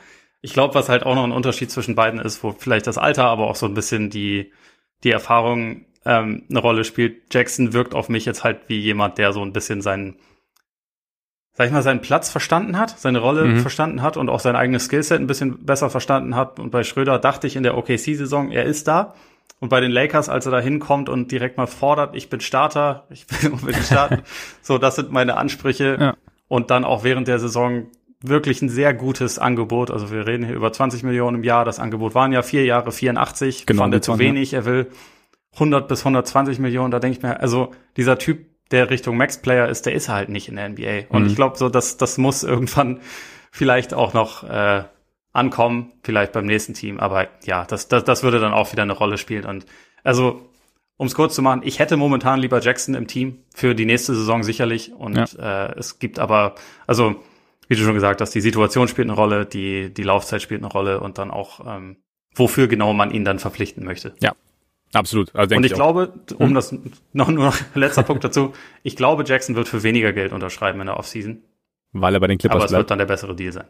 ich 0.44 0.52
glaube, 0.52 0.74
was 0.74 0.90
halt 0.90 1.06
auch 1.06 1.14
noch 1.14 1.24
ein 1.24 1.32
Unterschied 1.32 1.70
zwischen 1.70 1.94
beiden 1.94 2.20
ist, 2.20 2.44
wo 2.44 2.52
vielleicht 2.52 2.86
das 2.86 2.98
Alter, 2.98 3.24
aber 3.24 3.46
auch 3.48 3.56
so 3.56 3.64
ein 3.64 3.72
bisschen 3.72 4.10
die, 4.10 4.52
die 5.02 5.10
Erfahrung 5.10 5.86
ähm, 6.04 6.42
eine 6.50 6.58
Rolle 6.58 6.84
spielt. 6.84 7.32
Jackson 7.32 7.72
wirkt 7.72 7.94
auf 7.94 8.10
mich 8.10 8.26
jetzt 8.26 8.44
halt 8.44 8.60
wie 8.66 8.78
jemand, 8.78 9.16
der 9.16 9.32
so 9.32 9.40
ein 9.40 9.54
bisschen 9.54 9.80
seinen, 9.80 10.16
sag 11.54 11.68
ich 11.68 11.72
mal, 11.72 11.80
seinen 11.82 12.02
Platz 12.02 12.28
verstanden 12.28 12.78
hat, 12.78 12.90
seine 12.90 13.20
Rolle 13.20 13.46
mhm. 13.46 13.60
verstanden 13.60 14.02
hat 14.02 14.18
und 14.18 14.28
auch 14.28 14.38
sein 14.38 14.54
eigenes 14.54 14.84
Skillset 14.84 15.18
ein 15.18 15.26
bisschen 15.26 15.64
besser 15.64 15.88
verstanden 15.88 16.36
hat. 16.36 16.60
Und 16.60 16.70
bei 16.70 16.84
Schröder 16.84 17.18
dachte 17.18 17.46
ich 17.46 17.56
in 17.56 17.62
der 17.62 17.78
OKC-Saison, 17.78 18.50
er 18.50 18.64
ist 18.64 18.86
da. 18.86 19.14
Und 19.60 19.70
bei 19.70 19.80
den 19.80 19.90
Lakers, 19.90 20.28
als 20.28 20.44
er 20.44 20.52
da 20.52 20.60
hinkommt 20.60 21.08
und 21.08 21.32
direkt 21.32 21.56
mal 21.56 21.66
fordert, 21.66 22.14
ich 22.14 22.28
bin 22.28 22.40
Starter, 22.40 23.06
ich 23.10 23.24
will 23.30 23.52
unbedingt 23.52 23.86
starten. 23.86 24.20
so, 24.60 24.76
das 24.76 24.96
sind 24.96 25.10
meine 25.10 25.38
Ansprüche. 25.38 25.96
Ja. 25.98 26.16
Und 26.48 26.70
dann 26.70 26.84
auch 26.84 27.02
während 27.02 27.28
der 27.28 27.38
Saison 27.38 27.86
wirklich 28.28 28.62
ein 28.62 28.68
sehr 28.68 28.94
gutes 28.94 29.38
Angebot. 29.38 29.90
Also 29.90 30.10
wir 30.10 30.26
reden 30.26 30.44
hier 30.44 30.54
über 30.54 30.72
20 30.72 31.02
Millionen 31.02 31.38
im 31.38 31.44
Jahr. 31.44 31.64
Das 31.64 31.78
Angebot 31.78 32.14
waren 32.14 32.32
ja 32.32 32.42
vier 32.42 32.64
Jahre 32.64 32.90
84. 32.90 33.66
Genau, 33.66 33.82
fand 33.82 33.94
er 33.94 34.02
zu 34.02 34.18
wenig. 34.18 34.52
Ja. 34.52 34.60
Er 34.60 34.64
will 34.64 34.86
100 35.54 35.88
bis 35.88 36.00
120 36.00 36.58
Millionen. 36.58 36.90
Da 36.90 36.98
denke 36.98 37.18
ich 37.18 37.22
mir, 37.22 37.40
also 37.40 37.72
dieser 37.96 38.18
Typ, 38.18 38.46
der 38.70 38.90
Richtung 38.90 39.16
Max-Player 39.18 39.68
ist, 39.68 39.86
der 39.86 39.92
ist 39.92 40.08
halt 40.08 40.30
nicht 40.30 40.48
in 40.48 40.56
der 40.56 40.68
NBA. 40.70 41.02
Und 41.10 41.22
mhm. 41.22 41.28
ich 41.28 41.36
glaube 41.36 41.58
so, 41.58 41.68
dass 41.68 41.96
das 41.98 42.18
muss 42.18 42.42
irgendwann 42.42 43.00
vielleicht 43.50 43.92
auch 43.94 44.14
noch 44.14 44.42
äh, 44.42 44.84
ankommen, 45.32 45.92
vielleicht 46.02 46.32
beim 46.32 46.46
nächsten 46.46 46.74
Team. 46.74 46.98
Aber 46.98 47.28
ja, 47.44 47.64
das, 47.66 47.88
das, 47.88 48.04
das 48.04 48.22
würde 48.22 48.40
dann 48.40 48.54
auch 48.54 48.72
wieder 48.72 48.82
eine 48.82 48.94
Rolle 48.94 49.18
spielen. 49.18 49.44
Und 49.44 49.66
also, 50.02 50.48
um 50.96 51.06
es 51.06 51.14
kurz 51.14 51.34
zu 51.34 51.42
machen, 51.42 51.60
ich 51.64 51.78
hätte 51.78 51.96
momentan 51.96 52.40
lieber 52.40 52.60
Jackson 52.60 52.94
im 52.94 53.06
Team 53.06 53.44
für 53.54 53.74
die 53.74 53.84
nächste 53.84 54.14
Saison 54.14 54.42
sicherlich. 54.42 54.92
Und 54.92 55.34
ja. 55.34 55.66
äh, 55.66 55.78
es 55.78 55.98
gibt 55.98 56.18
aber, 56.18 56.54
also 56.86 57.16
wie 57.68 57.76
du 57.76 57.82
schon 57.82 57.94
gesagt 57.94 58.20
hast, 58.20 58.34
die 58.34 58.40
Situation 58.40 58.88
spielt 58.88 59.08
eine 59.08 59.16
Rolle, 59.16 59.46
die, 59.46 59.92
die 59.92 60.02
Laufzeit 60.02 60.42
spielt 60.42 60.62
eine 60.62 60.70
Rolle 60.70 61.00
und 61.00 61.18
dann 61.18 61.30
auch, 61.30 61.60
ähm, 61.66 61.96
wofür 62.34 62.68
genau 62.68 62.92
man 62.92 63.10
ihn 63.10 63.24
dann 63.24 63.38
verpflichten 63.38 63.84
möchte. 63.84 64.14
Ja, 64.20 64.32
absolut. 64.92 65.34
Also 65.34 65.56
und 65.56 65.64
ich, 65.64 65.72
ich 65.72 65.76
glaube, 65.76 66.12
um 66.38 66.48
hm. 66.48 66.54
das 66.54 66.74
noch 67.12 67.28
nur 67.28 67.46
noch 67.46 67.56
letzter 67.74 68.02
Punkt 68.02 68.24
dazu, 68.24 68.52
ich 68.82 68.96
glaube, 68.96 69.24
Jackson 69.26 69.56
wird 69.56 69.68
für 69.68 69.82
weniger 69.82 70.12
Geld 70.12 70.32
unterschreiben 70.32 70.80
in 70.80 70.86
der 70.86 70.96
Offseason. 70.96 71.42
Weil 71.92 72.14
er 72.14 72.20
bei 72.20 72.26
den 72.26 72.38
Clippers 72.38 72.58
bleibt. 72.58 72.70
Aber 72.70 72.78
es 72.78 72.80
wird 72.80 72.90
dann 72.90 72.98
der 72.98 73.06
bessere 73.06 73.36
Deal 73.36 73.52
sein. 73.52 73.66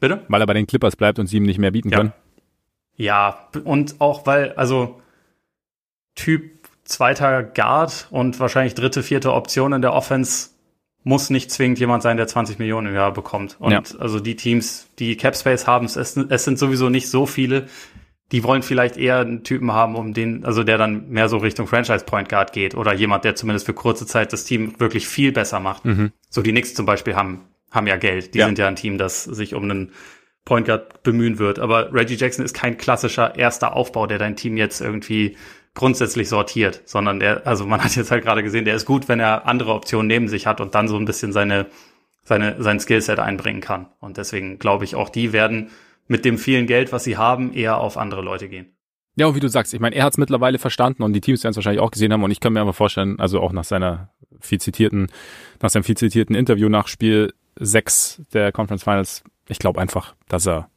Bitte? 0.00 0.24
Weil 0.28 0.40
er 0.40 0.46
bei 0.46 0.54
den 0.54 0.66
Clippers 0.66 0.96
bleibt 0.96 1.18
und 1.18 1.26
sie 1.26 1.38
ihm 1.38 1.44
nicht 1.44 1.58
mehr 1.58 1.70
bieten 1.70 1.90
ja. 1.90 1.98
können. 1.98 2.12
Ja, 2.96 3.48
und 3.64 4.00
auch 4.00 4.26
weil, 4.26 4.52
also 4.54 5.00
Typ 6.16 6.50
zweiter 6.82 7.44
Guard 7.44 8.08
und 8.10 8.40
wahrscheinlich 8.40 8.74
dritte, 8.74 9.04
vierte 9.04 9.32
Option 9.32 9.72
in 9.72 9.82
der 9.82 9.92
Offense 9.92 10.50
muss 11.04 11.30
nicht 11.30 11.50
zwingend 11.50 11.78
jemand 11.78 12.02
sein, 12.02 12.16
der 12.16 12.26
20 12.26 12.58
Millionen 12.58 12.88
im 12.88 12.94
Jahr 12.94 13.12
bekommt. 13.12 13.56
Und 13.58 13.72
ja. 13.72 13.82
also 13.98 14.20
die 14.20 14.36
Teams, 14.36 14.88
die 14.98 15.16
Cap 15.16 15.36
Space 15.36 15.66
haben, 15.66 15.86
es, 15.86 15.96
es 15.96 16.44
sind 16.44 16.58
sowieso 16.58 16.88
nicht 16.88 17.08
so 17.08 17.26
viele. 17.26 17.68
Die 18.30 18.44
wollen 18.44 18.62
vielleicht 18.62 18.98
eher 18.98 19.20
einen 19.20 19.42
Typen 19.42 19.72
haben, 19.72 19.96
um 19.96 20.12
den, 20.12 20.44
also 20.44 20.62
der 20.62 20.76
dann 20.76 21.08
mehr 21.08 21.30
so 21.30 21.38
Richtung 21.38 21.66
Franchise 21.66 22.04
Point 22.04 22.28
Guard 22.28 22.52
geht 22.52 22.74
oder 22.74 22.92
jemand, 22.92 23.24
der 23.24 23.34
zumindest 23.36 23.64
für 23.64 23.72
kurze 23.72 24.06
Zeit 24.06 24.32
das 24.34 24.44
Team 24.44 24.78
wirklich 24.78 25.08
viel 25.08 25.32
besser 25.32 25.60
macht. 25.60 25.86
Mhm. 25.86 26.12
So 26.28 26.42
die 26.42 26.50
Knicks 26.50 26.74
zum 26.74 26.84
Beispiel 26.84 27.14
haben, 27.16 27.40
haben 27.70 27.86
ja 27.86 27.96
Geld. 27.96 28.34
Die 28.34 28.38
ja. 28.38 28.46
sind 28.46 28.58
ja 28.58 28.68
ein 28.68 28.76
Team, 28.76 28.98
das 28.98 29.24
sich 29.24 29.54
um 29.54 29.64
einen 29.64 29.92
Point 30.44 30.66
Guard 30.66 31.02
bemühen 31.02 31.38
wird. 31.38 31.58
Aber 31.58 31.92
Reggie 31.92 32.16
Jackson 32.16 32.44
ist 32.44 32.54
kein 32.54 32.76
klassischer 32.76 33.36
erster 33.36 33.74
Aufbau, 33.74 34.06
der 34.06 34.18
dein 34.18 34.36
Team 34.36 34.56
jetzt 34.56 34.80
irgendwie 34.80 35.36
grundsätzlich 35.74 36.28
sortiert, 36.28 36.82
sondern 36.84 37.20
der, 37.20 37.46
also 37.46 37.66
man 37.66 37.82
hat 37.82 37.94
jetzt 37.96 38.10
halt 38.10 38.24
gerade 38.24 38.42
gesehen, 38.42 38.64
der 38.64 38.74
ist 38.74 38.86
gut, 38.86 39.08
wenn 39.08 39.20
er 39.20 39.46
andere 39.46 39.72
Optionen 39.72 40.06
neben 40.06 40.28
sich 40.28 40.46
hat 40.46 40.60
und 40.60 40.74
dann 40.74 40.88
so 40.88 40.96
ein 40.96 41.04
bisschen 41.04 41.32
seine, 41.32 41.66
seine, 42.22 42.62
sein 42.62 42.80
Skillset 42.80 43.18
einbringen 43.18 43.60
kann. 43.60 43.86
Und 44.00 44.16
deswegen 44.16 44.58
glaube 44.58 44.84
ich, 44.84 44.94
auch 44.94 45.08
die 45.08 45.32
werden 45.32 45.70
mit 46.06 46.24
dem 46.24 46.38
vielen 46.38 46.66
Geld, 46.66 46.92
was 46.92 47.04
sie 47.04 47.16
haben, 47.16 47.52
eher 47.52 47.78
auf 47.78 47.96
andere 47.96 48.22
Leute 48.22 48.48
gehen. 48.48 48.74
Ja, 49.16 49.26
und 49.26 49.34
wie 49.34 49.40
du 49.40 49.48
sagst, 49.48 49.74
ich 49.74 49.80
meine, 49.80 49.96
er 49.96 50.04
hat 50.04 50.12
es 50.12 50.18
mittlerweile 50.18 50.58
verstanden 50.58 51.02
und 51.02 51.12
die 51.12 51.20
Teams 51.20 51.42
werden 51.42 51.50
es 51.50 51.56
wahrscheinlich 51.56 51.82
auch 51.82 51.90
gesehen 51.90 52.12
haben 52.12 52.22
und 52.22 52.30
ich 52.30 52.38
kann 52.38 52.52
mir 52.52 52.60
aber 52.60 52.72
vorstellen, 52.72 53.18
also 53.18 53.40
auch 53.40 53.52
nach 53.52 53.64
seiner 53.64 54.10
viel 54.40 54.60
zitierten, 54.60 55.08
nach 55.60 55.70
seinem 55.70 55.82
viel 55.82 55.96
zitierten 55.96 56.36
Interview 56.36 56.68
nach 56.68 56.86
Spiel 56.86 57.32
6 57.56 58.22
der 58.32 58.52
Conference 58.52 58.84
Finals, 58.84 59.24
ich 59.48 59.58
glaube 59.58 59.80
einfach, 59.80 60.14
dass 60.28 60.46
er 60.46 60.70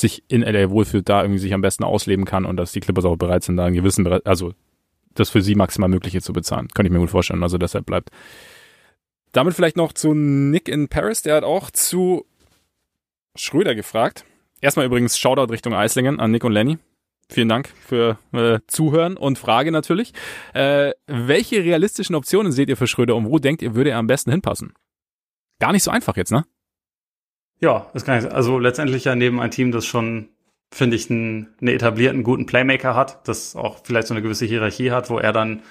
sich 0.00 0.24
in 0.28 0.42
LA 0.42 0.70
wohlfühlt, 0.70 1.08
da 1.08 1.22
irgendwie 1.22 1.38
sich 1.38 1.54
am 1.54 1.60
besten 1.60 1.84
ausleben 1.84 2.24
kann 2.24 2.44
und 2.44 2.56
dass 2.56 2.72
die 2.72 2.80
Clippers 2.80 3.04
auch 3.04 3.16
bereit 3.16 3.44
sind, 3.44 3.56
da 3.56 3.66
einen 3.66 3.74
gewissen, 3.74 4.06
also 4.24 4.52
das 5.14 5.30
für 5.30 5.42
sie 5.42 5.54
maximal 5.54 5.88
Mögliche 5.88 6.20
zu 6.20 6.32
bezahlen. 6.32 6.68
Kann 6.68 6.86
ich 6.86 6.92
mir 6.92 6.98
gut 6.98 7.10
vorstellen, 7.10 7.42
also 7.42 7.58
deshalb 7.58 7.86
bleibt. 7.86 8.10
Damit 9.32 9.54
vielleicht 9.54 9.76
noch 9.76 9.92
zu 9.92 10.14
Nick 10.14 10.68
in 10.68 10.88
Paris, 10.88 11.22
der 11.22 11.36
hat 11.36 11.44
auch 11.44 11.70
zu 11.70 12.26
Schröder 13.36 13.74
gefragt. 13.74 14.24
Erstmal 14.60 14.86
übrigens 14.86 15.18
Shoutout 15.18 15.52
Richtung 15.52 15.74
Eislingen 15.74 16.20
an 16.20 16.30
Nick 16.30 16.44
und 16.44 16.52
Lenny. 16.52 16.78
Vielen 17.28 17.48
Dank 17.48 17.68
für 17.86 18.18
äh, 18.32 18.58
Zuhören 18.66 19.16
und 19.16 19.38
Frage 19.38 19.70
natürlich. 19.70 20.12
Äh, 20.52 20.90
welche 21.06 21.62
realistischen 21.62 22.16
Optionen 22.16 22.50
seht 22.50 22.68
ihr 22.68 22.76
für 22.76 22.88
Schröder 22.88 23.14
und 23.14 23.26
wo 23.26 23.38
denkt 23.38 23.62
ihr, 23.62 23.76
würde 23.76 23.90
er 23.90 23.98
am 23.98 24.08
besten 24.08 24.32
hinpassen? 24.32 24.74
Gar 25.60 25.72
nicht 25.72 25.84
so 25.84 25.92
einfach 25.92 26.16
jetzt, 26.16 26.32
ne? 26.32 26.44
Ja, 27.60 27.86
das 27.92 28.04
kann 28.04 28.18
ich. 28.18 28.32
Also 28.32 28.58
letztendlich 28.58 29.04
ja 29.04 29.14
neben 29.14 29.40
ein 29.40 29.50
Team, 29.50 29.70
das 29.70 29.86
schon, 29.86 30.28
finde 30.72 30.96
ich, 30.96 31.10
einen, 31.10 31.48
einen 31.60 31.68
etablierten, 31.68 32.22
guten 32.22 32.46
Playmaker 32.46 32.94
hat, 32.94 33.26
das 33.28 33.54
auch 33.54 33.78
vielleicht 33.84 34.08
so 34.08 34.14
eine 34.14 34.22
gewisse 34.22 34.46
Hierarchie 34.46 34.90
hat, 34.90 35.10
wo 35.10 35.18
er 35.18 35.32
dann 35.32 35.62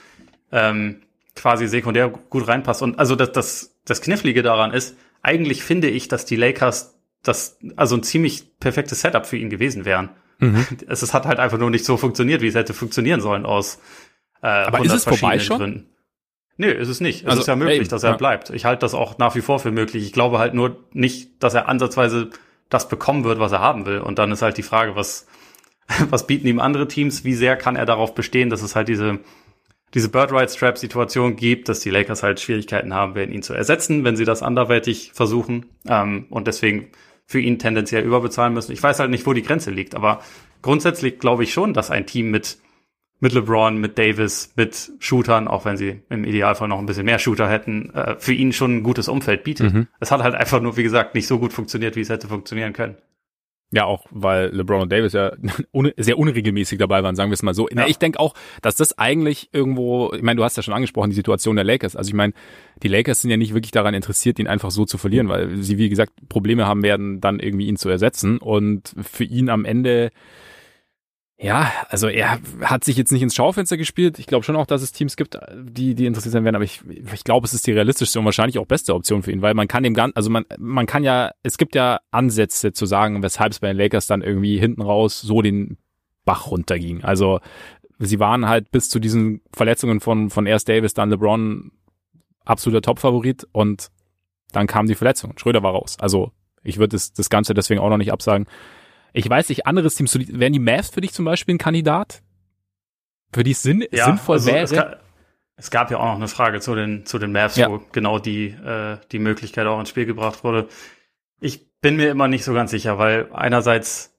ähm, 0.51 1.01
quasi 1.35 1.67
sekundär 1.67 2.09
gut 2.09 2.47
reinpasst. 2.47 2.81
Und 2.81 2.99
also 2.99 3.15
das, 3.15 3.31
das, 3.31 3.75
das 3.85 4.01
Knifflige 4.01 4.43
daran 4.43 4.71
ist, 4.71 4.95
eigentlich 5.21 5.63
finde 5.63 5.89
ich, 5.89 6.07
dass 6.07 6.25
die 6.25 6.35
Lakers 6.35 6.95
das 7.23 7.57
also 7.75 7.95
ein 7.95 8.03
ziemlich 8.03 8.59
perfektes 8.59 9.01
Setup 9.01 9.25
für 9.25 9.37
ihn 9.37 9.49
gewesen 9.49 9.85
wären. 9.85 10.09
Mhm. 10.39 10.65
Es, 10.87 11.01
es 11.01 11.13
hat 11.13 11.25
halt 11.25 11.39
einfach 11.39 11.57
nur 11.57 11.69
nicht 11.69 11.85
so 11.85 11.97
funktioniert, 11.97 12.41
wie 12.41 12.47
es 12.47 12.55
hätte 12.55 12.73
funktionieren 12.73 13.21
sollen 13.21 13.45
aus 13.45 13.79
äh, 14.41 14.47
Aber 14.47 14.83
ist 14.83 14.93
es 14.93 15.03
vorbei 15.03 15.39
schon? 15.39 15.57
Gründen. 15.57 15.89
Nee, 16.59 16.73
ist 16.73 16.89
es 16.89 16.99
nicht. 16.99 17.21
Es 17.21 17.27
also, 17.29 17.39
ist 17.39 17.47
ja 17.47 17.55
möglich, 17.55 17.79
ey, 17.79 17.87
dass 17.87 18.03
er 18.03 18.11
ja. 18.11 18.17
bleibt. 18.17 18.49
Ich 18.49 18.65
halte 18.65 18.81
das 18.81 18.93
auch 18.93 19.17
nach 19.17 19.33
wie 19.33 19.39
vor 19.39 19.59
für 19.59 19.71
möglich. 19.71 20.03
Ich 20.05 20.11
glaube 20.11 20.39
halt 20.39 20.53
nur 20.53 20.75
nicht, 20.91 21.41
dass 21.41 21.53
er 21.53 21.69
ansatzweise 21.69 22.31
das 22.67 22.89
bekommen 22.89 23.23
wird, 23.23 23.39
was 23.39 23.53
er 23.53 23.61
haben 23.61 23.85
will. 23.85 23.99
Und 23.99 24.19
dann 24.19 24.29
ist 24.33 24.41
halt 24.41 24.57
die 24.57 24.63
Frage, 24.63 24.93
was, 24.93 25.25
was 26.09 26.27
bieten 26.27 26.47
ihm 26.47 26.59
andere 26.59 26.89
Teams? 26.89 27.23
Wie 27.23 27.33
sehr 27.33 27.55
kann 27.55 27.77
er 27.77 27.85
darauf 27.85 28.13
bestehen, 28.13 28.49
dass 28.49 28.61
es 28.61 28.75
halt 28.75 28.89
diese, 28.89 29.19
diese 29.93 30.09
Bird 30.09 30.33
Rights 30.33 30.57
Trap 30.57 30.77
Situation 30.77 31.37
gibt, 31.37 31.69
dass 31.69 31.79
die 31.79 31.91
Lakers 31.91 32.23
halt 32.23 32.41
Schwierigkeiten 32.41 32.93
haben 32.93 33.15
werden, 33.15 33.31
ihn 33.31 33.41
zu 33.41 33.53
ersetzen, 33.53 34.03
wenn 34.03 34.17
sie 34.17 34.25
das 34.25 34.43
anderweitig 34.43 35.11
versuchen. 35.13 35.67
Ähm, 35.87 36.25
und 36.29 36.45
deswegen 36.45 36.89
für 37.25 37.39
ihn 37.39 37.57
tendenziell 37.57 38.03
überbezahlen 38.03 38.53
müssen. 38.53 38.73
Ich 38.73 38.83
weiß 38.83 38.99
halt 38.99 39.11
nicht, 39.11 39.25
wo 39.25 39.31
die 39.31 39.43
Grenze 39.43 39.71
liegt, 39.71 39.95
aber 39.95 40.21
grundsätzlich 40.61 41.19
glaube 41.19 41.43
ich 41.43 41.53
schon, 41.53 41.73
dass 41.73 41.89
ein 41.89 42.05
Team 42.05 42.31
mit 42.31 42.57
mit 43.19 43.33
LeBron, 43.33 43.77
mit 43.77 43.97
Davis, 43.97 44.53
mit 44.55 44.91
Shootern, 44.99 45.47
auch 45.47 45.65
wenn 45.65 45.77
sie 45.77 46.01
im 46.09 46.23
Idealfall 46.23 46.67
noch 46.67 46.79
ein 46.79 46.85
bisschen 46.85 47.05
mehr 47.05 47.19
Shooter 47.19 47.49
hätten, 47.49 47.93
äh, 47.93 48.15
für 48.17 48.33
ihn 48.33 48.53
schon 48.53 48.77
ein 48.77 48.83
gutes 48.83 49.07
Umfeld 49.07 49.43
bietet. 49.43 49.73
Mhm. 49.73 49.87
Es 49.99 50.11
hat 50.11 50.23
halt 50.23 50.35
einfach 50.35 50.61
nur, 50.61 50.77
wie 50.77 50.83
gesagt, 50.83 51.15
nicht 51.15 51.27
so 51.27 51.39
gut 51.39 51.53
funktioniert, 51.53 51.95
wie 51.95 52.01
es 52.01 52.09
hätte 52.09 52.27
funktionieren 52.27 52.73
können. 52.73 52.95
Ja, 53.71 53.85
auch 53.85 54.07
weil 54.09 54.47
LeBron 54.47 54.81
und 54.81 54.91
Davis 54.91 55.13
ja 55.13 55.31
sehr 55.97 56.17
unregelmäßig 56.17 56.79
dabei 56.79 57.03
waren, 57.03 57.15
sagen 57.15 57.29
wir 57.29 57.35
es 57.35 57.43
mal 57.43 57.53
so. 57.53 57.67
Ja. 57.69 57.85
Ich 57.85 57.99
denke 57.99 58.19
auch, 58.19 58.33
dass 58.63 58.75
das 58.75 58.97
eigentlich 58.97 59.49
irgendwo, 59.51 60.11
ich 60.13 60.23
meine, 60.23 60.37
du 60.37 60.43
hast 60.43 60.57
ja 60.57 60.63
schon 60.63 60.73
angesprochen, 60.73 61.11
die 61.11 61.15
Situation 61.15 61.55
der 61.55 61.65
Lakers. 61.65 61.95
Also 61.95 62.07
ich 62.07 62.15
meine, 62.15 62.33
die 62.81 62.87
Lakers 62.87 63.21
sind 63.21 63.29
ja 63.29 63.37
nicht 63.37 63.53
wirklich 63.53 63.71
daran 63.71 63.93
interessiert, 63.93 64.39
ihn 64.39 64.47
einfach 64.47 64.71
so 64.71 64.85
zu 64.85 64.97
verlieren, 64.97 65.29
weil 65.29 65.57
sie, 65.57 65.77
wie 65.77 65.89
gesagt, 65.89 66.13
Probleme 66.29 66.65
haben 66.65 66.81
werden, 66.81 67.21
dann 67.21 67.39
irgendwie 67.39 67.67
ihn 67.67 67.75
zu 67.75 67.89
ersetzen. 67.89 68.39
Und 68.39 68.95
für 69.01 69.25
ihn 69.25 69.49
am 69.49 69.65
Ende 69.65 70.09
ja, 71.41 71.71
also 71.87 72.09
er 72.09 72.39
hat 72.61 72.83
sich 72.83 72.97
jetzt 72.97 73.13
nicht 73.13 73.21
ins 73.21 73.33
Schaufenster 73.33 73.77
gespielt. 73.77 74.19
Ich 74.19 74.27
glaube 74.27 74.43
schon 74.43 74.57
auch, 74.57 74.65
dass 74.65 74.81
es 74.81 74.91
Teams 74.91 75.15
gibt, 75.15 75.39
die, 75.55 75.95
die 75.95 76.05
interessiert 76.05 76.33
sein 76.33 76.43
werden, 76.43 76.57
aber 76.57 76.65
ich, 76.65 76.81
ich 76.89 77.23
glaube, 77.23 77.47
es 77.47 77.53
ist 77.53 77.65
die 77.65 77.71
realistischste 77.71 78.19
und 78.19 78.25
wahrscheinlich 78.25 78.59
auch 78.59 78.65
beste 78.65 78.93
Option 78.93 79.23
für 79.23 79.31
ihn, 79.31 79.41
weil 79.41 79.53
man 79.53 79.69
kann 79.69 79.83
dem 79.83 79.93
Ganzen, 79.93 80.17
also 80.17 80.29
man, 80.29 80.43
man 80.57 80.85
kann 80.85 81.03
ja, 81.03 81.31
es 81.41 81.57
gibt 81.57 81.75
ja 81.75 82.01
Ansätze 82.11 82.73
zu 82.73 82.85
sagen, 82.85 83.23
weshalb 83.23 83.53
es 83.53 83.59
bei 83.59 83.69
den 83.69 83.77
Lakers 83.77 84.05
dann 84.05 84.21
irgendwie 84.21 84.59
hinten 84.59 84.81
raus 84.81 85.21
so 85.21 85.41
den 85.41 85.77
Bach 86.25 86.51
runterging. 86.51 87.05
Also 87.05 87.39
sie 87.99 88.19
waren 88.19 88.49
halt 88.49 88.69
bis 88.71 88.89
zu 88.89 88.99
diesen 88.99 89.41
Verletzungen 89.53 90.01
von, 90.01 90.29
von 90.29 90.45
erst 90.45 90.67
Davis, 90.67 90.93
dann 90.93 91.09
LeBron 91.09 91.71
absoluter 92.43 92.81
Top-Favorit 92.81 93.47
und 93.53 93.87
dann 94.51 94.67
kam 94.67 94.87
die 94.87 94.95
Verletzung. 94.95 95.37
Schröder 95.37 95.63
war 95.63 95.71
raus. 95.71 95.95
Also 96.01 96.33
ich 96.63 96.79
würde 96.79 96.97
das, 96.97 97.13
das 97.13 97.29
Ganze 97.29 97.53
deswegen 97.53 97.79
auch 97.79 97.89
noch 97.89 97.97
nicht 97.97 98.11
absagen. 98.11 98.45
Ich 99.13 99.29
weiß 99.29 99.49
nicht, 99.49 99.65
anderes 99.65 99.95
Team, 99.95 100.07
wären 100.39 100.53
die 100.53 100.59
Mavs 100.59 100.89
für 100.89 101.01
dich 101.01 101.13
zum 101.13 101.25
Beispiel 101.25 101.55
ein 101.55 101.59
Kandidat? 101.59 102.21
Für 103.31 103.43
die 103.43 103.51
es 103.51 103.61
sinn, 103.61 103.85
ja, 103.91 104.05
sinnvoll 104.05 104.37
also 104.37 104.47
wäre? 104.47 104.63
Es 104.63 104.71
gab, 104.71 105.03
es 105.55 105.71
gab, 105.71 105.91
ja 105.91 105.97
auch 105.97 106.05
noch 106.05 106.15
eine 106.15 106.27
Frage 106.27 106.59
zu 106.61 106.75
den, 106.75 107.05
zu 107.05 107.19
den 107.19 107.31
Mavs, 107.31 107.55
ja. 107.55 107.69
wo 107.69 107.81
genau 107.91 108.19
die, 108.19 108.47
äh, 108.47 108.97
die 109.11 109.19
Möglichkeit 109.19 109.67
auch 109.67 109.79
ins 109.79 109.89
Spiel 109.89 110.05
gebracht 110.05 110.43
wurde. 110.43 110.67
Ich 111.39 111.69
bin 111.81 111.95
mir 111.95 112.09
immer 112.09 112.27
nicht 112.27 112.43
so 112.43 112.53
ganz 112.53 112.71
sicher, 112.71 112.97
weil 112.97 113.29
einerseits, 113.33 114.17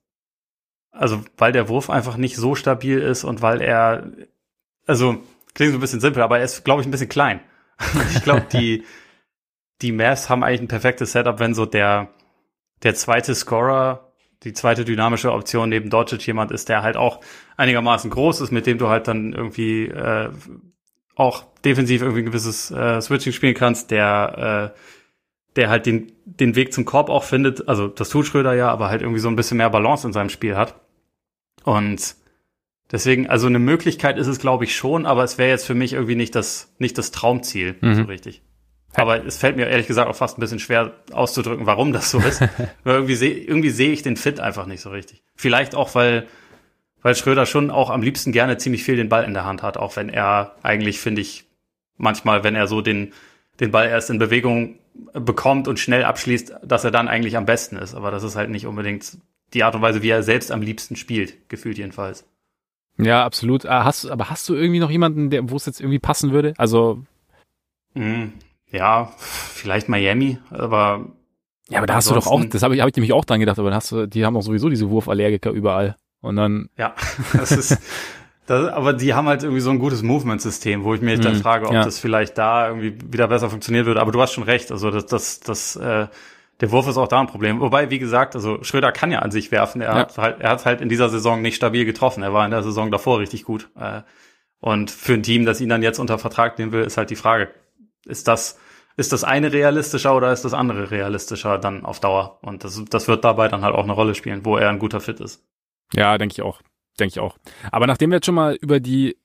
also 0.93 1.22
weil 1.36 1.53
der 1.53 1.68
Wurf 1.68 1.91
einfach 1.91 2.16
nicht 2.16 2.36
so 2.36 2.55
stabil 2.55 2.99
ist 2.99 3.24
und 3.24 3.43
weil 3.43 3.61
er, 3.61 4.12
also 4.86 5.22
klingt 5.55 5.72
so 5.72 5.78
ein 5.78 5.80
bisschen 5.80 6.01
simpel, 6.01 6.22
aber 6.22 6.38
er 6.38 6.45
ist, 6.45 6.64
glaube 6.64 6.82
ich, 6.82 6.88
ein 6.88 6.91
bisschen 6.91 7.09
klein. 7.09 7.41
ich 8.14 8.22
glaube, 8.22 8.47
die, 8.53 8.84
die 9.82 9.93
Mavs 9.93 10.28
haben 10.28 10.45
eigentlich 10.45 10.62
ein 10.62 10.68
perfektes 10.68 11.12
Setup, 11.12 11.38
wenn 11.38 11.55
so 11.55 11.66
der, 11.66 12.11
der 12.82 12.95
zweite 12.95 13.34
Scorer 13.34 14.09
die 14.43 14.53
zweite 14.53 14.84
dynamische 14.84 15.32
Option 15.32 15.68
neben 15.68 15.91
Doncic 15.91 16.26
jemand 16.26 16.51
ist, 16.51 16.68
der 16.68 16.82
halt 16.82 16.97
auch 16.97 17.20
einigermaßen 17.57 18.11
groß 18.11 18.41
ist, 18.41 18.53
mit 18.53 18.66
dem 18.66 18.78
du 18.78 18.88
halt 18.88 19.07
dann 19.07 19.32
irgendwie 19.32 19.86
äh, 19.86 20.30
auch 21.14 21.45
defensiv 21.64 22.01
irgendwie 22.03 22.22
ein 22.22 22.26
gewisses 22.26 22.70
äh, 22.70 23.01
Switching 23.01 23.32
spielen 23.32 23.55
kannst, 23.55 23.91
der 23.91 24.72
äh, 24.74 24.80
der 25.57 25.68
halt 25.68 25.86
den 25.86 26.12
den 26.24 26.55
Weg 26.57 26.72
zum 26.72 26.84
Korb 26.84 27.11
auch 27.11 27.24
findet, 27.24 27.68
also 27.68 27.88
das 27.88 28.09
tut 28.09 28.26
Schröder 28.26 28.55
ja, 28.55 28.70
aber 28.70 28.88
halt 28.88 29.03
irgendwie 29.03 29.20
so 29.20 29.28
ein 29.28 29.36
bisschen 29.36 29.59
mehr 29.59 29.70
Balance 29.70 30.07
in 30.07 30.12
seinem 30.12 30.30
Spiel 30.30 30.57
hat. 30.57 30.80
Und 31.64 32.14
deswegen, 32.91 33.26
also 33.28 33.49
eine 33.49 33.59
Möglichkeit 33.59 34.16
ist 34.16 34.28
es, 34.28 34.38
glaube 34.38 34.64
ich, 34.64 34.74
schon, 34.74 35.07
aber 35.07 35.24
es 35.24 35.38
wäre 35.38 35.51
jetzt 35.51 35.66
für 35.66 35.74
mich 35.74 35.93
irgendwie 35.93 36.14
nicht 36.14 36.34
das 36.34 36.74
nicht 36.78 36.97
das 36.97 37.11
Traumziel 37.11 37.76
mhm. 37.80 37.95
so 37.95 38.03
richtig. 38.05 38.43
Aber 38.95 39.24
es 39.24 39.36
fällt 39.36 39.57
mir 39.57 39.68
ehrlich 39.68 39.86
gesagt 39.86 40.09
auch 40.09 40.16
fast 40.16 40.36
ein 40.36 40.41
bisschen 40.41 40.59
schwer 40.59 40.93
auszudrücken, 41.12 41.66
warum 41.66 41.93
das 41.93 42.11
so 42.11 42.18
ist. 42.18 42.41
Weil 42.84 42.95
irgendwie 42.95 43.14
sehe 43.14 43.34
irgendwie 43.34 43.70
sehe 43.70 43.93
ich 43.93 44.03
den 44.03 44.16
Fit 44.16 44.41
einfach 44.41 44.66
nicht 44.66 44.80
so 44.80 44.91
richtig. 44.91 45.22
Vielleicht 45.36 45.74
auch, 45.74 45.95
weil, 45.95 46.26
weil 47.03 47.14
Schröder 47.14 47.47
schon 47.47 47.70
auch 47.70 47.88
am 47.88 48.03
liebsten 48.03 48.32
gerne 48.32 48.59
ziemlich 48.59 48.82
viel 48.82 48.97
den 48.97 49.09
Ball 49.09 49.24
in 49.24 49.32
der 49.32 49.45
Hand 49.45 49.62
hat, 49.62 49.76
auch 49.76 49.97
wenn 49.97 50.09
er 50.09 50.57
eigentlich, 50.62 51.01
finde 51.01 51.20
ich, 51.20 51.47
manchmal, 51.97 52.45
wenn 52.45 52.57
er 52.57 52.66
so 52.66 52.80
den, 52.80 53.12
den 53.61 53.70
Ball 53.70 53.88
erst 53.88 54.11
in 54.11 54.18
Bewegung 54.18 54.78
bekommt 55.12 55.68
und 55.68 55.78
schnell 55.78 56.05
abschließt, 56.05 56.55
dass 56.62 56.84
er 56.84 56.91
dann 56.91 57.09
eigentlich 57.09 57.36
am 57.36 57.47
besten 57.47 57.76
ist. 57.76 57.95
Aber 57.95 58.11
das 58.11 58.22
ist 58.22 58.36
halt 58.36 58.51
nicht 58.51 58.66
unbedingt 58.66 59.18
die 59.55 59.64
Art 59.64 59.74
und 59.74 59.82
Weise, 59.82 60.03
wie 60.03 60.11
er 60.11 60.22
selbst 60.22 60.51
am 60.51 60.62
liebsten 60.62 60.97
spielt, 60.97 61.49
gefühlt 61.49 61.78
jedenfalls. 61.78 62.26
Ja, 62.99 63.24
absolut. 63.24 63.66
Ah, 63.66 63.84
hast, 63.84 64.07
aber 64.07 64.30
hast 64.30 64.49
du 64.49 64.55
irgendwie 64.55 64.80
noch 64.80 64.91
jemanden, 64.91 65.30
der, 65.30 65.49
wo 65.51 65.57
es 65.57 65.66
jetzt 65.66 65.80
irgendwie 65.80 65.99
passen 65.99 66.32
würde? 66.32 66.55
Also. 66.59 67.03
Mm, 67.95 68.26
ja, 68.72 69.12
vielleicht 69.18 69.88
Miami, 69.88 70.38
aber. 70.50 71.06
Ja, 71.68 71.78
aber 71.78 71.86
da 71.86 71.94
hast 71.94 72.10
du 72.10 72.14
doch 72.14 72.26
auch, 72.26 72.44
das 72.44 72.62
habe 72.62 72.74
ich, 72.74 72.80
hab 72.80 72.88
ich 72.88 72.96
nämlich 72.96 73.12
auch 73.12 73.24
dran 73.24 73.38
gedacht, 73.38 73.58
aber 73.58 73.70
dann 73.70 73.76
hast 73.76 73.92
du, 73.92 74.06
die 74.06 74.24
haben 74.26 74.34
doch 74.34 74.42
sowieso 74.42 74.68
diese 74.68 74.90
Wurfallergiker 74.90 75.50
überall. 75.50 75.96
Und 76.20 76.36
dann. 76.36 76.68
Ja, 76.76 76.94
das 77.32 77.52
ist, 77.52 77.78
das, 78.46 78.68
aber 78.72 78.92
die 78.92 79.14
haben 79.14 79.28
halt 79.28 79.42
irgendwie 79.42 79.60
so 79.60 79.70
ein 79.70 79.78
gutes 79.78 80.02
Movement-System, 80.02 80.82
wo 80.82 80.94
ich 80.94 81.00
mir 81.00 81.18
dann 81.18 81.34
mhm, 81.34 81.40
frage, 81.40 81.66
ob 81.66 81.72
ja. 81.72 81.84
das 81.84 81.98
vielleicht 81.98 82.36
da 82.36 82.68
irgendwie 82.68 82.96
wieder 83.12 83.28
besser 83.28 83.50
funktionieren 83.50 83.86
würde. 83.86 84.00
Aber 84.00 84.12
du 84.12 84.20
hast 84.20 84.32
schon 84.32 84.44
recht, 84.44 84.72
also 84.72 84.90
das, 84.90 85.06
das, 85.06 85.40
das, 85.40 85.76
äh, 85.76 86.08
der 86.60 86.72
Wurf 86.72 86.88
ist 86.88 86.98
auch 86.98 87.08
da 87.08 87.20
ein 87.20 87.26
Problem. 87.26 87.60
Wobei, 87.60 87.90
wie 87.90 87.98
gesagt, 87.98 88.34
also 88.34 88.62
Schröder 88.62 88.92
kann 88.92 89.10
ja 89.12 89.20
an 89.20 89.30
sich 89.30 89.50
werfen. 89.50 89.80
Er 89.80 89.92
ja. 89.92 89.98
hat 90.00 90.18
halt, 90.18 90.40
er 90.40 90.50
hat 90.50 90.66
halt 90.66 90.80
in 90.80 90.88
dieser 90.88 91.08
Saison 91.08 91.40
nicht 91.40 91.56
stabil 91.56 91.84
getroffen. 91.84 92.22
Er 92.22 92.34
war 92.34 92.44
in 92.44 92.50
der 92.50 92.62
Saison 92.62 92.90
davor 92.90 93.20
richtig 93.20 93.44
gut. 93.44 93.70
Äh, 93.78 94.02
und 94.60 94.90
für 94.90 95.14
ein 95.14 95.22
Team, 95.22 95.46
das 95.46 95.60
ihn 95.60 95.70
dann 95.70 95.82
jetzt 95.82 95.98
unter 95.98 96.18
Vertrag 96.18 96.58
nehmen 96.58 96.72
will, 96.72 96.82
ist 96.82 96.98
halt 96.98 97.08
die 97.08 97.16
Frage, 97.16 97.48
ist 98.07 98.28
das, 98.28 98.59
ist 98.96 99.12
das 99.12 99.24
eine 99.24 99.53
realistischer 99.53 100.14
oder 100.16 100.32
ist 100.32 100.44
das 100.44 100.55
andere 100.55 100.90
realistischer 100.90 101.59
dann 101.59 101.84
auf 101.84 102.01
Dauer? 102.01 102.38
Und 102.42 102.64
das, 102.64 102.82
das 102.90 103.09
wird 103.09 103.24
dabei 103.24 103.48
dann 103.48 103.62
halt 103.62 103.74
auch 103.74 103.84
eine 103.84 103.92
Rolle 103.92 104.14
spielen, 104.14 104.44
wo 104.44 104.57
er 104.57 104.68
ein 104.68 104.78
guter 104.78 105.01
Fit 105.01 105.20
ist. 105.20 105.44
Ja, 105.94 106.18
denke 106.18 106.34
ich 106.34 106.42
auch. 106.42 106.61
Denke 106.98 107.12
ich 107.12 107.20
auch. 107.20 107.38
Aber 107.70 107.86
nachdem 107.86 108.11
wir 108.11 108.16
jetzt 108.16 108.26
schon 108.26 108.34
mal 108.34 108.55
über 108.55 108.80
die 108.80 109.16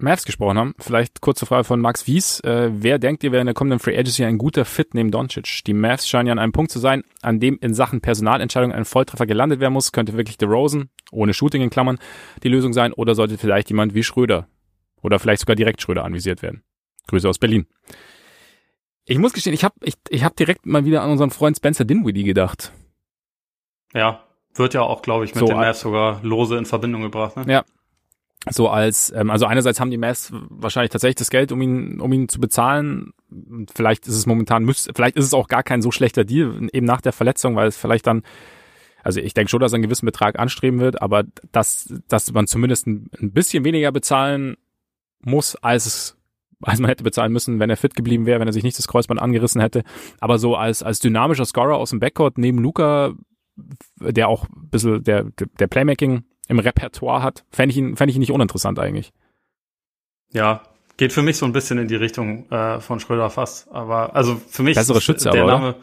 Mavs 0.00 0.24
gesprochen 0.24 0.58
haben, 0.58 0.74
vielleicht 0.78 1.20
kurze 1.20 1.44
Frage 1.44 1.64
von 1.64 1.80
Max 1.80 2.06
Wies. 2.06 2.38
Äh, 2.40 2.70
wer 2.72 3.00
denkt 3.00 3.24
ihr, 3.24 3.32
wäre 3.32 3.40
in 3.40 3.46
der 3.46 3.54
kommenden 3.54 3.80
Free 3.80 3.98
Agency 3.98 4.24
ein 4.24 4.38
guter 4.38 4.64
Fit 4.64 4.94
neben 4.94 5.10
Doncic? 5.10 5.64
Die 5.66 5.74
Mavs 5.74 6.08
scheinen 6.08 6.28
ja 6.28 6.32
an 6.32 6.38
einem 6.38 6.52
Punkt 6.52 6.70
zu 6.70 6.78
sein, 6.78 7.02
an 7.20 7.40
dem 7.40 7.58
in 7.60 7.74
Sachen 7.74 8.00
Personalentscheidung 8.00 8.72
ein 8.72 8.84
Volltreffer 8.84 9.26
gelandet 9.26 9.58
werden 9.58 9.72
muss. 9.72 9.90
Könnte 9.90 10.16
wirklich 10.16 10.38
DeRozan, 10.38 10.90
ohne 11.10 11.34
Shooting 11.34 11.62
in 11.62 11.70
Klammern, 11.70 11.98
die 12.44 12.48
Lösung 12.48 12.72
sein 12.72 12.92
oder 12.92 13.16
sollte 13.16 13.38
vielleicht 13.38 13.70
jemand 13.70 13.94
wie 13.94 14.04
Schröder 14.04 14.46
oder 15.02 15.18
vielleicht 15.18 15.40
sogar 15.40 15.56
direkt 15.56 15.82
Schröder 15.82 16.04
anvisiert 16.04 16.42
werden? 16.42 16.62
Grüße 17.08 17.28
aus 17.28 17.38
Berlin. 17.38 17.66
Ich 19.04 19.18
muss 19.18 19.32
gestehen, 19.32 19.54
ich 19.54 19.64
habe 19.64 19.74
ich, 19.82 19.94
ich 20.10 20.22
hab 20.22 20.36
direkt 20.36 20.66
mal 20.66 20.84
wieder 20.84 21.02
an 21.02 21.10
unseren 21.10 21.30
Freund 21.30 21.56
Spencer 21.56 21.84
Dinwiddie 21.84 22.24
gedacht. 22.24 22.72
Ja, 23.94 24.22
wird 24.54 24.74
ja 24.74 24.82
auch, 24.82 25.02
glaube 25.02 25.24
ich, 25.24 25.34
mit 25.34 25.40
so, 25.40 25.46
den 25.46 25.56
Mavs 25.56 25.80
sogar 25.80 26.20
lose 26.22 26.56
in 26.56 26.66
Verbindung 26.66 27.02
gebracht. 27.02 27.36
Ne? 27.36 27.44
Ja. 27.50 27.64
So 28.50 28.68
als, 28.68 29.12
ähm, 29.16 29.30
also 29.30 29.46
einerseits 29.46 29.80
haben 29.80 29.90
die 29.90 29.98
Mavs 29.98 30.30
wahrscheinlich 30.32 30.90
tatsächlich 30.90 31.16
das 31.16 31.30
Geld, 31.30 31.52
um 31.52 31.60
ihn, 31.60 32.00
um 32.00 32.12
ihn 32.12 32.28
zu 32.28 32.38
bezahlen. 32.38 33.12
Vielleicht 33.74 34.06
ist 34.06 34.14
es 34.14 34.26
momentan, 34.26 34.64
müsst, 34.64 34.90
vielleicht 34.94 35.16
ist 35.16 35.24
es 35.24 35.34
auch 35.34 35.48
gar 35.48 35.62
kein 35.62 35.82
so 35.82 35.90
schlechter 35.90 36.24
Deal, 36.24 36.68
eben 36.72 36.86
nach 36.86 37.00
der 37.00 37.12
Verletzung, 37.12 37.56
weil 37.56 37.68
es 37.68 37.76
vielleicht 37.76 38.06
dann, 38.06 38.22
also 39.02 39.20
ich 39.20 39.34
denke 39.34 39.50
schon, 39.50 39.60
dass 39.60 39.72
er 39.72 39.76
einen 39.76 39.84
gewissen 39.84 40.06
Betrag 40.06 40.38
anstreben 40.38 40.80
wird, 40.80 41.02
aber 41.02 41.24
dass, 41.50 41.92
dass 42.08 42.32
man 42.32 42.46
zumindest 42.46 42.86
ein, 42.86 43.10
ein 43.20 43.32
bisschen 43.32 43.64
weniger 43.64 43.90
bezahlen 43.90 44.56
muss, 45.20 45.56
als 45.56 45.86
es 45.86 46.17
als 46.62 46.80
man 46.80 46.88
hätte 46.88 47.04
bezahlen 47.04 47.32
müssen, 47.32 47.60
wenn 47.60 47.70
er 47.70 47.76
fit 47.76 47.94
geblieben 47.94 48.26
wäre, 48.26 48.40
wenn 48.40 48.48
er 48.48 48.52
sich 48.52 48.64
nicht 48.64 48.78
das 48.78 48.88
Kreuzband 48.88 49.20
angerissen 49.20 49.60
hätte. 49.60 49.84
Aber 50.20 50.38
so 50.38 50.56
als, 50.56 50.82
als 50.82 51.00
dynamischer 51.00 51.44
Scorer 51.44 51.76
aus 51.76 51.90
dem 51.90 52.00
Backcourt 52.00 52.38
neben 52.38 52.58
Luca, 52.58 53.12
der 54.00 54.28
auch 54.28 54.44
ein 54.44 54.68
bisschen 54.70 55.02
der, 55.04 55.24
der 55.58 55.66
Playmaking 55.66 56.24
im 56.48 56.58
Repertoire 56.58 57.22
hat, 57.22 57.44
fände 57.50 57.72
ich 57.72 57.78
ihn, 57.78 57.96
fände 57.96 58.10
ich 58.10 58.16
ihn 58.16 58.20
nicht 58.20 58.32
uninteressant 58.32 58.78
eigentlich. 58.78 59.12
Ja, 60.32 60.62
geht 60.96 61.12
für 61.12 61.22
mich 61.22 61.36
so 61.36 61.46
ein 61.46 61.52
bisschen 61.52 61.78
in 61.78 61.88
die 61.88 61.96
Richtung 61.96 62.50
äh, 62.50 62.80
von 62.80 63.00
Schröder 63.00 63.30
fast. 63.30 63.70
Aber 63.70 64.14
also 64.14 64.36
für 64.36 64.62
mich 64.62 64.74
bessere 64.74 65.00
Schütze, 65.00 65.30
der 65.30 65.42
aber, 65.42 65.52
Name. 65.52 65.68
Oder? 65.68 65.78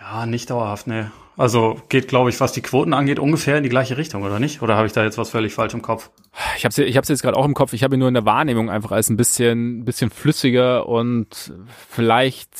Ja, 0.00 0.26
nicht 0.26 0.50
dauerhaft, 0.50 0.86
ne. 0.86 1.10
Also 1.36 1.80
geht, 1.88 2.08
glaube 2.08 2.30
ich, 2.30 2.40
was 2.40 2.52
die 2.52 2.62
Quoten 2.62 2.94
angeht, 2.94 3.18
ungefähr 3.18 3.56
in 3.56 3.64
die 3.64 3.68
gleiche 3.68 3.96
Richtung, 3.96 4.22
oder 4.22 4.38
nicht? 4.38 4.62
Oder 4.62 4.76
habe 4.76 4.86
ich 4.86 4.92
da 4.92 5.02
jetzt 5.02 5.18
was 5.18 5.30
völlig 5.30 5.52
falsch 5.52 5.74
im 5.74 5.82
Kopf? 5.82 6.10
Ich 6.56 6.64
habe 6.64 6.82
ich 6.82 6.96
hab's 6.96 7.08
jetzt 7.08 7.22
gerade 7.22 7.36
auch 7.36 7.44
im 7.44 7.54
Kopf. 7.54 7.72
Ich 7.72 7.82
habe 7.82 7.96
ihn 7.96 7.98
nur 7.98 8.08
in 8.08 8.14
der 8.14 8.24
Wahrnehmung 8.24 8.70
einfach 8.70 8.92
als 8.92 9.10
ein 9.10 9.16
bisschen, 9.16 9.84
bisschen 9.84 10.10
flüssiger 10.10 10.88
und 10.88 11.52
vielleicht. 11.90 12.50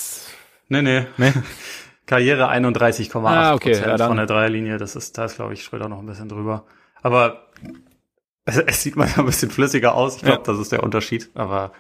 Nee, 0.68 0.82
nee. 0.82 1.06
nee. 1.16 1.32
Karriere 2.06 2.50
31,8 2.50 3.24
ah, 3.24 3.54
okay, 3.54 3.72
ja, 3.72 3.96
von 3.96 4.16
der 4.16 4.26
Dreierlinie. 4.26 4.76
Das 4.76 4.96
ist, 4.96 5.16
da 5.16 5.24
ist, 5.24 5.36
glaube 5.36 5.54
ich, 5.54 5.62
Schröder 5.62 5.88
noch 5.88 6.00
ein 6.00 6.06
bisschen 6.06 6.28
drüber. 6.28 6.64
Aber 7.02 7.46
es, 8.44 8.58
es 8.58 8.82
sieht 8.82 8.96
mal 8.96 9.08
ein 9.16 9.24
bisschen 9.24 9.50
flüssiger 9.50 9.94
aus. 9.94 10.16
Ich 10.16 10.22
glaube, 10.22 10.38
ja. 10.38 10.44
das 10.44 10.58
ist 10.58 10.72
der 10.72 10.82
Unterschied. 10.82 11.30
Aber 11.34 11.72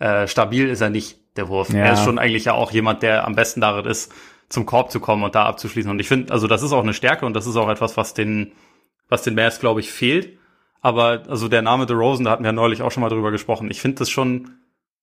äh, 0.00 0.26
stabil 0.26 0.68
ist 0.68 0.80
er 0.80 0.90
nicht, 0.90 1.18
der 1.36 1.48
Wurf. 1.48 1.70
Ja. 1.70 1.80
Er 1.80 1.92
ist 1.92 2.04
schon 2.04 2.18
eigentlich 2.18 2.46
ja 2.46 2.54
auch 2.54 2.72
jemand, 2.72 3.02
der 3.02 3.24
am 3.24 3.36
besten 3.36 3.60
darin 3.60 3.86
ist, 3.86 4.12
zum 4.50 4.66
Korb 4.66 4.90
zu 4.90 5.00
kommen 5.00 5.22
und 5.22 5.34
da 5.34 5.46
abzuschließen. 5.46 5.90
Und 5.90 6.00
ich 6.00 6.08
finde, 6.08 6.32
also 6.32 6.46
das 6.46 6.62
ist 6.62 6.72
auch 6.72 6.82
eine 6.82 6.92
Stärke 6.92 7.24
und 7.24 7.34
das 7.34 7.46
ist 7.46 7.56
auch 7.56 7.70
etwas, 7.70 7.96
was 7.96 8.12
den, 8.12 8.52
was 9.08 9.22
den 9.22 9.34
Mavs, 9.34 9.60
glaube 9.60 9.80
ich, 9.80 9.90
fehlt. 9.90 10.38
Aber 10.82 11.22
also 11.28 11.48
der 11.48 11.62
Name 11.62 11.86
The 11.86 11.94
Rosen, 11.94 12.24
da 12.24 12.32
hatten 12.32 12.44
wir 12.44 12.52
neulich 12.52 12.82
auch 12.82 12.90
schon 12.90 13.02
mal 13.02 13.08
drüber 13.08 13.30
gesprochen. 13.30 13.70
Ich 13.70 13.80
finde 13.80 13.98
das 13.98 14.10
schon 14.10 14.50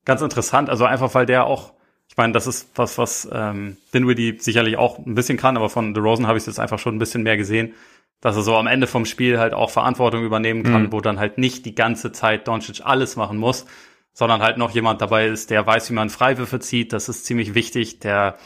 ganz 0.05 0.21
interessant. 0.21 0.69
Also 0.69 0.85
einfach, 0.85 1.13
weil 1.15 1.25
der 1.25 1.45
auch, 1.45 1.73
ich 2.09 2.17
meine, 2.17 2.33
das 2.33 2.45
ist 2.45 2.71
was, 2.75 2.97
was 2.97 3.27
ähm, 3.31 3.77
Dinwiddie 3.93 4.37
sicherlich 4.39 4.77
auch 4.77 4.99
ein 4.99 5.15
bisschen 5.15 5.37
kann, 5.37 5.55
aber 5.55 5.69
von 5.69 5.95
The 5.95 6.01
Rosen 6.01 6.27
habe 6.27 6.37
ich 6.37 6.43
es 6.43 6.47
jetzt 6.47 6.59
einfach 6.59 6.79
schon 6.79 6.95
ein 6.95 6.99
bisschen 6.99 7.23
mehr 7.23 7.37
gesehen, 7.37 7.73
dass 8.19 8.35
er 8.35 8.41
so 8.41 8.55
am 8.55 8.67
Ende 8.67 8.87
vom 8.87 9.05
Spiel 9.05 9.39
halt 9.39 9.53
auch 9.53 9.69
Verantwortung 9.69 10.25
übernehmen 10.25 10.63
kann, 10.63 10.83
mhm. 10.83 10.91
wo 10.91 10.99
dann 10.99 11.19
halt 11.19 11.37
nicht 11.37 11.65
die 11.65 11.75
ganze 11.75 12.11
Zeit 12.11 12.47
Doncic 12.47 12.81
alles 12.83 13.15
machen 13.15 13.37
muss, 13.37 13.65
sondern 14.13 14.41
halt 14.41 14.57
noch 14.57 14.71
jemand 14.71 14.99
dabei 15.01 15.27
ist, 15.27 15.51
der 15.51 15.65
weiß, 15.65 15.91
wie 15.91 15.93
man 15.93 16.09
Freiwürfe 16.09 16.59
zieht. 16.59 16.91
Das 16.91 17.07
ist 17.07 17.25
ziemlich 17.25 17.53
wichtig. 17.53 17.99
Der 17.99 18.37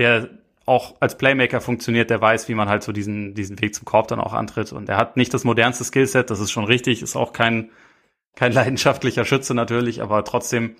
der 0.00 0.30
auch 0.64 0.96
als 1.00 1.18
Playmaker 1.18 1.60
funktioniert, 1.60 2.10
der 2.10 2.20
weiß, 2.20 2.48
wie 2.48 2.54
man 2.54 2.68
halt 2.68 2.82
so 2.82 2.92
diesen, 2.92 3.34
diesen 3.34 3.60
Weg 3.60 3.74
zum 3.74 3.84
Korb 3.84 4.08
dann 4.08 4.20
auch 4.20 4.32
antritt. 4.32 4.72
Und 4.72 4.88
er 4.88 4.96
hat 4.96 5.16
nicht 5.16 5.34
das 5.34 5.44
modernste 5.44 5.84
Skillset, 5.84 6.30
das 6.30 6.40
ist 6.40 6.50
schon 6.50 6.64
richtig, 6.64 7.02
ist 7.02 7.16
auch 7.16 7.32
kein, 7.32 7.70
kein 8.34 8.52
leidenschaftlicher 8.54 9.24
Schütze 9.24 9.54
natürlich, 9.54 10.00
aber 10.00 10.24
trotzdem 10.24 10.76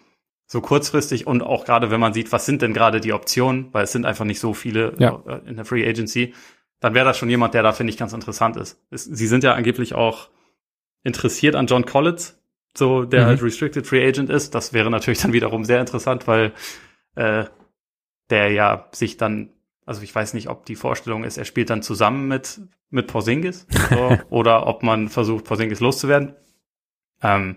so 0.46 0.60
kurzfristig 0.60 1.26
und 1.26 1.42
auch 1.42 1.64
gerade, 1.64 1.90
wenn 1.90 2.00
man 2.00 2.14
sieht, 2.14 2.32
was 2.32 2.46
sind 2.46 2.62
denn 2.62 2.72
gerade 2.72 3.00
die 3.00 3.12
Optionen, 3.12 3.68
weil 3.72 3.84
es 3.84 3.92
sind 3.92 4.06
einfach 4.06 4.24
nicht 4.24 4.40
so 4.40 4.54
viele 4.54 4.94
ja. 4.98 5.22
Äh, 5.26 5.48
in 5.48 5.56
der 5.56 5.64
Free 5.64 5.86
Agency, 5.86 6.34
dann 6.80 6.94
wäre 6.94 7.04
das 7.04 7.18
schon 7.18 7.28
jemand, 7.28 7.52
der 7.52 7.62
da, 7.62 7.72
finde 7.72 7.92
ich, 7.92 7.98
ganz 7.98 8.14
interessant 8.14 8.56
ist. 8.56 8.80
Sie 8.90 9.26
sind 9.26 9.44
ja 9.44 9.52
angeblich 9.52 9.94
auch 9.94 10.30
interessiert 11.04 11.54
an 11.54 11.66
John 11.66 11.84
Collins, 11.84 12.40
so 12.76 13.04
der 13.04 13.22
mhm. 13.22 13.26
halt 13.26 13.42
Restricted 13.42 13.86
Free 13.86 14.06
Agent 14.06 14.30
ist. 14.30 14.54
Das 14.54 14.72
wäre 14.72 14.90
natürlich 14.90 15.20
dann 15.20 15.34
wiederum 15.34 15.64
sehr 15.64 15.80
interessant, 15.80 16.26
weil 16.26 16.52
äh, 17.16 17.44
der 18.30 18.50
ja 18.50 18.88
sich 18.92 19.16
dann, 19.16 19.50
also 19.86 20.02
ich 20.02 20.14
weiß 20.14 20.34
nicht, 20.34 20.48
ob 20.48 20.64
die 20.66 20.76
Vorstellung 20.76 21.24
ist, 21.24 21.36
er 21.38 21.44
spielt 21.44 21.70
dann 21.70 21.82
zusammen 21.82 22.28
mit 22.28 22.60
mit 22.92 23.06
Porzingis 23.06 23.66
so, 23.90 24.18
oder 24.30 24.66
ob 24.66 24.82
man 24.82 25.08
versucht, 25.08 25.44
Porzingis 25.44 25.80
loszuwerden. 25.80 26.34
Ähm, 27.22 27.56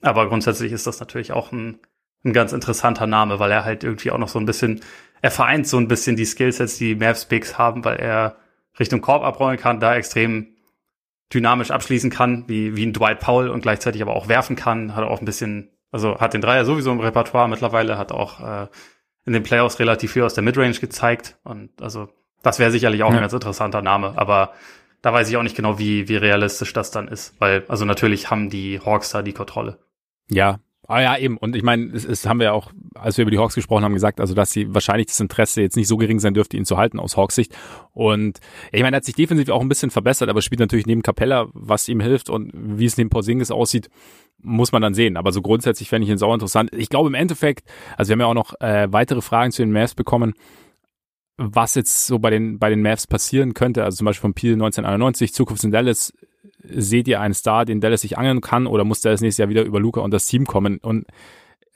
aber 0.00 0.28
grundsätzlich 0.28 0.72
ist 0.72 0.86
das 0.86 1.00
natürlich 1.00 1.32
auch 1.32 1.52
ein 1.52 1.78
ein 2.26 2.32
ganz 2.32 2.52
interessanter 2.52 3.06
Name, 3.06 3.38
weil 3.38 3.50
er 3.50 3.64
halt 3.64 3.84
irgendwie 3.84 4.10
auch 4.10 4.18
noch 4.18 4.28
so 4.28 4.38
ein 4.38 4.46
bisschen, 4.46 4.80
er 5.22 5.30
vereint 5.30 5.66
so 5.66 5.78
ein 5.78 5.88
bisschen 5.88 6.16
die 6.16 6.24
Skillsets, 6.24 6.76
die 6.76 6.94
Mavs 6.94 7.26
Bigs 7.26 7.56
haben, 7.56 7.84
weil 7.84 7.96
er 7.96 8.36
Richtung 8.78 9.00
Korb 9.00 9.22
abrollen 9.22 9.58
kann, 9.58 9.80
da 9.80 9.94
extrem 9.94 10.48
dynamisch 11.32 11.70
abschließen 11.70 12.10
kann, 12.10 12.44
wie, 12.48 12.76
wie 12.76 12.86
ein 12.86 12.92
Dwight 12.92 13.20
Powell 13.20 13.48
und 13.48 13.62
gleichzeitig 13.62 14.02
aber 14.02 14.14
auch 14.14 14.28
werfen 14.28 14.56
kann, 14.56 14.94
hat 14.94 15.04
auch 15.04 15.20
ein 15.20 15.24
bisschen, 15.24 15.70
also 15.90 16.18
hat 16.18 16.34
den 16.34 16.40
Dreier 16.40 16.64
sowieso 16.64 16.92
im 16.92 17.00
Repertoire 17.00 17.48
mittlerweile, 17.48 17.98
hat 17.98 18.12
auch 18.12 18.40
äh, 18.40 18.66
in 19.26 19.32
den 19.32 19.42
Playoffs 19.42 19.78
relativ 19.78 20.12
viel 20.12 20.22
aus 20.22 20.34
der 20.34 20.44
Midrange 20.44 20.78
gezeigt 20.78 21.36
und 21.44 21.70
also 21.82 22.08
das 22.42 22.58
wäre 22.58 22.70
sicherlich 22.70 23.02
auch 23.02 23.10
ja. 23.10 23.16
ein 23.16 23.20
ganz 23.20 23.32
interessanter 23.32 23.82
Name, 23.82 24.14
aber 24.16 24.54
da 25.02 25.12
weiß 25.12 25.28
ich 25.28 25.36
auch 25.36 25.42
nicht 25.42 25.56
genau, 25.56 25.78
wie, 25.78 26.08
wie 26.08 26.16
realistisch 26.16 26.72
das 26.72 26.90
dann 26.90 27.08
ist, 27.08 27.34
weil 27.40 27.64
also 27.68 27.84
natürlich 27.84 28.30
haben 28.30 28.50
die 28.50 28.80
Hawks 28.80 29.10
da 29.10 29.22
die 29.22 29.32
Kontrolle. 29.32 29.78
Ja, 30.28 30.60
Ah 30.88 31.00
ja, 31.00 31.18
eben. 31.18 31.36
Und 31.36 31.56
ich 31.56 31.62
meine, 31.62 31.86
es, 31.92 32.04
es 32.04 32.26
haben 32.26 32.40
wir 32.40 32.54
auch, 32.54 32.70
als 32.94 33.16
wir 33.16 33.22
über 33.22 33.30
die 33.30 33.38
Hawks 33.38 33.54
gesprochen 33.54 33.84
haben, 33.84 33.94
gesagt, 33.94 34.20
also 34.20 34.34
dass 34.34 34.52
sie 34.52 34.72
wahrscheinlich 34.72 35.06
das 35.08 35.18
Interesse 35.20 35.60
jetzt 35.60 35.76
nicht 35.76 35.88
so 35.88 35.96
gering 35.96 36.20
sein 36.20 36.34
dürfte, 36.34 36.56
ihn 36.56 36.64
zu 36.64 36.76
halten 36.76 37.00
aus 37.00 37.16
Hawks 37.16 37.34
Sicht. 37.34 37.56
Und 37.92 38.38
ich 38.72 38.82
meine, 38.82 38.96
er 38.96 38.98
hat 38.98 39.04
sich 39.04 39.14
defensiv 39.14 39.48
auch 39.48 39.60
ein 39.60 39.68
bisschen 39.68 39.90
verbessert, 39.90 40.28
aber 40.28 40.42
spielt 40.42 40.60
natürlich 40.60 40.86
neben 40.86 41.02
Capella, 41.02 41.46
was 41.52 41.88
ihm 41.88 42.00
hilft 42.00 42.30
und 42.30 42.52
wie 42.54 42.84
es 42.84 42.96
neben 42.96 43.10
Porzingis 43.10 43.50
aussieht, 43.50 43.88
muss 44.40 44.72
man 44.72 44.82
dann 44.82 44.94
sehen. 44.94 45.16
Aber 45.16 45.32
so 45.32 45.42
grundsätzlich 45.42 45.88
fände 45.88 46.04
ich 46.04 46.10
ihn 46.10 46.18
sau 46.18 46.32
interessant. 46.32 46.70
Ich 46.72 46.88
glaube 46.88 47.08
im 47.08 47.14
Endeffekt, 47.14 47.66
also 47.96 48.10
wir 48.10 48.12
haben 48.14 48.20
ja 48.20 48.26
auch 48.26 48.34
noch 48.34 48.60
äh, 48.60 48.92
weitere 48.92 49.22
Fragen 49.22 49.50
zu 49.50 49.62
den 49.62 49.72
Mavs 49.72 49.94
bekommen 49.94 50.34
was 51.38 51.74
jetzt 51.74 52.06
so 52.06 52.18
bei 52.18 52.30
den, 52.30 52.58
bei 52.58 52.70
den 52.70 52.80
Mavs 52.80 53.06
passieren 53.06 53.54
könnte, 53.54 53.84
also 53.84 53.98
zum 53.98 54.06
Beispiel 54.06 54.22
von 54.22 54.34
Peel 54.34 54.54
1991, 54.54 55.34
Zukunft 55.34 55.64
in 55.64 55.70
Dallas, 55.70 56.12
seht 56.68 57.08
ihr 57.08 57.20
einen 57.20 57.34
Star, 57.34 57.64
den 57.64 57.80
Dallas 57.80 58.00
sich 58.00 58.18
angeln 58.18 58.40
kann, 58.40 58.66
oder 58.66 58.84
muss 58.84 59.00
Dallas 59.00 59.20
nächstes 59.20 59.38
Jahr 59.38 59.48
wieder 59.48 59.62
über 59.62 59.80
Luca 59.80 60.00
und 60.00 60.10
das 60.10 60.26
Team 60.26 60.46
kommen? 60.46 60.78
Und 60.78 61.06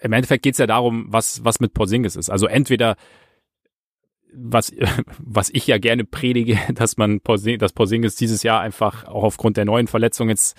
im 0.00 0.12
Endeffekt 0.12 0.42
geht 0.42 0.54
es 0.54 0.58
ja 0.58 0.66
darum, 0.66 1.06
was, 1.08 1.44
was 1.44 1.60
mit 1.60 1.74
Porzingis 1.74 2.16
ist. 2.16 2.30
Also 2.30 2.46
entweder 2.46 2.96
was, 4.32 4.72
was 5.18 5.50
ich 5.50 5.66
ja 5.66 5.78
gerne 5.78 6.04
predige, 6.04 6.58
dass 6.74 6.96
man 6.96 7.20
Porzingis, 7.20 7.60
dass 7.60 7.72
Porzingis 7.72 8.16
dieses 8.16 8.42
Jahr 8.42 8.60
einfach 8.60 9.04
auch 9.04 9.24
aufgrund 9.24 9.56
der 9.56 9.64
neuen 9.64 9.86
Verletzung 9.86 10.28
jetzt 10.28 10.56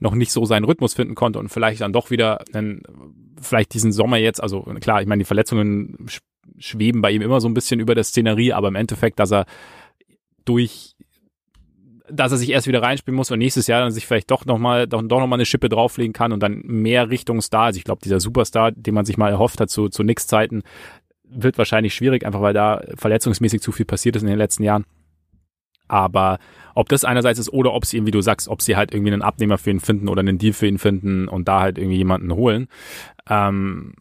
noch 0.00 0.14
nicht 0.14 0.32
so 0.32 0.44
seinen 0.44 0.64
Rhythmus 0.64 0.94
finden 0.94 1.14
konnte 1.14 1.38
und 1.38 1.48
vielleicht 1.48 1.80
dann 1.80 1.92
doch 1.92 2.10
wieder 2.10 2.44
einen, 2.52 2.82
vielleicht 3.40 3.74
diesen 3.74 3.92
Sommer 3.92 4.16
jetzt, 4.16 4.42
also 4.42 4.62
klar, 4.80 5.00
ich 5.00 5.06
meine, 5.06 5.20
die 5.20 5.26
Verletzungen 5.26 6.06
schweben 6.58 7.00
bei 7.00 7.12
ihm 7.12 7.22
immer 7.22 7.40
so 7.40 7.48
ein 7.48 7.54
bisschen 7.54 7.80
über 7.80 7.94
der 7.94 8.04
Szenerie, 8.04 8.52
aber 8.52 8.68
im 8.68 8.74
Endeffekt, 8.74 9.18
dass 9.18 9.32
er 9.32 9.46
durch 10.44 10.94
dass 12.14 12.32
er 12.32 12.38
sich 12.38 12.50
erst 12.50 12.66
wieder 12.66 12.82
reinspielen 12.82 13.16
muss 13.16 13.30
und 13.30 13.38
nächstes 13.38 13.66
Jahr 13.66 13.80
dann 13.80 13.92
sich 13.92 14.06
vielleicht 14.06 14.30
doch 14.30 14.44
nochmal 14.46 14.86
doch, 14.86 15.02
doch 15.02 15.20
noch 15.20 15.30
eine 15.30 15.46
Schippe 15.46 15.68
drauflegen 15.68 16.12
kann 16.12 16.32
und 16.32 16.42
dann 16.42 16.62
mehr 16.64 17.10
Richtung 17.10 17.40
Star. 17.40 17.64
Also 17.64 17.78
ich 17.78 17.84
glaube, 17.84 18.02
dieser 18.02 18.20
Superstar, 18.20 18.72
den 18.72 18.94
man 18.94 19.04
sich 19.04 19.16
mal 19.16 19.30
erhofft 19.30 19.60
hat 19.60 19.70
zu, 19.70 19.88
zu 19.88 20.02
nix 20.02 20.26
Zeiten, 20.26 20.62
wird 21.24 21.58
wahrscheinlich 21.58 21.94
schwierig, 21.94 22.24
einfach 22.24 22.40
weil 22.40 22.54
da 22.54 22.82
verletzungsmäßig 22.94 23.60
zu 23.60 23.72
viel 23.72 23.86
passiert 23.86 24.16
ist 24.16 24.22
in 24.22 24.28
den 24.28 24.38
letzten 24.38 24.62
Jahren. 24.62 24.84
Aber 25.88 26.38
ob 26.74 26.88
das 26.88 27.04
einerseits 27.04 27.38
ist 27.38 27.52
oder 27.52 27.72
ob 27.72 27.84
sie 27.84 27.98
ihn, 27.98 28.06
wie 28.06 28.10
du 28.10 28.20
sagst, 28.20 28.48
ob 28.48 28.62
sie 28.62 28.76
halt 28.76 28.94
irgendwie 28.94 29.12
einen 29.12 29.22
Abnehmer 29.22 29.58
für 29.58 29.70
ihn 29.70 29.80
finden 29.80 30.08
oder 30.08 30.20
einen 30.20 30.38
Deal 30.38 30.52
für 30.52 30.66
ihn 30.66 30.78
finden 30.78 31.28
und 31.28 31.46
da 31.46 31.60
halt 31.60 31.78
irgendwie 31.78 31.98
jemanden 31.98 32.32
holen. 32.34 32.68
Ähm, 33.28 33.94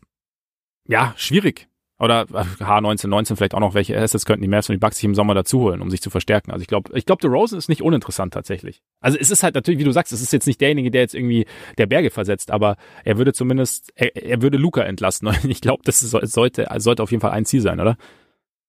ja, 0.88 1.14
schwierig. 1.18 1.68
Oder 2.04 2.24
H1919 2.24 3.38
vielleicht 3.38 3.54
auch 3.54 3.62
noch 3.62 3.76
welche 3.76 3.97
Assets 3.97 4.26
könnten 4.26 4.41
die 4.41 4.49
Mavs 4.49 4.68
und 4.68 4.74
die 4.74 4.80
Bucks 4.80 4.97
sich 4.97 5.06
im 5.06 5.16
Sommer 5.16 5.36
dazu 5.36 5.62
holen, 5.62 5.80
um 5.80 5.89
sich 5.89 6.01
zu 6.01 6.10
verstärken. 6.10 6.51
Also 6.51 6.62
ich 6.62 6.68
glaube, 6.68 6.91
ich 6.97 7.06
glaube, 7.06 7.26
Rosen 7.30 7.58
ist 7.58 7.70
nicht 7.70 7.82
uninteressant 7.82 8.34
tatsächlich. 8.34 8.82
Also 8.99 9.18
es 9.18 9.32
ist 9.32 9.41
halt 9.41 9.56
natürlich, 9.56 9.80
wie 9.80 9.86
du 9.86 9.93
sagst, 9.93 10.12
es 10.12 10.22
ist 10.22 10.34
jetzt 10.34 10.45
nicht 10.45 10.60
derjenige, 10.60 10.91
der 10.91 10.99
jetzt 10.99 11.16
irgendwie 11.16 11.45
der 11.78 11.86
Berge 11.86 12.10
versetzt, 12.10 12.51
aber 12.51 12.76
er 13.06 13.18
würde 13.18 13.32
zumindest, 13.32 13.93
er, 13.95 14.18
er 14.18 14.41
würde 14.41 14.58
Luca 14.58 14.82
entlasten. 14.82 15.30
Ich 15.54 15.62
glaube, 15.62 15.84
das 15.86 16.01
sollte, 16.01 16.68
sollte 16.78 17.04
auf 17.04 17.12
jeden 17.12 17.22
Fall 17.22 17.32
ein 17.32 17.45
Ziel 17.45 17.62
sein, 17.62 17.80
oder? 17.80 17.95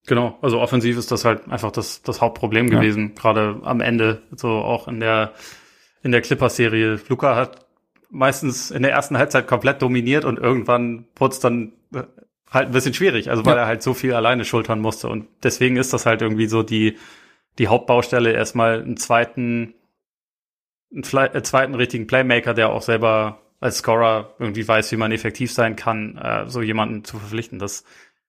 Genau, 0.07 0.39
also 0.41 0.61
offensiv 0.61 0.97
ist 0.97 1.11
das 1.11 1.25
halt 1.25 1.49
einfach 1.49 1.73
das, 1.73 2.03
das 2.03 2.21
Hauptproblem 2.21 2.69
ja. 2.69 2.79
gewesen, 2.79 3.17
gerade 3.17 3.59
am 3.65 3.81
Ende, 3.81 4.23
so 4.37 4.49
auch 4.49 4.87
in 4.87 5.01
der, 5.01 5.33
in 6.05 6.13
der 6.13 6.21
Clippers-Serie. 6.21 7.01
Luca 7.09 7.35
hat 7.35 7.67
meistens 8.11 8.71
in 8.71 8.83
der 8.83 8.93
ersten 8.93 9.19
Halbzeit 9.19 9.49
komplett 9.49 9.83
dominiert 9.83 10.25
und 10.25 10.39
irgendwann 10.39 11.07
wurde 11.17 11.33
es 11.33 11.41
dann 11.41 11.73
halt 12.55 12.67
ein 12.67 12.73
bisschen 12.73 12.95
schwierig, 12.95 13.31
also 13.31 13.45
weil 13.45 13.57
ja. 13.57 13.63
er 13.63 13.67
halt 13.67 13.83
so 13.83 13.95
viel 13.95 14.15
alleine 14.15 14.45
schultern 14.45 14.81
musste. 14.81 15.09
Und 15.09 15.27
deswegen 15.43 15.77
ist 15.77 15.93
das 15.93 16.07
halt 16.07 16.23
irgendwie 16.23 16.47
so 16.47 16.63
die, 16.63 16.97
die 17.59 17.69
Hauptbaustelle, 17.69 18.33
erstmal 18.33 18.83
einen 18.83 18.97
zweiten, 18.97 19.75
einen 20.93 21.03
äh, 21.03 21.43
zweiten 21.43 21.75
richtigen 21.75 22.07
Playmaker, 22.07 22.55
der 22.55 22.71
auch 22.71 22.83
selber 22.83 23.41
als 23.61 23.79
Scorer 23.79 24.35
irgendwie 24.39 24.67
weiß, 24.67 24.93
wie 24.93 24.97
man 24.97 25.13
effektiv 25.13 25.53
sein 25.53 25.77
kann, 25.77 26.17
äh, 26.17 26.49
so 26.49 26.63
jemanden 26.63 27.05
zu 27.05 27.19
verpflichten. 27.19 27.59
Das, 27.59 27.85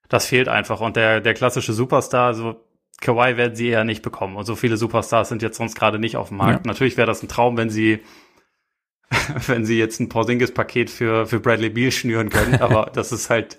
das 0.10 0.26
fehlt 0.28 0.48
einfach. 0.48 0.82
Und 0.82 0.96
der, 0.96 1.22
der 1.22 1.34
klassische 1.34 1.74
Superstar, 1.74 2.34
so 2.34 2.64
Kawhi 3.02 3.38
werden 3.38 3.56
sie 3.56 3.68
eher 3.68 3.84
nicht 3.84 4.02
bekommen. 4.02 4.36
Und 4.38 4.46
so 4.46 4.56
viele 4.56 4.78
Superstars 4.78 5.30
sind 5.30 5.42
jetzt 5.42 5.58
sonst 5.58 5.76
gerade 5.76 6.00
nicht 6.00 6.18
auf 6.18 6.30
dem 6.30 6.38
Markt. 6.38 6.66
Ja. 6.66 6.72
Natürlich 6.72 6.98
wäre 6.98 7.08
das 7.08 7.22
ein 7.22 7.28
Traum, 7.28 7.58
wenn 7.58 7.70
sie 7.70 8.02
wenn 9.48 9.66
sie 9.66 9.78
jetzt 9.78 10.00
ein 10.00 10.10
Porzingis-Paket 10.10 10.90
für, 10.90 11.26
für 11.26 11.40
Bradley 11.40 11.70
Beal 11.70 11.92
schnüren 11.92 12.30
können, 12.30 12.56
aber 12.56 12.92
das 12.94 13.12
ist 13.12 13.30
halt 13.30 13.58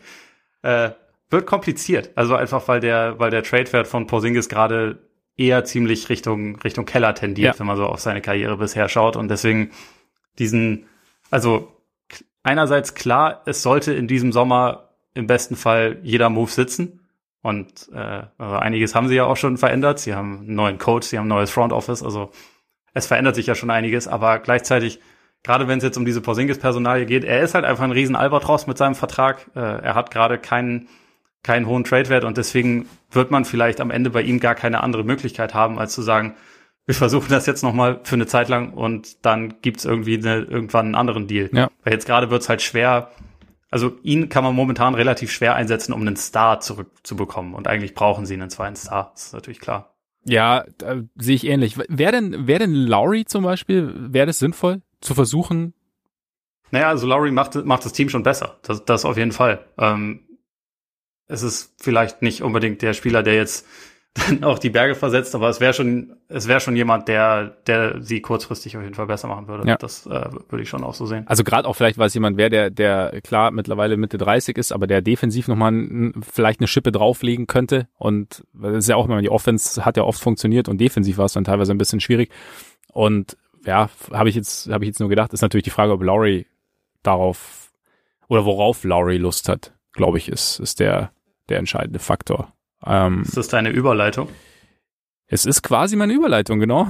äh, 0.66 0.90
wird 1.30 1.46
kompliziert. 1.46 2.10
Also 2.16 2.34
einfach, 2.34 2.66
weil 2.68 2.80
der, 2.80 3.18
weil 3.18 3.30
der 3.30 3.42
Trade-Wert 3.42 3.86
von 3.86 4.06
Porzingis 4.06 4.48
gerade 4.48 4.98
eher 5.36 5.64
ziemlich 5.64 6.08
Richtung, 6.08 6.56
Richtung 6.56 6.86
Keller 6.86 7.14
tendiert, 7.14 7.54
ja. 7.54 7.60
wenn 7.60 7.66
man 7.66 7.76
so 7.76 7.86
auf 7.86 8.00
seine 8.00 8.20
Karriere 8.20 8.56
bisher 8.56 8.88
schaut. 8.88 9.16
Und 9.16 9.28
deswegen 9.28 9.70
diesen, 10.38 10.86
also 11.30 11.72
einerseits 12.42 12.94
klar, 12.94 13.42
es 13.46 13.62
sollte 13.62 13.92
in 13.92 14.08
diesem 14.08 14.32
Sommer 14.32 14.90
im 15.14 15.26
besten 15.26 15.56
Fall 15.56 15.98
jeder 16.02 16.30
Move 16.30 16.50
sitzen. 16.50 17.00
Und 17.42 17.88
äh, 17.92 18.22
also 18.38 18.56
einiges 18.56 18.94
haben 18.94 19.08
sie 19.08 19.14
ja 19.14 19.24
auch 19.24 19.36
schon 19.36 19.56
verändert. 19.56 20.00
Sie 20.00 20.14
haben 20.14 20.40
einen 20.40 20.54
neuen 20.54 20.78
Coach, 20.78 21.06
sie 21.06 21.18
haben 21.18 21.26
ein 21.26 21.28
neues 21.28 21.50
Front 21.50 21.72
Office. 21.72 22.02
Also 22.02 22.30
es 22.92 23.06
verändert 23.06 23.36
sich 23.36 23.46
ja 23.46 23.54
schon 23.54 23.70
einiges, 23.70 24.08
aber 24.08 24.38
gleichzeitig 24.38 25.00
gerade 25.46 25.68
wenn 25.68 25.78
es 25.78 25.84
jetzt 25.84 25.96
um 25.96 26.04
diese 26.04 26.20
Porzingis-Personalie 26.20 27.06
geht, 27.06 27.22
er 27.22 27.40
ist 27.40 27.54
halt 27.54 27.64
einfach 27.64 27.84
ein 27.84 27.92
riesen 27.92 28.16
Albatross 28.16 28.66
mit 28.66 28.76
seinem 28.76 28.96
Vertrag. 28.96 29.46
Äh, 29.54 29.60
er 29.60 29.94
hat 29.94 30.10
gerade 30.10 30.38
keinen 30.38 30.88
keinen 31.44 31.68
hohen 31.68 31.84
Trade-Wert 31.84 32.24
und 32.24 32.36
deswegen 32.36 32.88
wird 33.12 33.30
man 33.30 33.44
vielleicht 33.44 33.80
am 33.80 33.92
Ende 33.92 34.10
bei 34.10 34.22
ihm 34.22 34.40
gar 34.40 34.56
keine 34.56 34.82
andere 34.82 35.04
Möglichkeit 35.04 35.54
haben, 35.54 35.78
als 35.78 35.94
zu 35.94 36.02
sagen, 36.02 36.34
wir 36.86 36.96
versuchen 36.96 37.28
das 37.28 37.46
jetzt 37.46 37.62
nochmal 37.62 38.00
für 38.02 38.16
eine 38.16 38.26
Zeit 38.26 38.48
lang 38.48 38.72
und 38.72 39.24
dann 39.24 39.60
gibt's 39.62 39.84
irgendwie 39.84 40.18
eine, 40.18 40.38
irgendwann 40.38 40.86
einen 40.86 40.94
anderen 40.96 41.28
Deal. 41.28 41.48
Ja. 41.52 41.70
Weil 41.84 41.92
jetzt 41.92 42.06
gerade 42.06 42.30
wird's 42.30 42.48
halt 42.48 42.62
schwer, 42.62 43.12
also 43.70 43.96
ihn 44.02 44.28
kann 44.28 44.42
man 44.42 44.56
momentan 44.56 44.96
relativ 44.96 45.30
schwer 45.30 45.54
einsetzen, 45.54 45.92
um 45.92 46.00
einen 46.00 46.16
Star 46.16 46.58
zurückzubekommen. 46.58 47.54
Und 47.54 47.68
eigentlich 47.68 47.94
brauchen 47.94 48.26
sie 48.26 48.34
einen 48.34 48.50
zweiten 48.50 48.74
Star, 48.74 49.12
das 49.14 49.26
ist 49.26 49.32
natürlich 49.32 49.60
klar. 49.60 49.94
Ja, 50.24 50.64
sehe 51.14 51.36
ich 51.36 51.46
ähnlich. 51.46 51.78
Wäre 51.78 52.10
denn, 52.10 52.48
wäre 52.48 52.58
denn 52.58 52.74
Lowry 52.74 53.24
zum 53.24 53.44
Beispiel, 53.44 53.94
wäre 53.96 54.26
das 54.26 54.40
sinnvoll? 54.40 54.82
Zu 55.06 55.14
versuchen. 55.14 55.72
Naja, 56.70 56.88
also 56.88 57.06
Lowry 57.06 57.30
macht, 57.30 57.54
macht 57.64 57.84
das 57.84 57.92
Team 57.92 58.08
schon 58.08 58.22
besser. 58.22 58.58
Das, 58.62 58.84
das 58.84 59.04
auf 59.04 59.16
jeden 59.16 59.32
Fall. 59.32 59.64
Ähm, 59.78 60.20
es 61.28 61.42
ist 61.42 61.74
vielleicht 61.80 62.22
nicht 62.22 62.42
unbedingt 62.42 62.82
der 62.82 62.92
Spieler, 62.92 63.22
der 63.22 63.34
jetzt 63.34 63.66
dann 64.28 64.44
auch 64.44 64.58
die 64.58 64.70
Berge 64.70 64.94
versetzt, 64.94 65.34
aber 65.34 65.50
es 65.50 65.60
wäre 65.60 65.74
schon, 65.74 66.16
es 66.28 66.48
wäre 66.48 66.60
schon 66.60 66.74
jemand, 66.74 67.06
der, 67.06 67.48
der 67.66 68.02
sie 68.02 68.22
kurzfristig 68.22 68.76
auf 68.76 68.82
jeden 68.82 68.94
Fall 68.94 69.06
besser 69.06 69.28
machen 69.28 69.46
würde. 69.46 69.68
Ja. 69.68 69.76
Das 69.76 70.06
äh, 70.06 70.30
würde 70.48 70.62
ich 70.62 70.70
schon 70.70 70.84
auch 70.84 70.94
so 70.94 71.04
sehen. 71.04 71.24
Also 71.26 71.44
gerade 71.44 71.68
auch 71.68 71.74
vielleicht, 71.74 71.98
weil 71.98 72.06
es 72.06 72.14
jemand 72.14 72.38
wäre, 72.38 72.48
der, 72.48 72.70
der 72.70 73.20
klar 73.20 73.50
mittlerweile 73.50 73.98
Mitte 73.98 74.16
30 74.16 74.56
ist, 74.56 74.72
aber 74.72 74.86
der 74.86 75.02
defensiv 75.02 75.48
nochmal 75.48 76.12
vielleicht 76.32 76.60
eine 76.60 76.66
Schippe 76.66 76.92
drauflegen 76.92 77.46
könnte. 77.46 77.88
Und 77.98 78.44
das 78.54 78.76
ist 78.76 78.88
ja 78.88 78.96
auch 78.96 79.04
immer, 79.04 79.20
die 79.20 79.30
Offense 79.30 79.84
hat 79.84 79.98
ja 79.98 80.04
oft 80.04 80.20
funktioniert 80.20 80.68
und 80.68 80.80
defensiv 80.80 81.18
war 81.18 81.26
es 81.26 81.34
dann 81.34 81.44
teilweise 81.44 81.72
ein 81.72 81.78
bisschen 81.78 82.00
schwierig. 82.00 82.30
Und 82.90 83.36
ja, 83.66 83.90
habe 84.12 84.28
ich 84.28 84.34
jetzt, 84.34 84.70
habe 84.70 84.84
ich 84.84 84.88
jetzt 84.88 85.00
nur 85.00 85.08
gedacht, 85.08 85.32
ist 85.32 85.42
natürlich 85.42 85.64
die 85.64 85.70
Frage, 85.70 85.92
ob 85.92 86.02
Lowry 86.02 86.46
darauf 87.02 87.72
oder 88.28 88.44
worauf 88.44 88.84
Lowry 88.84 89.18
Lust 89.18 89.48
hat, 89.48 89.72
glaube 89.92 90.18
ich, 90.18 90.28
ist, 90.28 90.58
ist 90.60 90.80
der, 90.80 91.12
der 91.48 91.58
entscheidende 91.58 91.98
Faktor. 91.98 92.52
Ähm, 92.84 93.22
ist 93.22 93.36
das 93.36 93.48
deine 93.48 93.70
Überleitung? 93.70 94.28
Es 95.26 95.44
ist 95.44 95.62
quasi 95.62 95.96
meine 95.96 96.12
Überleitung, 96.12 96.60
genau. 96.60 96.88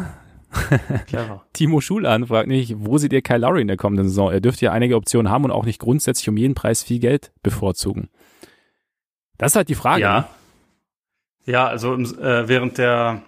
Timo 1.53 1.81
Schulan 1.81 2.27
fragt 2.27 2.49
nicht, 2.49 2.74
wo 2.79 2.99
seht 2.99 3.12
ihr 3.12 3.22
Kyle 3.22 3.39
Lowry 3.39 3.62
in 3.62 3.68
der 3.68 3.77
kommenden 3.77 4.09
Saison? 4.09 4.31
Er 4.31 4.41
dürfte 4.41 4.66
ja 4.66 4.72
einige 4.72 4.97
Optionen 4.97 5.31
haben 5.31 5.45
und 5.45 5.51
auch 5.51 5.64
nicht 5.64 5.81
grundsätzlich 5.81 6.29
um 6.29 6.37
jeden 6.37 6.55
Preis 6.55 6.83
viel 6.83 6.99
Geld 6.99 7.33
bevorzugen. 7.43 8.09
Das 9.39 9.53
ist 9.53 9.57
halt 9.57 9.68
die 9.68 9.74
Frage. 9.74 10.03
Ja, 10.03 10.20
ne? 10.20 10.27
ja 11.53 11.66
also 11.66 11.95
äh, 11.95 12.49
während 12.49 12.79
der 12.79 13.22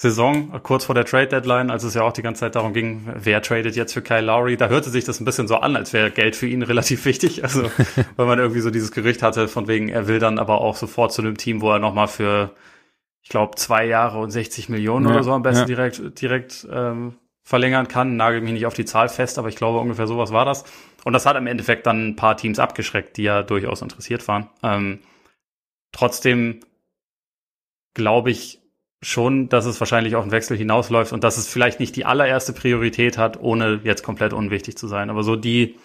Saison, 0.00 0.62
kurz 0.62 0.84
vor 0.84 0.94
der 0.94 1.04
Trade 1.04 1.26
Deadline, 1.26 1.70
als 1.70 1.82
es 1.82 1.94
ja 1.94 2.02
auch 2.02 2.12
die 2.12 2.22
ganze 2.22 2.40
Zeit 2.40 2.54
darum 2.54 2.72
ging, 2.72 3.12
wer 3.16 3.42
tradet 3.42 3.74
jetzt 3.74 3.92
für 3.92 4.00
Kyle 4.00 4.20
Lowry, 4.20 4.56
da 4.56 4.68
hörte 4.68 4.90
sich 4.90 5.04
das 5.04 5.18
ein 5.18 5.24
bisschen 5.24 5.48
so 5.48 5.56
an, 5.56 5.74
als 5.74 5.92
wäre 5.92 6.12
Geld 6.12 6.36
für 6.36 6.46
ihn 6.46 6.62
relativ 6.68 7.04
wichtig. 7.04 7.42
Also, 7.42 7.68
weil 8.16 8.26
man 8.26 8.38
irgendwie 8.38 8.60
so 8.60 8.70
dieses 8.70 8.92
Gerücht 8.92 9.24
hatte, 9.24 9.48
von 9.48 9.66
wegen, 9.66 9.88
er 9.88 10.06
will 10.06 10.20
dann 10.20 10.38
aber 10.38 10.60
auch 10.60 10.76
sofort 10.76 11.12
zu 11.12 11.20
einem 11.20 11.36
Team, 11.36 11.60
wo 11.60 11.72
er 11.72 11.80
nochmal 11.80 12.06
für, 12.06 12.54
ich 13.22 13.28
glaube, 13.28 13.56
zwei 13.56 13.86
Jahre 13.86 14.18
und 14.20 14.30
60 14.30 14.68
Millionen 14.68 15.06
ja, 15.06 15.12
oder 15.12 15.24
so 15.24 15.32
am 15.32 15.42
besten 15.42 15.62
ja. 15.62 15.66
direkt, 15.66 16.20
direkt 16.20 16.68
ähm, 16.70 17.16
verlängern 17.42 17.88
kann. 17.88 18.16
Nagel 18.16 18.40
mich 18.40 18.52
nicht 18.52 18.66
auf 18.66 18.74
die 18.74 18.84
Zahl 18.84 19.08
fest, 19.08 19.36
aber 19.36 19.48
ich 19.48 19.56
glaube, 19.56 19.80
ungefähr 19.80 20.06
sowas 20.06 20.30
war 20.30 20.44
das. 20.44 20.62
Und 21.02 21.12
das 21.12 21.26
hat 21.26 21.36
im 21.36 21.48
Endeffekt 21.48 21.86
dann 21.86 22.10
ein 22.10 22.16
paar 22.16 22.36
Teams 22.36 22.60
abgeschreckt, 22.60 23.16
die 23.16 23.24
ja 23.24 23.42
durchaus 23.42 23.82
interessiert 23.82 24.28
waren. 24.28 24.48
Ähm, 24.62 25.00
trotzdem 25.90 26.60
glaube 27.94 28.30
ich, 28.30 28.60
schon, 29.02 29.48
dass 29.48 29.66
es 29.66 29.78
wahrscheinlich 29.80 30.16
auf 30.16 30.24
den 30.24 30.32
Wechsel 30.32 30.56
hinausläuft 30.56 31.12
und 31.12 31.22
dass 31.22 31.38
es 31.38 31.48
vielleicht 31.48 31.78
nicht 31.78 31.94
die 31.96 32.04
allererste 32.04 32.52
Priorität 32.52 33.16
hat, 33.16 33.40
ohne 33.40 33.80
jetzt 33.84 34.02
komplett 34.02 34.32
unwichtig 34.32 34.76
zu 34.76 34.88
sein. 34.88 35.08
Aber 35.10 35.22
so 35.22 35.36
die, 35.36 35.76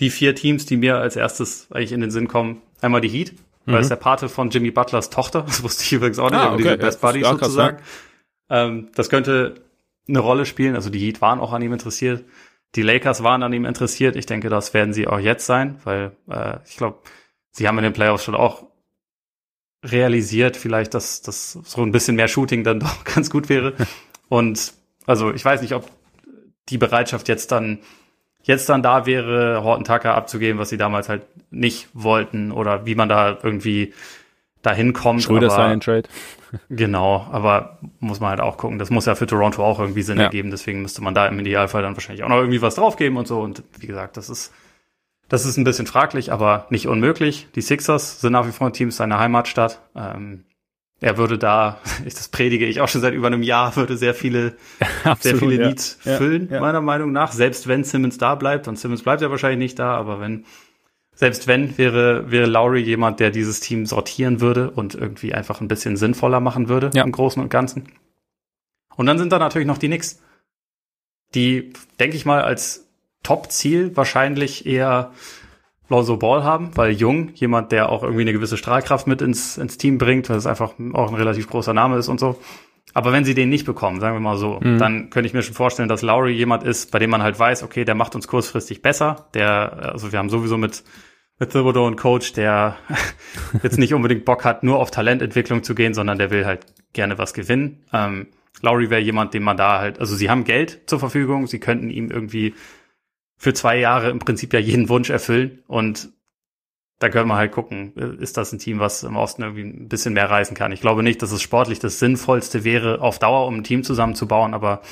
die 0.00 0.10
vier 0.10 0.34
Teams, 0.34 0.66
die 0.66 0.76
mir 0.76 0.98
als 0.98 1.16
erstes 1.16 1.68
eigentlich 1.72 1.92
in 1.92 2.00
den 2.00 2.10
Sinn 2.10 2.28
kommen, 2.28 2.60
einmal 2.80 3.00
die 3.00 3.08
Heat, 3.08 3.32
mhm. 3.64 3.72
weil 3.72 3.80
es 3.80 3.88
der 3.88 3.96
Pate 3.96 4.28
von 4.28 4.50
Jimmy 4.50 4.70
Butlers 4.70 5.10
Tochter, 5.10 5.42
das 5.46 5.62
wusste 5.62 5.84
ich 5.84 5.92
übrigens 5.92 6.18
auch 6.18 6.30
nicht, 6.30 6.40
ah, 6.40 6.52
okay. 6.52 6.62
diese 6.62 6.78
Best 6.78 7.00
Buddies 7.00 7.22
ja, 7.22 7.30
sozusagen. 7.30 7.78
Ähm, 8.50 8.88
das 8.94 9.08
könnte 9.08 9.54
eine 10.06 10.18
Rolle 10.20 10.46
spielen. 10.46 10.74
Also 10.74 10.90
die 10.90 10.98
Heat 10.98 11.20
waren 11.20 11.40
auch 11.40 11.52
an 11.52 11.62
ihm 11.62 11.72
interessiert. 11.72 12.24
Die 12.74 12.82
Lakers 12.82 13.22
waren 13.22 13.42
an 13.42 13.52
ihm 13.52 13.64
interessiert. 13.64 14.16
Ich 14.16 14.26
denke, 14.26 14.50
das 14.50 14.74
werden 14.74 14.92
sie 14.92 15.06
auch 15.06 15.18
jetzt 15.18 15.46
sein, 15.46 15.80
weil 15.84 16.12
äh, 16.28 16.58
ich 16.66 16.76
glaube, 16.76 16.98
sie 17.50 17.66
haben 17.66 17.78
in 17.78 17.84
den 17.84 17.92
Playoffs 17.92 18.24
schon 18.24 18.34
auch 18.34 18.66
realisiert, 19.84 20.56
vielleicht, 20.56 20.94
dass, 20.94 21.22
dass 21.22 21.52
so 21.52 21.82
ein 21.82 21.92
bisschen 21.92 22.16
mehr 22.16 22.28
Shooting 22.28 22.64
dann 22.64 22.80
doch 22.80 23.04
ganz 23.04 23.30
gut 23.30 23.48
wäre. 23.48 23.74
Und 24.28 24.72
also 25.06 25.32
ich 25.32 25.44
weiß 25.44 25.62
nicht, 25.62 25.74
ob 25.74 25.90
die 26.68 26.78
Bereitschaft 26.78 27.28
jetzt 27.28 27.52
dann 27.52 27.78
jetzt 28.42 28.68
dann 28.68 28.82
da 28.82 29.06
wäre, 29.06 29.62
Horton 29.62 29.84
Tucker 29.84 30.14
abzugeben, 30.14 30.58
was 30.58 30.70
sie 30.70 30.78
damals 30.78 31.08
halt 31.08 31.22
nicht 31.50 31.88
wollten 31.92 32.50
oder 32.50 32.86
wie 32.86 32.94
man 32.94 33.08
da 33.08 33.36
irgendwie 33.42 33.92
dahin 34.62 34.92
kommt. 34.92 35.22
Schröder 35.22 35.50
sein 35.50 35.80
Trade. 35.80 36.08
Genau, 36.70 37.26
aber 37.30 37.78
muss 38.00 38.20
man 38.20 38.30
halt 38.30 38.40
auch 38.40 38.56
gucken. 38.56 38.78
Das 38.78 38.88
muss 38.88 39.04
ja 39.04 39.14
für 39.14 39.26
Toronto 39.26 39.62
auch 39.62 39.80
irgendwie 39.80 40.00
Sinn 40.00 40.16
ja. 40.16 40.24
ergeben. 40.24 40.50
Deswegen 40.50 40.80
müsste 40.80 41.02
man 41.02 41.12
da 41.12 41.26
im 41.26 41.38
Idealfall 41.38 41.82
dann 41.82 41.94
wahrscheinlich 41.94 42.24
auch 42.24 42.30
noch 42.30 42.38
irgendwie 42.38 42.62
was 42.62 42.76
draufgeben 42.76 43.18
und 43.18 43.28
so. 43.28 43.38
Und 43.38 43.62
wie 43.78 43.86
gesagt, 43.86 44.16
das 44.16 44.30
ist 44.30 44.50
das 45.28 45.44
ist 45.44 45.56
ein 45.56 45.64
bisschen 45.64 45.86
fraglich, 45.86 46.32
aber 46.32 46.66
nicht 46.70 46.88
unmöglich. 46.88 47.48
Die 47.54 47.60
Sixers 47.60 48.20
sind 48.20 48.32
nach 48.32 48.46
wie 48.46 48.52
vor 48.52 48.66
ein 48.66 48.72
Team 48.72 48.90
seiner 48.90 49.18
Heimatstadt. 49.18 49.80
Ähm, 49.94 50.44
er 51.00 51.16
würde 51.16 51.38
da, 51.38 51.80
das 52.04 52.28
predige 52.28 52.66
ich 52.66 52.80
auch 52.80 52.88
schon 52.88 53.00
seit 53.00 53.14
über 53.14 53.26
einem 53.26 53.42
Jahr, 53.42 53.76
würde 53.76 53.96
sehr 53.96 54.14
viele, 54.14 54.56
Absolut, 55.04 55.22
sehr 55.22 55.36
viele 55.36 55.62
ja. 55.62 55.68
Needs 55.68 55.98
füllen, 56.00 56.48
ja, 56.50 56.60
meiner 56.60 56.80
Meinung 56.80 57.12
nach. 57.12 57.32
Selbst 57.32 57.68
wenn 57.68 57.84
Simmons 57.84 58.18
da 58.18 58.34
bleibt, 58.34 58.68
und 58.68 58.78
Simmons 58.78 59.02
bleibt 59.02 59.22
ja 59.22 59.30
wahrscheinlich 59.30 59.58
nicht 59.58 59.78
da, 59.78 59.94
aber 59.94 60.20
wenn, 60.20 60.44
selbst 61.14 61.46
wenn, 61.46 61.76
wäre, 61.76 62.30
wäre 62.30 62.46
Lowry 62.46 62.80
jemand, 62.80 63.20
der 63.20 63.30
dieses 63.30 63.60
Team 63.60 63.86
sortieren 63.86 64.40
würde 64.40 64.70
und 64.70 64.94
irgendwie 64.94 65.34
einfach 65.34 65.60
ein 65.60 65.68
bisschen 65.68 65.96
sinnvoller 65.96 66.40
machen 66.40 66.68
würde 66.68 66.90
ja. 66.94 67.04
im 67.04 67.12
Großen 67.12 67.42
und 67.42 67.50
Ganzen. 67.50 67.88
Und 68.96 69.06
dann 69.06 69.18
sind 69.18 69.30
da 69.30 69.38
natürlich 69.38 69.68
noch 69.68 69.78
die 69.78 69.88
Knicks, 69.88 70.20
die, 71.34 71.72
denke 72.00 72.16
ich 72.16 72.24
mal, 72.24 72.42
als 72.42 72.87
Top-Ziel 73.28 73.94
wahrscheinlich 73.94 74.64
eher 74.64 75.12
Lonzo 75.90 76.16
Ball 76.16 76.44
haben, 76.44 76.70
weil 76.76 76.92
Jung, 76.92 77.30
jemand, 77.34 77.72
der 77.72 77.90
auch 77.90 78.02
irgendwie 78.02 78.22
eine 78.22 78.32
gewisse 78.32 78.56
Strahlkraft 78.56 79.06
mit 79.06 79.20
ins, 79.20 79.58
ins 79.58 79.76
Team 79.76 79.98
bringt, 79.98 80.30
weil 80.30 80.38
es 80.38 80.46
einfach 80.46 80.72
auch 80.94 81.08
ein 81.08 81.14
relativ 81.14 81.46
großer 81.50 81.74
Name 81.74 81.98
ist 81.98 82.08
und 82.08 82.18
so. 82.18 82.40
Aber 82.94 83.12
wenn 83.12 83.26
sie 83.26 83.34
den 83.34 83.50
nicht 83.50 83.66
bekommen, 83.66 84.00
sagen 84.00 84.16
wir 84.16 84.20
mal 84.20 84.38
so, 84.38 84.60
mhm. 84.62 84.78
dann 84.78 85.10
könnte 85.10 85.26
ich 85.26 85.34
mir 85.34 85.42
schon 85.42 85.54
vorstellen, 85.54 85.90
dass 85.90 86.00
Lowry 86.00 86.32
jemand 86.32 86.62
ist, 86.62 86.90
bei 86.90 86.98
dem 86.98 87.10
man 87.10 87.22
halt 87.22 87.38
weiß, 87.38 87.64
okay, 87.64 87.84
der 87.84 87.94
macht 87.94 88.14
uns 88.14 88.28
kurzfristig 88.28 88.80
besser. 88.80 89.28
Der, 89.34 89.92
also 89.92 90.10
wir 90.10 90.18
haben 90.18 90.30
sowieso 90.30 90.56
mit, 90.56 90.82
mit 91.38 91.50
Thibodeau 91.50 91.86
einen 91.86 91.96
Coach, 91.96 92.32
der 92.32 92.76
jetzt 93.62 93.78
nicht 93.78 93.92
unbedingt 93.92 94.24
Bock 94.24 94.46
hat, 94.46 94.62
nur 94.62 94.78
auf 94.78 94.90
Talententwicklung 94.90 95.62
zu 95.64 95.74
gehen, 95.74 95.92
sondern 95.92 96.16
der 96.16 96.30
will 96.30 96.46
halt 96.46 96.64
gerne 96.94 97.18
was 97.18 97.34
gewinnen. 97.34 97.84
Ähm, 97.92 98.28
Lowry 98.62 98.88
wäre 98.88 99.02
jemand, 99.02 99.34
den 99.34 99.42
man 99.42 99.58
da 99.58 99.80
halt, 99.80 100.00
also 100.00 100.16
sie 100.16 100.30
haben 100.30 100.44
Geld 100.44 100.80
zur 100.86 100.98
Verfügung, 100.98 101.46
sie 101.46 101.60
könnten 101.60 101.90
ihm 101.90 102.10
irgendwie 102.10 102.54
für 103.38 103.54
zwei 103.54 103.78
Jahre 103.78 104.10
im 104.10 104.18
Prinzip 104.18 104.52
ja 104.52 104.60
jeden 104.60 104.88
Wunsch 104.88 105.10
erfüllen. 105.10 105.62
Und 105.66 106.10
da 106.98 107.08
können 107.08 107.28
wir 107.28 107.36
halt 107.36 107.52
gucken, 107.52 107.94
ist 108.18 108.36
das 108.36 108.52
ein 108.52 108.58
Team, 108.58 108.80
was 108.80 109.04
im 109.04 109.16
Osten 109.16 109.42
irgendwie 109.42 109.62
ein 109.62 109.88
bisschen 109.88 110.14
mehr 110.14 110.28
reisen 110.28 110.56
kann. 110.56 110.72
Ich 110.72 110.80
glaube 110.80 111.04
nicht, 111.04 111.22
dass 111.22 111.30
es 111.30 111.40
sportlich 111.40 111.78
das 111.78 112.00
Sinnvollste 112.00 112.64
wäre, 112.64 113.00
auf 113.00 113.20
Dauer, 113.20 113.46
um 113.46 113.56
ein 113.56 113.64
Team 113.64 113.84
zusammenzubauen, 113.84 114.52
aber 114.52 114.82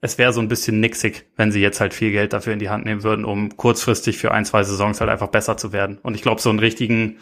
es 0.00 0.18
wäre 0.18 0.32
so 0.32 0.40
ein 0.40 0.48
bisschen 0.48 0.80
nixig, 0.80 1.26
wenn 1.36 1.52
sie 1.52 1.60
jetzt 1.60 1.80
halt 1.80 1.94
viel 1.94 2.10
Geld 2.10 2.32
dafür 2.32 2.52
in 2.52 2.58
die 2.58 2.70
Hand 2.70 2.84
nehmen 2.84 3.04
würden, 3.04 3.24
um 3.24 3.56
kurzfristig 3.56 4.18
für 4.18 4.32
ein, 4.32 4.44
zwei 4.44 4.64
Saisons 4.64 5.00
halt 5.00 5.10
einfach 5.10 5.28
besser 5.28 5.56
zu 5.56 5.72
werden. 5.72 5.98
Und 6.02 6.14
ich 6.14 6.22
glaube, 6.22 6.40
so 6.40 6.50
einen 6.50 6.60
richtigen, 6.60 7.18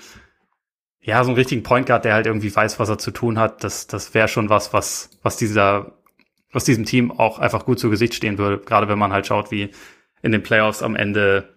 ja, 1.01 1.23
so 1.23 1.31
einen 1.31 1.39
richtigen 1.39 1.63
Point 1.63 1.87
Guard, 1.87 2.05
der 2.05 2.15
halt 2.15 2.27
irgendwie 2.27 2.55
weiß, 2.55 2.79
was 2.79 2.89
er 2.89 2.99
zu 2.99 3.11
tun 3.11 3.39
hat, 3.39 3.65
das, 3.65 3.87
das 3.87 4.15
wäre 4.15 4.29
schon 4.29 4.49
was, 4.49 4.73
was, 4.73 5.11
was 5.23 5.37
dieser, 5.37 5.99
was 6.53 6.65
diesem 6.65 6.85
Team 6.85 7.11
auch 7.11 7.39
einfach 7.39 7.65
gut 7.65 7.79
zu 7.79 7.91
Gesicht 7.91 8.15
stehen 8.15 8.39
würde. 8.39 8.59
Gerade 8.59 8.89
wenn 8.89 8.99
man 8.99 9.13
halt 9.13 9.27
schaut, 9.27 9.51
wie 9.51 9.71
in 10.27 10.33
den 10.33 10.43
Playoffs 10.43 10.83
am 10.83 10.97
Ende 10.97 11.49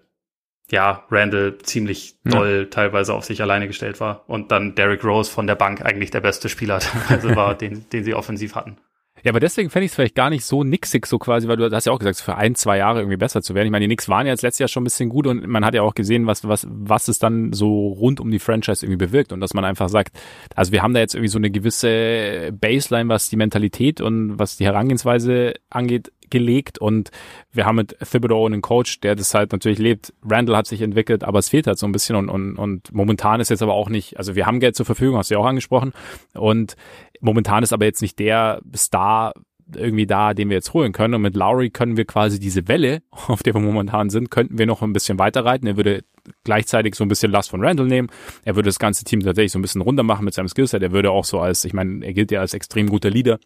ja, 0.72 1.04
Randall 1.10 1.58
ziemlich 1.64 2.16
doll 2.24 2.62
ja. 2.64 2.70
teilweise 2.70 3.14
auf 3.14 3.26
sich 3.26 3.42
alleine 3.42 3.68
gestellt 3.68 4.00
war 4.00 4.24
und 4.28 4.52
dann 4.52 4.76
Derrick 4.76 5.04
Rose 5.04 5.30
von 5.30 5.48
der 5.48 5.56
Bank 5.56 5.84
eigentlich 5.84 6.12
der 6.12 6.22
beste 6.22 6.48
Spieler 6.48 6.80
also 7.10 7.36
war, 7.36 7.56
den, 7.56 7.90
den 7.90 8.04
sie 8.04 8.14
offensiv 8.14 8.56
hatten. 8.56 8.78
Ja, 9.24 9.32
aber 9.32 9.42
deswegen 9.42 9.70
fände 9.70 9.86
ich 9.86 9.92
es 9.92 9.96
vielleicht 9.96 10.16
gar 10.16 10.30
nicht 10.30 10.46
so 10.46 10.64
nixig 10.64 11.06
so 11.06 11.20
quasi, 11.20 11.48
weil 11.48 11.58
du 11.58 11.70
hast 11.70 11.86
ja 11.86 11.92
auch 11.92 12.00
gesagt, 12.00 12.20
für 12.20 12.36
ein, 12.36 12.56
zwei 12.56 12.78
Jahre 12.78 13.00
irgendwie 13.00 13.18
besser 13.18 13.42
zu 13.42 13.54
werden. 13.54 13.66
Ich 13.66 13.72
meine, 13.72 13.84
die 13.84 13.88
Knicks 13.88 14.08
waren 14.08 14.26
ja 14.26 14.32
jetzt 14.32 14.44
letztes 14.44 14.60
Jahr 14.60 14.70
schon 14.70 14.84
ein 14.84 14.86
bisschen 14.86 15.10
gut 15.10 15.28
und 15.28 15.46
man 15.46 15.66
hat 15.66 15.74
ja 15.74 15.82
auch 15.82 15.94
gesehen, 15.94 16.26
was, 16.26 16.48
was, 16.48 16.66
was 16.70 17.10
es 17.10 17.20
dann 17.20 17.52
so 17.52 17.88
rund 17.88 18.22
um 18.22 18.32
die 18.32 18.40
Franchise 18.40 18.86
irgendwie 18.86 19.06
bewirkt 19.06 19.34
und 19.34 19.42
dass 19.42 19.54
man 19.54 19.66
einfach 19.66 19.90
sagt, 19.90 20.18
also 20.56 20.72
wir 20.72 20.82
haben 20.82 20.94
da 20.94 21.02
jetzt 21.02 21.16
irgendwie 21.16 21.30
so 21.30 21.38
eine 21.38 21.52
gewisse 21.52 22.52
Baseline, 22.54 23.10
was 23.10 23.30
die 23.30 23.36
Mentalität 23.36 24.00
und 24.00 24.40
was 24.40 24.56
die 24.56 24.66
Herangehensweise 24.66 25.56
angeht, 25.70 26.14
gelegt 26.30 26.80
und 26.80 27.12
wir 27.52 27.66
haben 27.66 27.76
mit 27.76 27.98
Thibodeau 28.00 28.46
einen 28.46 28.62
Coach, 28.62 29.00
der 29.02 29.16
das 29.16 29.34
halt 29.34 29.52
natürlich 29.52 29.80
lebt. 29.80 30.14
Randall 30.24 30.58
hat 30.58 30.68
sich 30.68 30.82
entwickelt, 30.82 31.24
aber 31.24 31.40
es 31.40 31.50
fehlt 31.50 31.68
halt 31.68 31.78
so 31.78 31.86
ein 31.86 31.92
bisschen 31.92 32.16
und, 32.16 32.30
und, 32.30 32.58
und 32.58 32.94
momentan 32.94 33.40
ist 33.40 33.50
jetzt 33.50 33.62
aber 33.62 33.74
auch 33.74 33.90
nicht, 33.90 34.18
also 34.18 34.36
wir 34.36 34.46
haben 34.46 34.60
Geld 34.60 34.76
zur 34.76 34.86
Verfügung, 34.86 35.18
hast 35.18 35.30
du 35.30 35.36
ja 35.36 35.40
auch 35.40 35.46
angesprochen 35.46 35.94
und 36.34 36.76
momentan 37.22 37.64
ist 37.64 37.74
aber 37.74 37.86
jetzt 37.86 38.02
nicht 38.02 38.20
der 38.20 38.62
Star 38.76 39.34
irgendwie 39.76 40.08
da, 40.08 40.34
den 40.34 40.50
wir 40.50 40.56
jetzt 40.56 40.74
holen 40.74 40.92
können. 40.92 41.14
Und 41.14 41.22
mit 41.22 41.36
Lowry 41.36 41.70
können 41.70 41.98
wir 41.98 42.06
quasi 42.06 42.40
diese 42.40 42.68
Welle, 42.68 43.02
auf 43.12 43.44
der 43.44 43.54
wir 43.54 43.62
momentan 43.62 44.10
sind, 44.10 44.32
könnten 44.32 44.58
wir 44.58 44.66
noch 44.66 44.82
ein 44.82 44.94
bisschen 44.94 45.20
weiter 45.20 45.46
reiten. 45.46 45.68
Er 45.68 45.78
würde 45.78 46.04
gleichzeitig 46.44 46.96
so 46.96 47.04
ein 47.04 47.08
bisschen 47.08 47.32
Last 47.32 47.50
von 47.50 47.64
Randall 47.64 47.88
nehmen. 47.88 48.10
Er 48.44 48.56
würde 48.56 48.68
das 48.68 48.80
ganze 48.80 49.04
Team 49.04 49.22
tatsächlich 49.22 49.52
so 49.52 49.60
ein 49.60 49.64
bisschen 49.64 49.82
runter 49.82 50.04
machen 50.04 50.26
mit 50.26 50.34
seinem 50.34 50.48
Skillset. 50.48 50.82
Er 50.82 50.92
würde 50.92 51.12
auch 51.12 51.26
so 51.26 51.40
als, 51.40 51.66
ich 51.66 51.74
meine, 51.74 52.06
er 52.06 52.14
gilt 52.14 52.32
ja 52.32 52.40
als 52.40 52.54
extrem 52.54 52.88
guter 52.88 53.10
Leader, 53.10 53.40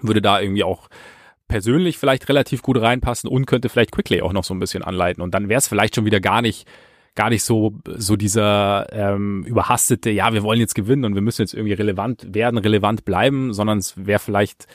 würde 0.00 0.22
da 0.22 0.40
irgendwie 0.40 0.64
auch 0.64 0.88
persönlich 1.48 1.98
vielleicht 1.98 2.28
relativ 2.28 2.62
gut 2.62 2.80
reinpassen 2.80 3.28
und 3.28 3.46
könnte 3.46 3.68
vielleicht 3.68 3.92
Quickly 3.92 4.22
auch 4.22 4.32
noch 4.32 4.44
so 4.44 4.54
ein 4.54 4.58
bisschen 4.58 4.82
anleiten. 4.82 5.22
Und 5.22 5.34
dann 5.34 5.48
wäre 5.48 5.58
es 5.58 5.68
vielleicht 5.68 5.94
schon 5.94 6.04
wieder 6.04 6.20
gar 6.20 6.42
nicht 6.42 6.66
gar 7.14 7.30
nicht 7.30 7.44
so 7.44 7.72
so 7.86 8.16
dieser 8.16 8.86
ähm, 8.92 9.44
überhastete, 9.44 10.10
ja, 10.10 10.32
wir 10.34 10.42
wollen 10.42 10.60
jetzt 10.60 10.74
gewinnen 10.74 11.04
und 11.04 11.14
wir 11.14 11.22
müssen 11.22 11.42
jetzt 11.42 11.54
irgendwie 11.54 11.72
relevant 11.72 12.34
werden, 12.34 12.58
relevant 12.58 13.04
bleiben, 13.04 13.52
sondern 13.54 13.78
es 13.78 14.06
wäre 14.06 14.18
vielleicht 14.18 14.66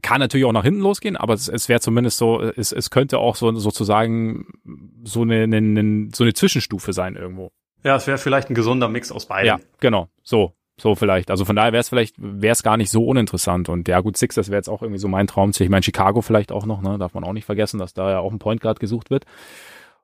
kann 0.00 0.20
natürlich 0.20 0.46
auch 0.46 0.52
nach 0.52 0.64
hinten 0.64 0.80
losgehen, 0.80 1.16
aber 1.16 1.34
es, 1.34 1.48
es 1.48 1.68
wäre 1.68 1.80
zumindest 1.80 2.16
so, 2.16 2.40
es, 2.40 2.72
es 2.72 2.88
könnte 2.88 3.18
auch 3.18 3.36
so 3.36 3.52
sozusagen 3.52 4.46
so 5.04 5.22
eine, 5.22 5.42
eine, 5.42 6.08
so 6.14 6.24
eine 6.24 6.32
Zwischenstufe 6.32 6.94
sein 6.94 7.16
irgendwo. 7.16 7.50
Ja, 7.84 7.96
es 7.96 8.06
wäre 8.06 8.16
vielleicht 8.16 8.48
ein 8.48 8.54
gesunder 8.54 8.88
Mix 8.88 9.12
aus 9.12 9.26
beiden. 9.26 9.46
Ja, 9.46 9.60
genau. 9.80 10.08
So. 10.22 10.54
So 10.82 10.96
vielleicht. 10.96 11.30
Also 11.30 11.44
von 11.44 11.54
daher 11.54 11.72
wäre 11.72 11.80
es 11.80 11.90
vielleicht, 11.90 12.16
wäre 12.18 12.50
es 12.50 12.64
gar 12.64 12.76
nicht 12.76 12.90
so 12.90 13.06
uninteressant. 13.06 13.68
Und 13.68 13.86
ja 13.86 14.00
gut, 14.00 14.16
Six, 14.16 14.34
das 14.34 14.48
wäre 14.48 14.56
jetzt 14.56 14.68
auch 14.68 14.82
irgendwie 14.82 14.98
so 14.98 15.06
mein 15.06 15.28
Traumziel. 15.28 15.62
Ich 15.62 15.70
meine, 15.70 15.84
Chicago 15.84 16.22
vielleicht 16.22 16.50
auch 16.50 16.66
noch, 16.66 16.82
ne? 16.82 16.98
Darf 16.98 17.14
man 17.14 17.22
auch 17.22 17.32
nicht 17.32 17.44
vergessen, 17.44 17.78
dass 17.78 17.94
da 17.94 18.10
ja 18.10 18.18
auch 18.18 18.32
ein 18.32 18.40
Point 18.40 18.60
Guard 18.60 18.80
gesucht 18.80 19.08
wird. 19.08 19.24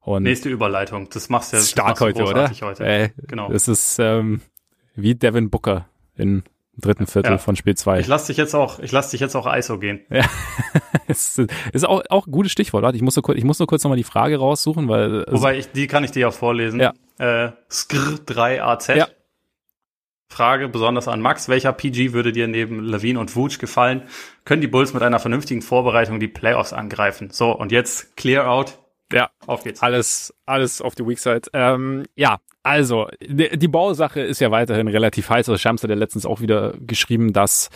Und 0.02 0.22
Nächste 0.22 0.50
Überleitung. 0.50 1.08
Das 1.12 1.30
machst 1.30 1.52
du 1.52 1.56
ja 1.56 1.64
stark 1.64 2.00
heute, 2.00 2.22
oder? 2.22 2.48
Heute. 2.60 2.84
Äh, 2.84 3.08
genau. 3.26 3.50
Das 3.50 3.66
ist 3.66 3.98
ähm, 3.98 4.40
wie 4.94 5.16
Devin 5.16 5.50
Booker 5.50 5.88
in 6.14 6.44
dritten 6.76 7.08
Viertel 7.08 7.32
ja. 7.32 7.38
von 7.38 7.56
Spiel 7.56 7.74
2. 7.74 7.98
Ich 7.98 8.06
lass 8.06 8.26
dich 8.26 8.36
jetzt 8.36 8.54
auch, 8.54 8.78
ich 8.78 8.92
lass 8.92 9.10
dich 9.10 9.20
jetzt 9.20 9.34
auch 9.34 9.52
ISO 9.52 9.80
gehen. 9.80 10.02
Ja. 10.10 10.26
ist, 11.08 11.40
ist 11.72 11.88
auch, 11.88 12.04
auch 12.08 12.28
ein 12.28 12.30
gutes 12.30 12.52
Stichwort. 12.52 12.84
Warte, 12.84 12.94
ich 12.96 13.02
muss 13.02 13.16
nur 13.16 13.24
kurz, 13.24 13.36
ich 13.36 13.42
muss 13.42 13.58
nur 13.58 13.66
kurz 13.66 13.82
nochmal 13.82 13.98
die 13.98 14.04
Frage 14.04 14.38
raussuchen, 14.38 14.88
weil. 14.88 15.26
Wobei 15.28 15.58
ich, 15.58 15.72
die 15.72 15.88
kann 15.88 16.04
ich 16.04 16.12
dir 16.12 16.20
ja 16.20 16.30
vorlesen. 16.30 16.78
Ja. 16.78 16.92
Äh, 17.18 17.50
Skr 17.68 18.20
3 18.24 18.62
AZ. 18.62 18.86
Ja. 18.88 19.08
Frage 20.28 20.68
besonders 20.68 21.08
an 21.08 21.20
Max. 21.20 21.48
Welcher 21.48 21.72
PG 21.72 22.12
würde 22.12 22.32
dir 22.32 22.48
neben 22.48 22.84
Levine 22.84 23.18
und 23.18 23.34
Vooch 23.34 23.58
gefallen? 23.58 24.02
Können 24.44 24.60
die 24.60 24.68
Bulls 24.68 24.92
mit 24.92 25.02
einer 25.02 25.18
vernünftigen 25.18 25.62
Vorbereitung 25.62 26.20
die 26.20 26.28
Playoffs 26.28 26.72
angreifen? 26.72 27.30
So, 27.30 27.50
und 27.52 27.72
jetzt 27.72 28.16
clear 28.16 28.50
out. 28.50 28.78
Ja, 29.12 29.30
auf 29.46 29.64
geht's. 29.64 29.82
Alles, 29.82 30.34
alles 30.44 30.82
auf 30.82 30.94
die 30.94 31.06
Weak 31.06 31.18
Side. 31.18 31.42
Ähm, 31.54 32.04
ja, 32.14 32.38
also, 32.62 33.08
die, 33.20 33.56
die 33.56 33.68
Bausache 33.68 34.20
ist 34.20 34.40
ja 34.40 34.50
weiterhin 34.50 34.88
relativ 34.88 35.30
heiß. 35.30 35.48
Also 35.48 35.56
Shams 35.56 35.82
hat 35.82 35.88
ja 35.90 35.96
letztens 35.96 36.26
auch 36.26 36.40
wieder 36.42 36.74
geschrieben, 36.78 37.32
dass 37.32 37.70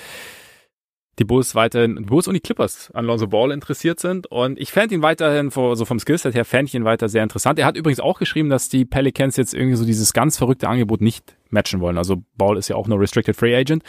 die 1.18 1.24
Bulls 1.24 1.54
weiterhin, 1.54 1.96
die 1.96 2.04
Bulls 2.04 2.28
und 2.28 2.34
die 2.34 2.40
Clippers 2.40 2.90
an 2.92 3.06
Lonzo 3.06 3.26
Ball 3.26 3.50
interessiert 3.50 4.00
sind. 4.00 4.26
Und 4.26 4.58
ich 4.58 4.70
fände 4.70 4.94
ihn 4.94 5.02
weiterhin, 5.02 5.50
so 5.50 5.84
vom 5.84 5.98
Skillset 5.98 6.34
her, 6.34 6.44
fände 6.44 6.68
ich 6.68 6.74
ihn 6.74 6.84
weiter 6.84 7.08
sehr 7.08 7.22
interessant. 7.22 7.58
Er 7.58 7.66
hat 7.66 7.76
übrigens 7.76 8.00
auch 8.00 8.18
geschrieben, 8.18 8.50
dass 8.50 8.68
die 8.68 8.84
Pelicans 8.84 9.36
jetzt 9.36 9.54
irgendwie 9.54 9.76
so 9.76 9.84
dieses 9.84 10.12
ganz 10.12 10.36
verrückte 10.36 10.68
Angebot 10.68 11.00
nicht 11.00 11.36
matchen 11.52 11.80
wollen. 11.80 11.98
Also 11.98 12.22
Ball 12.36 12.56
ist 12.56 12.68
ja 12.68 12.76
auch 12.76 12.88
nur 12.88 13.00
Restricted 13.00 13.36
Free 13.36 13.54
Agent. 13.54 13.82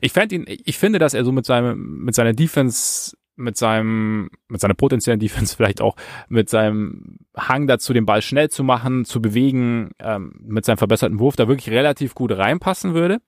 Ich 0.00 0.12
fände 0.12 0.34
ihn, 0.34 0.44
ich 0.46 0.78
finde, 0.78 0.98
dass 0.98 1.14
er 1.14 1.24
so 1.24 1.32
mit 1.32 1.46
seinem, 1.46 2.04
mit 2.04 2.14
seiner 2.14 2.32
Defense 2.32 3.16
mit 3.36 3.56
seinem, 3.56 4.30
mit 4.48 4.60
seiner 4.60 4.74
potenziellen 4.74 5.20
Defense 5.20 5.56
vielleicht 5.56 5.80
auch, 5.80 5.96
mit 6.28 6.48
seinem 6.48 7.18
Hang 7.36 7.66
dazu, 7.66 7.92
den 7.92 8.06
Ball 8.06 8.22
schnell 8.22 8.50
zu 8.50 8.64
machen, 8.64 9.04
zu 9.04 9.20
bewegen, 9.20 9.90
ähm, 9.98 10.34
mit 10.42 10.64
seinem 10.64 10.78
verbesserten 10.78 11.18
Wurf 11.18 11.36
da 11.36 11.48
wirklich 11.48 11.74
relativ 11.74 12.14
gut 12.14 12.32
reinpassen 12.32 12.94
würde. 12.94 13.18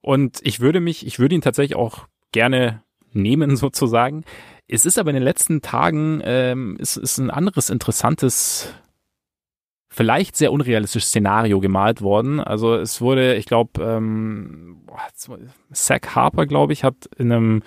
Und 0.00 0.40
ich 0.42 0.60
würde 0.60 0.80
mich, 0.80 1.06
ich 1.06 1.18
würde 1.18 1.34
ihn 1.34 1.42
tatsächlich 1.42 1.76
auch 1.76 2.06
gerne 2.32 2.82
nehmen 3.12 3.56
sozusagen. 3.56 4.24
Es 4.66 4.86
ist 4.86 4.98
aber 4.98 5.10
in 5.10 5.14
den 5.16 5.24
letzten 5.24 5.62
Tagen, 5.62 6.20
ähm, 6.24 6.76
ist, 6.78 6.96
ist 6.96 7.18
ein 7.18 7.30
anderes 7.30 7.70
interessantes 7.70 8.72
vielleicht 9.90 10.36
sehr 10.36 10.52
unrealistisches 10.52 11.08
Szenario 11.08 11.60
gemalt 11.60 12.00
worden. 12.00 12.40
Also 12.40 12.76
es 12.76 13.00
wurde, 13.00 13.34
ich 13.34 13.44
glaube, 13.44 13.82
ähm, 13.82 14.82
Zach 15.72 16.00
Harper, 16.14 16.46
glaube 16.46 16.72
ich, 16.72 16.84
hat 16.84 17.06
in 17.18 17.32
einem 17.32 17.62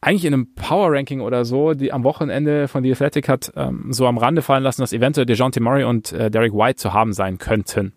eigentlich 0.00 0.26
in 0.26 0.34
einem 0.34 0.54
Power 0.54 0.92
Ranking 0.92 1.22
oder 1.22 1.46
so, 1.46 1.72
die 1.72 1.90
am 1.90 2.04
Wochenende 2.04 2.68
von 2.68 2.84
The 2.84 2.92
Athletic 2.92 3.26
hat 3.26 3.52
ähm, 3.56 3.86
so 3.90 4.06
am 4.06 4.18
Rande 4.18 4.42
fallen 4.42 4.62
lassen, 4.62 4.82
dass 4.82 4.92
eventuell 4.92 5.24
DeJounte 5.24 5.60
Murray 5.60 5.84
und 5.84 6.12
äh, 6.12 6.30
Derek 6.30 6.52
White 6.52 6.76
zu 6.76 6.92
haben 6.92 7.14
sein 7.14 7.38
könnten. 7.38 7.94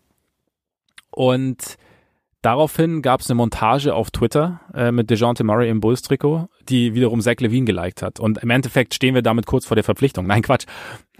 Und 1.11 1.77
daraufhin 2.41 3.01
gab 3.01 3.21
es 3.21 3.29
eine 3.29 3.35
Montage 3.35 3.93
auf 3.93 4.11
Twitter 4.11 4.61
äh, 4.73 4.91
mit 4.91 5.09
DeJounte 5.09 5.43
Murray 5.43 5.69
im 5.69 5.79
Bulls-Trikot, 5.79 6.47
die 6.69 6.93
wiederum 6.93 7.21
Zach 7.21 7.35
Levine 7.39 7.65
geliked 7.65 8.01
hat. 8.01 8.19
Und 8.19 8.39
im 8.39 8.49
Endeffekt 8.49 8.93
stehen 8.93 9.15
wir 9.15 9.21
damit 9.21 9.45
kurz 9.45 9.65
vor 9.65 9.75
der 9.75 9.83
Verpflichtung. 9.83 10.27
Nein, 10.27 10.41
Quatsch. 10.41 10.65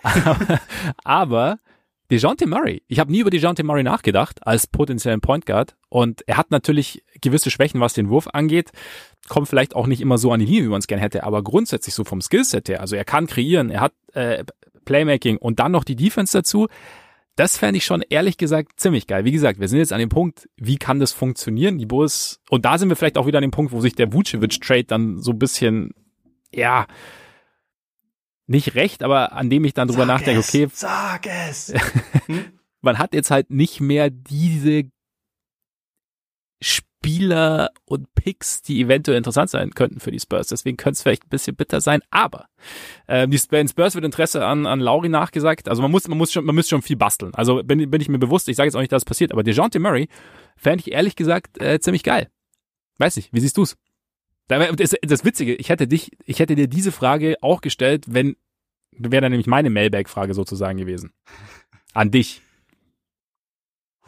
Aber 1.03 1.59
DeJounte 2.09 2.47
Murray. 2.47 2.83
Ich 2.87 2.99
habe 2.99 3.11
nie 3.11 3.19
über 3.19 3.29
DeJounte 3.29 3.63
Murray 3.63 3.83
nachgedacht 3.83 4.45
als 4.47 4.67
potenziellen 4.67 5.19
Point 5.19 5.45
Guard 5.45 5.75
und 5.89 6.23
er 6.27 6.37
hat 6.37 6.51
natürlich 6.51 7.03
gewisse 7.21 7.51
Schwächen, 7.51 7.81
was 7.81 7.93
den 7.93 8.09
Wurf 8.09 8.29
angeht. 8.31 8.71
Kommt 9.27 9.49
vielleicht 9.49 9.75
auch 9.75 9.87
nicht 9.87 9.99
immer 9.99 10.17
so 10.17 10.31
an 10.31 10.39
die 10.39 10.45
Linie, 10.45 10.63
wie 10.63 10.69
man 10.69 10.79
es 10.79 10.87
gerne 10.87 11.03
hätte, 11.03 11.23
aber 11.23 11.43
grundsätzlich 11.43 11.93
so 11.93 12.05
vom 12.05 12.21
Skillset 12.21 12.69
her. 12.69 12.79
Also 12.79 12.95
er 12.95 13.03
kann 13.03 13.27
kreieren, 13.27 13.69
er 13.69 13.81
hat 13.81 13.93
äh, 14.13 14.45
Playmaking 14.85 15.37
und 15.37 15.59
dann 15.59 15.73
noch 15.73 15.83
die 15.83 15.97
Defense 15.97 16.37
dazu. 16.37 16.67
Das 17.37 17.55
fände 17.55 17.77
ich 17.77 17.85
schon 17.85 18.03
ehrlich 18.09 18.37
gesagt 18.37 18.79
ziemlich 18.79 19.05
geil. 19.05 19.23
Wie 19.23 19.31
gesagt, 19.31 19.59
wir 19.59 19.67
sind 19.67 19.77
jetzt 19.77 19.93
an 19.93 19.99
dem 19.99 20.09
Punkt, 20.09 20.49
wie 20.57 20.77
kann 20.77 20.99
das 20.99 21.11
funktionieren? 21.13 21.77
Die 21.77 21.85
Bulls, 21.85 22.41
und 22.49 22.65
da 22.65 22.79
sind 22.79 22.89
wir 22.89 22.95
vielleicht 22.95 23.17
auch 23.17 23.27
wieder 23.27 23.37
an 23.37 23.43
dem 23.43 23.51
Punkt, 23.51 23.71
wo 23.71 23.79
sich 23.79 23.93
der 23.93 24.11
Vucevic-Trade 24.11 24.85
dann 24.85 25.19
so 25.19 25.31
ein 25.31 25.37
bisschen, 25.37 25.91
ja, 26.51 26.87
nicht 28.47 28.73
recht, 28.73 29.03
aber 29.03 29.33
an 29.33 29.51
dem 29.51 29.65
ich 29.65 29.75
dann 29.75 29.87
drüber 29.87 30.07
sag 30.07 30.19
nachdenke, 30.19 30.39
okay. 30.39 30.67
sag 30.73 31.27
es! 31.27 31.73
Man 32.81 32.97
hat 32.97 33.13
jetzt 33.13 33.29
halt 33.29 33.51
nicht 33.51 33.81
mehr 33.81 34.09
diese 34.09 34.85
Spieler 36.99 37.69
und 37.85 38.13
Picks, 38.15 38.61
die 38.61 38.81
eventuell 38.81 39.17
interessant 39.17 39.49
sein 39.49 39.71
könnten 39.71 39.99
für 39.99 40.11
die 40.11 40.19
Spurs. 40.19 40.47
Deswegen 40.47 40.77
könnte 40.77 40.93
es 40.93 41.01
vielleicht 41.03 41.25
ein 41.25 41.29
bisschen 41.29 41.55
bitter 41.55 41.79
sein. 41.79 42.01
Aber 42.09 42.47
ähm, 43.07 43.31
die 43.31 43.37
Spurs 43.37 43.95
wird 43.95 44.03
Interesse 44.03 44.45
an, 44.45 44.65
an 44.65 44.79
Lauri 44.79 45.07
nachgesagt. 45.07 45.69
Also 45.69 45.81
man 45.81 45.91
muss, 45.91 46.07
man 46.07 46.17
muss 46.17 46.33
schon, 46.33 46.43
man 46.43 46.55
muss 46.55 46.67
schon 46.67 46.81
viel 46.81 46.97
basteln. 46.97 47.33
Also 47.33 47.63
bin, 47.63 47.89
bin 47.89 48.01
ich 48.01 48.09
mir 48.09 48.19
bewusst. 48.19 48.49
Ich 48.49 48.57
sage 48.57 48.67
jetzt 48.67 48.75
auch 48.75 48.81
nicht, 48.81 48.91
dass 48.91 49.01
es 49.03 49.05
passiert. 49.05 49.31
Aber 49.31 49.43
DeJounte 49.43 49.79
Murray 49.79 50.09
fände 50.57 50.83
ich 50.85 50.91
ehrlich 50.91 51.15
gesagt 51.15 51.61
äh, 51.61 51.79
ziemlich 51.79 52.03
geil. 52.03 52.29
Weiß 52.97 53.15
nicht. 53.15 53.31
Wie 53.31 53.39
siehst 53.39 53.57
du's? 53.57 53.77
Das, 54.47 54.95
das 55.01 55.25
Witzige, 55.25 55.55
ich 55.55 55.69
hätte 55.69 55.87
dich, 55.87 56.11
ich 56.25 56.39
hätte 56.39 56.55
dir 56.55 56.67
diese 56.67 56.91
Frage 56.91 57.35
auch 57.41 57.61
gestellt, 57.61 58.05
wenn, 58.07 58.37
wäre 58.91 59.21
dann 59.21 59.31
nämlich 59.31 59.47
meine 59.47 59.69
Mailbag-Frage 59.69 60.33
sozusagen 60.33 60.77
gewesen. 60.77 61.13
An 61.93 62.11
dich. 62.11 62.41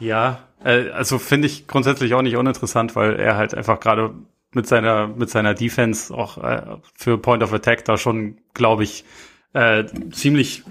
Ja, 0.00 0.40
äh, 0.64 0.90
also 0.90 1.18
finde 1.18 1.46
ich 1.46 1.66
grundsätzlich 1.66 2.14
auch 2.14 2.22
nicht 2.22 2.36
uninteressant, 2.36 2.96
weil 2.96 3.16
er 3.16 3.36
halt 3.36 3.54
einfach 3.54 3.78
gerade 3.78 4.14
mit 4.52 4.66
seiner, 4.66 5.06
mit 5.06 5.30
seiner 5.30 5.54
Defense 5.54 6.12
auch 6.12 6.38
äh, 6.42 6.62
für 6.94 7.18
Point 7.18 7.42
of 7.42 7.52
Attack 7.52 7.84
da 7.84 7.96
schon, 7.96 8.38
glaube 8.54 8.82
ich, 8.82 9.04
äh, 9.52 9.84
ziemlich, 10.10 10.64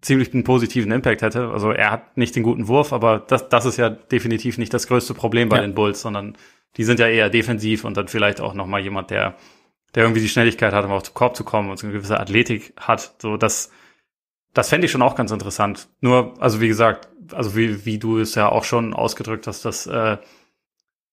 ziemlich 0.00 0.34
einen 0.34 0.44
positiven 0.44 0.90
Impact 0.90 1.22
hätte. 1.22 1.50
Also 1.50 1.70
er 1.70 1.90
hat 1.90 2.16
nicht 2.16 2.34
den 2.34 2.42
guten 2.42 2.66
Wurf, 2.68 2.92
aber 2.92 3.20
das, 3.20 3.48
das 3.48 3.64
ist 3.66 3.76
ja 3.76 3.90
definitiv 3.90 4.58
nicht 4.58 4.74
das 4.74 4.88
größte 4.88 5.14
Problem 5.14 5.48
bei 5.48 5.56
ja. 5.56 5.62
den 5.62 5.74
Bulls, 5.74 6.00
sondern 6.00 6.36
die 6.76 6.84
sind 6.84 6.98
ja 6.98 7.06
eher 7.06 7.30
defensiv 7.30 7.84
und 7.84 7.96
dann 7.96 8.08
vielleicht 8.08 8.40
auch 8.40 8.54
noch 8.54 8.66
mal 8.66 8.80
jemand, 8.80 9.10
der, 9.10 9.36
der 9.94 10.04
irgendwie 10.04 10.22
die 10.22 10.28
Schnelligkeit 10.28 10.72
hat, 10.72 10.84
um 10.84 10.90
auf 10.90 11.02
den 11.02 11.14
Korb 11.14 11.36
zu 11.36 11.44
kommen 11.44 11.70
und 11.70 11.78
so 11.78 11.86
eine 11.86 11.94
gewisse 11.94 12.18
Athletik 12.18 12.72
hat. 12.76 13.14
So, 13.20 13.36
das, 13.36 13.70
das 14.54 14.68
fände 14.68 14.86
ich 14.86 14.90
schon 14.90 15.02
auch 15.02 15.14
ganz 15.14 15.30
interessant. 15.30 15.88
Nur, 16.00 16.34
also 16.40 16.60
wie 16.60 16.68
gesagt, 16.68 17.08
also 17.34 17.56
wie, 17.56 17.84
wie 17.84 17.98
du 17.98 18.18
es 18.18 18.34
ja 18.34 18.48
auch 18.48 18.64
schon 18.64 18.94
ausgedrückt 18.94 19.46
hast, 19.46 19.64
das 19.64 19.86
äh, 19.86 20.18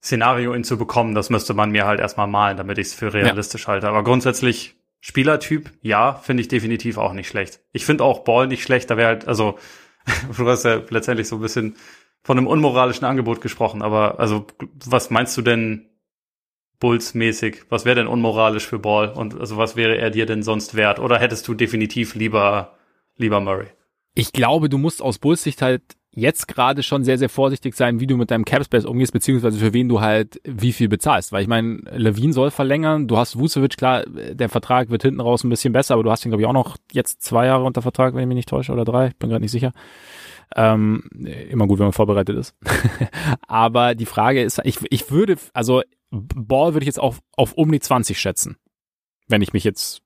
Szenario 0.01 0.53
ihn 0.53 0.63
zu 0.63 0.77
bekommen, 0.77 1.15
das 1.15 1.29
müsste 1.29 1.53
man 1.53 1.71
mir 1.71 1.85
halt 1.85 1.99
erstmal 1.99 2.27
malen, 2.27 2.57
damit 2.57 2.77
ich 2.77 2.87
es 2.87 2.93
für 2.93 3.13
realistisch 3.13 3.63
ja. 3.63 3.67
halte. 3.69 3.89
Aber 3.89 4.03
grundsätzlich 4.03 4.75
Spielertyp, 5.01 5.71
ja, 5.81 6.15
finde 6.15 6.41
ich 6.41 6.47
definitiv 6.47 6.97
auch 6.97 7.13
nicht 7.13 7.27
schlecht. 7.27 7.61
Ich 7.71 7.85
finde 7.85 8.03
auch 8.03 8.19
Ball 8.23 8.47
nicht 8.47 8.63
schlecht, 8.63 8.89
da 8.89 8.97
wäre 8.97 9.07
halt, 9.07 9.27
also 9.27 9.57
du 10.37 10.47
hast 10.47 10.65
ja 10.65 10.81
letztendlich 10.89 11.27
so 11.27 11.37
ein 11.37 11.41
bisschen 11.41 11.75
von 12.21 12.37
einem 12.37 12.47
unmoralischen 12.47 13.05
Angebot 13.05 13.41
gesprochen, 13.41 13.81
aber 13.81 14.19
also 14.19 14.45
was 14.85 15.09
meinst 15.09 15.37
du 15.37 15.41
denn 15.41 15.89
Bulls-mäßig? 16.79 17.63
Was 17.69 17.85
wäre 17.85 17.95
denn 17.95 18.07
unmoralisch 18.07 18.65
für 18.65 18.79
Ball 18.79 19.09
und 19.09 19.39
also 19.39 19.57
was 19.57 19.75
wäre 19.75 19.97
er 19.97 20.09
dir 20.09 20.25
denn 20.25 20.43
sonst 20.43 20.75
wert? 20.75 20.99
Oder 20.99 21.19
hättest 21.19 21.47
du 21.47 21.53
definitiv 21.53 22.15
lieber 22.15 22.77
lieber 23.15 23.39
Murray? 23.39 23.67
Ich 24.15 24.33
glaube, 24.33 24.69
du 24.69 24.77
musst 24.77 25.01
aus 25.01 25.19
Bulls 25.19 25.43
Sicht 25.43 25.61
halt 25.61 25.81
jetzt 26.11 26.47
gerade 26.47 26.83
schon 26.83 27.03
sehr, 27.03 27.17
sehr 27.17 27.29
vorsichtig 27.29 27.75
sein, 27.75 27.99
wie 27.99 28.07
du 28.07 28.17
mit 28.17 28.31
deinem 28.31 28.45
Capspace 28.45 28.85
umgehst, 28.85 29.13
beziehungsweise 29.13 29.59
für 29.59 29.73
wen 29.73 29.87
du 29.87 30.01
halt 30.01 30.41
wie 30.43 30.73
viel 30.73 30.89
bezahlst. 30.89 31.31
Weil 31.31 31.43
ich 31.43 31.47
meine, 31.47 31.81
Levine 31.91 32.33
soll 32.33 32.51
verlängern, 32.51 33.07
du 33.07 33.17
hast 33.17 33.37
Vucevic, 33.37 33.77
klar, 33.77 34.03
der 34.05 34.49
Vertrag 34.49 34.89
wird 34.89 35.03
hinten 35.03 35.21
raus 35.21 35.43
ein 35.43 35.49
bisschen 35.49 35.73
besser, 35.73 35.93
aber 35.93 36.03
du 36.03 36.11
hast 36.11 36.25
ihn, 36.25 36.29
glaube 36.29 36.41
ich, 36.41 36.47
auch 36.47 36.53
noch 36.53 36.77
jetzt 36.91 37.21
zwei 37.21 37.45
Jahre 37.45 37.63
unter 37.63 37.81
Vertrag, 37.81 38.13
wenn 38.13 38.21
ich 38.21 38.27
mich 38.27 38.35
nicht 38.35 38.49
täusche, 38.49 38.71
oder 38.71 38.85
drei, 38.85 39.11
bin 39.19 39.29
gerade 39.29 39.41
nicht 39.41 39.51
sicher. 39.51 39.71
Ähm, 40.55 41.03
immer 41.49 41.67
gut, 41.67 41.77
wenn 41.79 41.85
man 41.85 41.93
vorbereitet 41.93 42.35
ist. 42.35 42.55
Aber 43.47 43.93
die 43.93 44.07
Frage 44.07 44.41
ist, 44.41 44.59
ich, 44.63 44.79
ich 44.89 45.11
würde, 45.11 45.37
also 45.53 45.83
Ball 46.09 46.73
würde 46.73 46.83
ich 46.83 46.87
jetzt 46.87 46.99
auch 46.99 47.17
auf 47.35 47.53
um 47.53 47.71
die 47.71 47.79
20 47.79 48.19
schätzen. 48.19 48.57
Wenn 49.27 49.43
ich 49.43 49.53
mich 49.53 49.63
jetzt 49.63 50.01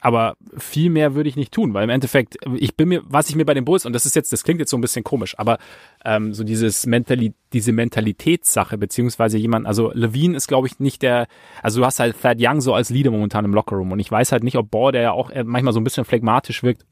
aber 0.00 0.36
viel 0.56 0.90
mehr 0.90 1.14
würde 1.14 1.28
ich 1.28 1.36
nicht 1.36 1.52
tun, 1.52 1.74
weil 1.74 1.84
im 1.84 1.90
Endeffekt, 1.90 2.36
ich 2.54 2.76
bin 2.76 2.88
mir, 2.88 3.02
was 3.04 3.28
ich 3.28 3.36
mir 3.36 3.44
bei 3.44 3.54
den 3.54 3.64
Bulls, 3.64 3.86
und 3.86 3.92
das 3.92 4.06
ist 4.06 4.14
jetzt, 4.14 4.32
das 4.32 4.44
klingt 4.44 4.60
jetzt 4.60 4.70
so 4.70 4.78
ein 4.78 4.80
bisschen 4.80 5.04
komisch, 5.04 5.38
aber 5.38 5.58
ähm, 6.04 6.32
so 6.32 6.44
dieses 6.44 6.86
Mentali 6.86 7.34
diese 7.52 7.72
Mentalitätssache, 7.72 8.78
beziehungsweise 8.78 9.38
jemand, 9.38 9.66
also 9.66 9.92
Levine 9.94 10.36
ist, 10.36 10.48
glaube 10.48 10.66
ich, 10.66 10.80
nicht 10.80 11.02
der, 11.02 11.28
also 11.62 11.80
du 11.80 11.86
hast 11.86 12.00
halt 12.00 12.20
Thad 12.20 12.38
Young 12.40 12.60
so 12.60 12.74
als 12.74 12.90
Leader 12.90 13.10
momentan 13.10 13.44
im 13.44 13.54
Lockerroom 13.54 13.92
und 13.92 14.00
ich 14.00 14.10
weiß 14.10 14.32
halt 14.32 14.42
nicht, 14.44 14.56
ob 14.56 14.70
Ball, 14.70 14.92
der 14.92 15.02
ja 15.02 15.12
auch 15.12 15.30
manchmal 15.44 15.72
so 15.72 15.80
ein 15.80 15.84
bisschen 15.84 16.04
phlegmatisch 16.04 16.62
wirkt, 16.62 16.84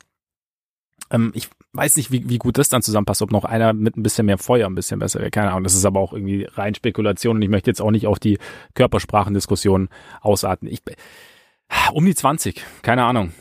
ähm, 1.11 1.31
ich 1.35 1.49
weiß 1.73 1.97
nicht, 1.97 2.11
wie, 2.11 2.29
wie 2.29 2.39
gut 2.39 2.59
das 2.59 2.69
dann 2.69 2.83
zusammenpasst, 2.83 3.23
ob 3.23 3.31
noch 3.31 3.45
einer 3.45 3.73
mit 3.73 3.97
ein 3.97 4.03
bisschen 4.03 4.27
mehr 4.27 4.39
Feuer 4.39 4.67
ein 4.67 4.75
bisschen 4.75 4.99
besser 4.99 5.21
wäre. 5.21 5.31
Keine 5.31 5.51
Ahnung. 5.51 5.65
Das 5.65 5.75
ist 5.75 5.85
aber 5.85 6.01
auch 6.01 6.13
irgendwie 6.13 6.45
rein 6.55 6.75
Spekulation 6.75 7.37
und 7.37 7.43
ich 7.43 7.49
möchte 7.49 7.71
jetzt 7.71 7.81
auch 7.81 7.91
nicht 7.91 8.07
auf 8.07 8.19
die 8.19 8.39
Körpersprachendiskussion 8.75 9.89
ausarten. 10.21 10.69
Ich, 10.69 10.83
um 11.93 12.05
die 12.05 12.15
20, 12.15 12.63
keine 12.83 13.05
Ahnung. 13.05 13.33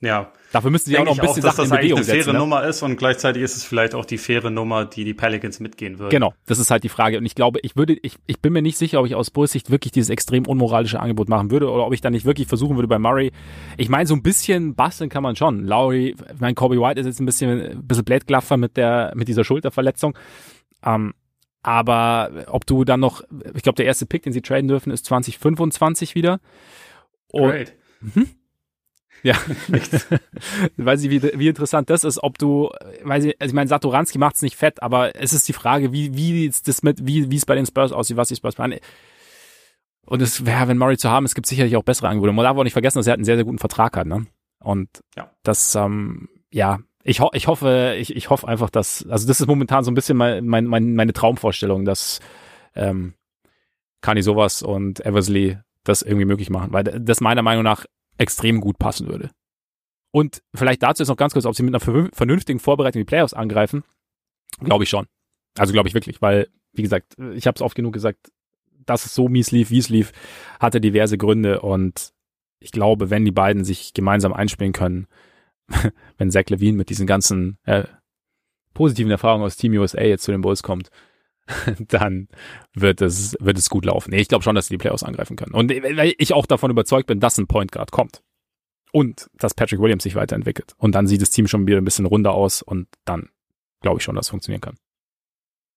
Ja. 0.00 0.32
Dafür 0.52 0.70
müssen 0.70 0.88
sie 0.88 0.98
auch 0.98 1.04
noch 1.04 1.18
ein 1.18 1.20
bisschen 1.20 1.44
auch, 1.44 1.52
Sachen 1.52 1.56
dass 1.56 1.56
das 1.56 1.70
in 1.70 1.76
Bewegung 1.76 1.98
eine 1.98 2.06
faire 2.06 2.32
ne? 2.32 2.38
Nummer 2.38 2.64
ist 2.64 2.82
und 2.82 2.96
gleichzeitig 2.96 3.42
ist 3.42 3.56
es 3.56 3.64
vielleicht 3.64 3.94
auch 3.94 4.04
die 4.04 4.16
faire 4.16 4.50
Nummer, 4.50 4.84
die 4.84 5.04
die 5.04 5.12
Pelicans 5.12 5.60
mitgehen 5.60 5.98
würden. 5.98 6.10
Genau, 6.10 6.32
das 6.46 6.58
ist 6.58 6.70
halt 6.70 6.84
die 6.84 6.88
Frage. 6.88 7.18
Und 7.18 7.26
ich 7.26 7.34
glaube, 7.34 7.58
ich 7.62 7.76
würde, 7.76 7.98
ich, 8.00 8.16
ich 8.26 8.40
bin 8.40 8.52
mir 8.52 8.62
nicht 8.62 8.78
sicher, 8.78 9.00
ob 9.00 9.06
ich 9.06 9.14
aus 9.14 9.30
Bulls 9.30 9.52
Sicht 9.52 9.70
wirklich 9.70 9.92
dieses 9.92 10.08
extrem 10.08 10.46
unmoralische 10.46 11.00
Angebot 11.00 11.28
machen 11.28 11.50
würde 11.50 11.70
oder 11.70 11.84
ob 11.84 11.92
ich 11.92 12.00
dann 12.00 12.12
nicht 12.12 12.24
wirklich 12.24 12.46
versuchen 12.46 12.76
würde 12.76 12.88
bei 12.88 12.98
Murray. 12.98 13.32
Ich 13.76 13.88
meine, 13.88 14.06
so 14.06 14.14
ein 14.14 14.22
bisschen 14.22 14.74
basteln 14.74 15.10
kann 15.10 15.22
man 15.22 15.36
schon. 15.36 15.66
Lowry, 15.66 16.14
ich 16.32 16.40
meine, 16.40 16.54
Kobe 16.54 16.80
White 16.80 17.00
ist 17.00 17.06
jetzt 17.06 17.20
ein 17.20 17.26
bisschen, 17.26 17.60
ein 17.60 17.86
bisschen 17.86 18.04
Blättglaffer 18.04 18.56
mit 18.56 18.76
der, 18.76 19.12
mit 19.16 19.28
dieser 19.28 19.44
Schulterverletzung. 19.44 20.16
Ähm, 20.84 21.12
aber 21.62 22.46
ob 22.46 22.64
du 22.66 22.84
dann 22.84 23.00
noch, 23.00 23.22
ich 23.54 23.62
glaube, 23.62 23.76
der 23.76 23.86
erste 23.86 24.06
Pick, 24.06 24.22
den 24.22 24.32
sie 24.32 24.42
traden 24.42 24.68
dürfen, 24.68 24.92
ist 24.92 25.04
2025 25.06 26.14
wieder. 26.14 26.40
Und, 27.32 27.50
Great. 27.50 27.74
Mhm. 28.00 28.28
Ja, 29.22 29.34
weiß 30.76 31.02
ich, 31.02 31.10
wie, 31.10 31.22
wie 31.22 31.48
interessant 31.48 31.90
das 31.90 32.04
ist, 32.04 32.22
ob 32.22 32.38
du, 32.38 32.70
weiß 33.02 33.24
ich, 33.24 33.40
also 33.40 33.50
ich 33.50 33.54
meine, 33.54 33.68
Satoranski 33.68 34.18
macht's 34.18 34.42
nicht 34.42 34.56
fett, 34.56 34.82
aber 34.82 35.16
es 35.16 35.32
ist 35.32 35.48
die 35.48 35.52
Frage, 35.52 35.92
wie, 35.92 36.14
wie 36.16 36.46
ist 36.46 36.68
das 36.68 36.82
mit, 36.82 37.04
wie, 37.06 37.30
wie 37.30 37.36
es 37.36 37.46
bei 37.46 37.56
den 37.56 37.66
Spurs 37.66 37.92
aussieht, 37.92 38.16
was 38.16 38.28
die 38.28 38.36
Spurs 38.36 38.54
planen. 38.54 38.78
Und 40.06 40.22
es 40.22 40.46
wäre, 40.46 40.68
wenn 40.68 40.78
Murray 40.78 40.96
zu 40.96 41.10
haben, 41.10 41.26
es 41.26 41.34
gibt 41.34 41.46
sicherlich 41.46 41.76
auch 41.76 41.82
bessere 41.82 42.08
Angebote. 42.08 42.32
Man 42.32 42.44
darf 42.44 42.56
auch 42.56 42.64
nicht 42.64 42.72
vergessen, 42.72 42.98
dass 42.98 43.06
er 43.06 43.14
einen 43.14 43.24
sehr, 43.24 43.36
sehr 43.36 43.44
guten 43.44 43.58
Vertrag 43.58 43.96
hat, 43.96 44.06
ne? 44.06 44.26
Und 44.60 44.88
ja. 45.16 45.30
das, 45.42 45.74
ähm, 45.74 46.28
ja, 46.50 46.78
ich, 47.04 47.20
ho 47.20 47.30
ich 47.32 47.46
hoffe, 47.46 47.94
ich, 47.98 48.14
ich 48.16 48.30
hoffe 48.30 48.48
einfach, 48.48 48.70
dass, 48.70 49.06
also 49.08 49.26
das 49.26 49.40
ist 49.40 49.46
momentan 49.46 49.84
so 49.84 49.90
ein 49.90 49.94
bisschen 49.94 50.16
mein, 50.16 50.46
mein, 50.46 50.64
mein, 50.64 50.94
meine 50.94 51.12
Traumvorstellung, 51.12 51.84
dass 51.84 52.20
ähm, 52.74 53.14
Kani 54.00 54.22
sowas 54.22 54.62
und 54.62 55.04
Eversley 55.04 55.58
das 55.88 56.02
irgendwie 56.02 56.26
möglich 56.26 56.50
machen, 56.50 56.72
weil 56.72 56.84
das 56.84 57.20
meiner 57.20 57.42
Meinung 57.42 57.64
nach 57.64 57.84
extrem 58.18 58.60
gut 58.60 58.78
passen 58.78 59.08
würde. 59.08 59.30
Und 60.10 60.42
vielleicht 60.54 60.82
dazu 60.82 61.02
ist 61.02 61.08
noch 61.08 61.16
ganz 61.16 61.32
kurz, 61.32 61.44
ob 61.44 61.54
sie 61.54 61.62
mit 61.62 61.74
einer 61.74 62.10
vernünftigen 62.12 62.60
Vorbereitung 62.60 63.00
die 63.00 63.06
Playoffs 63.06 63.34
angreifen, 63.34 63.84
glaube 64.60 64.84
ich 64.84 64.90
schon. 64.90 65.06
Also 65.56 65.72
glaube 65.72 65.88
ich 65.88 65.94
wirklich, 65.94 66.22
weil, 66.22 66.48
wie 66.72 66.82
gesagt, 66.82 67.14
ich 67.34 67.46
habe 67.46 67.56
es 67.56 67.62
oft 67.62 67.74
genug 67.74 67.92
gesagt, 67.92 68.30
dass 68.86 69.04
es 69.04 69.14
so 69.14 69.28
mies 69.28 69.50
lief, 69.50 69.70
wie 69.70 69.78
es 69.78 69.88
lief, 69.88 70.12
hatte 70.60 70.80
diverse 70.80 71.18
Gründe 71.18 71.60
und 71.60 72.12
ich 72.60 72.72
glaube, 72.72 73.10
wenn 73.10 73.24
die 73.24 73.32
beiden 73.32 73.64
sich 73.64 73.92
gemeinsam 73.94 74.32
einspielen 74.32 74.72
können, 74.72 75.06
wenn 76.16 76.30
Zach 76.30 76.48
Levine 76.48 76.76
mit 76.76 76.90
diesen 76.90 77.06
ganzen 77.06 77.58
äh, 77.64 77.84
positiven 78.74 79.10
Erfahrungen 79.10 79.44
aus 79.44 79.56
Team 79.56 79.72
USA 79.72 80.02
jetzt 80.02 80.24
zu 80.24 80.32
den 80.32 80.40
Bulls 80.40 80.62
kommt, 80.62 80.90
dann 81.78 82.28
wird 82.74 83.00
es, 83.00 83.36
wird 83.40 83.58
es 83.58 83.70
gut 83.70 83.84
laufen. 83.84 84.10
Nee, 84.10 84.20
ich 84.20 84.28
glaube 84.28 84.42
schon, 84.42 84.54
dass 84.54 84.66
sie 84.66 84.74
die 84.74 84.78
Playoffs 84.78 85.02
angreifen 85.02 85.36
können. 85.36 85.54
Und 85.54 85.70
weil 85.70 86.14
ich 86.18 86.32
auch 86.32 86.46
davon 86.46 86.70
überzeugt 86.70 87.06
bin, 87.06 87.20
dass 87.20 87.38
ein 87.38 87.46
Point 87.46 87.72
Guard 87.72 87.90
kommt. 87.90 88.22
Und 88.92 89.28
dass 89.34 89.54
Patrick 89.54 89.80
Williams 89.80 90.02
sich 90.02 90.14
weiterentwickelt. 90.14 90.74
Und 90.78 90.94
dann 90.94 91.06
sieht 91.06 91.20
das 91.20 91.30
Team 91.30 91.46
schon 91.46 91.66
wieder 91.66 91.78
ein 91.78 91.84
bisschen 91.84 92.06
runder 92.06 92.32
aus 92.32 92.62
und 92.62 92.88
dann 93.04 93.28
glaube 93.82 93.98
ich 93.98 94.04
schon, 94.04 94.14
dass 94.14 94.26
es 94.26 94.30
funktionieren 94.30 94.62
kann. 94.62 94.76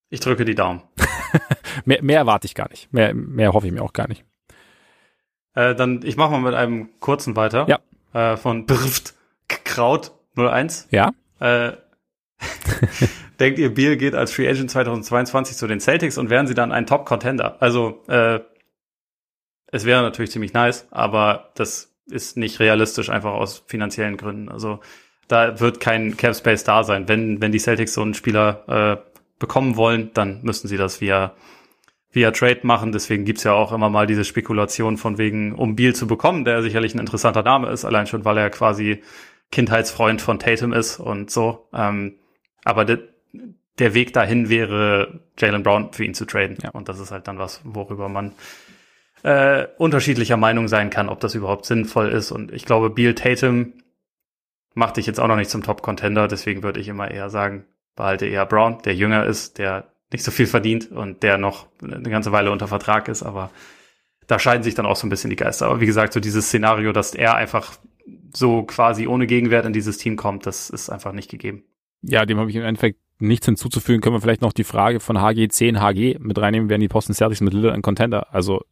Ich 0.10 0.20
drücke 0.20 0.46
die 0.46 0.56
Daumen. 0.56 0.82
mehr, 1.86 2.04
mehr 2.04 2.20
erwarte 2.20 2.46
ich 2.46 2.56
gar 2.56 2.70
nicht. 2.70 2.92
Mehr, 2.94 3.14
mehr 3.14 3.54
hoffe 3.54 3.68
ich 3.68 3.74
mir 3.74 3.82
auch 3.82 3.94
gar 3.94 4.08
nicht. 4.08 4.26
Äh, 5.54 5.76
dann, 5.76 6.02
ich 6.04 6.18
mache 6.18 6.32
mal 6.32 6.42
mit 6.42 6.54
einem 6.54 6.90
kurzen 7.00 7.36
weiter. 7.36 7.68
Ja. 7.68 7.80
Äh, 8.14 8.38
von 8.38 8.66
Brft 8.66 9.14
Kraut 9.48 10.12
01. 10.36 10.88
Ja. 10.92 11.12
Äh, 11.40 11.74
denkt 13.42 13.60
ihr, 13.60 13.74
Beal 13.74 13.98
geht 13.98 14.16
als 14.16 14.32
Free 14.32 14.48
Agent 14.48 14.72
2022 14.72 15.58
zu 15.58 15.68
den 15.68 15.80
Celtics 15.80 16.18
und 16.18 16.30
wären 16.30 16.48
sie 16.48 16.54
dann 16.54 16.72
ein 16.72 16.86
Top-Contender? 16.86 17.58
Also, 17.60 18.04
äh, 18.08 18.40
es 19.68 19.86
wäre 19.86 20.02
natürlich 20.02 20.32
ziemlich 20.32 20.54
nice, 20.54 20.88
aber 20.92 21.52
das 21.56 21.94
ist 22.06 22.38
nicht 22.38 22.60
realistisch, 22.60 23.10
einfach 23.10 23.34
aus 23.34 23.64
finanziellen 23.68 24.18
Gründen. 24.18 24.50
Also, 24.50 24.80
da 25.28 25.60
wird 25.60 25.80
kein 25.80 26.18
Cap 26.18 26.36
Space 26.36 26.64
da 26.64 26.84
sein. 26.84 27.08
Wenn, 27.08 27.42
wenn 27.42 27.52
die 27.52 27.60
Celtics 27.60 27.94
so 27.94 28.02
einen 28.02 28.14
Spieler 28.14 28.64
äh, 28.68 29.12
bekommen 29.40 29.76
wollen, 29.76 30.12
dann 30.14 30.42
müssen 30.44 30.68
sie 30.68 30.78
das 30.78 31.02
via, 31.02 31.34
via 32.12 32.32
Trade 32.32 32.60
machen. 32.64 32.92
Deswegen 32.92 33.26
gibt's 33.26 33.44
ja 33.44 33.54
auch 33.54 33.72
immer 33.72 33.90
mal 33.90 34.08
diese 34.08 34.26
Spekulation 34.26 34.98
von 34.98 35.18
wegen, 35.18 35.56
um 35.56 35.76
Beal 35.76 35.96
zu 35.96 36.06
bekommen, 36.06 36.44
der 36.46 36.62
sicherlich 36.62 36.94
ein 36.94 37.00
interessanter 37.00 37.44
Name 37.44 37.70
ist, 37.70 37.86
allein 37.86 38.08
schon, 38.08 38.26
weil 38.26 38.38
er 38.38 38.50
quasi 38.50 39.02
Kindheitsfreund 39.52 40.22
von 40.22 40.38
Tatum 40.38 40.74
ist 40.74 41.00
und 41.00 41.32
so. 41.32 41.68
Ähm, 41.74 42.20
aber 42.64 42.86
der 43.80 43.94
Weg 43.94 44.14
dahin 44.14 44.50
wäre, 44.50 45.22
Jalen 45.38 45.64
Brown 45.64 45.94
für 45.94 46.04
ihn 46.04 46.14
zu 46.14 46.26
traden. 46.26 46.58
Ja. 46.62 46.70
Und 46.72 46.90
das 46.90 47.00
ist 47.00 47.12
halt 47.12 47.28
dann 47.28 47.40
was, 47.40 47.62
worüber 47.64 48.10
man 48.10 48.34
äh, 49.24 49.68
unterschiedlicher 49.78 50.38
Meinung 50.38 50.68
sein 50.68 50.90
kann, 50.90 51.10
ob 51.10 51.20
das 51.20 51.36
überhaupt 51.36 51.66
sinnvoll 51.66 52.10
ist. 52.10 52.32
Und 52.32 52.52
ich 52.52 52.66
glaube, 52.66 52.90
Beal 52.90 53.16
Tatum 53.16 53.74
macht 54.74 54.98
dich 54.98 55.06
jetzt 55.06 55.20
auch 55.20 55.28
noch 55.28 55.36
nicht 55.36 55.50
zum 55.50 55.64
Top-Contender. 55.64 56.28
Deswegen 56.28 56.64
würde 56.64 56.80
ich 56.80 56.88
immer 56.88 57.10
eher 57.12 57.30
sagen, 57.30 57.66
behalte 57.96 58.26
eher 58.26 58.46
Brown, 58.46 58.80
der 58.84 58.96
jünger 58.96 59.26
ist, 59.26 59.58
der 59.58 59.92
nicht 60.12 60.24
so 60.24 60.32
viel 60.32 60.48
verdient 60.48 60.92
und 60.92 61.24
der 61.24 61.38
noch 61.38 61.68
eine 61.82 62.10
ganze 62.10 62.32
Weile 62.32 62.52
unter 62.52 62.68
Vertrag 62.68 63.08
ist. 63.08 63.24
Aber 63.24 63.52
da 64.28 64.40
scheiden 64.40 64.64
sich 64.64 64.76
dann 64.76 64.86
auch 64.86 64.96
so 64.96 65.08
ein 65.08 65.10
bisschen 65.10 65.30
die 65.30 65.36
Geister. 65.36 65.68
Aber 65.68 65.82
wie 65.82 65.86
gesagt, 65.86 66.14
so 66.14 66.20
dieses 66.20 66.48
Szenario, 66.48 66.92
dass 66.92 67.14
er 67.14 67.36
einfach 67.36 67.78
so 68.34 68.64
quasi 68.64 69.08
ohne 69.08 69.28
Gegenwert 69.28 69.66
in 69.66 69.74
dieses 69.74 69.98
Team 69.98 70.16
kommt, 70.16 70.46
das 70.46 70.70
ist 70.70 70.90
einfach 70.90 71.12
nicht 71.12 71.30
gegeben. 71.30 71.64
Ja, 72.02 72.26
dem 72.26 72.40
habe 72.40 72.50
ich 72.50 72.56
im 72.56 72.64
Endeffekt 72.64 73.00
nichts 73.22 73.46
hinzuzufügen. 73.46 74.02
Können 74.02 74.16
wir 74.16 74.22
vielleicht 74.22 74.42
noch 74.42 74.54
die 74.54 74.64
Frage 74.64 75.00
von 75.00 75.18
HG10 75.18 75.80
HG 75.80 76.18
mit 76.20 76.38
reinnehmen, 76.38 76.70
werden 76.70 76.82
die 76.82 76.88
Posten 76.88 77.14
Celtics 77.14 77.42
mit 77.42 77.54
Lillard 77.54 77.74
ein 77.74 77.82
Contender? 77.82 78.34
Also 78.34 78.64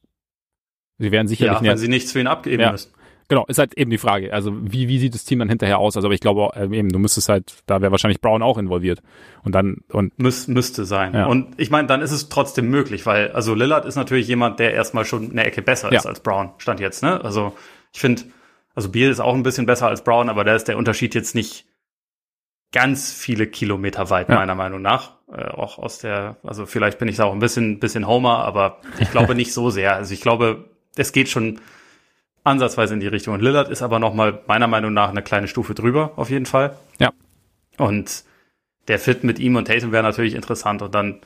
sie 0.97 1.11
werden 1.11 1.27
sicherlich 1.27 1.61
ja, 1.61 1.71
wenn 1.71 1.77
sie 1.77 1.87
nichts 1.87 2.11
für 2.11 2.19
ihn 2.19 2.27
abgeben 2.27 2.61
ja. 2.61 2.71
müssen. 2.71 2.91
Genau, 3.29 3.45
ist 3.45 3.59
halt 3.59 3.77
eben 3.77 3.91
die 3.91 3.99
Frage. 3.99 4.33
Also 4.33 4.51
wie, 4.59 4.87
wie 4.87 4.97
sieht 4.97 5.13
das 5.13 5.23
Team 5.23 5.37
dann 5.37 5.49
hinterher 5.49 5.77
aus? 5.77 5.95
Also 5.95 6.07
aber 6.07 6.15
ich 6.15 6.19
glaube 6.19 6.49
äh, 6.55 6.75
eben, 6.75 6.89
du 6.89 6.97
müsstest 6.97 7.29
halt, 7.29 7.53
da 7.67 7.79
wäre 7.79 7.91
wahrscheinlich 7.91 8.21
Brown 8.21 8.41
auch 8.41 8.57
involviert. 8.57 9.03
Und 9.43 9.53
dann 9.53 9.77
und 9.91 10.17
Müs 10.17 10.47
müsste 10.47 10.83
sein. 10.83 11.13
Ja. 11.13 11.27
Und 11.27 11.53
ich 11.57 11.69
meine, 11.69 11.87
dann 11.87 12.01
ist 12.01 12.11
es 12.11 12.29
trotzdem 12.29 12.69
möglich, 12.71 13.05
weil 13.05 13.31
also 13.31 13.53
Lillard 13.53 13.85
ist 13.85 13.95
natürlich 13.95 14.27
jemand, 14.27 14.57
der 14.57 14.73
erstmal 14.73 15.05
schon 15.05 15.29
eine 15.29 15.45
Ecke 15.45 15.61
besser 15.61 15.93
ja. 15.93 15.99
ist 15.99 16.07
als 16.07 16.21
Brown. 16.21 16.49
Stand 16.57 16.79
jetzt, 16.79 17.03
ne? 17.03 17.23
Also 17.23 17.53
ich 17.93 17.99
finde, 17.99 18.23
also 18.73 18.89
Beal 18.89 19.11
ist 19.11 19.19
auch 19.19 19.35
ein 19.35 19.43
bisschen 19.43 19.67
besser 19.67 19.87
als 19.87 20.03
Brown, 20.03 20.27
aber 20.27 20.43
da 20.43 20.55
ist 20.55 20.67
der 20.67 20.77
Unterschied 20.77 21.13
jetzt 21.13 21.35
nicht 21.35 21.67
ganz 22.71 23.11
viele 23.11 23.47
Kilometer 23.47 24.09
weit, 24.09 24.29
ja. 24.29 24.35
meiner 24.35 24.55
Meinung 24.55 24.81
nach. 24.81 25.13
Äh, 25.31 25.45
auch 25.45 25.77
aus 25.77 25.99
der, 25.99 26.37
also 26.43 26.65
vielleicht 26.65 26.99
bin 26.99 27.07
ich 27.07 27.17
da 27.17 27.25
auch 27.25 27.33
ein 27.33 27.39
bisschen, 27.39 27.79
bisschen 27.79 28.07
Homer, 28.07 28.39
aber 28.39 28.79
ich 28.99 29.11
glaube 29.11 29.35
nicht 29.35 29.53
so 29.53 29.69
sehr. 29.69 29.95
Also 29.95 30.13
ich 30.13 30.21
glaube, 30.21 30.65
es 30.95 31.11
geht 31.11 31.29
schon 31.29 31.59
ansatzweise 32.43 32.93
in 32.93 32.99
die 32.99 33.07
Richtung. 33.07 33.33
Und 33.33 33.41
Lillard 33.41 33.69
ist 33.69 33.81
aber 33.81 33.99
noch 33.99 34.13
mal 34.13 34.41
meiner 34.47 34.67
Meinung 34.67 34.93
nach 34.93 35.09
eine 35.09 35.21
kleine 35.21 35.47
Stufe 35.47 35.73
drüber, 35.73 36.13
auf 36.15 36.29
jeden 36.29 36.45
Fall. 36.45 36.75
Ja. 36.99 37.11
Und 37.77 38.23
der 38.87 38.99
Fit 38.99 39.23
mit 39.23 39.39
ihm 39.39 39.55
und 39.55 39.67
Tatum 39.67 39.91
wäre 39.91 40.03
natürlich 40.03 40.33
interessant. 40.33 40.81
Und 40.81 40.95
dann, 40.95 41.21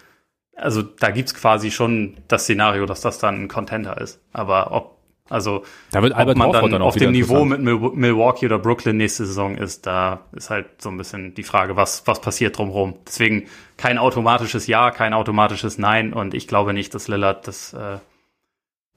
also 0.56 0.82
da 0.82 1.12
gibt's 1.12 1.34
quasi 1.34 1.72
schon 1.72 2.18
das 2.28 2.44
Szenario, 2.44 2.86
dass 2.86 3.02
das 3.02 3.20
dann 3.20 3.44
ein 3.44 3.48
Contender 3.48 4.00
ist. 4.00 4.22
Aber 4.34 4.72
ob, 4.72 4.93
also 5.34 5.64
da 5.92 6.04
wird 6.04 6.14
Albert 6.14 6.36
ob 6.36 6.40
man 6.40 6.52
dann, 6.52 6.72
dann 6.72 6.82
auf 6.84 6.96
dem 6.96 7.12
Niveau 7.12 7.44
mit 7.44 7.60
Milwaukee 7.62 8.46
oder 8.46 8.60
Brooklyn 8.60 8.98
nächste 8.98 9.26
Saison 9.26 9.58
ist, 9.58 9.88
da 9.88 10.22
ist 10.34 10.52
halt 10.52 10.82
so 10.82 10.90
ein 10.90 10.98
bisschen 10.98 11.34
die 11.34 11.44
Frage, 11.44 11.76
was, 11.76 12.06
was 12.06 12.22
passiert 12.22 12.58
drumherum. 12.58 12.96
Deswegen 13.08 13.48
kein 13.76 13.98
automatisches 13.98 14.68
Ja, 14.68 14.92
kein 14.92 15.14
automatisches 15.14 15.80
Nein. 15.80 16.14
Und 16.14 16.36
ich 16.36 16.48
glaube 16.48 16.74
nicht, 16.74 16.94
dass 16.94 17.08
Lillard 17.08 17.48
das, 17.48 17.74
äh, 17.74 17.98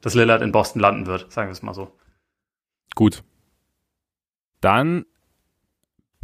dass 0.03 0.15
Lillard 0.15 0.43
in 0.43 0.53
Boston 0.53 0.81
landen 0.81 1.07
wird, 1.07 1.33
sagen 1.33 1.49
wir 1.49 1.53
es 1.53 1.63
mal 1.63 1.75
so. 1.75 1.91
Gut. 2.95 3.25
Dann 4.61 5.07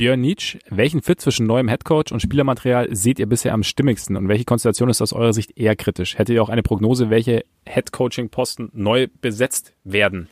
Björn 0.03 0.21
Nietzsche, 0.21 0.59
welchen 0.69 1.01
Fit 1.01 1.21
zwischen 1.21 1.47
neuem 1.47 1.69
Headcoach 1.69 2.11
und 2.11 2.19
Spielermaterial 2.19 2.89
seht 2.93 3.21
ihr 3.21 3.27
bisher 3.27 3.55
am 3.55 3.63
stimmigsten 3.63 4.17
und 4.17 4.27
welche 4.27 4.45
Konstellation 4.45 4.91
ist 4.91 5.01
aus 5.01 5.13
eurer 5.13 5.33
Sicht 5.33 5.57
eher 5.57 5.77
kritisch? 5.77 6.19
Hättet 6.19 6.35
ihr 6.35 6.43
auch 6.43 6.49
eine 6.49 6.65
Prognose, 6.65 7.09
welche 7.09 7.45
Headcoaching-Posten 7.67 8.71
neu 8.73 9.07
besetzt 9.21 9.75
werden? 9.85 10.29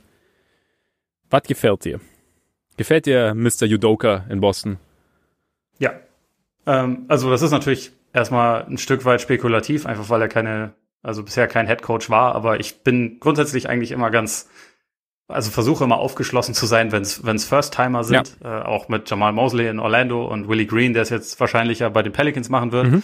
Was 1.31 1.45
gefällt 1.45 1.85
dir? 1.85 2.01
Gefällt 2.79 3.07
dir 3.07 3.33
Mr. 3.37 3.65
Judoka 3.67 4.27
in 4.29 4.41
Boston? 4.41 4.79
Ja. 5.79 5.93
Ähm, 6.67 7.05
also 7.07 7.31
das 7.31 7.41
ist 7.41 7.53
natürlich 7.53 7.93
erstmal 8.13 8.65
ein 8.65 8.77
Stück 8.77 9.05
weit 9.05 9.21
spekulativ, 9.21 9.87
einfach 9.87 10.11
weil 10.11 10.21
er 10.21 10.29
keine, 10.29 10.75
also 11.05 11.23
bisher 11.23 11.47
kein 11.47 11.69
Headcoach 11.69 12.11
war, 12.11 12.35
aber 12.35 12.59
ich 12.59 12.83
bin 12.83 13.21
grundsätzlich 13.21 13.69
eigentlich 13.69 13.93
immer 13.93 14.11
ganz 14.11 14.51
also 15.31 15.51
versuche 15.51 15.85
immer 15.85 15.99
aufgeschlossen 15.99 16.55
zu 16.55 16.67
sein, 16.67 16.93
wenn 16.93 17.03
es 17.03 17.45
First-Timer 17.45 18.05
sind, 18.05 18.37
ja. 18.43 18.61
äh, 18.61 18.63
auch 18.65 18.89
mit 18.89 19.09
Jamal 19.09 19.33
Mosley 19.33 19.69
in 19.69 19.79
Orlando 19.79 20.27
und 20.27 20.49
Willie 20.49 20.67
Green, 20.67 20.93
der 20.93 21.03
es 21.03 21.11
jetzt 21.11 21.39
wahrscheinlich 21.41 21.79
ja 21.81 21.89
bei 21.89 22.03
den 22.03 22.13
Pelicans 22.13 22.49
machen 22.49 22.73
wird. 22.73 22.87
Mhm. 22.87 23.03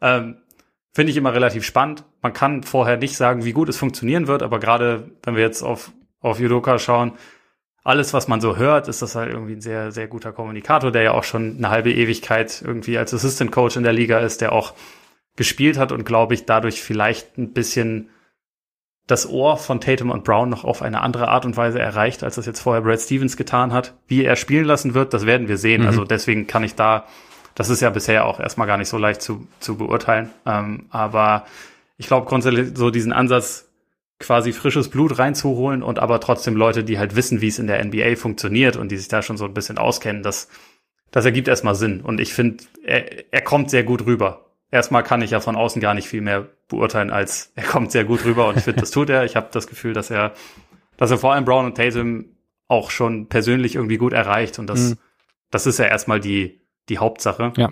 Ähm, 0.00 0.36
Finde 0.94 1.10
ich 1.10 1.16
immer 1.16 1.32
relativ 1.32 1.64
spannend. 1.64 2.04
Man 2.20 2.34
kann 2.34 2.64
vorher 2.64 2.98
nicht 2.98 3.16
sagen, 3.16 3.44
wie 3.44 3.52
gut 3.52 3.70
es 3.70 3.78
funktionieren 3.78 4.26
wird, 4.26 4.42
aber 4.42 4.60
gerade 4.60 5.10
wenn 5.22 5.34
wir 5.34 5.42
jetzt 5.42 5.62
auf, 5.62 5.90
auf 6.20 6.38
Judoka 6.38 6.78
schauen, 6.78 7.12
alles, 7.84 8.12
was 8.12 8.28
man 8.28 8.40
so 8.40 8.56
hört, 8.56 8.88
ist 8.88 9.02
das 9.02 9.14
halt 9.14 9.32
irgendwie 9.32 9.54
ein 9.54 9.60
sehr, 9.60 9.90
sehr 9.90 10.06
guter 10.06 10.32
Kommunikator, 10.32 10.92
der 10.92 11.02
ja 11.02 11.12
auch 11.12 11.24
schon 11.24 11.56
eine 11.56 11.70
halbe 11.70 11.92
Ewigkeit 11.92 12.62
irgendwie 12.64 12.98
als 12.98 13.12
Assistant 13.12 13.50
Coach 13.50 13.76
in 13.76 13.82
der 13.82 13.92
Liga 13.92 14.18
ist, 14.18 14.40
der 14.40 14.52
auch 14.52 14.74
gespielt 15.34 15.78
hat 15.78 15.92
und 15.92 16.04
glaube 16.04 16.34
ich 16.34 16.44
dadurch 16.44 16.82
vielleicht 16.82 17.38
ein 17.38 17.52
bisschen 17.52 18.10
das 19.12 19.28
Ohr 19.28 19.58
von 19.58 19.78
Tatum 19.78 20.10
und 20.10 20.24
Brown 20.24 20.48
noch 20.48 20.64
auf 20.64 20.80
eine 20.80 21.02
andere 21.02 21.28
Art 21.28 21.44
und 21.44 21.54
Weise 21.58 21.78
erreicht, 21.78 22.24
als 22.24 22.36
das 22.36 22.46
jetzt 22.46 22.60
vorher 22.60 22.80
Brad 22.80 22.98
Stevens 22.98 23.36
getan 23.36 23.70
hat. 23.70 23.92
Wie 24.08 24.24
er 24.24 24.36
spielen 24.36 24.64
lassen 24.64 24.94
wird, 24.94 25.12
das 25.12 25.26
werden 25.26 25.48
wir 25.48 25.58
sehen. 25.58 25.82
Mhm. 25.82 25.88
Also 25.88 26.04
deswegen 26.04 26.46
kann 26.46 26.64
ich 26.64 26.76
da, 26.76 27.04
das 27.54 27.68
ist 27.68 27.82
ja 27.82 27.90
bisher 27.90 28.24
auch 28.24 28.40
erstmal 28.40 28.66
gar 28.66 28.78
nicht 28.78 28.88
so 28.88 28.96
leicht 28.96 29.20
zu, 29.20 29.46
zu 29.60 29.76
beurteilen. 29.76 30.30
Ähm, 30.46 30.86
aber 30.88 31.44
ich 31.98 32.06
glaube 32.06 32.26
grundsätzlich 32.26 32.70
so 32.74 32.90
diesen 32.90 33.12
Ansatz, 33.12 33.68
quasi 34.18 34.52
frisches 34.54 34.88
Blut 34.88 35.18
reinzuholen 35.18 35.82
und 35.82 35.98
aber 35.98 36.18
trotzdem 36.18 36.56
Leute, 36.56 36.82
die 36.82 36.98
halt 36.98 37.14
wissen, 37.14 37.42
wie 37.42 37.48
es 37.48 37.58
in 37.58 37.66
der 37.66 37.84
NBA 37.84 38.16
funktioniert 38.16 38.76
und 38.76 38.90
die 38.90 38.96
sich 38.96 39.08
da 39.08 39.20
schon 39.20 39.36
so 39.36 39.44
ein 39.44 39.52
bisschen 39.52 39.76
auskennen, 39.76 40.22
das, 40.22 40.48
das 41.10 41.26
ergibt 41.26 41.48
erstmal 41.48 41.74
Sinn. 41.74 42.00
Und 42.00 42.18
ich 42.18 42.32
finde, 42.32 42.64
er, 42.82 43.30
er 43.30 43.42
kommt 43.42 43.68
sehr 43.68 43.82
gut 43.82 44.06
rüber 44.06 44.46
erstmal 44.72 45.04
kann 45.04 45.22
ich 45.22 45.30
ja 45.30 45.38
von 45.38 45.54
außen 45.54 45.80
gar 45.80 45.94
nicht 45.94 46.08
viel 46.08 46.22
mehr 46.22 46.48
beurteilen, 46.72 47.10
als 47.10 47.52
er 47.54 47.64
kommt 47.64 47.92
sehr 47.92 48.04
gut 48.04 48.24
rüber 48.24 48.48
und 48.48 48.58
ich 48.58 48.64
finde, 48.64 48.80
das 48.80 48.90
tut 48.90 49.08
er. 49.08 49.24
Ich 49.24 49.36
habe 49.36 49.48
das 49.52 49.66
Gefühl, 49.66 49.92
dass 49.92 50.10
er, 50.10 50.32
dass 50.96 51.10
er 51.10 51.18
vor 51.18 51.32
allem 51.32 51.44
Brown 51.44 51.66
und 51.66 51.76
Tatum 51.76 52.26
auch 52.68 52.90
schon 52.90 53.28
persönlich 53.28 53.76
irgendwie 53.76 53.98
gut 53.98 54.12
erreicht 54.12 54.58
und 54.58 54.66
das, 54.66 54.90
mhm. 54.90 54.98
das 55.50 55.66
ist 55.66 55.78
ja 55.78 55.86
erstmal 55.86 56.20
die, 56.20 56.60
die 56.88 56.98
Hauptsache. 56.98 57.52
Ja. 57.56 57.70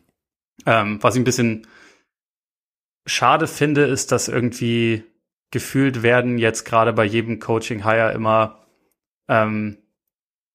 Ähm, 0.67 0.99
was 1.03 1.15
ich 1.15 1.21
ein 1.21 1.25
bisschen 1.25 1.67
schade 3.07 3.47
finde, 3.47 3.85
ist, 3.85 4.13
dass 4.13 4.29
irgendwie 4.29 5.05
gefühlt 5.51 6.03
werden 6.03 6.39
jetzt 6.39 6.65
gerade 6.65 6.93
bei 6.93 7.05
jedem 7.05 7.41
Coaching-Hire 7.41 8.13
immer 8.13 8.67
ähm, 9.29 9.79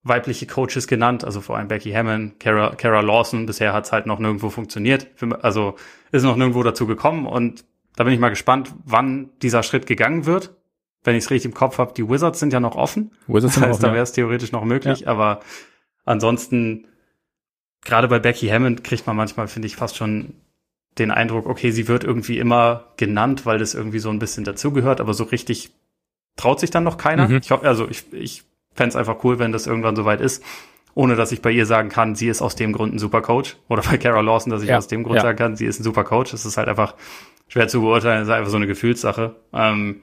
weibliche 0.04 0.46
Coaches 0.46 0.88
genannt, 0.88 1.24
also 1.24 1.42
vor 1.42 1.58
allem 1.58 1.68
Becky 1.68 1.92
Hammond, 1.92 2.40
Kara, 2.40 2.76
Kara 2.76 3.02
Lawson. 3.02 3.48
Bisher 3.48 3.74
hat 3.74 3.86
es 3.86 3.92
halt 3.92 4.06
noch 4.06 4.20
nirgendwo 4.20 4.50
funktioniert. 4.50 5.08
Also 5.42 5.76
ist 6.12 6.24
noch 6.24 6.36
nirgendwo 6.36 6.62
dazu 6.62 6.86
gekommen 6.86 7.26
und 7.26 7.66
da 7.96 8.04
bin 8.04 8.14
ich 8.14 8.20
mal 8.20 8.30
gespannt, 8.30 8.74
wann 8.84 9.30
dieser 9.42 9.64
Schritt 9.64 9.88
gegangen 9.88 10.26
wird. 10.26 10.56
Wenn 11.04 11.16
ich 11.16 11.26
es 11.26 11.30
richtig 11.30 11.52
im 11.52 11.54
Kopf 11.54 11.78
habe, 11.78 11.94
die 11.94 12.10
Wizards 12.10 12.40
sind 12.40 12.52
ja 12.52 12.60
noch 12.60 12.76
offen. 12.76 13.12
Wizards 13.28 13.56
das 13.56 13.64
heißt, 13.64 13.84
da 13.84 13.94
wäre 13.94 14.04
es 14.04 14.12
theoretisch 14.12 14.52
noch 14.52 14.66
möglich, 14.66 15.02
ja. 15.02 15.08
aber 15.08 15.42
ansonsten, 16.04 16.88
gerade 17.84 18.08
bei 18.08 18.18
Becky 18.18 18.48
Hammond 18.48 18.84
kriegt 18.84 19.06
man 19.06 19.16
manchmal, 19.16 19.48
finde 19.48 19.68
ich, 19.68 19.76
fast 19.76 19.98
schon 19.98 20.34
den 20.98 21.12
Eindruck, 21.12 21.46
okay, 21.46 21.72
sie 21.72 21.88
wird 21.88 22.04
irgendwie 22.04 22.40
immer 22.40 22.86
genannt, 22.98 23.46
weil 23.46 23.60
das 23.60 23.76
irgendwie 23.76 24.00
so 24.00 24.10
ein 24.10 24.20
bisschen 24.20 24.46
dazugehört, 24.46 25.00
aber 25.00 25.14
so 25.14 25.26
richtig 25.26 25.72
traut 26.38 26.60
sich 26.60 26.72
dann 26.72 26.84
noch 26.84 26.98
keiner. 26.98 27.28
Mhm. 27.28 27.38
Ich 27.38 27.52
hoffe, 27.52 27.68
also 27.68 27.88
ich, 27.88 28.12
ich 28.14 28.44
fände 28.74 28.90
es 28.90 28.96
einfach 28.96 29.24
cool, 29.24 29.40
wenn 29.40 29.52
das 29.52 29.68
irgendwann 29.68 29.96
soweit 29.96 30.22
ist, 30.22 30.44
ohne 30.94 31.16
dass 31.16 31.32
ich 31.32 31.42
bei 31.42 31.52
ihr 31.52 31.66
sagen 31.66 31.90
kann, 31.90 32.16
sie 32.16 32.30
ist 32.30 32.42
aus 32.42 32.56
dem 32.56 32.72
Grund 32.72 32.94
ein 32.96 33.00
super 33.00 33.22
Coach. 33.22 33.58
Oder 33.68 33.84
bei 33.84 33.98
Kara 33.98 34.22
Lawson, 34.22 34.52
dass 34.52 34.64
ich 34.64 34.70
ja. 34.70 34.78
aus 34.78 34.88
dem 34.88 35.04
Grund 35.04 35.18
ja. 35.18 35.22
sagen 35.22 35.38
kann, 35.38 35.56
sie 35.56 35.66
ist 35.66 35.80
ein 35.80 35.84
super 35.84 36.06
Coach. 36.06 36.32
Das 36.32 36.46
ist 36.46 36.56
halt 36.58 36.70
einfach 36.70 36.96
schwer 37.48 37.68
zu 37.68 37.82
beurteilen, 37.82 38.20
das 38.20 38.28
ist 38.28 38.34
einfach 38.34 38.52
so 38.52 38.58
eine 38.58 38.68
Gefühlssache. 38.68 39.36
Ähm, 39.54 40.02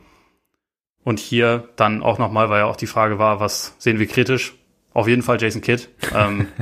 und 1.05 1.19
hier 1.19 1.69
dann 1.77 2.03
auch 2.03 2.19
nochmal, 2.19 2.49
weil 2.49 2.61
ja 2.61 2.67
auch 2.67 2.77
die 2.77 2.87
Frage 2.87 3.19
war, 3.19 3.41
was 3.41 3.75
sehen 3.79 3.99
wir 3.99 4.07
kritisch? 4.07 4.55
Auf 4.95 5.09
jeden 5.09 5.23
Fall 5.23 5.41
Jason 5.41 5.61
Kidd. 5.61 5.89
Ähm, 6.15 6.47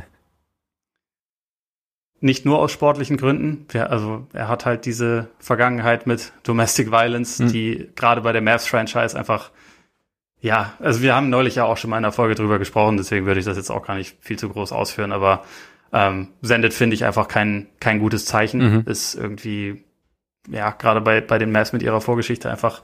nicht 2.20 2.46
nur 2.46 2.58
aus 2.58 2.72
sportlichen 2.72 3.16
Gründen. 3.16 3.66
also 3.78 4.26
er 4.32 4.48
hat 4.48 4.66
halt 4.66 4.86
diese 4.86 5.28
Vergangenheit 5.38 6.06
mit 6.06 6.32
Domestic 6.42 6.90
Violence, 6.90 7.38
mhm. 7.38 7.52
die 7.52 7.90
gerade 7.96 8.22
bei 8.22 8.32
der 8.32 8.42
Mavs-Franchise 8.42 9.18
einfach 9.18 9.50
ja, 10.42 10.74
also 10.78 11.02
wir 11.02 11.14
haben 11.14 11.28
neulich 11.28 11.56
ja 11.56 11.64
auch 11.64 11.76
schon 11.76 11.90
mal 11.90 11.98
in 11.98 12.04
einer 12.04 12.12
Folge 12.12 12.34
drüber 12.34 12.58
gesprochen, 12.58 12.96
deswegen 12.96 13.26
würde 13.26 13.40
ich 13.40 13.46
das 13.46 13.56
jetzt 13.56 13.70
auch 13.70 13.86
gar 13.86 13.94
nicht 13.94 14.16
viel 14.20 14.38
zu 14.38 14.48
groß 14.48 14.72
ausführen, 14.72 15.12
aber 15.12 15.44
ähm, 15.92 16.28
sendet, 16.40 16.72
finde 16.72 16.94
ich, 16.94 17.04
einfach 17.04 17.28
kein, 17.28 17.66
kein 17.78 17.98
gutes 17.98 18.24
Zeichen. 18.24 18.76
Mhm. 18.76 18.82
Ist 18.86 19.14
irgendwie, 19.14 19.84
ja, 20.48 20.70
gerade 20.70 21.00
bei, 21.00 21.20
bei 21.20 21.38
den 21.38 21.52
Mavs 21.52 21.72
mit 21.72 21.82
ihrer 21.82 22.00
Vorgeschichte 22.00 22.50
einfach 22.50 22.82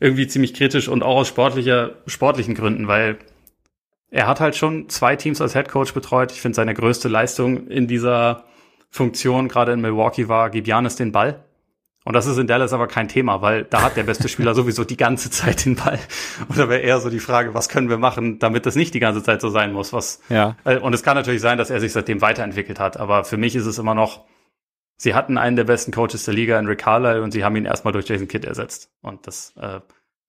irgendwie 0.00 0.26
ziemlich 0.26 0.54
kritisch 0.54 0.88
und 0.88 1.02
auch 1.02 1.16
aus 1.16 1.28
sportlicher, 1.28 1.92
sportlichen 2.06 2.54
Gründen, 2.54 2.88
weil 2.88 3.18
er 4.10 4.26
hat 4.26 4.40
halt 4.40 4.56
schon 4.56 4.88
zwei 4.88 5.16
Teams 5.16 5.40
als 5.40 5.54
Head 5.54 5.68
Coach 5.68 5.94
betreut. 5.94 6.32
Ich 6.32 6.40
finde, 6.40 6.56
seine 6.56 6.74
größte 6.74 7.08
Leistung 7.08 7.68
in 7.68 7.86
dieser 7.86 8.44
Funktion, 8.90 9.48
gerade 9.48 9.72
in 9.72 9.80
Milwaukee, 9.80 10.28
war, 10.28 10.50
gib 10.50 10.66
Janis 10.66 10.96
den 10.96 11.12
Ball. 11.12 11.42
Und 12.04 12.14
das 12.14 12.26
ist 12.26 12.36
in 12.36 12.48
Dallas 12.48 12.72
aber 12.72 12.88
kein 12.88 13.06
Thema, 13.06 13.42
weil 13.42 13.64
da 13.64 13.82
hat 13.82 13.96
der 13.96 14.02
beste 14.02 14.28
Spieler 14.28 14.54
sowieso 14.56 14.84
die 14.84 14.96
ganze 14.96 15.30
Zeit 15.30 15.64
den 15.64 15.76
Ball. 15.76 15.98
Und 16.48 16.58
da 16.58 16.68
wäre 16.68 16.80
eher 16.80 17.00
so 17.00 17.10
die 17.10 17.20
Frage, 17.20 17.54
was 17.54 17.68
können 17.68 17.88
wir 17.88 17.98
machen, 17.98 18.38
damit 18.38 18.66
das 18.66 18.74
nicht 18.74 18.92
die 18.92 19.00
ganze 19.00 19.22
Zeit 19.22 19.40
so 19.40 19.48
sein 19.50 19.72
muss. 19.72 19.92
Was, 19.92 20.20
ja. 20.28 20.56
Äh, 20.64 20.78
und 20.78 20.94
es 20.94 21.02
kann 21.02 21.16
natürlich 21.16 21.40
sein, 21.40 21.58
dass 21.58 21.70
er 21.70 21.80
sich 21.80 21.92
seitdem 21.92 22.20
weiterentwickelt 22.20 22.80
hat. 22.80 22.98
Aber 22.98 23.24
für 23.24 23.36
mich 23.36 23.54
ist 23.54 23.66
es 23.66 23.78
immer 23.78 23.94
noch, 23.94 24.24
sie 24.96 25.14
hatten 25.14 25.38
einen 25.38 25.56
der 25.56 25.64
besten 25.64 25.92
Coaches 25.92 26.24
der 26.24 26.34
Liga 26.34 26.58
in 26.58 26.66
Rick 26.66 26.80
Carlisle 26.80 27.22
und 27.22 27.32
sie 27.32 27.44
haben 27.44 27.56
ihn 27.56 27.64
erstmal 27.64 27.92
durch 27.92 28.08
Jason 28.08 28.28
Kidd 28.28 28.46
ersetzt. 28.46 28.90
Und 29.02 29.26
das 29.26 29.54
äh, 29.56 29.80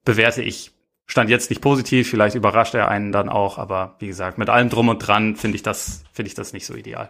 bewerte 0.03 0.41
ich 0.41 0.71
stand 1.05 1.29
jetzt 1.29 1.49
nicht 1.49 1.61
positiv, 1.61 2.09
vielleicht 2.09 2.35
überrascht 2.35 2.73
er 2.73 2.87
einen 2.87 3.11
dann 3.11 3.29
auch, 3.29 3.57
aber 3.57 3.95
wie 3.99 4.07
gesagt, 4.07 4.37
mit 4.37 4.49
allem 4.49 4.69
drum 4.69 4.89
und 4.89 4.99
dran 4.99 5.35
finde 5.35 5.55
ich 5.55 5.63
das, 5.63 6.03
finde 6.13 6.27
ich 6.27 6.33
das 6.33 6.53
nicht 6.53 6.65
so 6.65 6.75
ideal. 6.75 7.09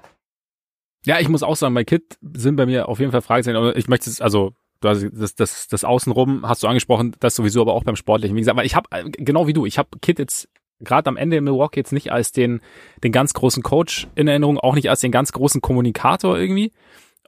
Ja, 1.05 1.19
ich 1.19 1.29
muss 1.29 1.43
auch 1.43 1.55
sagen, 1.55 1.73
bei 1.73 1.83
Kit 1.83 2.17
sind 2.21 2.55
bei 2.55 2.65
mir 2.65 2.87
auf 2.87 2.99
jeden 2.99 3.11
Fall 3.11 3.21
Fragezeichen. 3.21 3.73
Ich 3.75 3.87
möchte 3.87 4.09
es, 4.09 4.21
also 4.21 4.53
du 4.79 4.89
hast 4.89 5.05
das, 5.13 5.35
das, 5.35 5.67
das 5.67 5.83
Außenrum 5.83 6.47
hast 6.47 6.63
du 6.63 6.67
angesprochen, 6.67 7.15
das 7.19 7.35
sowieso, 7.35 7.61
aber 7.61 7.73
auch 7.73 7.83
beim 7.83 7.95
Sportlichen. 7.95 8.35
Wie 8.35 8.41
gesagt, 8.41 8.57
aber 8.57 8.65
ich 8.65 8.75
habe 8.75 8.87
genau 9.11 9.47
wie 9.47 9.53
du, 9.53 9.65
ich 9.65 9.77
habe 9.77 9.89
Kit 10.01 10.19
jetzt 10.19 10.49
gerade 10.79 11.09
am 11.09 11.17
Ende 11.17 11.37
in 11.37 11.43
Milwaukee 11.43 11.79
jetzt 11.79 11.91
nicht 11.91 12.11
als 12.11 12.31
den 12.31 12.61
den 13.03 13.11
ganz 13.11 13.33
großen 13.33 13.63
Coach 13.63 14.07
in 14.15 14.27
Erinnerung, 14.27 14.57
auch 14.59 14.75
nicht 14.75 14.89
als 14.89 15.01
den 15.01 15.11
ganz 15.11 15.33
großen 15.33 15.61
Kommunikator 15.61 16.37
irgendwie. 16.37 16.71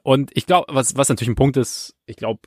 Und 0.06 0.30
ich 0.34 0.46
glaube, 0.46 0.72
was 0.72 0.96
was 0.96 1.08
natürlich 1.08 1.30
ein 1.30 1.34
Punkt 1.34 1.56
ist, 1.56 1.96
ich 2.06 2.14
glaube, 2.14 2.42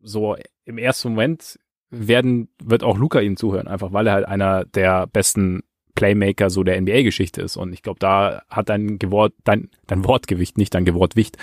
so 0.00 0.36
im 0.64 0.78
ersten 0.78 1.08
Moment 1.08 1.58
werden 1.90 2.50
wird 2.62 2.84
auch 2.84 2.96
Luca 2.96 3.18
ihm 3.18 3.36
zuhören, 3.36 3.66
einfach 3.66 3.92
weil 3.92 4.06
er 4.06 4.12
halt 4.12 4.28
einer 4.28 4.64
der 4.64 5.08
besten 5.08 5.64
Playmaker 5.96 6.50
so 6.50 6.62
der 6.62 6.80
NBA-Geschichte 6.80 7.42
ist. 7.42 7.56
Und 7.56 7.72
ich 7.72 7.82
glaube, 7.82 7.98
da 7.98 8.42
hat 8.48 8.68
dein, 8.68 9.00
Gewort, 9.00 9.32
dein, 9.42 9.70
dein 9.88 10.04
Wortgewicht, 10.04 10.56
nicht 10.56 10.72
dein 10.72 10.84
Gewortwicht. 10.84 11.36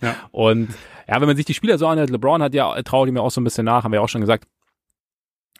Ja. 0.00 0.16
und 0.32 0.70
ja, 1.06 1.20
wenn 1.20 1.28
man 1.28 1.36
sich 1.36 1.46
die 1.46 1.54
Spieler 1.54 1.78
so 1.78 1.86
anhört, 1.86 2.10
LeBron 2.10 2.42
hat 2.42 2.52
ja, 2.52 2.74
traue 2.82 3.06
ich 3.06 3.12
mir 3.12 3.22
auch 3.22 3.30
so 3.30 3.40
ein 3.40 3.44
bisschen 3.44 3.66
nach, 3.66 3.84
haben 3.84 3.92
wir 3.92 3.98
ja 3.98 4.02
auch 4.02 4.08
schon 4.08 4.20
gesagt, 4.20 4.48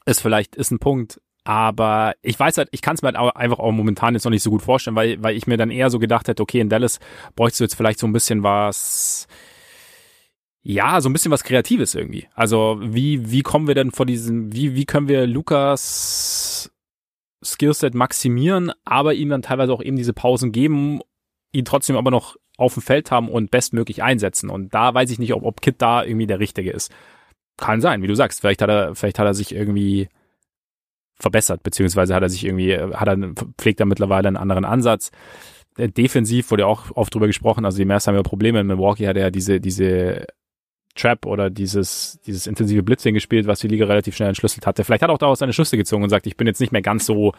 ist 0.04 0.20
vielleicht, 0.20 0.56
ist 0.56 0.72
ein 0.72 0.80
Punkt. 0.80 1.20
Aber 1.44 2.14
ich 2.22 2.38
weiß 2.38 2.58
halt, 2.58 2.68
ich 2.70 2.82
kann 2.82 2.94
es 2.94 3.02
mir 3.02 3.08
halt 3.08 3.16
auch 3.16 3.34
einfach 3.34 3.58
auch 3.58 3.72
momentan 3.72 4.14
jetzt 4.14 4.24
noch 4.24 4.30
nicht 4.30 4.44
so 4.44 4.50
gut 4.50 4.62
vorstellen, 4.62 4.94
weil, 4.94 5.22
weil 5.22 5.36
ich 5.36 5.46
mir 5.46 5.56
dann 5.56 5.70
eher 5.70 5.90
so 5.90 5.98
gedacht 5.98 6.28
hätte, 6.28 6.42
okay, 6.42 6.60
in 6.60 6.68
Dallas 6.68 7.00
bräuchtest 7.34 7.60
du 7.60 7.64
jetzt 7.64 7.74
vielleicht 7.74 7.98
so 7.98 8.06
ein 8.06 8.12
bisschen 8.12 8.42
was, 8.44 9.26
ja, 10.62 11.00
so 11.00 11.08
ein 11.08 11.12
bisschen 11.12 11.32
was 11.32 11.42
Kreatives 11.42 11.94
irgendwie. 11.94 12.28
Also 12.34 12.78
wie, 12.80 13.30
wie 13.30 13.42
kommen 13.42 13.66
wir 13.66 13.74
denn 13.74 13.90
vor 13.90 14.06
diesem, 14.06 14.52
wie, 14.52 14.76
wie 14.76 14.84
können 14.84 15.08
wir 15.08 15.26
Lukas 15.26 16.70
Skillset 17.44 17.94
maximieren, 17.94 18.72
aber 18.84 19.14
ihm 19.14 19.28
dann 19.28 19.42
teilweise 19.42 19.72
auch 19.72 19.82
eben 19.82 19.96
diese 19.96 20.12
Pausen 20.12 20.52
geben, 20.52 21.00
ihn 21.50 21.64
trotzdem 21.64 21.96
aber 21.96 22.12
noch 22.12 22.36
auf 22.56 22.74
dem 22.74 22.82
Feld 22.82 23.10
haben 23.10 23.28
und 23.28 23.50
bestmöglich 23.50 24.04
einsetzen. 24.04 24.48
Und 24.48 24.72
da 24.74 24.94
weiß 24.94 25.10
ich 25.10 25.18
nicht, 25.18 25.34
ob, 25.34 25.42
ob 25.42 25.60
Kit 25.60 25.76
da 25.82 26.04
irgendwie 26.04 26.28
der 26.28 26.38
Richtige 26.38 26.70
ist. 26.70 26.92
Kann 27.56 27.80
sein, 27.80 28.02
wie 28.02 28.06
du 28.06 28.14
sagst. 28.14 28.40
Vielleicht 28.40 28.62
hat 28.62 28.70
er, 28.70 28.94
vielleicht 28.94 29.18
hat 29.18 29.26
er 29.26 29.34
sich 29.34 29.52
irgendwie 29.52 30.08
verbessert, 31.18 31.62
beziehungsweise 31.62 32.14
hat 32.14 32.22
er 32.22 32.28
sich 32.28 32.44
irgendwie, 32.44 32.76
hat 32.76 33.08
er, 33.08 33.16
pflegt 33.58 33.80
er 33.80 33.86
mittlerweile 33.86 34.28
einen 34.28 34.36
anderen 34.36 34.64
Ansatz. 34.64 35.10
Äh, 35.76 35.88
defensiv 35.88 36.50
wurde 36.50 36.62
ja 36.62 36.66
auch 36.66 36.90
oft 36.94 37.14
drüber 37.14 37.26
gesprochen. 37.26 37.64
Also 37.64 37.78
die 37.78 37.84
Mavs 37.84 38.06
haben 38.06 38.14
ja 38.14 38.22
Probleme. 38.22 38.60
In 38.60 38.66
Milwaukee 38.66 39.06
hat 39.06 39.16
er 39.16 39.24
ja 39.24 39.30
diese, 39.30 39.60
diese 39.60 40.26
Trap 40.94 41.26
oder 41.26 41.48
dieses, 41.50 42.20
dieses 42.26 42.46
intensive 42.46 42.82
Blitzing 42.82 43.14
gespielt, 43.14 43.46
was 43.46 43.60
die 43.60 43.68
Liga 43.68 43.86
relativ 43.86 44.16
schnell 44.16 44.28
entschlüsselt 44.28 44.66
hatte. 44.66 44.84
Vielleicht 44.84 45.02
hat 45.02 45.10
er 45.10 45.14
auch 45.14 45.18
daraus 45.18 45.38
seine 45.38 45.52
Schlüsse 45.52 45.76
gezogen 45.76 46.02
und 46.02 46.10
sagt, 46.10 46.26
ich 46.26 46.36
bin 46.36 46.46
jetzt 46.46 46.60
nicht 46.60 46.72
mehr 46.72 46.82
ganz 46.82 47.06
so 47.06 47.32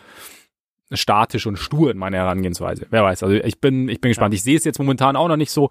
statisch 0.91 1.47
und 1.47 1.57
stur 1.57 1.91
in 1.91 1.97
meiner 1.97 2.17
Herangehensweise. 2.17 2.87
Wer 2.89 3.03
weiß. 3.03 3.23
Also 3.23 3.35
ich 3.35 3.59
bin, 3.59 3.89
ich 3.89 4.01
bin 4.01 4.09
gespannt. 4.09 4.33
Ich 4.33 4.43
sehe 4.43 4.57
es 4.57 4.63
jetzt 4.63 4.79
momentan 4.79 5.15
auch 5.15 5.27
noch 5.27 5.37
nicht 5.37 5.51
so. 5.51 5.69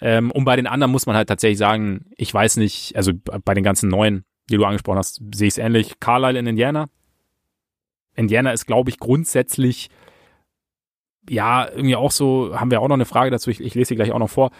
Ähm, 0.00 0.30
und 0.30 0.44
bei 0.44 0.56
den 0.56 0.66
anderen 0.66 0.92
muss 0.92 1.06
man 1.06 1.16
halt 1.16 1.28
tatsächlich 1.28 1.58
sagen, 1.58 2.06
ich 2.16 2.32
weiß 2.32 2.58
nicht, 2.58 2.96
also 2.96 3.12
bei 3.44 3.54
den 3.54 3.64
ganzen 3.64 3.88
neuen, 3.88 4.24
die 4.50 4.56
du 4.56 4.64
angesprochen 4.64 4.98
hast, 4.98 5.20
sehe 5.34 5.48
ich 5.48 5.54
es 5.54 5.58
ähnlich. 5.58 5.98
Carlisle 6.00 6.38
in 6.38 6.46
Indiana. 6.46 6.86
Indiana 8.16 8.52
ist, 8.52 8.66
glaube 8.66 8.90
ich, 8.90 8.98
grundsätzlich 8.98 9.90
ja, 11.28 11.68
irgendwie 11.68 11.96
auch 11.96 12.12
so, 12.12 12.58
haben 12.58 12.70
wir 12.70 12.80
auch 12.80 12.88
noch 12.88 12.94
eine 12.94 13.04
Frage 13.04 13.30
dazu, 13.30 13.50
ich, 13.50 13.60
ich 13.60 13.74
lese 13.74 13.88
sie 13.88 13.96
gleich 13.96 14.12
auch 14.12 14.18
noch 14.18 14.30
vor 14.30 14.50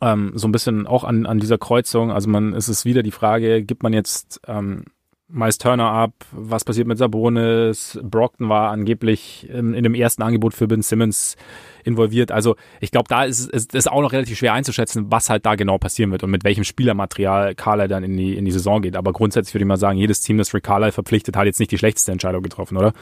ähm, 0.00 0.32
so 0.34 0.46
ein 0.46 0.52
bisschen 0.52 0.86
auch 0.86 1.04
an, 1.04 1.26
an 1.26 1.38
dieser 1.38 1.58
Kreuzung. 1.58 2.10
Also 2.10 2.28
man 2.28 2.52
ist 2.52 2.68
es 2.68 2.84
wieder 2.84 3.02
die 3.02 3.12
Frage, 3.12 3.62
gibt 3.62 3.82
man 3.82 3.92
jetzt 3.92 4.40
ähm, 4.46 4.84
Miles 5.28 5.58
Turner 5.58 5.90
ab, 5.90 6.12
was 6.30 6.64
passiert 6.64 6.86
mit 6.86 6.98
Sabonis, 6.98 7.98
Brockton 8.02 8.48
war 8.48 8.70
angeblich 8.70 9.48
in, 9.50 9.74
in 9.74 9.82
dem 9.82 9.94
ersten 9.94 10.22
Angebot 10.22 10.54
für 10.54 10.68
Ben 10.68 10.82
Simmons 10.82 11.36
involviert. 11.84 12.30
Also 12.30 12.54
ich 12.80 12.92
glaube, 12.92 13.08
da 13.08 13.24
ist 13.24 13.52
es 13.52 13.86
auch 13.88 14.02
noch 14.02 14.12
relativ 14.12 14.38
schwer 14.38 14.52
einzuschätzen, 14.52 15.10
was 15.10 15.28
halt 15.28 15.44
da 15.44 15.56
genau 15.56 15.78
passieren 15.78 16.12
wird 16.12 16.22
und 16.22 16.30
mit 16.30 16.44
welchem 16.44 16.62
Spielermaterial 16.62 17.56
Carlisle 17.56 17.88
dann 17.88 18.04
in 18.04 18.16
die, 18.16 18.36
in 18.36 18.44
die 18.44 18.52
Saison 18.52 18.82
geht. 18.82 18.94
Aber 18.94 19.12
grundsätzlich 19.12 19.54
würde 19.54 19.64
ich 19.64 19.68
mal 19.68 19.76
sagen, 19.76 19.98
jedes 19.98 20.20
Team, 20.20 20.38
das 20.38 20.54
Rick 20.54 20.62
Carlisle 20.62 20.92
verpflichtet, 20.92 21.36
hat 21.36 21.46
jetzt 21.46 21.58
nicht 21.58 21.72
die 21.72 21.78
schlechteste 21.78 22.12
Entscheidung 22.12 22.42
getroffen, 22.42 22.76
oder? 22.76 22.92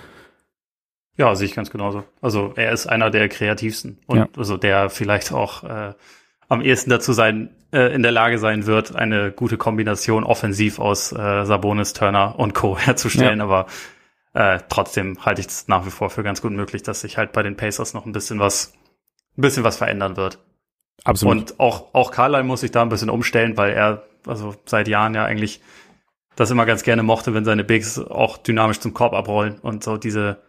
Ja, 1.16 1.34
sehe 1.34 1.46
ich 1.46 1.54
ganz 1.54 1.70
genauso. 1.70 2.04
Also 2.22 2.54
er 2.56 2.72
ist 2.72 2.86
einer 2.86 3.10
der 3.10 3.28
kreativsten 3.28 3.98
und 4.06 4.18
ja. 4.18 4.28
also 4.36 4.56
der 4.56 4.88
vielleicht 4.88 5.30
auch 5.30 5.62
äh, 5.62 5.92
am 6.48 6.60
ehesten 6.60 6.90
dazu 6.90 7.12
sein, 7.12 7.50
äh, 7.72 7.94
in 7.94 8.02
der 8.02 8.12
Lage 8.12 8.38
sein 8.38 8.66
wird, 8.66 8.94
eine 8.94 9.32
gute 9.32 9.56
Kombination 9.56 10.24
offensiv 10.24 10.78
aus 10.78 11.12
äh, 11.12 11.44
Sabonis, 11.44 11.92
Turner 11.92 12.38
und 12.38 12.54
Co. 12.54 12.78
herzustellen. 12.78 13.38
Ja. 13.38 13.44
Aber 13.44 13.66
äh, 14.34 14.60
trotzdem 14.68 15.24
halte 15.24 15.40
ich 15.40 15.46
es 15.46 15.68
nach 15.68 15.86
wie 15.86 15.90
vor 15.90 16.10
für 16.10 16.22
ganz 16.22 16.42
gut 16.42 16.52
möglich, 16.52 16.82
dass 16.82 17.00
sich 17.00 17.18
halt 17.18 17.32
bei 17.32 17.42
den 17.42 17.56
Pacers 17.56 17.94
noch 17.94 18.06
ein 18.06 18.12
bisschen 18.12 18.38
was, 18.40 18.72
ein 19.36 19.42
bisschen 19.42 19.64
was 19.64 19.76
verändern 19.76 20.16
wird. 20.16 20.38
Absolut. 21.04 21.36
Und 21.36 21.60
auch, 21.60 21.94
auch 21.94 22.10
Carlyle 22.10 22.44
muss 22.44 22.60
sich 22.60 22.70
da 22.70 22.82
ein 22.82 22.88
bisschen 22.88 23.10
umstellen, 23.10 23.56
weil 23.56 23.72
er, 23.72 24.04
also 24.26 24.54
seit 24.66 24.88
Jahren 24.88 25.14
ja 25.14 25.24
eigentlich 25.24 25.60
das 26.36 26.50
immer 26.50 26.66
ganz 26.66 26.82
gerne 26.82 27.02
mochte, 27.02 27.34
wenn 27.34 27.44
seine 27.44 27.64
Bigs 27.64 27.98
auch 27.98 28.38
dynamisch 28.38 28.80
zum 28.80 28.94
Korb 28.94 29.12
abrollen 29.12 29.58
und 29.60 29.84
so 29.84 29.96
diese, 29.96 30.42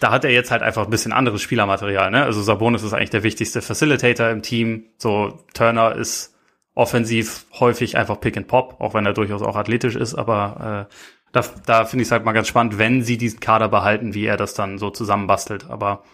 da 0.00 0.10
hat 0.10 0.24
er 0.24 0.30
jetzt 0.30 0.50
halt 0.50 0.62
einfach 0.62 0.84
ein 0.84 0.90
bisschen 0.90 1.12
anderes 1.12 1.42
Spielermaterial. 1.42 2.10
Ne? 2.10 2.24
Also 2.24 2.42
Sabonis 2.42 2.82
ist 2.82 2.92
eigentlich 2.92 3.10
der 3.10 3.22
wichtigste 3.22 3.62
Facilitator 3.62 4.28
im 4.30 4.42
Team. 4.42 4.86
So 4.98 5.44
Turner 5.54 5.94
ist 5.94 6.34
offensiv 6.74 7.46
häufig 7.58 7.96
einfach 7.96 8.20
Pick 8.20 8.36
and 8.36 8.48
Pop, 8.48 8.80
auch 8.80 8.94
wenn 8.94 9.06
er 9.06 9.12
durchaus 9.12 9.42
auch 9.42 9.56
athletisch 9.56 9.96
ist. 9.96 10.14
Aber 10.14 10.88
äh, 10.90 10.94
da, 11.32 11.44
da 11.66 11.84
finde 11.84 12.02
ich 12.02 12.08
es 12.08 12.12
halt 12.12 12.24
mal 12.24 12.32
ganz 12.32 12.48
spannend, 12.48 12.78
wenn 12.78 13.02
sie 13.02 13.18
diesen 13.18 13.40
Kader 13.40 13.68
behalten, 13.68 14.14
wie 14.14 14.24
er 14.24 14.36
das 14.36 14.54
dann 14.54 14.78
so 14.78 14.90
zusammenbastelt. 14.90 15.68
Aber 15.68 16.04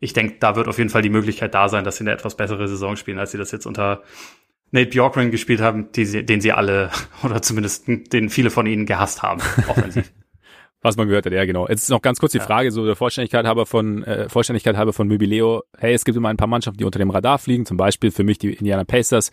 ich 0.00 0.12
denke, 0.12 0.36
da 0.40 0.56
wird 0.56 0.68
auf 0.68 0.78
jeden 0.78 0.90
Fall 0.90 1.02
die 1.02 1.10
Möglichkeit 1.10 1.54
da 1.54 1.68
sein, 1.68 1.84
dass 1.84 1.96
sie 1.96 2.04
eine 2.04 2.12
etwas 2.12 2.36
bessere 2.36 2.68
Saison 2.68 2.96
spielen, 2.96 3.18
als 3.18 3.30
sie 3.30 3.38
das 3.38 3.52
jetzt 3.52 3.66
unter 3.66 4.02
Nate 4.70 4.90
Bjorkgren 4.90 5.30
gespielt 5.30 5.60
haben, 5.60 5.92
die 5.92 6.24
den 6.24 6.40
sie 6.40 6.52
alle 6.52 6.90
oder 7.22 7.42
zumindest 7.42 7.86
den 7.86 8.30
viele 8.30 8.50
von 8.50 8.66
ihnen 8.66 8.86
gehasst 8.86 9.22
haben, 9.22 9.40
offensiv. 9.68 10.12
Was 10.84 10.96
man 10.96 11.06
gehört 11.06 11.26
hat, 11.26 11.32
ja 11.32 11.44
genau. 11.44 11.68
Jetzt 11.68 11.88
noch 11.90 12.02
ganz 12.02 12.18
kurz 12.18 12.32
die 12.32 12.38
ja. 12.38 12.44
Frage, 12.44 12.72
so 12.72 12.84
der 12.84 12.96
Vollständigkeit 12.96 13.46
halber 13.46 13.66
von 13.66 14.02
äh, 14.02 14.28
Vollständigkeit 14.28 14.76
halber 14.76 14.92
von 14.92 15.06
Möbileo. 15.06 15.62
Hey, 15.78 15.94
es 15.94 16.04
gibt 16.04 16.16
immer 16.16 16.28
ein 16.28 16.36
paar 16.36 16.48
Mannschaften, 16.48 16.78
die 16.78 16.84
unter 16.84 16.98
dem 16.98 17.10
Radar 17.10 17.38
fliegen, 17.38 17.64
zum 17.66 17.76
Beispiel 17.76 18.10
für 18.10 18.24
mich 18.24 18.38
die 18.38 18.52
Indiana 18.52 18.82
Pacers. 18.82 19.30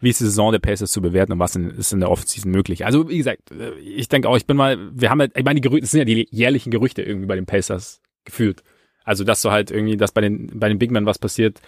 Wie 0.00 0.10
ist 0.10 0.20
die 0.20 0.24
Saison 0.24 0.52
der 0.52 0.58
Pacers 0.58 0.90
zu 0.90 1.00
bewerten 1.00 1.32
und 1.32 1.38
was 1.38 1.56
ist 1.56 1.92
in 1.94 2.00
der 2.00 2.10
Offseason 2.10 2.50
möglich? 2.50 2.84
Also 2.84 3.08
wie 3.08 3.16
gesagt, 3.16 3.50
äh, 3.50 3.72
ich 3.78 4.08
denke 4.08 4.28
auch, 4.28 4.36
ich 4.36 4.46
bin 4.46 4.58
mal, 4.58 4.78
wir 4.92 5.08
haben 5.08 5.20
halt, 5.20 5.32
ich 5.36 5.44
meine, 5.44 5.58
die 5.58 5.66
Gerüchte, 5.66 5.82
das 5.82 5.90
sind 5.90 6.00
ja 6.00 6.04
die 6.04 6.28
jährlichen 6.30 6.70
Gerüchte 6.70 7.02
irgendwie 7.02 7.26
bei 7.26 7.34
den 7.34 7.46
Pacers 7.46 8.02
gefühlt. 8.26 8.62
Also 9.02 9.24
dass 9.24 9.40
du 9.40 9.50
halt 9.50 9.70
irgendwie, 9.70 9.96
dass 9.96 10.12
bei 10.12 10.20
den 10.20 10.58
bei 10.58 10.68
den 10.68 10.78
Big 10.78 10.90
Men 10.90 11.06
was 11.06 11.18
passiert. 11.18 11.60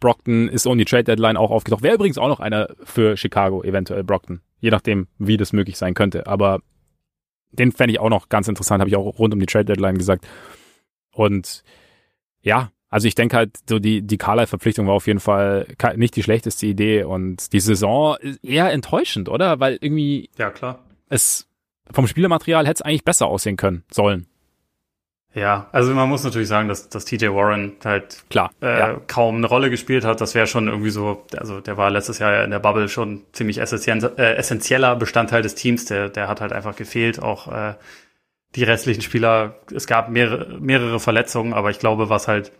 Brockton 0.00 0.48
ist 0.48 0.66
ohne 0.66 0.78
die 0.78 0.90
Trade 0.90 1.04
Deadline 1.04 1.36
auch 1.36 1.50
aufgetaucht. 1.50 1.82
Wäre 1.82 1.96
übrigens 1.96 2.18
auch 2.18 2.28
noch 2.28 2.40
einer 2.40 2.68
für 2.84 3.16
Chicago, 3.16 3.62
eventuell 3.64 4.04
Brockton. 4.04 4.40
Je 4.60 4.70
nachdem, 4.70 5.08
wie 5.18 5.36
das 5.36 5.52
möglich 5.52 5.76
sein 5.76 5.94
könnte. 5.94 6.26
Aber 6.26 6.60
den 7.50 7.72
fände 7.72 7.92
ich 7.92 8.00
auch 8.00 8.10
noch 8.10 8.28
ganz 8.28 8.48
interessant, 8.48 8.80
habe 8.80 8.90
ich 8.90 8.96
auch 8.96 9.18
rund 9.18 9.34
um 9.34 9.40
die 9.40 9.46
Trade 9.46 9.66
Deadline 9.66 9.98
gesagt. 9.98 10.26
Und 11.12 11.62
ja, 12.42 12.70
also 12.90 13.06
ich 13.06 13.14
denke 13.14 13.36
halt, 13.36 13.58
so 13.68 13.78
die, 13.78 14.02
die 14.02 14.18
Carlisle-Verpflichtung 14.18 14.86
war 14.86 14.94
auf 14.94 15.06
jeden 15.06 15.20
Fall 15.20 15.66
nicht 15.96 16.16
die 16.16 16.22
schlechteste 16.22 16.66
Idee 16.66 17.04
und 17.04 17.52
die 17.52 17.60
Saison 17.60 18.16
ist 18.20 18.42
eher 18.42 18.72
enttäuschend, 18.72 19.28
oder? 19.28 19.60
Weil 19.60 19.78
irgendwie. 19.80 20.30
Ja, 20.38 20.50
klar. 20.50 20.84
Es 21.08 21.48
vom 21.90 22.06
Spielermaterial 22.06 22.66
hätte 22.66 22.78
es 22.78 22.82
eigentlich 22.82 23.04
besser 23.04 23.26
aussehen 23.26 23.56
können, 23.56 23.84
sollen. 23.90 24.26
Ja, 25.38 25.68
also 25.70 25.94
man 25.94 26.08
muss 26.08 26.24
natürlich 26.24 26.48
sagen, 26.48 26.68
dass, 26.68 26.88
dass 26.88 27.04
TJ 27.04 27.28
Warren 27.28 27.76
halt 27.84 28.24
Klar, 28.28 28.50
äh, 28.60 28.78
ja. 28.78 29.00
kaum 29.06 29.36
eine 29.36 29.46
Rolle 29.46 29.70
gespielt 29.70 30.04
hat. 30.04 30.20
Das 30.20 30.34
wäre 30.34 30.48
schon 30.48 30.66
irgendwie 30.66 30.90
so, 30.90 31.24
also 31.36 31.60
der 31.60 31.76
war 31.76 31.90
letztes 31.90 32.18
Jahr 32.18 32.42
in 32.42 32.50
der 32.50 32.58
Bubble 32.58 32.88
schon 32.88 33.22
ziemlich 33.32 33.58
äh, 33.58 34.34
essentieller 34.34 34.96
Bestandteil 34.96 35.42
des 35.42 35.54
Teams. 35.54 35.84
Der, 35.84 36.08
der 36.08 36.26
hat 36.26 36.40
halt 36.40 36.52
einfach 36.52 36.74
gefehlt. 36.74 37.22
Auch 37.22 37.52
äh, 37.52 37.74
die 38.56 38.64
restlichen 38.64 39.02
Spieler, 39.02 39.54
es 39.72 39.86
gab 39.86 40.08
mehrere, 40.08 40.58
mehrere 40.58 40.98
Verletzungen, 40.98 41.52
aber 41.52 41.70
ich 41.70 41.78
glaube, 41.78 42.08
was 42.08 42.26
halt 42.26 42.50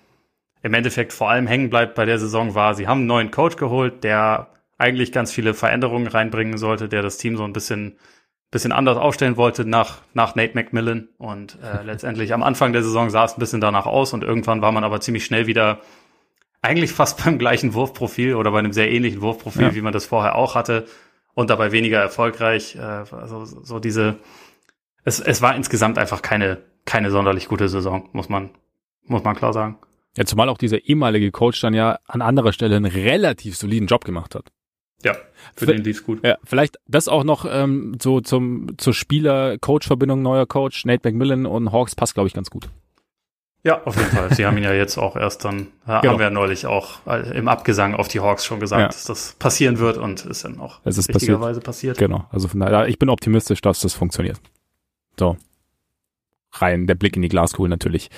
im 0.62 0.74
Endeffekt 0.74 1.12
vor 1.12 1.30
allem 1.30 1.46
hängen 1.46 1.70
bleibt 1.70 1.96
bei 1.96 2.04
der 2.04 2.18
Saison 2.18 2.54
war, 2.54 2.74
sie 2.74 2.86
haben 2.86 2.98
einen 2.98 3.06
neuen 3.06 3.30
Coach 3.30 3.56
geholt, 3.56 4.04
der 4.04 4.48
eigentlich 4.76 5.10
ganz 5.10 5.32
viele 5.32 5.54
Veränderungen 5.54 6.06
reinbringen 6.06 6.58
sollte, 6.58 6.88
der 6.88 7.02
das 7.02 7.18
Team 7.18 7.36
so 7.36 7.44
ein 7.44 7.52
bisschen 7.52 7.98
bisschen 8.50 8.72
anders 8.72 8.96
aufstellen 8.96 9.36
wollte 9.36 9.64
nach, 9.64 9.98
nach 10.14 10.34
Nate 10.34 10.54
McMillan. 10.54 11.08
Und 11.18 11.58
äh, 11.62 11.82
letztendlich 11.84 12.32
am 12.32 12.42
Anfang 12.42 12.72
der 12.72 12.82
Saison 12.82 13.10
sah 13.10 13.24
es 13.24 13.34
ein 13.34 13.40
bisschen 13.40 13.60
danach 13.60 13.86
aus 13.86 14.12
und 14.12 14.24
irgendwann 14.24 14.62
war 14.62 14.72
man 14.72 14.84
aber 14.84 15.00
ziemlich 15.00 15.24
schnell 15.24 15.46
wieder 15.46 15.80
eigentlich 16.62 16.92
fast 16.92 17.24
beim 17.24 17.38
gleichen 17.38 17.74
Wurfprofil 17.74 18.34
oder 18.34 18.50
bei 18.50 18.58
einem 18.58 18.72
sehr 18.72 18.90
ähnlichen 18.90 19.20
Wurfprofil, 19.20 19.62
ja. 19.62 19.74
wie 19.74 19.80
man 19.80 19.92
das 19.92 20.06
vorher 20.06 20.34
auch 20.34 20.54
hatte 20.54 20.86
und 21.34 21.50
dabei 21.50 21.72
weniger 21.72 22.00
erfolgreich. 22.00 22.76
Äh, 22.76 22.80
also 22.80 23.44
so 23.44 23.78
diese, 23.78 24.16
es, 25.04 25.20
es 25.20 25.42
war 25.42 25.54
insgesamt 25.54 25.98
einfach 25.98 26.22
keine, 26.22 26.58
keine 26.84 27.10
sonderlich 27.10 27.48
gute 27.48 27.68
Saison, 27.68 28.08
muss 28.12 28.28
man, 28.28 28.50
muss 29.04 29.24
man 29.24 29.36
klar 29.36 29.52
sagen. 29.52 29.78
Ja, 30.16 30.24
zumal 30.24 30.48
auch 30.48 30.58
dieser 30.58 30.84
ehemalige 30.84 31.30
Coach 31.30 31.60
dann 31.60 31.74
ja 31.74 31.98
an 32.06 32.22
anderer 32.22 32.52
Stelle 32.52 32.76
einen 32.76 32.86
relativ 32.86 33.56
soliden 33.56 33.86
Job 33.86 34.04
gemacht 34.04 34.34
hat. 34.34 34.50
Ja, 35.04 35.14
für 35.54 35.66
v 35.66 35.72
den 35.72 35.84
lief's 35.84 36.04
gut. 36.04 36.24
Ja, 36.24 36.38
vielleicht 36.44 36.78
das 36.88 37.08
auch 37.08 37.24
noch 37.24 37.46
ähm, 37.48 37.96
so 38.00 38.20
zum 38.20 38.76
zur 38.78 38.92
Spieler-Coach-Verbindung 38.92 40.22
neuer 40.22 40.46
Coach 40.46 40.84
Nate 40.84 41.08
McMillan 41.08 41.46
und 41.46 41.72
Hawks 41.72 41.94
passt 41.94 42.14
glaube 42.14 42.26
ich 42.26 42.34
ganz 42.34 42.50
gut. 42.50 42.68
Ja, 43.64 43.82
auf 43.84 43.96
jeden 43.96 44.10
Fall. 44.10 44.32
Sie 44.34 44.46
haben 44.46 44.56
ihn 44.56 44.64
ja 44.64 44.72
jetzt 44.72 44.98
auch 44.98 45.16
erst 45.16 45.44
dann, 45.44 45.68
ja, 45.86 46.00
genau. 46.00 46.12
haben 46.12 46.18
wir 46.18 46.26
ja 46.26 46.30
neulich 46.30 46.66
auch 46.66 47.06
äh, 47.06 47.36
im 47.36 47.48
Abgesang 47.48 47.94
auf 47.94 48.08
die 48.08 48.20
Hawks 48.20 48.44
schon 48.44 48.60
gesagt, 48.60 48.80
ja. 48.80 48.86
dass 48.88 49.04
das 49.04 49.34
passieren 49.38 49.78
wird 49.78 49.98
und 49.98 50.24
ist 50.24 50.44
dann 50.44 50.58
auch 50.58 50.80
es 50.84 50.98
ist 50.98 51.08
richtigerweise 51.08 51.60
passiert. 51.60 51.96
passiert. 51.96 51.98
Genau, 51.98 52.26
also 52.30 52.48
von 52.48 52.60
daher, 52.60 52.88
ich 52.88 52.98
bin 52.98 53.08
optimistisch, 53.08 53.60
dass 53.60 53.80
das 53.80 53.94
funktioniert. 53.94 54.40
So, 55.18 55.36
rein, 56.62 56.86
der 56.86 56.94
Blick 56.94 57.16
in 57.16 57.22
die 57.22 57.28
Glaskugel 57.28 57.68
natürlich. 57.68 58.10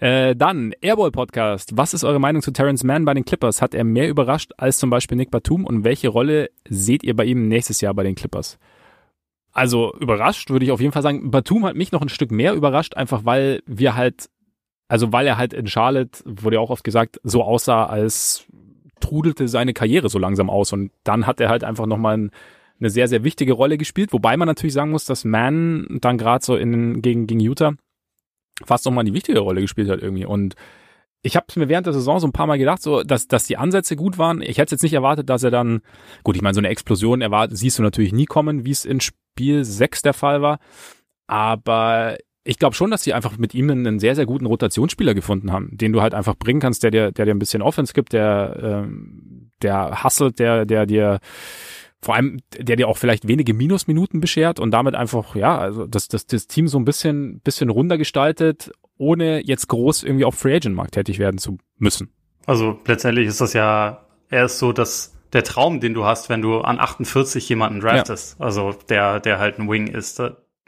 Äh, 0.00 0.34
dann, 0.36 0.72
Airball 0.80 1.10
Podcast. 1.10 1.76
Was 1.76 1.94
ist 1.94 2.04
eure 2.04 2.20
Meinung 2.20 2.42
zu 2.42 2.52
Terrence 2.52 2.84
Mann 2.84 3.04
bei 3.04 3.14
den 3.14 3.24
Clippers? 3.24 3.62
Hat 3.62 3.74
er 3.74 3.84
mehr 3.84 4.08
überrascht 4.08 4.52
als 4.56 4.78
zum 4.78 4.90
Beispiel 4.90 5.16
Nick 5.16 5.30
Batum 5.30 5.64
und 5.64 5.84
welche 5.84 6.08
Rolle 6.08 6.50
seht 6.68 7.02
ihr 7.02 7.16
bei 7.16 7.24
ihm 7.24 7.48
nächstes 7.48 7.80
Jahr 7.80 7.94
bei 7.94 8.02
den 8.02 8.14
Clippers? 8.14 8.58
Also 9.52 9.94
überrascht 9.98 10.50
würde 10.50 10.64
ich 10.64 10.72
auf 10.72 10.80
jeden 10.80 10.92
Fall 10.92 11.02
sagen. 11.02 11.30
Batum 11.30 11.66
hat 11.66 11.76
mich 11.76 11.92
noch 11.92 12.02
ein 12.02 12.08
Stück 12.08 12.30
mehr 12.30 12.54
überrascht, 12.54 12.96
einfach 12.96 13.24
weil 13.24 13.62
wir 13.66 13.94
halt, 13.94 14.30
also 14.88 15.12
weil 15.12 15.26
er 15.26 15.36
halt 15.36 15.52
in 15.52 15.66
Charlotte, 15.66 16.22
wurde 16.24 16.56
ja 16.56 16.60
auch 16.60 16.70
oft 16.70 16.84
gesagt, 16.84 17.20
so 17.22 17.42
aussah, 17.42 17.86
als 17.86 18.46
trudelte 19.00 19.48
seine 19.48 19.74
Karriere 19.74 20.08
so 20.08 20.18
langsam 20.18 20.48
aus 20.48 20.72
und 20.72 20.90
dann 21.04 21.26
hat 21.26 21.40
er 21.40 21.48
halt 21.48 21.64
einfach 21.64 21.86
nochmal 21.86 22.16
ein 22.16 22.30
eine 22.80 22.90
sehr, 22.90 23.08
sehr 23.08 23.24
wichtige 23.24 23.52
Rolle 23.52 23.78
gespielt. 23.78 24.12
Wobei 24.12 24.36
man 24.36 24.46
natürlich 24.46 24.74
sagen 24.74 24.90
muss, 24.90 25.04
dass 25.04 25.24
Man 25.24 25.98
dann 26.00 26.18
gerade 26.18 26.44
so 26.44 26.56
in, 26.56 27.02
gegen, 27.02 27.26
gegen 27.26 27.40
Utah 27.40 27.74
fast 28.64 28.84
nochmal 28.84 29.04
die 29.04 29.14
wichtige 29.14 29.40
Rolle 29.40 29.60
gespielt 29.60 29.88
hat 29.88 30.00
irgendwie. 30.02 30.24
Und 30.24 30.54
ich 31.22 31.36
habe 31.36 31.46
mir 31.56 31.68
während 31.68 31.86
der 31.86 31.92
Saison 31.92 32.18
so 32.18 32.26
ein 32.26 32.32
paar 32.32 32.46
Mal 32.46 32.58
gedacht, 32.58 32.82
so 32.82 33.02
dass, 33.02 33.28
dass 33.28 33.44
die 33.44 33.56
Ansätze 33.56 33.96
gut 33.96 34.18
waren. 34.18 34.42
Ich 34.42 34.58
hätte 34.58 34.74
jetzt 34.74 34.82
nicht 34.82 34.92
erwartet, 34.92 35.28
dass 35.30 35.42
er 35.42 35.50
dann, 35.50 35.82
gut, 36.24 36.36
ich 36.36 36.42
meine, 36.42 36.54
so 36.54 36.60
eine 36.60 36.68
Explosion 36.68 37.22
erwartet, 37.22 37.56
siehst 37.56 37.78
du 37.78 37.82
natürlich 37.82 38.12
nie 38.12 38.26
kommen, 38.26 38.64
wie 38.64 38.72
es 38.72 38.84
in 38.84 39.00
Spiel 39.00 39.64
6 39.64 40.02
der 40.02 40.14
Fall 40.14 40.42
war. 40.42 40.58
Aber 41.28 42.16
ich 42.44 42.58
glaube 42.58 42.74
schon, 42.74 42.90
dass 42.90 43.04
sie 43.04 43.14
einfach 43.14 43.38
mit 43.38 43.54
ihm 43.54 43.70
einen 43.70 44.00
sehr, 44.00 44.16
sehr 44.16 44.26
guten 44.26 44.46
Rotationsspieler 44.46 45.14
gefunden 45.14 45.52
haben, 45.52 45.70
den 45.72 45.92
du 45.92 46.02
halt 46.02 46.12
einfach 46.12 46.36
bringen 46.36 46.60
kannst, 46.60 46.82
der 46.82 46.90
dir, 46.90 47.12
der 47.12 47.24
dir 47.24 47.34
ein 47.34 47.38
bisschen 47.38 47.62
Offense 47.62 47.92
gibt, 47.92 48.12
der, 48.12 48.58
ähm, 48.60 49.50
der 49.62 50.02
hustelt, 50.02 50.40
der, 50.40 50.66
der 50.66 50.86
dir 50.86 51.20
vor 52.02 52.16
allem, 52.16 52.40
der 52.58 52.76
dir 52.76 52.88
auch 52.88 52.98
vielleicht 52.98 53.28
wenige 53.28 53.54
Minusminuten 53.54 54.20
beschert 54.20 54.58
und 54.58 54.72
damit 54.72 54.96
einfach, 54.96 55.36
ja, 55.36 55.56
also 55.56 55.86
das, 55.86 56.08
das, 56.08 56.26
das 56.26 56.48
Team 56.48 56.66
so 56.66 56.78
ein 56.78 56.84
bisschen, 56.84 57.40
bisschen 57.40 57.70
runder 57.70 57.96
gestaltet, 57.96 58.72
ohne 58.98 59.40
jetzt 59.46 59.68
groß 59.68 60.02
irgendwie 60.02 60.24
auf 60.24 60.34
Free 60.34 60.56
Agent 60.56 60.74
Markt 60.74 60.94
tätig 60.94 61.20
werden 61.20 61.38
zu 61.38 61.58
müssen. 61.78 62.12
Also 62.44 62.80
letztendlich 62.86 63.28
ist 63.28 63.40
das 63.40 63.52
ja 63.52 64.04
erst 64.30 64.58
so, 64.58 64.72
dass 64.72 65.16
der 65.32 65.44
Traum, 65.44 65.80
den 65.80 65.94
du 65.94 66.04
hast, 66.04 66.28
wenn 66.28 66.42
du 66.42 66.60
an 66.60 66.80
48 66.80 67.48
jemanden 67.48 67.80
draftest, 67.80 68.38
ja. 68.38 68.44
also 68.44 68.74
der, 68.88 69.20
der 69.20 69.38
halt 69.38 69.60
ein 69.60 69.70
Wing 69.70 69.86
ist, 69.86 70.20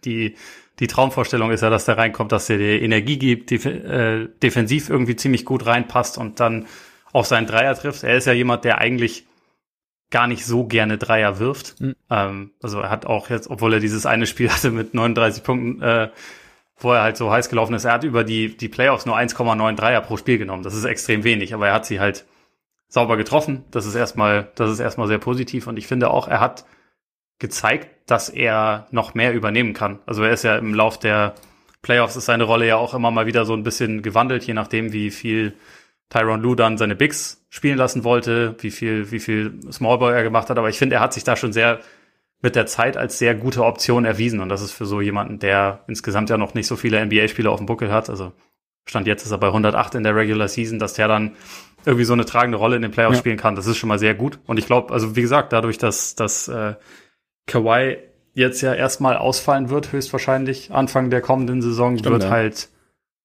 die, 0.05 0.37
die 0.79 0.87
Traumvorstellung 0.87 1.51
ist 1.51 1.63
ja, 1.63 1.71
dass 1.71 1.85
der 1.85 1.99
reinkommt, 1.99 2.31
dass 2.31 2.47
der 2.47 2.59
dir 2.59 2.81
Energie 2.81 3.19
gibt, 3.19 3.51
def 3.51 3.67
äh, 3.67 4.29
defensiv 4.43 4.89
irgendwie 4.89 5.17
ziemlich 5.17 5.45
gut 5.45 5.67
reinpasst 5.67 6.17
und 6.17 6.39
dann 6.39 6.67
auch 7.13 7.25
seinen 7.25 7.47
Dreier 7.47 7.75
trifft. 7.75 8.05
Er 8.05 8.17
ist 8.17 8.27
ja 8.27 8.33
jemand, 8.33 8.65
der 8.65 8.79
eigentlich 8.79 9.27
gar 10.15 10.29
nicht 10.29 10.47
so 10.47 10.63
gerne 10.65 10.97
Dreier 10.97 11.41
wirft. 11.41 11.81
Mhm. 11.81 11.97
Ähm, 12.09 12.53
also 12.63 12.79
er 12.79 12.89
hat 12.89 13.05
auch 13.05 13.31
jetzt, 13.31 13.51
obwohl 13.51 13.75
er 13.75 13.81
dieses 13.81 14.07
eine 14.07 14.27
Spiel 14.27 14.49
hatte 14.53 14.71
mit 14.71 14.95
39 14.95 15.43
Punkten, 15.43 15.83
äh, 15.83 16.11
wo 16.79 16.93
er 16.93 17.03
halt 17.03 17.17
so 17.17 17.33
heiß 17.33 17.49
gelaufen 17.49 17.75
ist, 17.75 17.85
er 17.85 17.95
hat 17.95 18.05
über 18.05 18.23
die, 18.23 18.57
die 18.57 18.69
Playoffs 18.69 19.07
nur 19.07 19.17
1,9 19.17 19.75
Dreier 19.75 20.01
pro 20.03 20.17
Spiel 20.17 20.39
genommen. 20.39 20.63
Das 20.63 20.77
ist 20.77 20.85
extrem 20.85 21.25
wenig, 21.25 21.53
aber 21.53 21.67
er 21.67 21.75
hat 21.75 21.85
sie 21.85 21.99
halt 21.99 22.27
sauber 22.87 23.17
getroffen. 23.17 23.65
Das 23.73 23.87
ist 23.87 23.97
erstmal, 23.97 24.53
das 24.55 24.71
ist 24.71 24.79
erstmal 24.79 25.09
sehr 25.09 25.19
positiv 25.19 25.67
und 25.67 25.79
ich 25.79 25.89
finde 25.89 26.11
auch, 26.11 26.29
er 26.29 26.39
hat 26.39 26.65
gezeigt, 27.41 27.89
dass 28.09 28.29
er 28.29 28.87
noch 28.93 29.15
mehr 29.15 29.35
übernehmen 29.35 29.73
kann. 29.73 29.99
Also 30.07 30.23
er 30.23 30.31
ist 30.31 30.45
ja 30.45 30.57
im 30.57 30.75
Lauf 30.75 30.97
der 30.97 31.35
Playoffs 31.83 32.15
ist 32.15 32.27
seine 32.27 32.45
Rolle 32.45 32.69
ja 32.69 32.77
auch 32.77 32.95
immer 32.95 33.11
mal 33.11 33.27
wieder 33.27 33.45
so 33.45 33.53
ein 33.53 33.65
bisschen 33.65 34.01
gewandelt, 34.03 34.45
je 34.45 34.55
nachdem, 34.55 34.93
wie 34.93 35.11
viel 35.11 35.55
Tyron 36.11 36.43
Lue 36.43 36.57
dann 36.57 36.79
seine 36.79 36.95
Bigs 36.95 37.45
spielen 37.49 37.79
lassen 37.79 38.05
wollte, 38.05 38.57
wie 38.61 38.71
viel, 38.71 39.11
wie 39.11 39.21
viel 39.21 39.61
Smallball 39.73 40.15
er 40.15 40.23
gemacht 40.23 40.51
hat. 40.51 40.59
Aber 40.59 40.69
ich 40.69 40.79
finde, 40.79 40.97
er 40.97 41.01
hat 41.01 41.13
sich 41.13 41.25
da 41.25 41.37
schon 41.37 41.53
sehr 41.53 41.81
mit 42.41 42.57
der 42.57 42.67
Zeit 42.67 42.97
als 42.97 43.19
sehr 43.19 43.35
gute 43.35 43.65
Option 43.65 44.05
erwiesen. 44.05 44.41
Und 44.41 44.51
das 44.51 44.63
ist 44.63 44.73
für 44.73 44.87
so 44.87 45.01
jemanden, 45.01 45.39
der 45.39 45.85
insgesamt 45.87 46.31
ja 46.31 46.37
noch 46.37 46.55
nicht 46.55 46.67
so 46.67 46.77
viele 46.77 47.05
NBA-Spieler 47.05 47.51
auf 47.51 47.59
dem 47.59 47.67
Buckel 47.67 47.91
hat. 47.91 48.11
Also 48.11 48.33
Stand 48.87 49.07
jetzt 49.07 49.25
ist 49.25 49.31
er 49.31 49.39
bei 49.39 49.47
108 49.47 49.95
in 49.95 50.03
der 50.03 50.15
Regular 50.15 50.49
Season, 50.49 50.79
dass 50.79 50.95
der 50.95 51.09
dann 51.09 51.37
irgendwie 51.87 52.05
so 52.05 52.13
eine 52.13 52.25
tragende 52.25 52.59
Rolle 52.59 52.77
in 52.77 52.83
den 52.83 52.91
Playoffs 52.91 53.17
ja. 53.17 53.21
spielen 53.21 53.37
kann. 53.39 53.57
Das 53.57 53.67
ist 53.67 53.77
schon 53.77 53.89
mal 53.89 53.99
sehr 53.99 54.15
gut. 54.15 54.39
Und 54.47 54.59
ich 54.59 54.67
glaube, 54.67 54.93
also 54.93 55.17
wie 55.17 55.23
gesagt, 55.23 55.53
dadurch, 55.53 55.79
dass, 55.79 56.15
dass 56.15 56.49
äh, 56.49 56.75
Kawhi 57.47 57.97
jetzt 58.35 58.61
ja 58.61 58.75
erstmal 58.75 59.17
ausfallen 59.17 59.71
wird, 59.71 59.93
höchstwahrscheinlich 59.93 60.73
Anfang 60.73 61.11
der 61.11 61.21
kommenden 61.21 61.63
Saison, 61.63 61.97
Stimmt, 61.99 62.13
wird 62.13 62.23
ja. 62.25 62.31
halt 62.31 62.69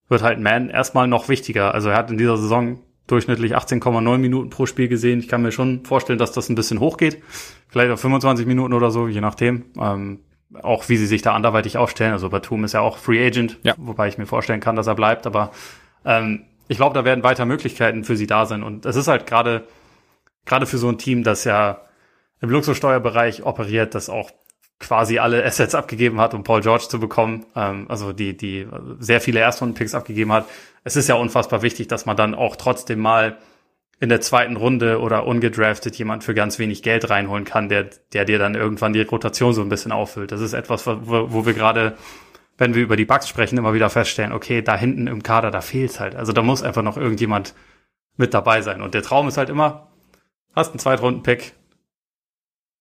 wird 0.10 0.22
halt 0.22 0.40
Man 0.40 0.70
erstmal 0.70 1.08
noch 1.08 1.30
wichtiger. 1.30 1.74
Also 1.74 1.90
er 1.90 1.98
hat 1.98 2.12
in 2.12 2.18
dieser 2.18 2.38
Saison 2.38 2.80
durchschnittlich 3.08 3.56
18,9 3.56 4.18
Minuten 4.18 4.50
pro 4.50 4.66
Spiel 4.66 4.88
gesehen. 4.88 5.20
Ich 5.20 5.28
kann 5.28 5.42
mir 5.42 5.52
schon 5.52 5.86
vorstellen, 5.86 6.20
dass 6.20 6.32
das 6.32 6.50
ein 6.50 6.56
bisschen 6.56 6.80
hochgeht. 6.80 7.22
Vielleicht 7.70 7.92
auf 7.92 8.02
25 8.02 8.46
Minuten 8.46 8.74
oder 8.74 8.92
so, 8.92 9.08
je 9.08 9.22
nachdem. 9.22 9.66
Ähm, 9.80 10.20
auch 10.62 10.90
wie 10.90 10.98
sie 10.98 11.06
sich 11.06 11.22
da 11.22 11.34
anderweitig 11.34 11.78
aufstellen. 11.78 12.12
Also 12.12 12.30
Batum 12.30 12.64
ist 12.64 12.74
ja 12.74 12.82
auch 12.82 12.98
Free 12.98 13.26
Agent, 13.26 13.60
ja. 13.64 13.76
wobei 13.78 14.08
ich 14.08 14.18
mir 14.18 14.26
vorstellen 14.26 14.60
kann, 14.60 14.76
dass 14.76 14.88
er 14.88 14.96
bleibt. 14.96 15.28
Aber 15.28 15.52
ähm, 16.06 16.46
ich 16.68 16.78
glaube, 16.78 16.94
da 16.94 17.06
werden 17.06 17.24
weiter 17.24 17.46
Möglichkeiten 17.46 18.04
für 18.04 18.16
sie 18.16 18.28
da 18.28 18.46
sein. 18.46 18.64
Und 18.64 18.86
es 18.86 18.96
ist 18.96 19.08
halt 19.08 19.26
gerade 19.28 19.66
gerade 20.46 20.66
für 20.66 20.78
so 20.78 20.90
ein 20.90 20.98
Team, 20.98 21.24
das 21.24 21.44
ja 21.44 21.82
im 22.42 22.50
Luxussteuerbereich 22.50 23.44
operiert, 23.44 23.96
das 23.96 24.10
auch 24.10 24.32
quasi 24.80 25.20
alle 25.20 25.44
Assets 25.46 25.76
abgegeben 25.76 26.20
hat, 26.20 26.34
um 26.34 26.44
Paul 26.44 26.62
George 26.62 26.88
zu 26.90 27.00
bekommen, 27.00 27.46
ähm, 27.56 27.86
also 27.90 28.14
die, 28.14 28.36
die 28.36 28.68
sehr 29.00 29.22
viele 29.22 29.40
Erstrunden-Picks 29.40 29.96
abgegeben 29.96 30.32
hat. 30.32 30.46
Es 30.84 30.96
ist 30.96 31.10
ja 31.10 31.16
unfassbar 31.16 31.62
wichtig, 31.62 31.88
dass 31.88 32.06
man 32.06 32.18
dann 32.18 32.34
auch 32.36 32.56
trotzdem 32.56 33.00
mal 33.00 33.38
in 34.00 34.10
der 34.10 34.22
zweiten 34.22 34.56
Runde 34.56 35.02
oder 35.02 35.28
ungedraftet 35.28 35.98
jemand 35.98 36.24
für 36.24 36.34
ganz 36.34 36.58
wenig 36.58 36.84
Geld 36.84 37.10
reinholen 37.10 37.44
kann, 37.44 37.68
der, 37.68 37.90
der 38.14 38.24
dir 38.24 38.40
dann 38.40 38.56
irgendwann 38.56 38.94
die 38.94 39.02
Rotation 39.02 39.54
so 39.54 39.62
ein 39.62 39.70
bisschen 39.70 39.92
auffüllt. 39.92 40.32
Das 40.32 40.40
ist 40.40 40.54
etwas, 40.54 40.88
wo, 40.88 40.98
wo 41.34 41.46
wir 41.46 41.54
gerade, 41.54 41.98
wenn 42.58 42.74
wir 42.74 42.82
über 42.82 42.96
die 42.96 43.06
Bugs 43.06 43.28
sprechen, 43.28 43.58
immer 43.58 43.74
wieder 43.74 43.90
feststellen, 43.90 44.32
okay, 44.32 44.62
da 44.62 44.78
hinten 44.78 45.08
im 45.08 45.22
Kader, 45.22 45.52
da 45.52 45.60
fehlt's 45.60 46.00
halt. 46.00 46.16
Also 46.16 46.32
da 46.32 46.42
muss 46.42 46.64
einfach 46.64 46.82
noch 46.82 46.96
irgendjemand 46.96 47.54
mit 48.16 48.34
dabei 48.34 48.62
sein. 48.62 48.82
Und 48.82 48.94
der 48.94 49.02
Traum 49.02 49.28
ist 49.28 49.38
halt 49.38 49.50
immer, 49.50 49.90
hast 50.56 50.72
einen 50.72 50.80
Zweitrunden-Pick, 50.80 51.54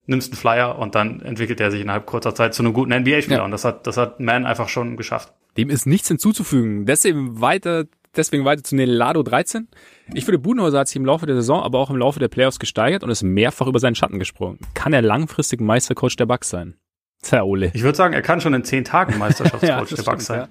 nimmst 0.08 0.32
einen 0.32 0.38
Flyer 0.38 0.78
und 0.78 0.94
dann 0.94 1.20
entwickelt 1.20 1.60
er 1.60 1.70
sich 1.70 1.80
innerhalb 1.80 2.06
kurzer 2.06 2.34
Zeit 2.34 2.54
zu 2.54 2.62
einem 2.62 2.72
guten 2.72 2.92
NBA-Spieler. 2.92 3.38
Ja. 3.38 3.44
Und 3.44 3.50
das 3.50 3.64
hat, 3.64 3.86
das 3.86 3.96
hat 3.96 4.20
Man 4.20 4.46
einfach 4.46 4.68
schon 4.68 4.96
geschafft. 4.96 5.32
Dem 5.56 5.70
ist 5.70 5.86
nichts 5.86 6.08
hinzuzufügen. 6.08 6.86
Deswegen 6.86 7.40
weiter, 7.40 7.84
deswegen 8.16 8.44
weiter 8.44 8.64
zu 8.64 8.74
Nelado 8.74 9.22
13. 9.22 9.68
Ich 10.14 10.24
finde, 10.24 10.38
Budenhäuser 10.38 10.80
hat 10.80 10.88
sich 10.88 10.96
im 10.96 11.04
Laufe 11.04 11.26
der 11.26 11.36
Saison, 11.36 11.62
aber 11.62 11.78
auch 11.78 11.90
im 11.90 11.96
Laufe 11.96 12.20
der 12.20 12.28
Playoffs 12.28 12.58
gesteigert 12.58 13.04
und 13.04 13.10
ist 13.10 13.22
mehrfach 13.22 13.66
über 13.66 13.78
seinen 13.78 13.94
Schatten 13.94 14.18
gesprungen. 14.18 14.58
Kann 14.74 14.92
er 14.92 15.02
langfristig 15.02 15.60
Meistercoach 15.60 16.16
der 16.16 16.26
Bucks 16.26 16.48
sein? 16.48 16.74
Tja, 17.22 17.42
Ole. 17.42 17.70
Ich 17.74 17.82
würde 17.82 17.96
sagen, 17.96 18.14
er 18.14 18.22
kann 18.22 18.40
schon 18.40 18.54
in 18.54 18.64
zehn 18.64 18.84
Tagen 18.84 19.18
Meisterschaftscoach 19.18 19.60
ja, 19.90 19.96
der 19.96 20.02
Bucks 20.02 20.26
sein. 20.26 20.48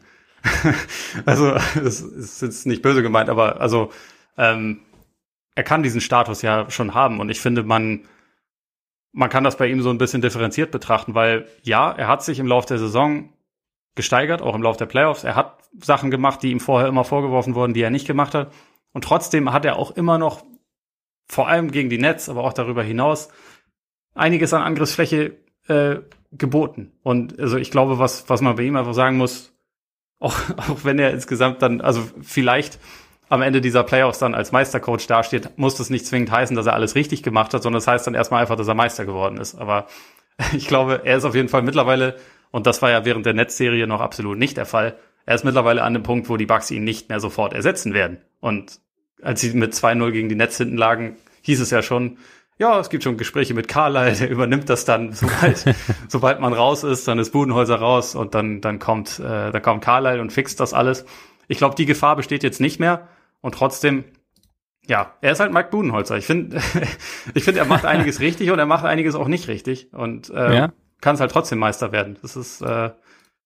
Ja. 0.64 0.74
also, 1.26 1.54
das 1.54 2.02
ist 2.02 2.42
jetzt 2.42 2.68
nicht 2.68 2.82
böse 2.82 3.02
gemeint, 3.02 3.30
aber 3.30 3.60
also, 3.60 3.92
ähm, 4.38 4.82
er 5.56 5.64
kann 5.64 5.82
diesen 5.82 6.02
Status 6.02 6.44
ja 6.44 6.70
schon 6.70 6.94
haben 6.94 7.20
und 7.20 7.30
ich 7.30 7.40
finde, 7.40 7.64
man, 7.64 8.02
man 9.18 9.30
kann 9.32 9.44
das 9.44 9.58
bei 9.58 9.68
ihm 9.68 9.82
so 9.82 9.90
ein 9.90 9.98
bisschen 9.98 10.22
differenziert 10.22 10.70
betrachten, 10.70 11.16
weil 11.16 11.48
ja, 11.64 11.92
er 11.92 12.08
hat 12.08 12.24
sich 12.24 12.38
im 12.38 12.46
Laufe 12.46 12.68
der 12.68 12.78
Saison 12.78 13.34
gesteigert, 13.96 14.44
auch 14.44 14.54
im 14.54 14.62
Laufe 14.62 14.78
der 14.78 14.86
Playoffs. 14.86 15.24
Er 15.24 15.36
hat 15.36 15.58
Sachen 15.82 16.12
gemacht, 16.12 16.44
die 16.44 16.52
ihm 16.52 16.60
vorher 16.60 16.88
immer 16.88 17.04
vorgeworfen 17.04 17.56
wurden, 17.56 17.74
die 17.74 17.82
er 17.82 17.90
nicht 17.90 18.06
gemacht 18.06 18.36
hat. 18.36 18.54
Und 18.94 19.04
trotzdem 19.04 19.52
hat 19.52 19.66
er 19.66 19.78
auch 19.78 19.90
immer 19.90 20.20
noch, 20.20 20.46
vor 21.28 21.48
allem 21.48 21.72
gegen 21.72 21.90
die 21.90 21.98
Nets, 21.98 22.30
aber 22.30 22.44
auch 22.44 22.54
darüber 22.54 22.84
hinaus, 22.84 23.30
einiges 24.14 24.54
an 24.54 24.62
Angriffsfläche 24.62 25.36
äh, 25.68 25.96
geboten. 26.32 26.92
Und 27.02 27.40
also 27.40 27.58
ich 27.58 27.72
glaube, 27.72 27.98
was, 27.98 28.30
was 28.30 28.42
man 28.42 28.56
bei 28.56 28.64
ihm 28.64 28.76
einfach 28.76 28.94
sagen 28.94 29.18
muss, 29.18 29.52
auch, 30.20 30.38
auch 30.58 30.84
wenn 30.84 31.00
er 31.00 31.12
insgesamt 31.12 31.64
dann, 31.64 31.82
also 31.82 32.04
vielleicht 32.22 32.80
am 33.30 33.42
Ende 33.42 33.62
dieser 33.62 33.84
Playoffs 33.84 34.20
dann 34.20 34.36
als 34.36 34.52
Meistercoach 34.52 35.08
dasteht, 35.08 35.58
muss 35.58 35.76
das 35.76 35.90
nicht 35.90 36.06
zwingend 36.06 36.32
heißen, 36.32 36.56
dass 36.56 36.66
er 36.66 36.74
alles 36.74 36.96
richtig 36.96 37.24
gemacht 37.24 37.54
hat, 37.54 37.64
sondern 37.64 37.78
das 37.78 37.88
heißt 37.88 38.08
dann 38.08 38.14
erstmal 38.14 38.42
einfach, 38.42 38.56
dass 38.56 38.68
er 38.68 38.74
Meister 38.74 39.06
geworden 39.06 39.38
ist. 39.38 39.56
Aber 39.56 39.88
ich 40.54 40.68
glaube, 40.68 41.02
er 41.04 41.18
ist 41.18 41.26
auf 41.26 41.36
jeden 41.36 41.50
Fall 41.50 41.62
mittlerweile, 41.62 42.16
und 42.52 42.68
das 42.68 42.82
war 42.82 42.90
ja 42.90 43.06
während 43.06 43.26
der 43.26 43.34
Netzserie 43.34 43.88
noch 43.88 44.02
absolut 44.02 44.38
nicht 44.38 44.58
der 44.58 44.66
Fall, 44.66 44.98
er 45.26 45.36
ist 45.36 45.44
mittlerweile 45.44 45.84
an 45.84 45.94
dem 45.94 46.04
Punkt, 46.04 46.30
wo 46.30 46.38
die 46.38 46.46
Bucks 46.46 46.72
ihn 46.72 46.86
nicht 46.86 47.10
mehr 47.10 47.20
sofort 47.20 47.54
ersetzen 47.54 47.94
werden. 47.94 48.20
Und 48.40 48.80
als 49.22 49.42
sie 49.42 49.52
mit 49.54 49.74
2-0 49.74 50.12
gegen 50.12 50.30
die 50.30 50.36
Netz 50.36 50.58
hinten 50.58 50.78
lagen, 50.78 51.18
hieß 51.42 51.60
es 51.60 51.70
ja 51.70 51.82
schon, 51.82 52.18
ja, 52.60 52.80
es 52.80 52.90
gibt 52.90 53.04
schon 53.04 53.18
Gespräche 53.18 53.54
mit 53.54 53.68
Carlyle, 53.68 54.14
der 54.14 54.30
übernimmt 54.30 54.70
das 54.70 54.86
dann, 54.86 55.12
sobald, 55.14 55.66
sobald 56.08 56.40
man 56.40 56.54
raus 56.54 56.84
ist, 56.84 57.08
dann 57.08 57.20
ist 57.20 57.32
Budenhäuser 57.32 57.76
raus 57.76 58.16
und 58.16 58.36
dann, 58.36 58.62
dann 58.62 58.80
kommt, 58.80 59.20
äh, 59.20 59.52
dann 59.52 59.62
kommt 59.62 59.84
Carlyle 59.84 60.22
und 60.22 60.32
fixt 60.32 60.60
das 60.62 60.74
alles. 60.74 61.06
Ich 61.48 61.58
glaube, 61.58 61.76
die 61.76 61.86
Gefahr 61.86 62.16
besteht 62.16 62.44
jetzt 62.44 62.62
nicht 62.62 62.80
mehr. 62.80 63.08
Und 63.48 63.54
trotzdem, 63.54 64.04
ja, 64.88 65.14
er 65.22 65.32
ist 65.32 65.40
halt 65.40 65.54
Mike 65.54 65.70
Budenholzer. 65.70 66.18
Ich 66.18 66.26
finde, 66.26 66.58
ich 67.34 67.46
finde, 67.46 67.62
er 67.62 67.66
macht 67.66 67.86
einiges 67.86 68.20
richtig 68.20 68.52
und 68.52 68.60
er 68.60 68.66
macht 68.66 68.84
einiges 68.84 69.16
auch 69.16 69.30
nicht 69.30 69.48
richtig 69.48 69.94
und 69.94 70.30
äh, 70.32 70.54
ja. 70.54 70.74
kann 71.00 71.16
es 71.16 71.22
halt 71.22 71.32
trotzdem 71.32 71.58
Meister 71.58 71.94
werden. 71.94 72.18
Das 72.22 72.36
ist 72.36 72.60
äh, 72.60 72.90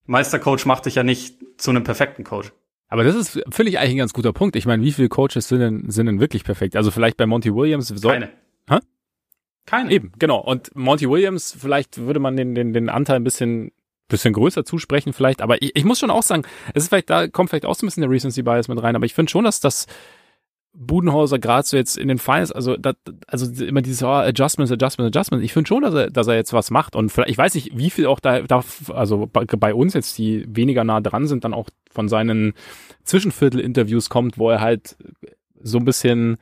Meistercoach 0.08 0.66
macht 0.66 0.88
dich 0.88 0.96
ja 0.96 1.04
nicht 1.04 1.38
zu 1.58 1.70
einem 1.70 1.84
perfekten 1.84 2.24
Coach. 2.24 2.52
Aber 2.88 3.04
das 3.04 3.14
ist 3.14 3.44
völlig 3.52 3.78
eigentlich 3.78 3.92
ein 3.92 3.98
ganz 3.98 4.14
guter 4.14 4.34
Punkt. 4.34 4.56
Ich 4.56 4.66
meine, 4.66 4.82
wie 4.82 4.92
viele 4.92 5.08
Coaches 5.08 5.48
sind 5.48 5.60
denn, 5.60 5.92
sind 5.92 6.08
denn 6.08 6.20
wirklich 6.20 6.44
perfekt? 6.44 6.76
Also 6.76 6.90
vielleicht 6.90 7.18
bei 7.18 7.28
Monty 7.28 7.54
Williams. 7.54 7.90
So, 7.90 8.10
Keine. 8.10 8.30
Hä? 8.68 8.80
Keine. 9.68 9.92
Eben, 9.92 10.14
genau. 10.18 10.40
Und 10.40 10.76
Monty 10.76 11.08
Williams, 11.08 11.56
vielleicht 11.56 12.00
würde 12.00 12.20
man 12.20 12.36
den, 12.36 12.56
den, 12.56 12.74
den 12.74 12.90
Anteil 12.90 13.18
ein 13.18 13.24
bisschen 13.24 13.72
bisschen 14.12 14.34
größer 14.34 14.64
zusprechen 14.64 15.14
vielleicht, 15.14 15.42
aber 15.42 15.62
ich, 15.62 15.76
ich 15.76 15.84
muss 15.84 16.00
schon 16.00 16.12
auch 16.12 16.24
sagen, 16.24 16.44
es 16.74 16.84
ist 16.84 16.90
vielleicht, 16.90 17.10
da 17.10 17.28
kommt 17.28 17.50
vielleicht 17.50 17.66
auch 17.66 17.76
so 17.76 17.86
ein 17.86 17.88
bisschen 17.88 18.02
der 18.02 18.10
Recency 18.10 18.44
Bias 18.44 18.68
mit 18.68 18.82
rein, 18.82 18.96
aber 18.96 19.06
ich 19.06 19.14
finde 19.14 19.32
schon, 19.32 19.46
dass 19.46 19.60
das 19.60 19.88
Budenhauser 20.74 21.38
gerade 21.38 21.68
so 21.68 21.76
jetzt 21.76 21.98
in 21.98 22.08
den 22.08 22.18
Finals, 22.18 22.52
also 22.52 22.78
das, 22.78 22.96
also 23.28 23.64
immer 23.64 23.82
dieses 23.82 24.04
oh, 24.04 24.08
Adjustments, 24.08 24.72
Adjustments, 24.72 25.10
Adjustments. 25.10 25.44
Ich 25.44 25.52
finde 25.52 25.68
schon, 25.68 25.82
dass 25.82 25.94
er, 25.94 26.10
dass 26.10 26.28
er 26.28 26.36
jetzt 26.36 26.54
was 26.54 26.72
macht 26.72 26.96
und 26.96 27.10
vielleicht, 27.12 27.30
ich 27.30 27.38
weiß 27.38 27.56
nicht, 27.56 27.78
wie 27.78 27.90
viel 27.90 28.06
auch 28.06 28.22
da, 28.22 28.42
da 28.42 28.64
also 28.94 29.28
bei, 29.32 29.44
bei 29.46 29.74
uns 29.74 29.94
jetzt, 29.94 30.18
die 30.18 30.46
weniger 30.48 30.84
nah 30.84 31.02
dran 31.02 31.28
sind, 31.28 31.44
dann 31.44 31.54
auch 31.54 31.70
von 31.90 32.08
seinen 32.08 32.54
Zwischenviertel-Interviews 33.04 34.10
kommt, 34.10 34.38
wo 34.38 34.50
er 34.50 34.62
halt 34.62 34.96
so 35.62 35.78
ein 35.78 35.86
bisschen 35.86 36.38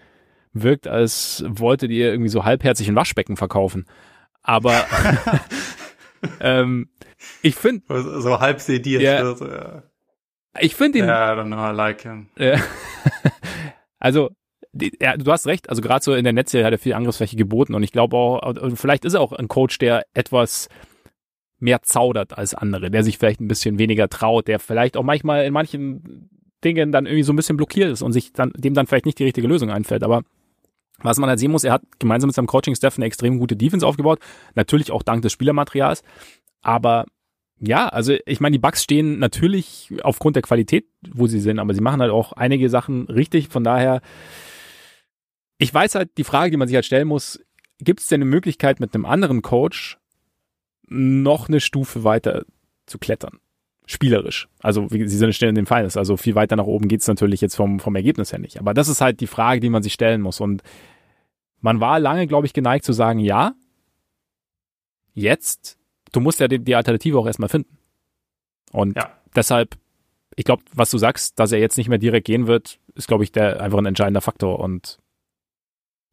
wirkt, 0.54 0.88
als 0.88 1.44
wolltet 1.48 1.90
ihr 1.90 2.12
irgendwie 2.12 2.30
so 2.30 2.46
halbherzig 2.46 2.88
ein 2.88 2.96
Waschbecken 2.96 3.36
verkaufen. 3.36 3.86
Aber 4.44 4.74
ähm, 6.40 6.90
ich 7.42 7.56
finde. 7.56 7.84
So, 7.88 8.22
so 8.22 8.40
halb 8.40 8.62
sediert. 8.62 9.02
Yeah, 9.02 9.36
so, 9.36 9.48
ja. 9.48 9.84
Ich 10.60 10.76
finde 10.76 11.00
ihn. 11.00 11.06
Ja, 11.06 11.34
yeah, 11.34 11.34
I 11.34 11.40
don't 11.40 11.48
know, 11.48 11.72
I 11.72 11.74
like 11.74 12.02
him. 12.02 12.30
also, 14.00 14.30
die, 14.72 14.92
ja, 15.02 15.18
du 15.18 15.32
hast 15.32 15.48
recht. 15.48 15.70
Also 15.70 15.82
gerade 15.82 16.04
so 16.04 16.14
in 16.14 16.24
der 16.24 16.34
Netzserie 16.34 16.66
hat 16.66 16.74
er 16.74 16.80
viel 16.80 16.94
Angriffsfläche 16.94 17.36
geboten 17.36 17.74
und 17.74 17.84
ich 17.84 17.92
glaube 17.92 18.18
auch, 18.18 18.54
vielleicht 18.76 19.06
ist 19.06 19.14
er 19.14 19.22
auch 19.22 19.34
ein 19.34 19.48
Coach, 19.48 19.78
der 19.80 20.06
etwas 20.14 20.70
mehr 21.60 21.82
zaudert 21.82 22.38
als 22.38 22.54
andere, 22.54 22.90
der 22.90 23.04
sich 23.04 23.18
vielleicht 23.18 23.42
ein 23.42 23.48
bisschen 23.48 23.80
weniger 23.80 24.08
traut, 24.08 24.48
der 24.48 24.60
vielleicht 24.60 24.96
auch 24.96 25.04
manchmal 25.04 25.46
in 25.46 25.54
manchen 25.54 26.30
Dingen 26.64 26.92
dann 26.92 27.06
irgendwie 27.06 27.24
so 27.24 27.34
ein 27.34 27.36
bisschen 27.36 27.58
blockiert 27.58 27.92
ist 27.92 28.02
und 28.02 28.14
sich 28.14 28.34
dann 28.34 28.52
dem 28.56 28.74
dann 28.74 28.88
vielleicht 28.88 29.06
nicht 29.06 29.20
die 29.20 29.24
richtige 29.24 29.48
Lösung 29.48 29.70
einfällt. 29.70 30.04
Aber 30.04 30.24
was 31.04 31.18
man 31.18 31.30
halt 31.30 31.40
sehen 31.40 31.52
muss, 31.52 31.64
er 31.64 31.74
hat 31.74 31.84
gemeinsam 32.00 32.28
mit 32.28 32.36
seinem 32.36 32.48
Coaching-Staff 32.48 32.98
eine 32.98 33.06
extrem 33.06 33.40
gute 33.40 33.56
Defense 33.56 33.86
aufgebaut. 33.86 34.20
Natürlich 34.56 34.92
auch 34.92 35.04
dank 35.04 35.22
des 35.22 35.32
Spielermaterials. 35.32 36.04
Aber 36.62 37.06
ja, 37.60 37.88
also 37.90 38.16
ich 38.26 38.40
meine, 38.40 38.54
die 38.54 38.60
Bugs 38.60 38.84
stehen 38.84 39.20
natürlich 39.20 39.92
aufgrund 40.04 40.36
der 40.36 40.44
Qualität, 40.44 40.86
wo 41.10 41.28
sie 41.28 41.40
sind, 41.40 41.60
aber 41.60 41.74
sie 41.74 41.82
machen 41.82 42.02
halt 42.02 42.12
auch 42.12 42.34
einige 42.34 42.70
Sachen 42.70 43.08
richtig. 43.08 43.50
Von 43.50 43.64
daher, 43.64 44.02
ich 45.58 45.74
weiß 45.74 45.96
halt, 45.96 46.18
die 46.18 46.24
Frage, 46.24 46.52
die 46.52 46.58
man 46.58 46.68
sich 46.68 46.76
halt 46.76 46.86
stellen 46.86 47.08
muss, 47.08 47.40
gibt 47.80 48.00
es 48.00 48.08
denn 48.08 48.22
eine 48.22 48.30
Möglichkeit 48.30 48.80
mit 48.80 48.94
einem 48.94 49.06
anderen 49.06 49.42
Coach 49.42 49.98
noch 50.88 51.50
eine 51.50 51.60
Stufe 51.60 52.04
weiter 52.04 52.46
zu 52.86 52.98
klettern? 52.98 53.40
Spielerisch. 53.86 54.48
Also 54.60 54.88
sie 54.88 55.08
sind 55.08 55.34
schnell 55.34 55.50
in 55.50 55.56
den 55.56 55.66
Finals, 55.66 55.98
also 55.98 56.16
viel 56.16 56.36
weiter 56.36 56.56
nach 56.56 56.66
oben 56.66 56.88
geht's 56.88 57.08
natürlich 57.08 57.42
jetzt 57.42 57.56
vom, 57.56 57.80
vom 57.80 57.96
Ergebnis 57.96 58.32
her 58.32 58.40
nicht. 58.40 58.60
Aber 58.60 58.74
das 58.74 58.88
ist 58.88 59.02
halt 59.02 59.20
die 59.20 59.28
Frage, 59.28 59.60
die 59.60 59.70
man 59.70 59.84
sich 59.84 59.94
stellen 59.94 60.22
muss. 60.22 60.40
Und 60.40 60.62
man 61.62 61.80
war 61.80 62.00
lange, 62.00 62.28
glaube 62.28 62.48
ich, 62.48 62.54
geneigt 62.54 62.86
zu 62.86 62.94
sagen, 62.94 63.20
ja, 63.20 63.54
jetzt 65.14 65.80
du 66.12 66.20
musst 66.20 66.40
ja 66.40 66.48
die, 66.48 66.60
die 66.60 66.76
Alternative 66.76 67.18
auch 67.18 67.28
erstmal 67.28 67.50
finden. 67.50 67.78
Und 68.72 68.98
ja. 68.98 69.12
deshalb, 69.36 69.78
ich 70.36 70.46
glaube, 70.46 70.64
was 70.74 70.90
du 70.90 70.98
sagst, 70.98 71.40
dass 71.40 71.52
er 71.52 71.60
jetzt 71.60 71.78
nicht 71.78 71.90
mehr 71.90 71.98
direkt 71.98 72.28
gehen 72.28 72.48
wird, 72.48 72.80
ist, 72.96 73.08
glaube 73.08 73.24
ich, 73.24 73.32
der 73.32 73.62
einfach 73.62 73.80
ein 73.80 73.86
entscheidender 73.86 74.22
Faktor. 74.22 74.60
Und 74.60 75.00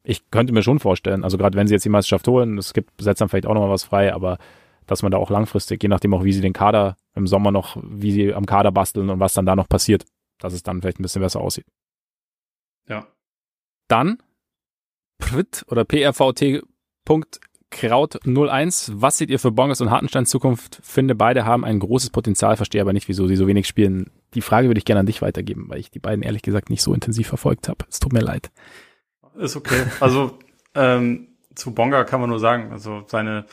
ich 0.03 0.29
könnte 0.31 0.53
mir 0.53 0.63
schon 0.63 0.79
vorstellen, 0.79 1.23
also 1.23 1.37
gerade 1.37 1.57
wenn 1.57 1.67
sie 1.67 1.73
jetzt 1.73 1.85
die 1.85 1.89
Meisterschaft 1.89 2.27
holen, 2.27 2.57
es 2.57 2.73
gibt, 2.73 3.01
setzt 3.01 3.21
dann 3.21 3.29
vielleicht 3.29 3.45
auch 3.45 3.53
nochmal 3.53 3.69
was 3.69 3.83
frei, 3.83 4.13
aber 4.13 4.37
dass 4.85 5.03
man 5.03 5.11
da 5.11 5.17
auch 5.17 5.29
langfristig, 5.29 5.83
je 5.83 5.89
nachdem 5.89 6.13
auch, 6.13 6.23
wie 6.23 6.31
sie 6.31 6.41
den 6.41 6.53
Kader 6.53 6.95
im 7.13 7.27
Sommer 7.27 7.51
noch, 7.51 7.77
wie 7.83 8.11
sie 8.11 8.33
am 8.33 8.45
Kader 8.45 8.71
basteln 8.71 9.09
und 9.09 9.19
was 9.19 9.33
dann 9.33 9.45
da 9.45 9.55
noch 9.55 9.67
passiert, 9.67 10.05
dass 10.39 10.53
es 10.53 10.63
dann 10.63 10.81
vielleicht 10.81 10.99
ein 10.99 11.03
bisschen 11.03 11.21
besser 11.21 11.41
aussieht. 11.41 11.65
Ja. 12.87 13.05
Dann 13.89 14.19
Prit 15.17 15.65
oder 15.69 15.85
PRVT. 15.85 16.63
Kraut01, 17.71 18.91
was 18.95 19.17
seht 19.17 19.29
ihr 19.29 19.39
für 19.39 19.51
Bongers 19.51 19.81
und 19.81 19.91
Hartenstein 19.91 20.25
Zukunft? 20.25 20.79
Finde, 20.83 21.15
beide 21.15 21.45
haben 21.45 21.65
ein 21.65 21.79
großes 21.79 22.11
Potenzial, 22.11 22.55
verstehe 22.55 22.81
aber 22.81 22.93
nicht, 22.93 23.07
wieso 23.07 23.27
sie 23.27 23.35
so 23.35 23.45
wenig 23.47 23.67
spielen. 23.67 24.09
Die 24.33 24.41
Frage 24.41 24.67
würde 24.67 24.77
ich 24.77 24.85
gerne 24.85 25.01
an 25.01 25.05
dich 25.05 25.21
weitergeben, 25.21 25.65
weil 25.67 25.79
ich 25.79 25.91
die 25.91 25.99
beiden 25.99 26.23
ehrlich 26.23 26.41
gesagt 26.41 26.69
nicht 26.69 26.81
so 26.81 26.93
intensiv 26.93 27.27
verfolgt 27.27 27.67
habe. 27.67 27.85
Es 27.89 27.99
tut 27.99 28.13
mir 28.13 28.21
leid. 28.21 28.51
Ist 29.37 29.55
okay. 29.55 29.83
Also 29.99 30.37
ähm, 30.75 31.27
zu 31.55 31.73
Bonga 31.73 32.03
kann 32.05 32.21
man 32.21 32.29
nur 32.29 32.39
sagen, 32.39 32.71
also 32.71 33.03
seine 33.07 33.45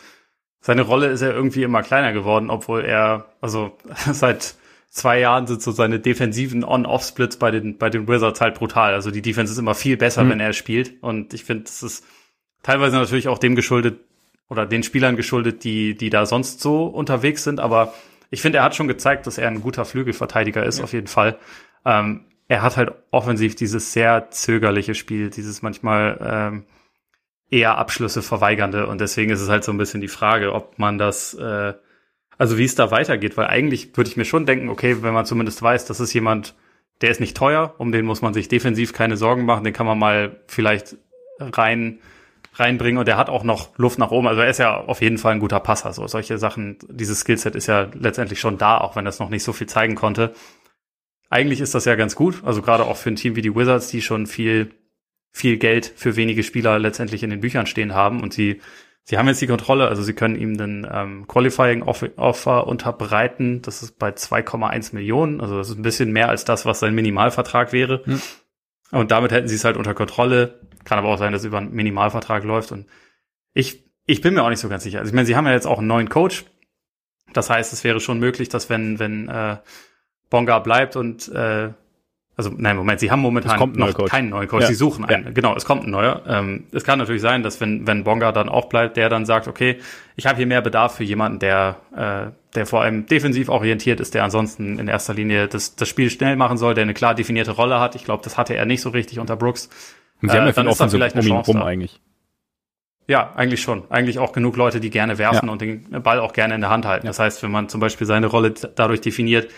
seine 0.65 0.81
Rolle 0.81 1.09
ist 1.09 1.21
ja 1.21 1.31
irgendwie 1.31 1.63
immer 1.63 1.83
kleiner 1.83 2.15
geworden, 2.15 2.49
obwohl 2.49 2.87
er, 2.87 3.27
also 3.43 3.77
seit 4.13 4.55
zwei 4.95 5.19
Jahren 5.19 5.47
sind 5.49 5.61
so 5.61 5.73
seine 5.73 5.99
defensiven 5.99 6.65
On-Off-Splits 6.65 7.37
bei 7.37 7.51
den, 7.51 7.79
bei 7.79 7.91
den 7.91 8.07
Wizards 8.07 8.41
halt 8.41 8.55
brutal. 8.55 8.95
Also 8.95 9.11
die 9.11 9.23
Defense 9.23 9.53
ist 9.53 9.59
immer 9.59 9.75
viel 9.75 9.97
besser, 9.97 10.23
mhm. 10.23 10.31
wenn 10.31 10.41
er 10.41 10.53
spielt. 10.53 11.03
Und 11.03 11.35
ich 11.35 11.45
finde, 11.45 11.65
das 11.65 11.83
ist 11.83 12.07
teilweise 12.63 12.97
natürlich 12.97 13.27
auch 13.27 13.39
dem 13.39 13.57
geschuldet 13.57 13.99
oder 14.49 14.67
den 14.67 14.85
Spielern 14.85 15.17
geschuldet, 15.17 15.65
die, 15.65 15.97
die 15.97 16.11
da 16.11 16.27
sonst 16.27 16.61
so 16.61 16.87
unterwegs 16.87 17.43
sind. 17.43 17.59
Aber 17.59 17.93
ich 18.31 18.41
finde, 18.41 18.59
er 18.59 18.65
hat 18.65 18.77
schon 18.77 18.87
gezeigt, 18.87 19.27
dass 19.27 19.37
er 19.37 19.49
ein 19.49 19.63
guter 19.63 19.85
Flügelverteidiger 19.85 20.65
ist, 20.65 20.79
ja. 20.79 20.85
auf 20.85 20.93
jeden 20.93 21.09
Fall. 21.09 21.39
Ähm, 21.85 22.27
er 22.47 22.63
hat 22.63 22.77
halt 22.77 22.93
offensiv 23.11 23.57
dieses 23.57 23.93
sehr 23.93 24.31
zögerliche 24.31 24.95
Spiel, 24.95 25.29
dieses 25.29 25.61
manchmal, 25.61 26.19
ähm, 26.23 26.65
eher 27.51 27.79
Abschlüsse 27.79 28.23
verweigernde 28.23 28.87
und 28.87 29.01
deswegen 29.01 29.31
ist 29.31 29.41
es 29.41 29.49
halt 29.49 29.65
so 29.65 29.73
ein 29.73 29.79
bisschen 29.79 30.01
die 30.01 30.09
Frage, 30.09 30.53
ob 30.53 30.79
man 30.79 30.99
das, 30.99 31.35
äh, 31.35 31.75
also 32.39 32.59
wie 32.59 32.65
es 32.65 32.75
da 32.75 32.91
weitergeht, 32.91 33.37
weil 33.37 33.47
eigentlich 33.47 33.97
würde 33.97 34.11
ich 34.11 34.17
mir 34.17 34.25
schon 34.25 34.47
denken, 34.47 34.69
okay, 34.69 35.03
wenn 35.03 35.15
man 35.15 35.27
zumindest 35.27 35.63
weiß, 35.63 35.85
das 35.87 36.01
ist 36.01 36.13
jemand, 36.13 36.55
der 37.01 37.11
ist 37.11 37.21
nicht 37.21 37.37
teuer, 37.37 37.75
um 37.79 37.93
den 37.93 38.05
muss 38.05 38.23
man 38.23 38.35
sich 38.35 38.49
defensiv 38.49 38.93
keine 38.93 39.17
Sorgen 39.17 39.45
machen, 39.45 39.65
den 39.65 39.73
kann 39.73 39.87
man 39.87 39.99
mal 39.99 40.41
vielleicht 40.47 40.97
rein 41.41 41.99
reinbringen 42.57 42.99
und 42.99 43.09
der 43.09 43.17
hat 43.17 43.31
auch 43.31 43.43
noch 43.43 43.77
Luft 43.79 43.99
nach 43.99 44.13
oben. 44.13 44.29
Also 44.29 44.41
er 44.41 44.49
ist 44.49 44.59
ja 44.59 44.77
auf 44.77 45.03
jeden 45.03 45.19
Fall 45.19 45.33
ein 45.33 45.41
guter 45.41 45.59
Passer. 45.59 45.93
So 45.93 46.07
solche 46.07 46.39
Sachen, 46.39 46.79
dieses 46.89 47.21
Skillset 47.21 47.57
ist 47.57 47.67
ja 47.67 47.89
letztendlich 47.95 48.39
schon 48.39 48.59
da, 48.59 48.79
auch 48.79 48.95
wenn 48.95 49.07
es 49.09 49.19
noch 49.19 49.29
nicht 49.29 49.43
so 49.43 49.53
viel 49.53 49.67
zeigen 49.67 49.97
konnte. 49.97 50.35
Eigentlich 51.31 51.61
ist 51.61 51.75
das 51.75 51.85
ja 51.85 51.97
ganz 51.97 52.15
gut. 52.15 52.43
Also 52.45 52.63
gerade 52.63 52.85
auch 52.85 52.97
für 52.97 53.11
ein 53.11 53.17
Team 53.17 53.35
wie 53.35 53.43
die 53.43 53.57
Wizards, 53.57 53.89
die 53.89 54.03
schon 54.03 54.29
viel 54.29 54.71
viel 55.33 55.57
Geld 55.57 55.93
für 55.97 56.15
wenige 56.15 56.45
Spieler 56.45 56.79
letztendlich 56.79 57.25
in 57.25 57.31
den 57.31 57.41
Büchern 57.41 57.67
stehen 57.67 57.93
haben 57.93 58.23
und 58.23 58.33
sie 58.33 58.61
sie 59.05 59.19
haben 59.19 59.29
jetzt 59.29 59.41
die 59.41 59.47
Kontrolle, 59.47 59.89
also 59.89 60.03
sie 60.03 60.15
können 60.15 60.37
ihm 60.37 60.57
den 60.57 60.87
ähm, 60.91 61.27
Qualifying 61.29 61.83
Offer 61.83 62.67
unterbreiten. 62.67 63.63
Das 63.63 63.83
ist 63.83 63.99
bei 63.99 64.11
2,1 64.11 64.95
Millionen, 64.95 65.41
also 65.41 65.57
das 65.57 65.71
ist 65.71 65.79
ein 65.79 65.83
bisschen 65.83 66.13
mehr 66.13 66.29
als 66.29 66.45
das, 66.45 66.67
was 66.67 66.81
sein 66.81 66.95
Minimalvertrag 66.95 67.73
wäre. 67.73 68.03
Hm. 68.05 68.21
Und 68.91 69.11
damit 69.11 69.33
hätten 69.33 69.49
sie 69.49 69.57
es 69.57 69.65
halt 69.65 69.77
unter 69.77 69.95
Kontrolle. 69.95 70.61
Kann 70.85 70.99
aber 70.99 71.09
auch 71.09 71.19
sein, 71.19 71.33
dass 71.33 71.43
es 71.43 71.47
über 71.47 71.59
einen 71.59 71.73
Minimalvertrag 71.73 72.45
läuft. 72.45 72.73
Und 72.73 72.87
ich, 73.53 73.85
ich 74.07 74.21
bin 74.21 74.35
mir 74.35 74.43
auch 74.43 74.51
nicht 74.51 74.61
so 74.61 74.69
ganz 74.69 74.85
sicher. 74.85 75.01
Also 75.01 75.11
ich 75.11 75.15
meine, 75.15 75.27
sie 75.27 75.37
haben 75.37 75.47
ja 75.47 75.53
jetzt 75.53 75.67
auch 75.67 75.79
einen 75.79 75.87
neuen 75.87 76.09
Coach. 76.09 76.45
Das 77.33 77.51
heißt, 77.51 77.73
es 77.73 77.85
wäre 77.85 78.01
schon 78.01 78.19
möglich, 78.19 78.49
dass 78.49 78.71
wenn, 78.71 78.99
wenn 78.99 79.29
äh, 79.29 79.57
Bonga 80.31 80.59
bleibt 80.61 80.97
und 80.97 81.29
äh, 81.29 81.71
also 82.37 82.51
nein, 82.57 82.77
Moment, 82.77 82.99
sie 82.99 83.11
haben 83.11 83.21
momentan 83.21 83.59
noch 83.77 83.95
Coach. 83.95 84.11
keinen 84.11 84.31
neuen 84.31 84.49
Coach. 84.49 84.63
Ja. 84.63 84.69
Sie 84.69 84.75
suchen 84.75 85.05
einen. 85.05 85.27
Ja. 85.27 85.31
Genau, 85.31 85.55
es 85.55 85.65
kommt 85.65 85.85
ein 85.85 85.91
neuer. 85.91 86.23
Ähm, 86.27 86.65
es 86.73 86.83
kann 86.83 86.99
natürlich 86.99 87.23
sein, 87.23 87.45
dass 87.45 87.61
wenn 87.61 87.87
wenn 87.87 88.03
Bonga 88.03 88.33
dann 88.33 88.49
auch 88.49 88.69
bleibt, 88.69 88.97
der 88.97 89.09
dann 89.09 89.25
sagt, 89.25 89.47
okay, 89.47 89.79
ich 90.17 90.27
habe 90.27 90.37
hier 90.37 90.47
mehr 90.47 90.61
Bedarf 90.61 90.97
für 90.97 91.05
jemanden, 91.05 91.39
der 91.39 91.77
äh, 91.97 92.33
der 92.57 92.67
vor 92.67 92.83
allem 92.83 93.07
defensiv 93.07 93.49
orientiert 93.49 94.01
ist, 94.01 94.15
der 94.15 94.25
ansonsten 94.25 94.79
in 94.81 94.89
erster 94.89 95.15
Linie 95.15 95.47
das 95.47 95.77
das 95.77 95.89
Spiel 95.89 96.11
schnell 96.11 96.35
machen 96.35 96.57
soll, 96.57 96.75
der 96.75 96.83
eine 96.83 96.95
klar 96.95 97.15
definierte 97.15 97.53
Rolle 97.53 97.79
hat. 97.79 97.95
Ich 97.95 98.05
glaube, 98.05 98.25
das 98.25 98.37
hatte 98.37 98.55
er 98.55 98.67
nicht 98.67 98.81
so 98.81 98.91
richtig 98.91 99.21
unter 99.21 99.37
Brooks. 99.37 99.69
Und 100.21 100.31
sie 100.31 100.37
äh, 100.37 100.41
haben 100.41 100.47
ja 100.47 100.53
dann 100.53 100.67
ist 100.67 100.91
vielleicht 100.91 101.15
eine 101.15 101.25
Chance 101.25 101.53
rum 101.53 101.61
da. 101.61 101.67
eigentlich. 101.67 102.01
Ja, 103.07 103.33
eigentlich 103.37 103.61
schon. 103.61 103.85
Eigentlich 103.91 104.19
auch 104.19 104.33
genug 104.33 104.57
Leute, 104.57 104.81
die 104.81 104.89
gerne 104.89 105.19
werfen 105.19 105.47
ja. 105.47 105.53
und 105.53 105.61
den 105.61 106.03
Ball 106.03 106.21
auch 106.21 106.33
gerne 106.33 106.55
in 106.55 106.63
der 106.63 106.71
Hand 106.71 106.87
halten. 106.87 107.07
Das 107.07 107.19
heißt, 107.19 107.43
wenn 107.43 107.51
man 107.51 107.69
zum 107.69 107.81
Beispiel 107.81 108.07
seine 108.07 108.29
Rolle 108.29 108.55
dadurch 108.75 109.03
definiert, 109.03 109.51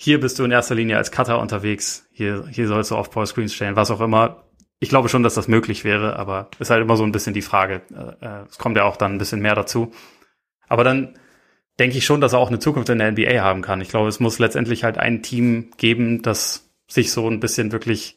hier 0.00 0.20
bist 0.20 0.38
du 0.38 0.44
in 0.44 0.52
erster 0.52 0.76
Linie 0.76 0.96
als 0.96 1.10
Cutter 1.10 1.40
unterwegs, 1.40 2.06
hier, 2.12 2.46
hier 2.50 2.68
sollst 2.68 2.92
du 2.92 2.96
auf 2.96 3.10
Paul 3.10 3.26
Screens 3.26 3.52
stellen, 3.52 3.74
was 3.74 3.90
auch 3.90 4.00
immer. 4.00 4.44
Ich 4.78 4.88
glaube 4.88 5.08
schon, 5.08 5.24
dass 5.24 5.34
das 5.34 5.48
möglich 5.48 5.82
wäre, 5.82 6.16
aber 6.16 6.50
ist 6.60 6.70
halt 6.70 6.82
immer 6.82 6.96
so 6.96 7.02
ein 7.02 7.10
bisschen 7.10 7.34
die 7.34 7.42
Frage. 7.42 7.82
Äh, 7.92 8.24
äh, 8.24 8.44
es 8.48 8.58
kommt 8.58 8.76
ja 8.76 8.84
auch 8.84 8.96
dann 8.96 9.14
ein 9.14 9.18
bisschen 9.18 9.40
mehr 9.40 9.56
dazu. 9.56 9.92
Aber 10.68 10.84
dann 10.84 11.18
denke 11.80 11.98
ich 11.98 12.04
schon, 12.04 12.20
dass 12.20 12.32
er 12.32 12.38
auch 12.38 12.48
eine 12.48 12.60
Zukunft 12.60 12.88
in 12.90 12.98
der 12.98 13.10
NBA 13.10 13.42
haben 13.42 13.60
kann. 13.60 13.80
Ich 13.80 13.88
glaube, 13.88 14.08
es 14.08 14.20
muss 14.20 14.38
letztendlich 14.38 14.84
halt 14.84 14.98
ein 14.98 15.22
Team 15.22 15.72
geben, 15.78 16.22
das 16.22 16.70
sich 16.86 17.10
so 17.10 17.28
ein 17.28 17.40
bisschen 17.40 17.72
wirklich 17.72 18.16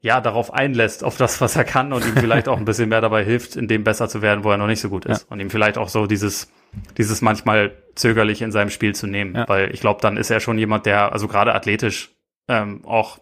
ja, 0.00 0.20
darauf 0.20 0.52
einlässt, 0.52 1.02
auf 1.02 1.16
das, 1.16 1.40
was 1.40 1.56
er 1.56 1.64
kann 1.64 1.92
und 1.92 2.06
ihm 2.06 2.16
vielleicht 2.16 2.48
auch 2.48 2.56
ein 2.56 2.64
bisschen 2.64 2.88
mehr 2.88 3.00
dabei 3.00 3.24
hilft, 3.24 3.56
in 3.56 3.66
dem 3.66 3.82
besser 3.82 4.08
zu 4.08 4.22
werden, 4.22 4.44
wo 4.44 4.50
er 4.52 4.58
noch 4.58 4.68
nicht 4.68 4.80
so 4.80 4.88
gut 4.90 5.06
ist. 5.06 5.22
Ja. 5.22 5.26
Und 5.28 5.40
ihm 5.40 5.50
vielleicht 5.50 5.76
auch 5.76 5.88
so 5.88 6.06
dieses, 6.06 6.50
dieses 6.96 7.22
manchmal 7.22 7.72
zögerlich 7.94 8.42
in 8.42 8.52
seinem 8.52 8.70
Spiel 8.70 8.94
zu 8.94 9.06
nehmen. 9.06 9.34
Ja. 9.34 9.48
Weil 9.48 9.72
ich 9.72 9.80
glaube, 9.80 10.00
dann 10.00 10.16
ist 10.16 10.30
er 10.30 10.40
schon 10.40 10.58
jemand, 10.58 10.86
der, 10.86 11.12
also 11.12 11.28
gerade 11.28 11.54
athletisch, 11.54 12.10
ähm, 12.48 12.84
auch 12.84 13.18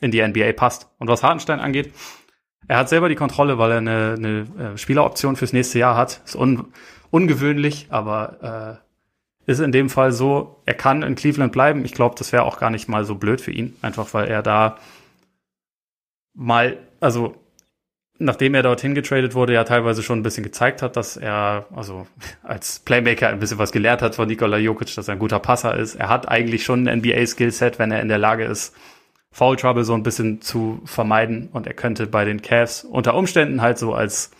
in 0.00 0.10
die 0.10 0.26
NBA 0.26 0.52
passt. 0.52 0.88
Und 0.98 1.08
was 1.08 1.22
Hartenstein 1.22 1.60
angeht, 1.60 1.92
er 2.68 2.78
hat 2.78 2.88
selber 2.88 3.08
die 3.08 3.14
Kontrolle, 3.16 3.58
weil 3.58 3.72
er 3.72 3.78
eine, 3.78 4.14
eine 4.16 4.72
äh, 4.74 4.78
Spieleroption 4.78 5.36
fürs 5.36 5.52
nächste 5.52 5.78
Jahr 5.78 5.96
hat. 5.96 6.22
Ist 6.24 6.36
un, 6.36 6.66
ungewöhnlich, 7.10 7.88
aber 7.90 8.80
äh, 9.46 9.50
ist 9.50 9.60
in 9.60 9.72
dem 9.72 9.90
Fall 9.90 10.12
so, 10.12 10.62
er 10.66 10.74
kann 10.74 11.02
in 11.02 11.14
Cleveland 11.14 11.52
bleiben. 11.52 11.84
Ich 11.84 11.92
glaube, 11.92 12.14
das 12.16 12.32
wäre 12.32 12.44
auch 12.44 12.58
gar 12.58 12.70
nicht 12.70 12.88
mal 12.88 13.04
so 13.04 13.16
blöd 13.16 13.40
für 13.40 13.50
ihn, 13.50 13.76
einfach 13.82 14.14
weil 14.14 14.28
er 14.28 14.42
da 14.42 14.78
mal, 16.34 16.78
also 17.00 17.34
nachdem 18.20 18.54
er 18.54 18.62
dorthin 18.62 18.94
getradet 18.94 19.34
wurde, 19.34 19.54
ja 19.54 19.64
teilweise 19.64 20.02
schon 20.02 20.20
ein 20.20 20.22
bisschen 20.22 20.44
gezeigt 20.44 20.82
hat, 20.82 20.96
dass 20.96 21.16
er, 21.16 21.66
also 21.74 22.06
als 22.42 22.78
Playmaker 22.78 23.28
ein 23.28 23.40
bisschen 23.40 23.58
was 23.58 23.72
gelernt 23.72 24.02
hat 24.02 24.14
von 24.14 24.28
Nikola 24.28 24.58
Jokic, 24.58 24.94
dass 24.94 25.08
er 25.08 25.14
ein 25.14 25.18
guter 25.18 25.40
Passer 25.40 25.76
ist. 25.76 25.96
Er 25.96 26.08
hat 26.08 26.28
eigentlich 26.28 26.62
schon 26.62 26.86
ein 26.86 26.98
NBA-Skillset, 26.98 27.78
wenn 27.78 27.90
er 27.90 28.02
in 28.02 28.08
der 28.08 28.18
Lage 28.18 28.44
ist, 28.44 28.74
Foul 29.32 29.56
Trouble 29.56 29.84
so 29.84 29.94
ein 29.94 30.02
bisschen 30.02 30.40
zu 30.42 30.82
vermeiden 30.84 31.48
und 31.52 31.66
er 31.66 31.74
könnte 31.74 32.06
bei 32.06 32.24
den 32.24 32.42
Cavs 32.42 32.84
unter 32.84 33.14
Umständen 33.14 33.62
halt 33.62 33.78
so 33.78 33.94
als 33.94 34.32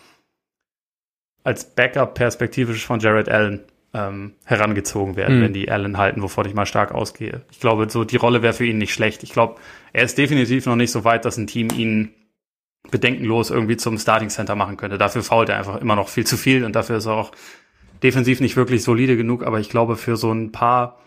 als 1.43 1.73
Backup 1.73 2.13
perspektivisch 2.13 2.85
von 2.85 2.99
Jared 2.99 3.27
Allen 3.27 3.63
ähm, 3.93 4.33
herangezogen 4.45 5.15
werden, 5.15 5.39
mhm. 5.39 5.43
wenn 5.43 5.53
die 5.53 5.71
Allen 5.71 5.97
halten, 5.97 6.21
wovon 6.21 6.45
ich 6.45 6.53
mal 6.53 6.67
stark 6.67 6.93
ausgehe. 6.93 7.41
Ich 7.51 7.59
glaube, 7.59 7.89
so 7.89 8.03
die 8.03 8.17
Rolle 8.17 8.43
wäre 8.43 8.53
für 8.53 8.65
ihn 8.65 8.77
nicht 8.77 8.93
schlecht. 8.93 9.23
Ich 9.23 9.31
glaube, 9.31 9.55
er 9.91 10.03
ist 10.03 10.17
definitiv 10.17 10.65
noch 10.65 10.75
nicht 10.75 10.91
so 10.91 11.03
weit, 11.03 11.25
dass 11.25 11.37
ein 11.37 11.47
Team 11.47 11.69
ihn 11.75 12.13
bedenkenlos 12.89 13.51
irgendwie 13.51 13.77
zum 13.77 13.97
Starting 13.97 14.29
Center 14.29 14.55
machen 14.55 14.77
könnte. 14.77 14.97
Dafür 14.97 15.23
fault 15.23 15.49
er 15.49 15.57
einfach 15.57 15.79
immer 15.79 15.95
noch 15.95 16.09
viel 16.09 16.25
zu 16.25 16.37
viel 16.37 16.63
und 16.63 16.75
dafür 16.75 16.97
ist 16.97 17.05
er 17.05 17.13
auch 17.13 17.31
defensiv 18.01 18.41
nicht 18.41 18.55
wirklich 18.55 18.83
solide 18.83 19.17
genug. 19.17 19.43
Aber 19.43 19.59
ich 19.59 19.69
glaube, 19.69 19.95
für 19.95 20.17
so 20.17 20.31
ein 20.31 20.51
paar, 20.51 20.99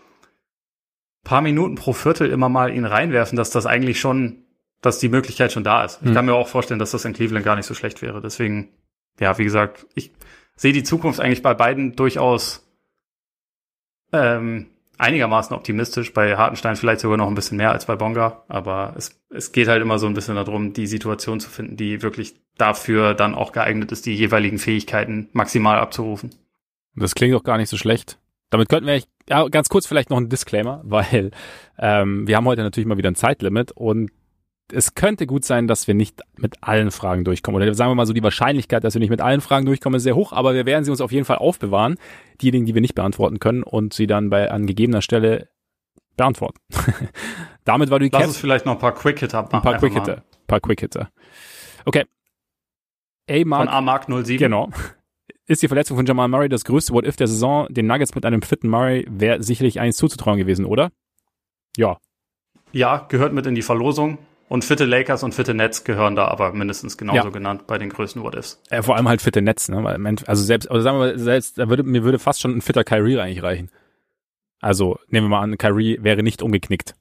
paar 1.23 1.41
Minuten 1.41 1.75
pro 1.75 1.93
Viertel 1.93 2.29
immer 2.29 2.49
mal 2.49 2.73
ihn 2.73 2.85
reinwerfen, 2.85 3.35
dass 3.35 3.49
das 3.49 3.65
eigentlich 3.65 3.99
schon, 3.99 4.45
dass 4.81 4.99
die 4.99 5.09
Möglichkeit 5.09 5.51
schon 5.51 5.63
da 5.63 5.83
ist. 5.83 5.99
Ich 6.01 6.09
mhm. 6.09 6.13
kann 6.13 6.25
mir 6.25 6.35
auch 6.35 6.47
vorstellen, 6.47 6.79
dass 6.79 6.91
das 6.91 7.05
in 7.05 7.13
Cleveland 7.13 7.45
gar 7.45 7.55
nicht 7.55 7.65
so 7.65 7.73
schlecht 7.73 8.01
wäre. 8.01 8.21
Deswegen, 8.21 8.69
ja, 9.19 9.37
wie 9.37 9.43
gesagt, 9.43 9.85
ich 9.95 10.11
sehe 10.55 10.73
die 10.73 10.83
Zukunft 10.83 11.19
eigentlich 11.19 11.41
bei 11.41 11.53
beiden 11.53 11.95
durchaus 11.95 12.65
ähm, 14.13 14.67
einigermaßen 14.97 15.55
optimistisch, 15.55 16.13
bei 16.13 16.37
Hartenstein 16.37 16.75
vielleicht 16.75 17.01
sogar 17.01 17.17
noch 17.17 17.27
ein 17.27 17.35
bisschen 17.35 17.57
mehr 17.57 17.71
als 17.71 17.85
bei 17.85 17.95
Bonga, 17.95 18.43
aber 18.47 18.93
es, 18.97 19.21
es 19.29 19.51
geht 19.51 19.67
halt 19.67 19.81
immer 19.81 19.99
so 19.99 20.07
ein 20.07 20.13
bisschen 20.13 20.35
darum, 20.35 20.73
die 20.73 20.87
Situation 20.87 21.39
zu 21.39 21.49
finden, 21.49 21.77
die 21.77 22.01
wirklich 22.01 22.35
dafür 22.57 23.13
dann 23.13 23.35
auch 23.35 23.51
geeignet 23.51 23.91
ist, 23.91 24.05
die 24.05 24.15
jeweiligen 24.15 24.57
Fähigkeiten 24.57 25.29
maximal 25.33 25.79
abzurufen. 25.79 26.31
Das 26.95 27.15
klingt 27.15 27.33
doch 27.33 27.43
gar 27.43 27.57
nicht 27.57 27.69
so 27.69 27.77
schlecht. 27.77 28.19
Damit 28.49 28.69
könnten 28.69 28.87
wir 28.87 29.01
ja, 29.27 29.47
ganz 29.47 29.69
kurz 29.69 29.87
vielleicht 29.87 30.09
noch 30.09 30.17
ein 30.17 30.29
Disclaimer, 30.29 30.81
weil 30.85 31.31
ähm, 31.77 32.27
wir 32.27 32.37
haben 32.37 32.45
heute 32.45 32.63
natürlich 32.63 32.87
mal 32.87 32.97
wieder 32.97 33.11
ein 33.11 33.15
Zeitlimit 33.15 33.71
und 33.73 34.11
es 34.71 34.95
könnte 34.95 35.27
gut 35.27 35.45
sein, 35.45 35.67
dass 35.67 35.87
wir 35.87 35.93
nicht 35.93 36.21
mit 36.37 36.57
allen 36.61 36.91
Fragen 36.91 37.23
durchkommen. 37.23 37.61
Oder 37.61 37.73
sagen 37.73 37.91
wir 37.91 37.95
mal 37.95 38.05
so, 38.05 38.13
die 38.13 38.23
Wahrscheinlichkeit, 38.23 38.83
dass 38.83 38.95
wir 38.95 38.99
nicht 38.99 39.09
mit 39.09 39.21
allen 39.21 39.41
Fragen 39.41 39.65
durchkommen, 39.65 39.97
ist 39.97 40.03
sehr 40.03 40.15
hoch, 40.15 40.33
aber 40.33 40.53
wir 40.53 40.65
werden 40.65 40.83
sie 40.83 40.91
uns 40.91 41.01
auf 41.01 41.11
jeden 41.11 41.25
Fall 41.25 41.37
aufbewahren, 41.37 41.97
diejenigen, 42.41 42.65
die 42.65 42.73
wir 42.73 42.81
nicht 42.81 42.95
beantworten 42.95 43.39
können 43.39 43.63
und 43.63 43.93
sie 43.93 44.07
dann 44.07 44.29
bei 44.29 44.49
an 44.49 44.65
gegebener 44.65 45.01
Stelle 45.01 45.49
beantworten. 46.17 46.59
Damit 47.63 47.89
war 47.89 47.99
die 47.99 48.09
Lass 48.09 48.27
uns 48.27 48.37
vielleicht 48.37 48.65
noch 48.65 48.73
ein 48.73 48.79
paar 48.79 48.95
Quick-Hitter 48.95 49.43
machen. 49.43 49.55
Ein 49.55 49.61
paar 49.61 49.77
Quick-Hitter. 49.77 50.15
Ein 50.17 50.47
paar 50.47 50.59
Quick-Hitter. 50.59 51.09
Okay. 51.85 52.05
A-Mark. 53.29 53.65
Von 53.65 53.73
A-Mark 53.73 54.05
07. 54.07 54.37
Genau. 54.37 54.69
Ist 55.47 55.61
die 55.61 55.67
Verletzung 55.67 55.97
von 55.97 56.05
Jamal 56.07 56.27
Murray 56.27 56.49
das 56.49 56.65
größte 56.65 56.91
What-If 56.93 57.17
der 57.17 57.27
Saison? 57.27 57.67
Den 57.69 57.85
Nuggets 57.85 58.15
mit 58.15 58.25
einem 58.25 58.41
fitten 58.41 58.67
Murray 58.67 59.05
wäre 59.07 59.43
sicherlich 59.43 59.79
eins 59.79 59.97
zuzutrauen 59.97 60.39
gewesen, 60.39 60.65
oder? 60.65 60.91
Ja. 61.77 61.99
Ja, 62.71 63.05
gehört 63.09 63.33
mit 63.33 63.45
in 63.45 63.53
die 63.53 63.61
Verlosung. 63.61 64.17
Und 64.47 64.63
fitte 64.63 64.85
Lakers 64.85 65.23
und 65.23 65.33
fitte 65.33 65.55
Nets 65.55 65.83
gehören 65.83 66.15
da 66.15 66.27
aber 66.27 66.53
mindestens 66.53 66.97
genauso 66.97 67.27
ja. 67.27 67.29
genannt 67.29 67.65
bei 67.65 67.79
den 67.79 67.89
größten 67.89 68.21
What-Ifs. 68.21 68.61
Ja, 68.69 68.83
vor 68.83 68.95
allem 68.95 69.09
halt 69.09 69.21
fitte 69.21 69.41
Nets, 69.41 69.69
ne? 69.69 69.83
Weil, 69.83 69.99
also 70.27 70.43
selbst, 70.43 70.69
also 70.69 70.83
sagen 70.83 70.99
wir 70.99 71.05
mal, 71.07 71.19
selbst, 71.19 71.57
da 71.57 71.67
würde, 71.67 71.83
mir 71.83 72.03
würde 72.03 72.19
fast 72.19 72.41
schon 72.41 72.55
ein 72.55 72.61
fitter 72.61 72.83
Kyrie 72.83 73.19
eigentlich 73.19 73.41
reichen. 73.41 73.71
Also, 74.61 74.99
nehmen 75.07 75.25
wir 75.25 75.29
mal 75.29 75.41
an, 75.41 75.57
Kyrie 75.57 75.97
wäre 76.01 76.21
nicht 76.21 76.43
umgeknickt. 76.43 76.93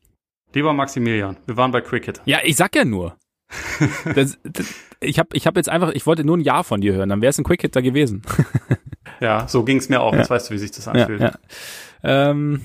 Lieber 0.55 0.73
Maximilian, 0.73 1.37
wir 1.47 1.57
waren 1.57 1.71
bei 1.71 1.81
Cricket. 1.81 2.23
Ja, 2.25 2.39
ich 2.43 2.57
sag 2.57 2.75
ja 2.77 2.85
nur. 2.85 3.17
das, 4.15 4.39
das, 4.43 4.75
ich 5.01 5.19
habe 5.19 5.29
ich 5.35 5.47
hab 5.47 5.57
jetzt 5.57 5.69
einfach, 5.69 5.93
ich 5.93 6.07
wollte 6.07 6.25
nur 6.25 6.37
ein 6.37 6.41
Ja 6.41 6.63
von 6.63 6.81
dir 6.81 6.95
hören, 6.95 7.11
dann 7.11 7.21
wäre 7.21 7.31
es 7.31 7.39
ein 7.39 7.45
Quick-Hitter 7.45 7.83
gewesen. 7.83 8.23
ja, 9.21 9.47
so 9.49 9.65
ging's 9.65 9.89
mir 9.89 10.01
auch. 10.01 10.13
Ja. 10.13 10.21
Jetzt 10.21 10.31
weißt 10.31 10.49
du, 10.49 10.55
wie 10.55 10.59
sich 10.59 10.71
das 10.71 10.89
anfühlt. 10.89 11.21
Ja, 11.21 11.35
ja. 12.03 12.31
Ähm, 12.31 12.63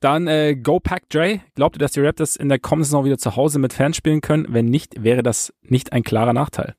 dann 0.00 0.26
äh, 0.26 0.54
Go 0.54 0.80
Pack 0.80 1.08
Dre. 1.08 1.40
Glaubt 1.54 1.76
ihr, 1.76 1.78
dass 1.78 1.92
die 1.92 2.00
Raptors 2.00 2.36
in 2.36 2.48
der 2.48 2.58
kommenden 2.58 2.84
Saison 2.84 3.04
wieder 3.04 3.18
zu 3.18 3.36
Hause 3.36 3.58
mit 3.58 3.72
Fans 3.72 3.96
spielen 3.96 4.20
können? 4.20 4.46
Wenn 4.48 4.66
nicht, 4.66 5.02
wäre 5.02 5.22
das 5.22 5.52
nicht 5.62 5.92
ein 5.92 6.02
klarer 6.02 6.32
Nachteil. 6.32 6.74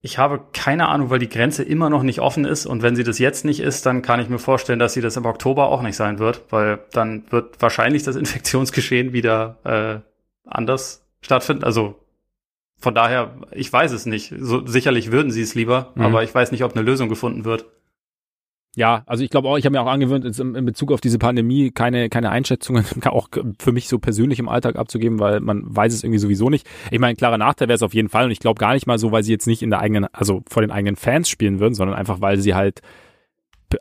Ich 0.00 0.16
habe 0.18 0.40
keine 0.52 0.88
Ahnung, 0.88 1.10
weil 1.10 1.18
die 1.18 1.28
Grenze 1.28 1.64
immer 1.64 1.90
noch 1.90 2.04
nicht 2.04 2.20
offen 2.20 2.44
ist. 2.44 2.66
Und 2.66 2.82
wenn 2.82 2.94
sie 2.94 3.02
das 3.02 3.18
jetzt 3.18 3.44
nicht 3.44 3.60
ist, 3.60 3.84
dann 3.84 4.00
kann 4.00 4.20
ich 4.20 4.28
mir 4.28 4.38
vorstellen, 4.38 4.78
dass 4.78 4.92
sie 4.92 5.00
das 5.00 5.16
im 5.16 5.26
Oktober 5.26 5.68
auch 5.68 5.82
nicht 5.82 5.96
sein 5.96 6.20
wird, 6.20 6.44
weil 6.50 6.78
dann 6.92 7.24
wird 7.30 7.60
wahrscheinlich 7.60 8.04
das 8.04 8.16
Infektionsgeschehen 8.16 9.12
wieder 9.12 9.58
äh, 9.64 10.48
anders 10.48 11.04
stattfinden. 11.20 11.64
Also 11.64 11.96
von 12.78 12.94
daher, 12.94 13.34
ich 13.50 13.72
weiß 13.72 13.90
es 13.90 14.06
nicht. 14.06 14.32
So, 14.38 14.64
sicherlich 14.64 15.10
würden 15.10 15.32
sie 15.32 15.42
es 15.42 15.56
lieber, 15.56 15.92
mhm. 15.96 16.02
aber 16.02 16.22
ich 16.22 16.32
weiß 16.32 16.52
nicht, 16.52 16.62
ob 16.62 16.76
eine 16.76 16.82
Lösung 16.82 17.08
gefunden 17.08 17.44
wird. 17.44 17.66
Ja, 18.76 19.02
also 19.06 19.24
ich 19.24 19.30
glaube 19.30 19.48
auch, 19.48 19.56
ich 19.56 19.64
habe 19.64 19.72
mir 19.72 19.82
auch 19.82 19.90
angewöhnt, 19.90 20.38
in 20.38 20.64
Bezug 20.64 20.92
auf 20.92 21.00
diese 21.00 21.18
Pandemie 21.18 21.70
keine, 21.70 22.08
keine 22.08 22.30
Einschätzungen 22.30 22.84
auch 23.06 23.28
für 23.58 23.72
mich 23.72 23.88
so 23.88 23.98
persönlich 23.98 24.38
im 24.38 24.48
Alltag 24.48 24.76
abzugeben, 24.76 25.18
weil 25.18 25.40
man 25.40 25.64
weiß 25.64 25.92
es 25.92 26.04
irgendwie 26.04 26.18
sowieso 26.18 26.50
nicht. 26.50 26.66
Ich 26.90 26.98
meine, 26.98 27.16
klarer 27.16 27.38
Nachteil 27.38 27.68
wäre 27.68 27.76
es 27.76 27.82
auf 27.82 27.94
jeden 27.94 28.08
Fall 28.08 28.26
und 28.26 28.30
ich 28.30 28.40
glaube 28.40 28.60
gar 28.60 28.74
nicht 28.74 28.86
mal 28.86 28.98
so, 28.98 29.10
weil 29.10 29.22
sie 29.22 29.32
jetzt 29.32 29.46
nicht 29.46 29.62
in 29.62 29.70
der 29.70 29.80
eigenen, 29.80 30.06
also 30.12 30.42
vor 30.48 30.62
den 30.62 30.70
eigenen 30.70 30.96
Fans 30.96 31.28
spielen 31.28 31.60
würden, 31.60 31.74
sondern 31.74 31.96
einfach, 31.96 32.20
weil 32.20 32.38
sie 32.38 32.54
halt 32.54 32.82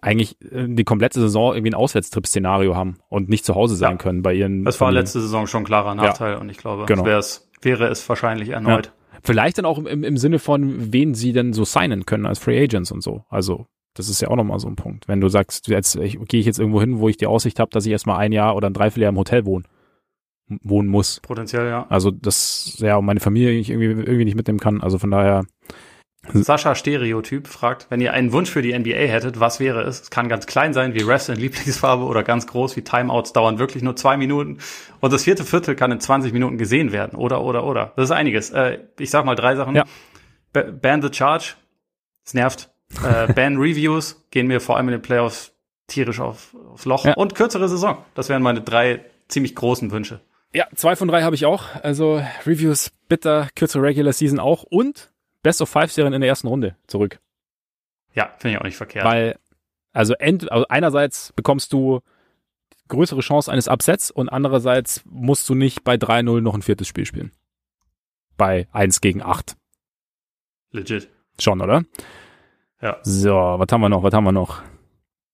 eigentlich 0.02 0.42
äh, 0.42 0.68
die 0.68 0.84
komplette 0.84 1.20
Saison 1.20 1.54
irgendwie 1.54 1.72
ein 1.72 1.76
Auswärtstrip-Szenario 1.76 2.76
haben 2.76 2.98
und 3.10 3.30
nicht 3.30 3.46
zu 3.46 3.56
Hause 3.56 3.76
sein 3.76 3.92
ja. 3.92 3.98
können 3.98 4.22
bei 4.22 4.34
ihren. 4.34 4.64
Das 4.66 4.82
war 4.82 4.92
letzte 4.92 5.22
Saison 5.22 5.48
schon 5.48 5.64
ein 5.64 5.66
klarer 5.66 5.96
Nachteil 5.96 6.34
ja. 6.34 6.40
und 6.40 6.50
ich 6.50 6.58
glaube, 6.58 6.86
genau. 6.86 7.06
es 7.06 7.50
wäre 7.62 7.88
es 7.88 8.08
wahrscheinlich 8.08 8.50
erneut. 8.50 8.88
Ja. 8.88 8.92
Vielleicht 9.24 9.58
dann 9.58 9.66
auch 9.66 9.80
im, 9.80 10.04
im 10.04 10.18
Sinne 10.18 10.40
von, 10.40 10.94
wen 10.94 11.14
sie 11.14 11.34
denn 11.34 11.54
so 11.54 11.66
signen 11.66 12.06
können 12.06 12.26
als 12.26 12.40
Free 12.40 12.62
Agents 12.62 12.92
und 12.92 13.02
so. 13.02 13.24
Also 13.30 13.68
das 13.98 14.10
ist 14.10 14.22
ja 14.22 14.28
auch 14.30 14.36
nochmal 14.36 14.60
so 14.60 14.68
ein 14.68 14.76
Punkt. 14.76 15.08
Wenn 15.08 15.22
du 15.22 15.30
sagst, 15.30 15.68
jetzt 15.68 15.98
gehe 15.98 16.40
ich 16.40 16.46
jetzt 16.46 16.60
irgendwo 16.60 16.80
hin, 16.80 17.00
wo 17.00 17.10
ich 17.10 17.18
die 17.18 17.28
Aussicht 17.28 17.60
habe, 17.60 17.72
dass 17.72 17.86
ich 17.86 17.92
erstmal 17.92 18.18
ein 18.18 18.32
Jahr 18.32 18.56
oder 18.56 18.70
ein 18.70 18.74
Dreivierteljahr 18.74 19.10
im 19.10 19.18
Hotel 19.18 19.46
wohne, 19.46 19.64
wohnen 20.48 20.88
muss. 20.88 21.20
Potenziell, 21.22 21.68
ja. 21.68 21.86
Also 21.90 22.12
das, 22.12 22.76
ja, 22.80 22.98
und 22.98 23.06
meine 23.06 23.20
Familie 23.20 23.52
ich 23.52 23.70
irgendwie, 23.70 23.88
irgendwie 23.88 24.26
nicht 24.26 24.36
mitnehmen 24.36 24.60
kann. 24.60 24.82
Also 24.82 25.00
von 25.00 25.12
daher. 25.12 25.46
Sascha 26.34 26.76
Stereotyp 26.76 27.48
fragt, 27.48 27.88
wenn 27.90 28.02
ihr 28.02 28.12
einen 28.12 28.34
Wunsch 28.34 28.50
für 28.50 28.62
die 28.62 28.78
NBA 28.78 28.92
hättet, 28.92 29.40
was 29.40 29.62
wäre 29.62 29.84
es? 29.84 30.02
Es 30.02 30.10
kann 30.10 30.28
ganz 30.28 30.46
klein 30.46 30.74
sein, 30.74 30.94
wie 30.94 31.02
Refs 31.02 31.30
in 31.30 31.38
Lieblingsfarbe, 31.38 32.04
oder 32.04 32.22
ganz 32.22 32.48
groß, 32.48 32.76
wie 32.76 32.82
Timeouts 32.82 33.32
dauern 33.32 33.60
wirklich 33.60 33.82
nur 33.82 33.96
zwei 33.96 34.18
Minuten. 34.18 34.58
Und 35.00 35.14
das 35.14 35.24
vierte 35.24 35.46
Viertel 35.46 35.76
kann 35.76 35.92
in 35.92 36.02
20 36.02 36.34
Minuten 36.34 36.58
gesehen 36.58 36.92
werden. 36.92 37.18
Oder, 37.18 37.42
oder, 37.42 37.64
oder. 37.64 37.94
Das 37.96 38.06
ist 38.06 38.12
einiges. 38.12 38.50
Äh, 38.50 38.80
ich 39.00 39.10
sag 39.10 39.26
mal 39.26 39.36
drei 39.36 39.56
Sachen. 39.56 39.76
Ja. 39.76 39.86
Ban 40.52 41.02
the 41.02 41.10
Charge. 41.12 41.54
Es 42.26 42.34
nervt. 42.34 42.70
Äh, 43.04 43.32
Ban-Reviews 43.34 44.24
gehen 44.32 44.48
mir 44.48 44.62
vor 44.62 44.78
allem 44.78 44.88
in 44.88 44.94
den 44.94 45.02
Playoffs 45.02 45.54
tierisch 45.88 46.20
auf, 46.20 46.56
aufs 46.72 46.86
Loch. 46.86 47.06
Ja. 47.06 47.14
Und 47.14 47.36
kürzere 47.36 47.70
Saison. 47.70 48.04
Das 48.16 48.30
wären 48.30 48.42
meine 48.42 48.62
drei 48.62 49.06
ziemlich 49.28 49.56
großen 49.56 49.92
Wünsche. 49.92 50.22
Ja, 50.54 50.68
zwei 50.76 50.96
von 50.96 51.08
drei 51.08 51.24
habe 51.24 51.36
ich 51.36 51.46
auch. 51.46 51.76
Also 51.84 52.22
Reviews 52.46 52.92
bitter, 53.10 53.50
kürzere 53.56 53.84
Regular 53.84 54.14
Season 54.14 54.40
auch 54.40 54.64
und 54.64 55.12
Best 55.44 55.62
of 55.62 55.70
Five 55.70 55.92
Serien 55.92 56.14
in 56.14 56.22
der 56.22 56.30
ersten 56.30 56.48
Runde 56.48 56.76
zurück. 56.88 57.20
Ja, 58.14 58.34
finde 58.38 58.56
ich 58.56 58.60
auch 58.60 58.66
nicht 58.66 58.78
verkehrt. 58.78 59.06
Weil, 59.06 59.38
also, 59.94 60.14
end, 60.16 60.52
also 60.52 60.66
einerseits 60.70 61.34
bekommst 61.34 61.72
du 61.74 62.02
größere 62.88 63.20
Chance 63.20 63.52
eines 63.52 63.68
Upsets 63.68 64.12
und 64.12 64.30
andererseits 64.30 65.04
musst 65.06 65.48
du 65.50 65.56
nicht 65.56 65.84
bei 65.84 65.96
3-0 65.96 66.42
noch 66.42 66.56
ein 66.56 66.62
viertes 66.62 66.88
Spiel 66.88 67.06
spielen. 67.06 67.32
Bei 68.38 68.68
1 68.72 69.02
gegen 69.02 69.22
8. 69.22 69.56
Legit. 70.72 71.10
Schon, 71.40 71.62
oder? 71.62 71.84
Ja. 72.82 72.98
So, 73.04 73.34
was 73.34 73.68
haben 73.72 73.82
wir 73.82 73.90
noch? 73.90 74.04
Was 74.04 74.14
haben 74.14 74.24
wir 74.24 74.32
noch? 74.32 74.62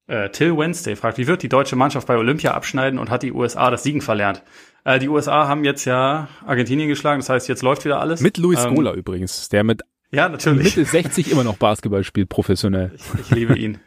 Äh, 0.07 0.29
Till 0.29 0.57
Wednesday 0.57 0.95
fragt, 0.95 1.17
wie 1.17 1.27
wird 1.27 1.43
die 1.43 1.49
deutsche 1.49 1.75
Mannschaft 1.75 2.07
bei 2.07 2.17
Olympia 2.17 2.53
abschneiden 2.53 2.99
und 2.99 3.09
hat 3.09 3.23
die 3.23 3.31
USA 3.31 3.71
das 3.71 3.83
Siegen 3.83 4.01
verlernt? 4.01 4.43
Äh, 4.83 4.99
die 4.99 5.07
USA 5.07 5.47
haben 5.47 5.63
jetzt 5.63 5.85
ja 5.85 6.27
Argentinien 6.45 6.89
geschlagen, 6.89 7.19
das 7.19 7.29
heißt, 7.29 7.47
jetzt 7.47 7.61
läuft 7.61 7.85
wieder 7.85 7.99
alles. 7.99 8.19
Mit 8.21 8.37
Luis 8.37 8.63
ähm, 8.63 8.75
Gola 8.75 8.93
übrigens, 8.93 9.49
der 9.49 9.63
mit 9.63 9.81
ja, 10.11 10.29
natürlich. 10.29 10.75
Mitte 10.75 10.85
60 10.85 11.31
immer 11.31 11.43
noch 11.43 11.57
Basketball 11.57 12.03
spielt, 12.03 12.29
professionell. 12.29 12.91
Ich, 12.95 13.19
ich 13.19 13.29
liebe 13.31 13.57
ihn. 13.57 13.79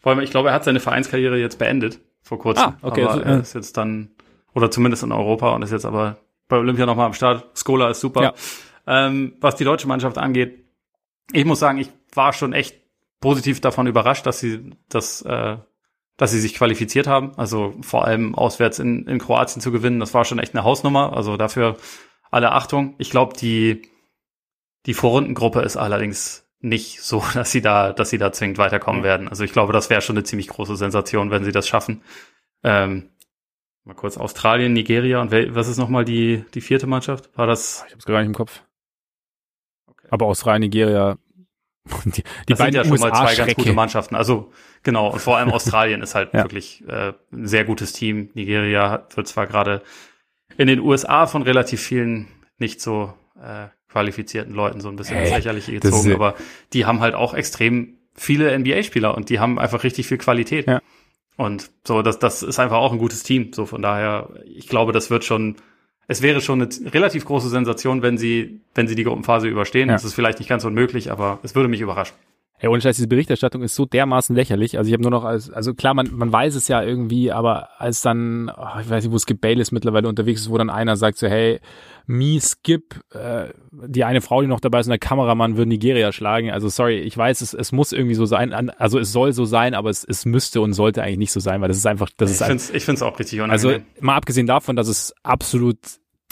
Vor 0.00 0.12
allem, 0.12 0.20
ich 0.20 0.30
glaube, 0.30 0.50
er 0.50 0.54
hat 0.54 0.64
seine 0.64 0.80
Vereinskarriere 0.80 1.38
jetzt 1.38 1.58
beendet, 1.58 2.00
vor 2.20 2.38
kurzem. 2.38 2.64
Ah, 2.64 2.78
okay. 2.82 3.04
Aber 3.04 3.24
er 3.24 3.40
ist 3.40 3.54
jetzt 3.54 3.76
dann, 3.76 4.10
oder 4.52 4.70
zumindest 4.70 5.02
in 5.04 5.12
Europa 5.12 5.54
und 5.54 5.62
ist 5.62 5.70
jetzt 5.70 5.86
aber 5.86 6.18
bei 6.48 6.58
Olympia 6.58 6.84
nochmal 6.86 7.06
am 7.06 7.14
Start. 7.14 7.56
Skola 7.56 7.88
ist 7.90 8.00
super. 8.00 8.22
Ja. 8.22 8.34
Ähm, 8.86 9.34
was 9.40 9.56
die 9.56 9.64
deutsche 9.64 9.88
Mannschaft 9.88 10.18
angeht, 10.18 10.58
ich 11.32 11.44
muss 11.44 11.60
sagen, 11.60 11.78
ich 11.78 11.88
war 12.12 12.32
schon 12.32 12.52
echt 12.52 12.80
positiv 13.20 13.60
davon 13.60 13.86
überrascht, 13.86 14.26
dass 14.26 14.40
sie 14.40 14.70
das, 14.88 15.22
äh, 15.22 15.56
dass 16.16 16.30
sie 16.30 16.40
sich 16.40 16.54
qualifiziert 16.54 17.06
haben. 17.06 17.36
Also 17.38 17.74
vor 17.80 18.04
allem 18.04 18.34
auswärts 18.34 18.78
in, 18.78 19.06
in 19.06 19.18
Kroatien 19.18 19.62
zu 19.62 19.72
gewinnen, 19.72 20.00
das 20.00 20.14
war 20.14 20.24
schon 20.24 20.38
echt 20.38 20.54
eine 20.54 20.64
Hausnummer. 20.64 21.16
Also 21.16 21.36
dafür 21.36 21.76
alle 22.30 22.52
Achtung. 22.52 22.94
Ich 22.98 23.10
glaube, 23.10 23.36
die 23.36 23.82
die 24.86 24.94
Vorrundengruppe 24.94 25.60
ist 25.60 25.76
allerdings 25.76 26.48
nicht 26.60 27.02
so, 27.02 27.22
dass 27.34 27.52
sie 27.52 27.62
da, 27.62 27.92
dass 27.92 28.10
sie 28.10 28.18
da 28.18 28.32
zwingend 28.32 28.58
weiterkommen 28.58 29.02
mhm. 29.02 29.06
werden. 29.06 29.28
Also 29.28 29.44
ich 29.44 29.52
glaube, 29.52 29.72
das 29.72 29.90
wäre 29.90 30.02
schon 30.02 30.16
eine 30.16 30.24
ziemlich 30.24 30.48
große 30.48 30.76
Sensation, 30.76 31.30
wenn 31.30 31.44
sie 31.44 31.52
das 31.52 31.68
schaffen. 31.68 32.02
Ähm, 32.64 33.10
mal 33.84 33.94
kurz 33.94 34.16
Australien, 34.16 34.72
Nigeria 34.72 35.20
und 35.20 35.32
was 35.32 35.68
ist 35.68 35.78
nochmal 35.78 36.04
die 36.04 36.44
die 36.54 36.60
vierte 36.60 36.86
Mannschaft? 36.86 37.36
War 37.36 37.46
das? 37.46 37.84
Ich 37.86 37.92
habe 37.92 37.98
es 37.98 38.04
gar 38.04 38.18
nicht 38.18 38.28
im 38.28 38.34
Kopf. 38.34 38.62
Okay. 39.86 40.08
Aber 40.10 40.26
Australien, 40.26 40.62
Nigeria 40.62 41.18
die, 42.04 42.10
die 42.10 42.22
das 42.46 42.58
beiden 42.58 42.74
sind 42.74 42.90
ja 42.90 42.96
schon 42.96 43.10
mal 43.10 43.16
zwei 43.16 43.34
ganz 43.34 43.54
gute 43.54 43.72
Mannschaften. 43.72 44.14
Also 44.14 44.52
genau, 44.82 45.10
und 45.10 45.20
vor 45.20 45.36
allem 45.36 45.50
Australien 45.52 46.02
ist 46.02 46.14
halt 46.14 46.32
ja. 46.32 46.44
wirklich 46.44 46.84
äh, 46.88 47.12
ein 47.32 47.46
sehr 47.46 47.64
gutes 47.64 47.92
Team. 47.92 48.30
Nigeria 48.34 49.06
wird 49.14 49.28
zwar 49.28 49.46
gerade 49.46 49.82
in 50.56 50.66
den 50.68 50.80
USA 50.80 51.26
von 51.26 51.42
relativ 51.42 51.80
vielen 51.80 52.28
nicht 52.58 52.80
so 52.80 53.14
äh, 53.42 53.68
qualifizierten 53.88 54.54
Leuten 54.54 54.80
so 54.80 54.88
ein 54.88 54.96
bisschen 54.96 55.16
hey, 55.16 55.26
ins 55.26 55.36
Lächerliche 55.36 55.72
gezogen, 55.72 56.12
aber 56.12 56.34
die 56.72 56.86
haben 56.86 57.00
halt 57.00 57.14
auch 57.14 57.34
extrem 57.34 57.98
viele 58.14 58.56
NBA-Spieler 58.58 59.16
und 59.16 59.28
die 59.30 59.40
haben 59.40 59.58
einfach 59.58 59.84
richtig 59.84 60.06
viel 60.06 60.18
Qualität. 60.18 60.66
Ja. 60.66 60.80
Und 61.36 61.70
so, 61.86 62.02
das, 62.02 62.18
das 62.18 62.42
ist 62.42 62.58
einfach 62.58 62.76
auch 62.76 62.92
ein 62.92 62.98
gutes 62.98 63.22
Team. 63.22 63.52
So 63.52 63.66
von 63.66 63.82
daher, 63.82 64.30
ich 64.44 64.68
glaube, 64.68 64.92
das 64.92 65.10
wird 65.10 65.24
schon 65.24 65.56
es 66.12 66.22
wäre 66.22 66.40
schon 66.40 66.62
eine 66.62 66.68
relativ 66.92 67.24
große 67.24 67.48
Sensation, 67.48 68.02
wenn 68.02 68.18
sie, 68.18 68.60
wenn 68.74 68.86
sie 68.86 68.94
die 68.94 69.04
Gruppenphase 69.04 69.48
überstehen. 69.48 69.88
Ja. 69.88 69.94
Das 69.94 70.04
ist 70.04 70.14
vielleicht 70.14 70.38
nicht 70.38 70.48
ganz 70.48 70.64
unmöglich, 70.64 71.10
aber 71.10 71.40
es 71.42 71.54
würde 71.54 71.68
mich 71.68 71.80
überraschen. 71.80 72.14
Hey, 72.62 72.68
ohne 72.70 72.80
Scheiß, 72.80 72.94
diese 72.94 73.08
Berichterstattung 73.08 73.64
ist 73.64 73.74
so 73.74 73.86
dermaßen 73.86 74.36
lächerlich. 74.36 74.78
Also 74.78 74.86
ich 74.86 74.92
habe 74.92 75.02
nur 75.02 75.10
noch 75.10 75.24
als, 75.24 75.50
also 75.50 75.74
klar, 75.74 75.94
man, 75.94 76.14
man 76.14 76.32
weiß 76.32 76.54
es 76.54 76.68
ja 76.68 76.80
irgendwie, 76.80 77.32
aber 77.32 77.80
als 77.80 78.02
dann, 78.02 78.52
oh, 78.56 78.80
ich 78.80 78.88
weiß 78.88 79.02
nicht, 79.02 79.12
wo 79.12 79.18
Skip 79.18 79.40
Bayless 79.40 79.72
mittlerweile 79.72 80.08
unterwegs 80.08 80.42
ist, 80.42 80.50
wo 80.50 80.56
dann 80.58 80.70
einer 80.70 80.96
sagt 80.96 81.18
so, 81.18 81.26
hey, 81.26 81.58
me 82.06 82.40
Skip, 82.40 83.00
äh, 83.10 83.48
die 83.72 84.04
eine 84.04 84.20
Frau, 84.20 84.42
die 84.42 84.46
noch 84.46 84.60
dabei 84.60 84.78
ist, 84.78 84.86
und 84.86 84.90
der 84.90 85.00
Kameramann 85.00 85.56
würde 85.56 85.70
Nigeria 85.70 86.12
schlagen. 86.12 86.52
Also 86.52 86.68
sorry, 86.68 87.00
ich 87.00 87.16
weiß, 87.16 87.40
es, 87.40 87.52
es 87.52 87.72
muss 87.72 87.90
irgendwie 87.90 88.14
so 88.14 88.26
sein, 88.26 88.52
also 88.52 89.00
es 89.00 89.10
soll 89.10 89.32
so 89.32 89.44
sein, 89.44 89.74
aber 89.74 89.90
es, 89.90 90.04
es 90.04 90.24
müsste 90.24 90.60
und 90.60 90.72
sollte 90.72 91.02
eigentlich 91.02 91.18
nicht 91.18 91.32
so 91.32 91.40
sein, 91.40 91.60
weil 91.62 91.68
das 91.68 91.78
ist 91.78 91.86
einfach, 91.86 92.10
das 92.16 92.30
ich 92.30 92.40
ist 92.40 92.46
find's, 92.46 92.70
Ich 92.70 92.84
finde 92.84 92.98
es 92.98 93.02
auch 93.02 93.18
richtig 93.18 93.40
unangenehm. 93.40 93.72
Also 93.72 93.84
mal 93.98 94.14
abgesehen 94.14 94.46
davon, 94.46 94.76
dass 94.76 94.86
es 94.86 95.12
absolut 95.24 95.78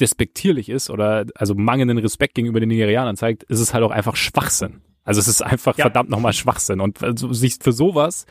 despektierlich 0.00 0.68
ist 0.68 0.90
oder 0.90 1.26
also 1.34 1.54
mangelnden 1.54 1.98
Respekt 1.98 2.34
gegenüber 2.34 2.60
den 2.60 2.68
Nigerianern 2.68 3.16
zeigt, 3.16 3.42
ist 3.44 3.60
es 3.60 3.74
halt 3.74 3.84
auch 3.84 3.90
einfach 3.90 4.16
Schwachsinn. 4.16 4.80
Also 5.04 5.20
es 5.20 5.28
ist 5.28 5.42
einfach 5.42 5.76
ja. 5.76 5.84
verdammt 5.84 6.10
nochmal 6.10 6.32
Schwachsinn. 6.32 6.80
Und 6.80 7.02
also 7.02 7.32
sich 7.32 7.56
für 7.60 7.72
sowas, 7.72 8.26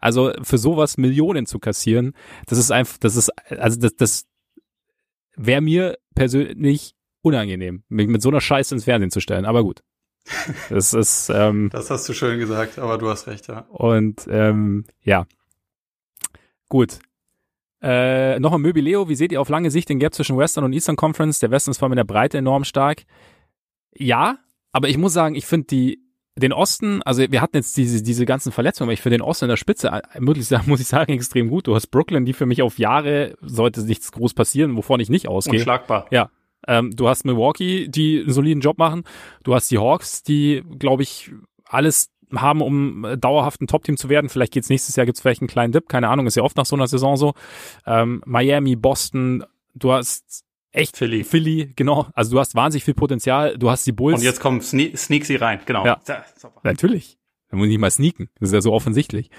also 0.00 0.32
für 0.42 0.58
sowas 0.58 0.96
Millionen 0.96 1.46
zu 1.46 1.58
kassieren, 1.58 2.14
das 2.46 2.58
ist 2.58 2.70
einfach, 2.70 2.98
das 2.98 3.16
ist, 3.16 3.30
also 3.50 3.80
das, 3.80 3.96
das 3.96 4.26
wäre 5.36 5.60
mir 5.60 5.98
persönlich 6.14 6.94
unangenehm, 7.22 7.84
mich 7.88 8.08
mit 8.08 8.22
so 8.22 8.28
einer 8.28 8.40
Scheiße 8.40 8.74
ins 8.74 8.84
Fernsehen 8.84 9.10
zu 9.10 9.20
stellen. 9.20 9.44
Aber 9.44 9.62
gut. 9.62 9.82
Das 10.68 10.92
ist. 10.92 11.30
Ähm, 11.30 11.70
das 11.72 11.90
hast 11.90 12.08
du 12.08 12.12
schön 12.12 12.38
gesagt, 12.38 12.78
aber 12.78 12.98
du 12.98 13.08
hast 13.08 13.26
recht, 13.26 13.48
ja. 13.48 13.60
Und 13.70 14.26
ähm, 14.30 14.84
ja. 15.02 15.26
Gut. 16.68 16.98
Äh, 17.82 18.38
noch 18.40 18.52
ein 18.52 18.60
Möbileo, 18.60 19.08
wie 19.08 19.14
seht 19.14 19.32
ihr 19.32 19.40
auf 19.40 19.48
lange 19.48 19.70
Sicht 19.70 19.88
den 19.88 19.98
Gap 19.98 20.14
zwischen 20.14 20.36
Western 20.36 20.64
und 20.64 20.72
Eastern 20.72 20.96
Conference? 20.96 21.38
Der 21.38 21.50
Westen 21.50 21.70
ist 21.70 21.78
vor 21.78 21.86
allem 21.86 21.92
in 21.92 21.96
der 21.96 22.04
Breite 22.04 22.38
enorm 22.38 22.64
stark. 22.64 23.04
Ja, 23.94 24.38
aber 24.72 24.88
ich 24.88 24.98
muss 24.98 25.12
sagen, 25.12 25.34
ich 25.34 25.46
finde 25.46 25.66
die 25.66 26.10
den 26.36 26.52
Osten, 26.52 27.02
also 27.02 27.22
wir 27.30 27.40
hatten 27.40 27.56
jetzt 27.56 27.76
diese, 27.76 28.02
diese 28.02 28.24
ganzen 28.24 28.52
Verletzungen, 28.52 28.88
aber 28.88 28.92
ich 28.94 29.02
finde 29.02 29.18
den 29.18 29.22
Osten 29.22 29.46
in 29.46 29.50
der 29.50 29.56
Spitze, 29.56 29.88
äh, 29.88 30.20
muss 30.20 30.38
ich, 30.38 30.46
sagen, 30.46 30.64
muss 30.68 30.80
ich 30.80 30.86
sagen, 30.86 31.12
extrem 31.12 31.48
gut. 31.48 31.66
Du 31.66 31.74
hast 31.74 31.88
Brooklyn, 31.88 32.24
die 32.24 32.32
für 32.32 32.46
mich 32.46 32.62
auf 32.62 32.78
Jahre, 32.78 33.36
sollte 33.40 33.82
nichts 33.82 34.12
groß 34.12 34.34
passieren, 34.34 34.76
wovon 34.76 35.00
ich 35.00 35.10
nicht 35.10 35.28
ausgehe. 35.28 35.58
Unschlagbar. 35.58 36.06
Ja. 36.10 36.30
Ähm, 36.66 36.94
du 36.94 37.08
hast 37.08 37.24
Milwaukee, 37.24 37.88
die 37.88 38.20
einen 38.20 38.32
soliden 38.32 38.60
Job 38.60 38.78
machen. 38.78 39.04
Du 39.42 39.54
hast 39.54 39.70
die 39.70 39.78
Hawks, 39.78 40.22
die, 40.22 40.62
glaube 40.78 41.02
ich, 41.02 41.30
alles 41.64 42.10
haben, 42.36 42.60
um 42.62 43.04
äh, 43.04 43.18
dauerhaft 43.18 43.60
ein 43.60 43.66
Top-Team 43.66 43.96
zu 43.96 44.08
werden. 44.08 44.28
Vielleicht 44.28 44.52
geht's 44.52 44.68
nächstes 44.68 44.96
Jahr, 44.96 45.06
gibt's 45.06 45.20
vielleicht 45.20 45.42
einen 45.42 45.48
kleinen 45.48 45.72
Dip, 45.72 45.88
keine 45.88 46.08
Ahnung, 46.08 46.26
ist 46.26 46.36
ja 46.36 46.42
oft 46.42 46.56
nach 46.56 46.66
so 46.66 46.76
einer 46.76 46.86
Saison 46.86 47.16
so. 47.16 47.34
Ähm, 47.86 48.22
Miami, 48.26 48.76
Boston, 48.76 49.44
du 49.74 49.92
hast 49.92 50.44
echt 50.72 50.96
Philly. 50.96 51.24
Philly, 51.24 51.72
genau. 51.76 52.06
Also 52.14 52.32
du 52.32 52.40
hast 52.40 52.54
wahnsinnig 52.54 52.84
viel 52.84 52.94
Potenzial. 52.94 53.58
Du 53.58 53.70
hast 53.70 53.86
die 53.86 53.92
Bulls. 53.92 54.18
Und 54.18 54.24
jetzt 54.24 54.40
kommt 54.40 54.62
Sne 54.64 54.96
Sneak 54.96 55.26
sie 55.26 55.36
rein, 55.36 55.60
genau. 55.66 55.84
Ja, 55.84 56.00
ja 56.06 56.24
natürlich. 56.62 57.18
Da 57.50 57.56
muss 57.56 57.66
ich 57.66 57.70
nicht 57.70 57.80
mal 57.80 57.90
sneaken. 57.90 58.28
Das 58.38 58.50
ist 58.50 58.54
ja 58.54 58.60
so 58.60 58.72
offensichtlich. 58.72 59.30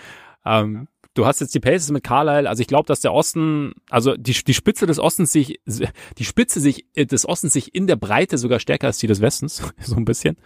Ähm, 0.45 0.87
du 1.13 1.25
hast 1.25 1.39
jetzt 1.39 1.55
die 1.55 1.59
Pacers 1.59 1.91
mit 1.91 2.03
Carlisle. 2.03 2.49
Also 2.49 2.61
ich 2.61 2.67
glaube, 2.67 2.87
dass 2.87 3.01
der 3.01 3.13
Osten, 3.13 3.73
also 3.89 4.15
die, 4.15 4.33
die 4.33 4.53
Spitze 4.53 4.85
des 4.85 4.99
Ostens 4.99 5.31
sich, 5.31 5.61
die 5.65 6.25
Spitze 6.25 6.59
sich 6.59 6.85
des 6.95 7.27
Ostens 7.27 7.53
sich 7.53 7.73
in 7.73 7.87
der 7.87 7.95
Breite 7.95 8.37
sogar 8.37 8.59
stärker 8.59 8.87
als 8.87 8.97
die 8.97 9.07
des 9.07 9.21
Westens, 9.21 9.63
so 9.79 9.95
ein 9.95 10.05
bisschen. 10.05 10.37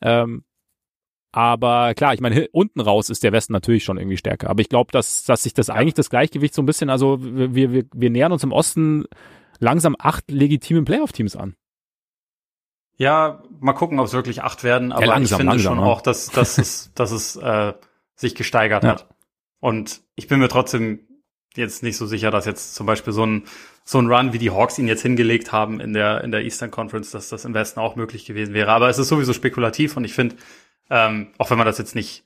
Ähm, 0.00 0.44
aber 1.36 1.92
klar, 1.92 2.14
ich 2.14 2.20
meine, 2.20 2.48
unten 2.52 2.80
raus 2.80 3.10
ist 3.10 3.22
der 3.22 3.30
Westen 3.30 3.52
natürlich 3.52 3.84
schon 3.84 3.98
irgendwie 3.98 4.16
stärker. 4.16 4.48
Aber 4.48 4.62
ich 4.62 4.70
glaube, 4.70 4.90
dass, 4.90 5.22
dass 5.24 5.42
sich 5.42 5.52
das 5.52 5.68
eigentlich 5.68 5.92
das 5.92 6.08
Gleichgewicht 6.08 6.54
so 6.54 6.62
ein 6.62 6.66
bisschen, 6.66 6.88
also 6.88 7.18
wir, 7.20 7.72
wir, 7.72 7.84
wir 7.92 8.08
nähern 8.08 8.32
uns 8.32 8.42
im 8.42 8.52
Osten 8.52 9.04
langsam 9.58 9.96
acht 9.98 10.30
legitimen 10.30 10.86
Playoff-Teams 10.86 11.36
an. 11.36 11.54
Ja, 12.96 13.42
mal 13.60 13.74
gucken, 13.74 14.00
ob 14.00 14.06
es 14.06 14.14
wirklich 14.14 14.42
acht 14.42 14.64
werden, 14.64 14.92
aber 14.92 15.02
ja, 15.02 15.08
langsam, 15.08 15.22
ich 15.22 15.36
finde 15.36 15.52
langsam, 15.52 15.74
schon 15.74 15.84
ja. 15.84 15.92
auch, 15.92 16.00
dass, 16.00 16.28
dass 16.28 16.56
es, 16.56 16.90
dass 16.94 17.10
es 17.10 17.36
äh, 17.36 17.74
sich 18.14 18.34
gesteigert 18.34 18.82
hat. 18.82 19.06
Und 19.60 20.00
ich 20.14 20.28
bin 20.28 20.40
mir 20.40 20.48
trotzdem 20.48 21.00
jetzt 21.54 21.82
nicht 21.82 21.98
so 21.98 22.06
sicher, 22.06 22.30
dass 22.30 22.46
jetzt 22.46 22.74
zum 22.74 22.86
Beispiel 22.86 23.12
so 23.12 23.26
ein, 23.26 23.44
so 23.84 23.98
ein 23.98 24.10
Run, 24.10 24.32
wie 24.32 24.38
die 24.38 24.52
Hawks 24.52 24.78
ihn 24.78 24.88
jetzt 24.88 25.02
hingelegt 25.02 25.52
haben 25.52 25.80
in 25.80 25.92
der, 25.92 26.24
in 26.24 26.32
der 26.32 26.44
Eastern 26.44 26.70
Conference, 26.70 27.10
dass 27.10 27.28
das 27.28 27.44
im 27.44 27.52
Westen 27.52 27.78
auch 27.78 27.94
möglich 27.94 28.24
gewesen 28.24 28.54
wäre. 28.54 28.72
Aber 28.72 28.88
es 28.88 28.98
ist 28.98 29.08
sowieso 29.08 29.34
spekulativ 29.34 29.98
und 29.98 30.04
ich 30.04 30.14
finde, 30.14 30.36
ähm, 30.90 31.28
auch 31.38 31.50
wenn 31.50 31.58
man 31.58 31.66
das 31.66 31.78
jetzt 31.78 31.94
nicht, 31.94 32.24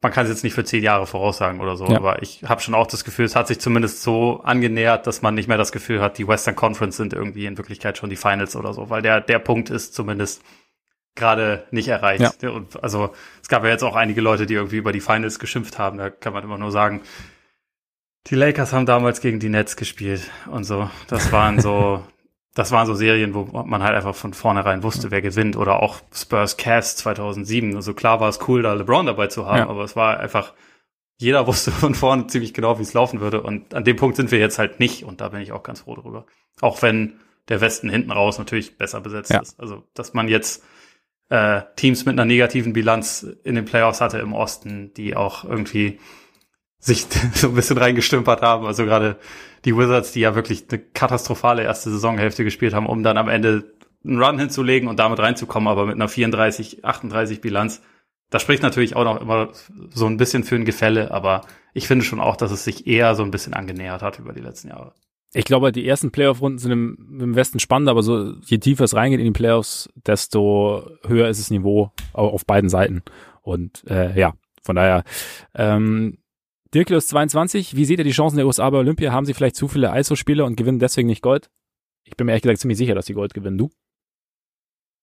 man 0.00 0.12
kann 0.12 0.24
es 0.24 0.30
jetzt 0.30 0.44
nicht 0.44 0.54
für 0.54 0.64
zehn 0.64 0.82
Jahre 0.82 1.06
voraussagen 1.06 1.60
oder 1.60 1.76
so, 1.76 1.86
ja. 1.86 1.96
aber 1.96 2.22
ich 2.22 2.42
habe 2.44 2.60
schon 2.60 2.74
auch 2.74 2.86
das 2.86 3.04
Gefühl, 3.04 3.24
es 3.24 3.36
hat 3.36 3.48
sich 3.48 3.60
zumindest 3.60 4.02
so 4.02 4.40
angenähert, 4.42 5.06
dass 5.06 5.22
man 5.22 5.34
nicht 5.34 5.48
mehr 5.48 5.58
das 5.58 5.72
Gefühl 5.72 6.00
hat, 6.00 6.18
die 6.18 6.28
Western 6.28 6.56
Conference 6.56 6.96
sind 6.96 7.12
irgendwie 7.12 7.46
in 7.46 7.56
Wirklichkeit 7.56 7.96
schon 7.96 8.10
die 8.10 8.16
Finals 8.16 8.56
oder 8.56 8.72
so, 8.74 8.90
weil 8.90 9.02
der, 9.02 9.20
der 9.20 9.38
Punkt 9.38 9.70
ist 9.70 9.94
zumindest 9.94 10.42
gerade 11.14 11.64
nicht 11.70 11.88
erreicht. 11.88 12.42
Ja. 12.42 12.50
Und 12.50 12.82
also 12.82 13.14
es 13.40 13.48
gab 13.48 13.64
ja 13.64 13.70
jetzt 13.70 13.84
auch 13.84 13.96
einige 13.96 14.20
Leute, 14.20 14.46
die 14.46 14.54
irgendwie 14.54 14.76
über 14.76 14.92
die 14.92 15.00
Finals 15.00 15.38
geschimpft 15.38 15.78
haben. 15.78 15.98
Da 15.98 16.10
kann 16.10 16.32
man 16.32 16.42
immer 16.42 16.58
nur 16.58 16.72
sagen, 16.72 17.02
die 18.26 18.34
Lakers 18.34 18.72
haben 18.72 18.86
damals 18.86 19.20
gegen 19.20 19.38
die 19.38 19.48
Nets 19.48 19.76
gespielt 19.76 20.30
und 20.46 20.64
so. 20.64 20.90
Das 21.08 21.30
waren 21.30 21.60
so, 21.60 22.04
das 22.54 22.70
waren 22.70 22.86
so 22.86 22.94
Serien, 22.94 23.34
wo 23.34 23.44
man 23.64 23.82
halt 23.82 23.96
einfach 23.96 24.14
von 24.14 24.32
vornherein 24.32 24.84
wusste, 24.84 25.10
wer 25.10 25.20
gewinnt. 25.20 25.56
Oder 25.56 25.82
auch 25.82 26.00
Spurs 26.12 26.56
Cast 26.56 26.98
2007. 26.98 27.74
Also 27.74 27.94
klar 27.94 28.20
war 28.20 28.28
es 28.28 28.38
cool, 28.46 28.62
da 28.62 28.72
LeBron 28.74 29.06
dabei 29.06 29.26
zu 29.26 29.46
haben, 29.46 29.58
ja. 29.58 29.68
aber 29.68 29.82
es 29.82 29.96
war 29.96 30.20
einfach, 30.20 30.54
jeder 31.18 31.46
wusste 31.48 31.72
von 31.72 31.94
vorne 31.94 32.28
ziemlich 32.28 32.54
genau, 32.54 32.78
wie 32.78 32.82
es 32.82 32.94
laufen 32.94 33.20
würde. 33.20 33.42
Und 33.42 33.74
an 33.74 33.82
dem 33.82 33.96
Punkt 33.96 34.16
sind 34.16 34.30
wir 34.30 34.38
jetzt 34.38 34.58
halt 34.58 34.78
nicht. 34.78 35.02
Und 35.02 35.20
da 35.20 35.30
bin 35.30 35.40
ich 35.40 35.50
auch 35.50 35.64
ganz 35.64 35.80
froh 35.80 35.96
drüber. 35.96 36.26
Auch 36.60 36.80
wenn 36.80 37.18
der 37.48 37.60
Westen 37.60 37.90
hinten 37.90 38.12
raus 38.12 38.38
natürlich 38.38 38.78
besser 38.78 39.00
besetzt 39.00 39.32
ja. 39.32 39.40
ist. 39.40 39.58
Also, 39.58 39.82
dass 39.94 40.14
man 40.14 40.28
jetzt 40.28 40.62
äh, 41.30 41.62
Teams 41.74 42.04
mit 42.04 42.12
einer 42.12 42.24
negativen 42.24 42.72
Bilanz 42.72 43.26
in 43.42 43.56
den 43.56 43.64
Playoffs 43.64 44.00
hatte 44.00 44.18
im 44.18 44.32
Osten, 44.32 44.94
die 44.94 45.16
auch 45.16 45.44
irgendwie 45.44 45.98
sich 46.84 47.06
so 47.34 47.48
ein 47.48 47.54
bisschen 47.54 47.78
reingestümpert 47.78 48.42
haben. 48.42 48.66
Also 48.66 48.84
gerade 48.84 49.16
die 49.64 49.76
Wizards, 49.76 50.12
die 50.12 50.20
ja 50.20 50.34
wirklich 50.34 50.64
eine 50.70 50.78
katastrophale 50.78 51.62
erste 51.62 51.90
Saisonhälfte 51.90 52.44
gespielt 52.44 52.74
haben, 52.74 52.86
um 52.86 53.02
dann 53.02 53.16
am 53.16 53.28
Ende 53.28 53.72
einen 54.04 54.22
Run 54.22 54.38
hinzulegen 54.38 54.88
und 54.88 54.98
damit 54.98 55.18
reinzukommen, 55.18 55.68
aber 55.68 55.86
mit 55.86 55.94
einer 55.94 56.08
34, 56.08 56.84
38 56.84 57.40
Bilanz. 57.40 57.82
Das 58.28 58.42
spricht 58.42 58.62
natürlich 58.62 58.96
auch 58.96 59.04
noch 59.04 59.20
immer 59.20 59.50
so 59.90 60.06
ein 60.06 60.18
bisschen 60.18 60.44
für 60.44 60.56
ein 60.56 60.66
Gefälle, 60.66 61.10
aber 61.10 61.42
ich 61.72 61.88
finde 61.88 62.04
schon 62.04 62.20
auch, 62.20 62.36
dass 62.36 62.50
es 62.50 62.64
sich 62.64 62.86
eher 62.86 63.14
so 63.14 63.22
ein 63.22 63.30
bisschen 63.30 63.54
angenähert 63.54 64.02
hat 64.02 64.18
über 64.18 64.32
die 64.32 64.42
letzten 64.42 64.68
Jahre. 64.68 64.92
Ich 65.32 65.46
glaube, 65.46 65.72
die 65.72 65.86
ersten 65.86 66.12
Playoff-Runden 66.12 66.58
sind 66.58 66.70
im, 66.70 67.18
im, 67.20 67.34
Westen 67.34 67.58
spannend, 67.58 67.88
aber 67.88 68.02
so 68.02 68.34
je 68.44 68.58
tiefer 68.58 68.84
es 68.84 68.94
reingeht 68.94 69.18
in 69.18 69.26
die 69.26 69.32
Playoffs, 69.32 69.88
desto 70.06 70.90
höher 71.06 71.28
ist 71.28 71.40
das 71.40 71.50
Niveau 71.50 71.90
auf 72.12 72.44
beiden 72.46 72.70
Seiten. 72.70 73.02
Und 73.42 73.84
äh, 73.88 74.18
ja, 74.18 74.34
von 74.62 74.76
daher 74.76 75.02
ähm, 75.54 76.18
Dirklus 76.74 77.06
22, 77.06 77.76
wie 77.76 77.84
seht 77.84 77.98
ihr 77.98 78.04
die 78.04 78.10
Chancen 78.10 78.36
der 78.36 78.46
USA 78.46 78.68
bei 78.68 78.78
Olympia? 78.78 79.12
Haben 79.12 79.26
sie 79.26 79.34
vielleicht 79.34 79.54
zu 79.54 79.68
viele 79.68 79.96
ISO-Spiele 79.96 80.44
und 80.44 80.56
gewinnen 80.56 80.80
deswegen 80.80 81.06
nicht 81.06 81.22
Gold? 81.22 81.48
Ich 82.02 82.16
bin 82.16 82.26
mir 82.26 82.32
ehrlich 82.32 82.42
gesagt 82.42 82.58
ziemlich 82.58 82.78
sicher, 82.78 82.96
dass 82.96 83.06
sie 83.06 83.14
Gold 83.14 83.32
gewinnen. 83.32 83.58
Du? 83.58 83.70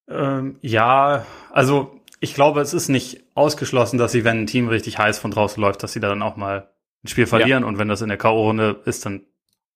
Ähm, 0.10 0.57
ja, 0.61 1.26
also 1.49 1.98
ich 2.19 2.35
glaube, 2.35 2.60
es 2.60 2.73
ist 2.73 2.89
nicht 2.89 3.23
ausgeschlossen, 3.35 3.98
dass 3.98 4.11
sie, 4.11 4.26
wenn 4.26 4.41
ein 4.41 4.48
Team 4.48 4.68
richtig 4.68 4.98
heiß 4.98 5.18
von 5.18 5.31
draußen 5.31 5.61
läuft, 5.61 5.81
dass 5.81 5.93
sie 5.93 6.02
da 6.02 6.10
dann 6.10 6.22
auch 6.22 6.35
mal 6.35 6.69
ein 7.06 7.07
Spiel 7.07 7.26
verlieren. 7.26 7.64
Ja. 7.64 7.69
Und 7.69 7.77
wenn 7.77 7.88
das 7.88 8.02
in 8.02 8.10
der 8.10 8.18
K.O.-Runde 8.18 8.84
ist, 8.84 9.06
dann 9.06 9.26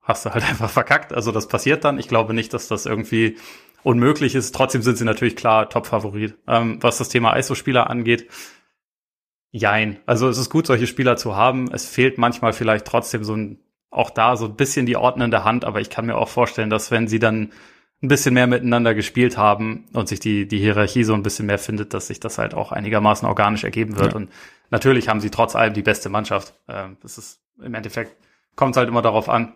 hast 0.01 0.26
du 0.26 0.31
halt 0.31 0.43
einfach 0.49 0.69
verkackt. 0.69 1.13
Also 1.13 1.31
das 1.31 1.47
passiert 1.47 1.85
dann. 1.85 1.97
Ich 1.97 2.09
glaube 2.09 2.34
nicht, 2.34 2.53
dass 2.53 2.67
das 2.67 2.85
irgendwie 2.85 3.38
unmöglich 3.84 4.35
ist. 4.35 4.53
Trotzdem 4.53 4.81
sind 4.81 4.97
sie 4.97 5.05
natürlich 5.05 5.38
klar 5.38 5.69
Top-Favorit. 5.69 6.35
Ähm, 6.45 6.77
was 6.81 6.97
das 6.97 7.07
Thema 7.07 7.38
ISO-Spieler 7.38 7.89
angeht, 7.89 8.27
Jein. 9.57 9.99
Also 10.06 10.27
es 10.27 10.38
ist 10.38 10.49
gut, 10.49 10.68
solche 10.68 10.86
Spieler 10.86 11.15
zu 11.15 11.38
haben. 11.38 11.72
Es 11.72 11.88
fehlt 11.88 12.18
manchmal 12.18 12.52
vielleicht 12.52 12.86
trotzdem 12.86 13.23
so 13.23 13.38
ein, 13.38 13.57
auch 13.90 14.10
da 14.10 14.36
so 14.36 14.48
ein 14.48 14.57
bisschen 14.57 14.86
die 14.86 14.98
ordnende 14.98 15.45
Hand, 15.45 15.64
aber 15.64 15.80
ich 15.80 15.90
kann 15.90 16.06
mir 16.06 16.18
auch 16.18 16.27
vorstellen, 16.27 16.69
dass 16.69 16.91
wenn 16.91 17.07
sie 17.07 17.19
dann 17.19 17.53
ein 18.03 18.10
bisschen 18.10 18.34
mehr 18.34 18.48
miteinander 18.48 18.94
gespielt 18.94 19.38
haben 19.38 19.86
und 19.94 20.10
sich 20.10 20.19
die, 20.19 20.45
die 20.45 20.57
Hierarchie 20.57 21.06
so 21.06 21.14
ein 21.14 21.23
bisschen 21.23 21.45
mehr 21.45 21.57
findet, 21.57 21.94
dass 21.94 22.07
sich 22.07 22.19
das 22.19 22.38
halt 22.38 22.53
auch 22.53 22.73
einigermaßen 22.73 23.26
organisch 23.26 23.64
ergeben 23.64 23.98
wird. 23.98 24.11
Ja. 24.11 24.18
Und 24.18 24.30
natürlich 24.72 25.07
haben 25.07 25.22
sie 25.22 25.30
trotz 25.30 25.56
allem 25.56 25.73
die 25.73 25.84
beste 25.84 26.10
Mannschaft. 26.10 26.53
Ähm, 26.68 26.98
das 27.02 27.18
ist 27.18 27.40
im 27.64 27.73
Endeffekt, 27.76 28.18
kommt 28.57 28.76
es 28.76 28.77
halt 28.77 28.90
immer 28.90 29.02
darauf 29.02 29.30
an, 29.30 29.53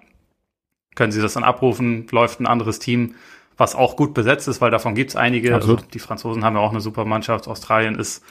können 0.96 1.12
sie 1.12 1.22
das 1.22 1.34
dann 1.34 1.44
abrufen, 1.44 2.08
läuft 2.12 2.40
ein 2.40 2.48
anderes 2.48 2.80
Team, 2.80 3.16
was 3.58 3.76
auch 3.76 3.98
gut 3.98 4.14
besetzt 4.14 4.48
ist, 4.48 4.62
weil 4.62 4.72
davon 4.72 4.96
gibt's 4.96 5.18
einige. 5.18 5.54
Also 5.54 5.76
die 5.76 6.00
Franzosen 6.00 6.46
haben 6.46 6.56
ja 6.56 6.62
auch 6.62 6.72
eine 6.72 6.80
super 6.80 7.04
Mannschaft, 7.04 7.50
Australien 7.50 7.96
ist 7.96 8.24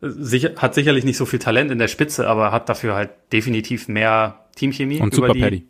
sicher, 0.00 0.52
hat 0.56 0.74
sicherlich 0.74 1.04
nicht 1.04 1.16
so 1.16 1.26
viel 1.26 1.38
Talent 1.38 1.70
in 1.70 1.78
der 1.78 1.88
Spitze, 1.88 2.28
aber 2.28 2.52
hat 2.52 2.68
dafür 2.68 2.94
halt 2.94 3.10
definitiv 3.32 3.88
mehr 3.88 4.46
Teamchemie. 4.56 5.00
Und 5.00 5.14
Super 5.14 5.32
die, 5.32 5.40
Patty. 5.40 5.66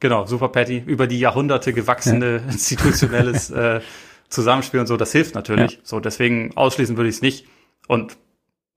Genau, 0.00 0.26
Super 0.26 0.48
Patty. 0.48 0.82
Über 0.84 1.06
die 1.06 1.18
Jahrhunderte 1.18 1.72
gewachsene 1.72 2.36
ja. 2.36 2.42
institutionelles 2.50 3.50
äh, 3.50 3.80
Zusammenspiel 4.28 4.80
und 4.80 4.86
so, 4.86 4.96
das 4.96 5.12
hilft 5.12 5.34
natürlich. 5.34 5.72
Ja. 5.72 5.78
So, 5.82 6.00
deswegen 6.00 6.56
ausschließen 6.56 6.96
würde 6.96 7.08
ich 7.08 7.16
es 7.16 7.22
nicht. 7.22 7.46
Und 7.88 8.16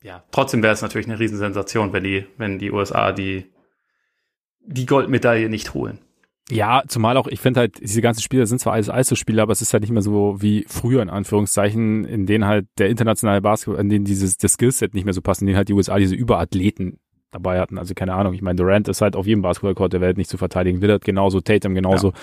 ja, 0.01 0.23
trotzdem 0.31 0.63
wäre 0.63 0.73
es 0.73 0.81
natürlich 0.81 1.07
eine 1.07 1.19
Riesensensation, 1.19 1.93
wenn 1.93 2.03
die, 2.03 2.25
wenn 2.37 2.59
die 2.59 2.71
USA 2.71 3.11
die, 3.11 3.51
die 4.65 4.85
Goldmedaille 4.85 5.49
nicht 5.49 5.73
holen. 5.73 5.99
Ja, 6.49 6.83
zumal 6.87 7.15
auch, 7.15 7.27
ich 7.27 7.39
finde 7.39 7.61
halt, 7.61 7.81
diese 7.81 8.01
ganzen 8.01 8.21
Spieler 8.21 8.45
sind 8.45 8.59
zwar 8.59 8.73
alles 8.73 8.89
Eishockey-Spieler, 8.89 9.43
aber 9.43 9.53
es 9.53 9.61
ist 9.61 9.73
halt 9.73 9.81
nicht 9.81 9.93
mehr 9.93 10.01
so 10.01 10.41
wie 10.41 10.65
früher, 10.67 11.01
in 11.01 11.09
Anführungszeichen, 11.09 12.03
in 12.03 12.25
denen 12.25 12.45
halt 12.45 12.67
der 12.77 12.89
internationale 12.89 13.41
Basketball, 13.41 13.79
in 13.79 13.89
denen 13.89 14.05
dieses, 14.05 14.37
das 14.37 14.53
Skillset 14.53 14.93
nicht 14.93 15.05
mehr 15.05 15.13
so 15.13 15.21
passt, 15.21 15.41
in 15.41 15.47
denen 15.47 15.57
halt 15.57 15.69
die 15.69 15.73
USA 15.73 15.97
diese 15.97 16.15
Überathleten 16.15 16.99
dabei 17.31 17.59
hatten. 17.59 17.77
Also 17.77 17.93
keine 17.93 18.13
Ahnung, 18.13 18.33
ich 18.33 18.41
meine, 18.41 18.57
Durant 18.57 18.89
ist 18.89 19.01
halt 19.01 19.15
auf 19.15 19.25
jedem 19.25 19.41
Basketballcourt 19.41 19.93
der 19.93 20.01
Welt 20.01 20.17
nicht 20.17 20.29
zu 20.29 20.37
verteidigen. 20.37 20.81
Willard 20.81 21.05
genauso, 21.05 21.39
Tatum 21.39 21.75
genauso. 21.75 22.09
Ja 22.09 22.17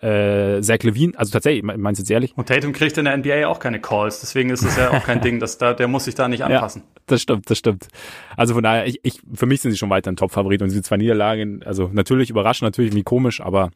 äh, 0.00 0.60
Zach 0.60 0.82
Levine, 0.82 1.12
also 1.16 1.32
tatsächlich, 1.32 1.62
meinst 1.62 1.98
du 1.98 2.02
jetzt 2.02 2.10
ehrlich? 2.10 2.36
Und 2.36 2.48
Tatum 2.48 2.72
kriegt 2.72 2.98
in 2.98 3.06
der 3.06 3.16
NBA 3.16 3.46
auch 3.46 3.58
keine 3.58 3.80
Calls, 3.80 4.20
deswegen 4.20 4.50
ist 4.50 4.62
es 4.62 4.76
ja 4.76 4.90
auch 4.90 5.04
kein 5.04 5.20
Ding, 5.22 5.40
dass 5.40 5.58
da, 5.58 5.72
der 5.72 5.88
muss 5.88 6.04
sich 6.04 6.14
da 6.14 6.28
nicht 6.28 6.44
anpassen. 6.44 6.82
Ja, 6.84 7.02
das 7.06 7.22
stimmt, 7.22 7.50
das 7.50 7.58
stimmt. 7.58 7.88
Also 8.36 8.54
von 8.54 8.62
daher, 8.62 8.86
ich, 8.86 9.00
ich, 9.02 9.20
für 9.32 9.46
mich 9.46 9.60
sind 9.60 9.70
sie 9.70 9.78
schon 9.78 9.90
weiter 9.90 10.10
ein 10.10 10.16
Top-Favorit 10.16 10.62
und 10.62 10.70
sie 10.70 10.82
zwei 10.82 10.96
Niederlagen, 10.96 11.62
also 11.64 11.90
natürlich 11.92 12.30
überraschend, 12.30 12.66
natürlich 12.66 12.94
wie 12.94 13.02
komisch, 13.02 13.40
aber 13.40 13.70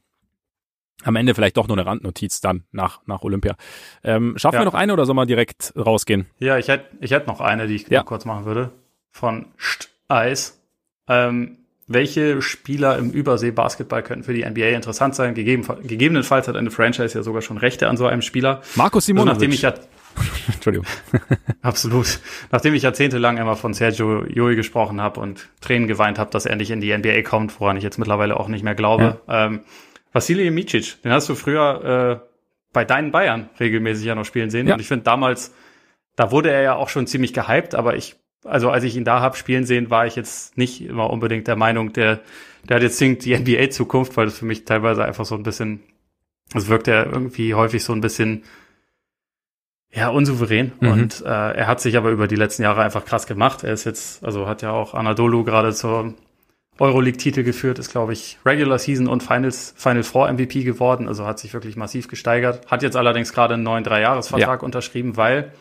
am 1.02 1.16
Ende 1.16 1.34
vielleicht 1.34 1.56
doch 1.56 1.68
nur 1.68 1.78
eine 1.78 1.86
Randnotiz 1.86 2.40
dann 2.40 2.64
nach, 2.72 3.01
nach 3.06 3.22
Olympia. 3.22 3.56
Ähm, 4.05 4.34
schaffen 4.36 4.56
ja. 4.56 4.60
wir 4.60 4.66
noch 4.66 4.74
eine 4.74 4.92
oder 4.92 5.06
soll 5.06 5.14
man 5.14 5.28
direkt 5.28 5.72
rausgehen? 5.76 6.26
Ja, 6.38 6.59
ich 6.59 6.68
hätte 6.68 6.86
ich 7.01 7.12
hätt 7.12 7.26
noch 7.26 7.40
eine, 7.40 7.66
die 7.66 7.76
ich 7.76 7.88
ja. 7.88 8.02
kurz 8.02 8.24
machen 8.24 8.44
würde. 8.44 8.70
Von 9.10 9.47
St 9.59 9.90
Eis. 10.09 10.60
Ähm, 11.09 11.60
welche 11.91 12.41
Spieler 12.41 12.97
im 12.99 13.11
Übersee-Basketball 13.11 14.03
könnten 14.05 14.23
für 14.25 14.33
die 14.33 14.45
NBA 14.45 14.69
interessant 14.69 15.17
sein? 15.17 15.35
Gegeben, 15.35 15.67
gegebenenfalls 15.83 16.47
hat 16.47 16.55
eine 16.55 16.71
Franchise 16.71 17.19
ja 17.19 17.25
sogar 17.25 17.43
schon 17.43 17.59
Rechte 17.59 17.89
an 17.89 17.97
so 17.97 18.07
einem 18.07 18.23
Spieler. 18.23 18.62
Markus 18.77 19.07
Simonovic. 19.07 19.31
Also 19.31 19.41
nachdem 19.41 19.53
ich 19.53 19.62
ja 19.62 19.75
Entschuldigung. 20.53 20.87
Absolut. 21.62 22.21
Nachdem 22.53 22.75
ich 22.75 22.83
jahrzehntelang 22.83 23.39
immer 23.39 23.57
von 23.57 23.75
Sergio 23.75 24.25
Joi 24.25 24.55
gesprochen 24.55 25.01
habe 25.01 25.21
und 25.21 25.49
Tränen 25.61 25.89
geweint 25.89 26.19
habe, 26.19 26.31
dass 26.31 26.47
er 26.47 26.57
nicht 26.57 26.71
in 26.71 26.81
die 26.81 26.97
NBA 26.97 27.23
kommt, 27.23 27.61
woran 27.61 27.77
ich 27.77 27.83
jetzt 27.83 27.99
mittlerweile 27.99 28.39
auch 28.39 28.49
nicht 28.49 28.62
mehr 28.62 28.75
glaube. 28.75 29.21
Ja. 29.27 29.47
Ähm, 29.47 29.61
Vasilij 30.12 30.51
Micic, 30.51 31.03
den 31.03 31.12
hast 31.12 31.29
du 31.29 31.35
früher 31.35 32.21
äh, 32.23 32.27
bei 32.73 32.85
deinen 32.85 33.11
Bayern 33.11 33.51
regelmäßig 33.59 34.07
ja 34.07 34.15
noch 34.15 34.25
spielen 34.25 34.51
sehen. 34.51 34.67
Ja. 34.69 34.75
Und 34.75 34.81
ich 34.81 34.89
finde 34.89 35.05
damals, 35.05 35.55
da 36.17 36.31
wurde 36.31 36.51
er 36.51 36.62
ja 36.62 36.75
auch 36.77 36.89
schon 36.89 37.07
ziemlich 37.07 37.33
gehypt, 37.33 37.75
aber 37.75 37.97
ich, 37.97 38.17
also 38.45 38.71
als 38.71 38.85
ich 38.85 38.97
ihn 38.97 39.05
da 39.05 39.21
hab 39.21 39.37
spielen 39.37 39.65
sehen, 39.65 39.91
war 39.91 40.07
ich 40.07 40.17
jetzt 40.17 40.57
nicht 40.57 40.83
immer 40.83 41.11
unbedingt 41.11 41.47
der 41.47 41.57
Meinung, 41.57 41.93
der, 41.93 42.21
der 42.65 42.77
hat 42.77 42.83
jetzt 42.83 42.99
singt 42.99 43.25
die 43.25 43.37
NBA-Zukunft, 43.37 44.17
weil 44.17 44.27
das 44.27 44.39
für 44.39 44.47
mich 44.47 44.65
teilweise 44.65 45.05
einfach 45.05 45.25
so 45.25 45.35
ein 45.35 45.43
bisschen, 45.43 45.81
es 46.55 46.69
wirkt 46.69 46.89
er 46.89 47.07
irgendwie 47.07 47.55
häufig 47.55 47.85
so 47.85 47.93
ein 47.93 48.01
bisschen 48.01 48.45
ja, 49.93 50.09
unsouverän. 50.09 50.73
Mhm. 50.81 50.91
Und 50.91 51.21
äh, 51.23 51.29
er 51.29 51.67
hat 51.67 51.81
sich 51.81 51.97
aber 51.97 52.11
über 52.11 52.29
die 52.29 52.37
letzten 52.37 52.62
Jahre 52.62 52.83
einfach 52.83 53.05
krass 53.05 53.27
gemacht. 53.27 53.65
Er 53.65 53.73
ist 53.73 53.85
jetzt, 53.85 54.25
also 54.25 54.47
hat 54.47 54.62
ja 54.62 54.71
auch 54.71 54.95
Anadolu 54.95 55.45
gerade 55.45 55.73
zur 55.75 56.15
Euroleague-Titel 56.79 57.43
geführt, 57.43 57.79
ist, 57.79 57.91
glaube 57.91 58.12
ich, 58.15 58.39
Regular 58.47 58.79
Season 58.79 59.07
und 59.07 59.23
Finals, 59.23 59.75
Final 59.77 60.03
Four 60.03 60.33
MVP 60.33 60.62
geworden, 60.62 61.09
also 61.09 61.27
hat 61.27 61.39
sich 61.39 61.53
wirklich 61.53 61.77
massiv 61.77 62.09
gesteigert. 62.09 62.67
Hat 62.71 62.83
jetzt 62.83 62.97
allerdings 62.97 63.33
gerade 63.33 63.55
einen 63.55 63.65
neuen 63.65 63.85
Dreijahresvertrag 63.85 64.61
ja. 64.61 64.65
unterschrieben, 64.65 65.17
weil 65.17 65.53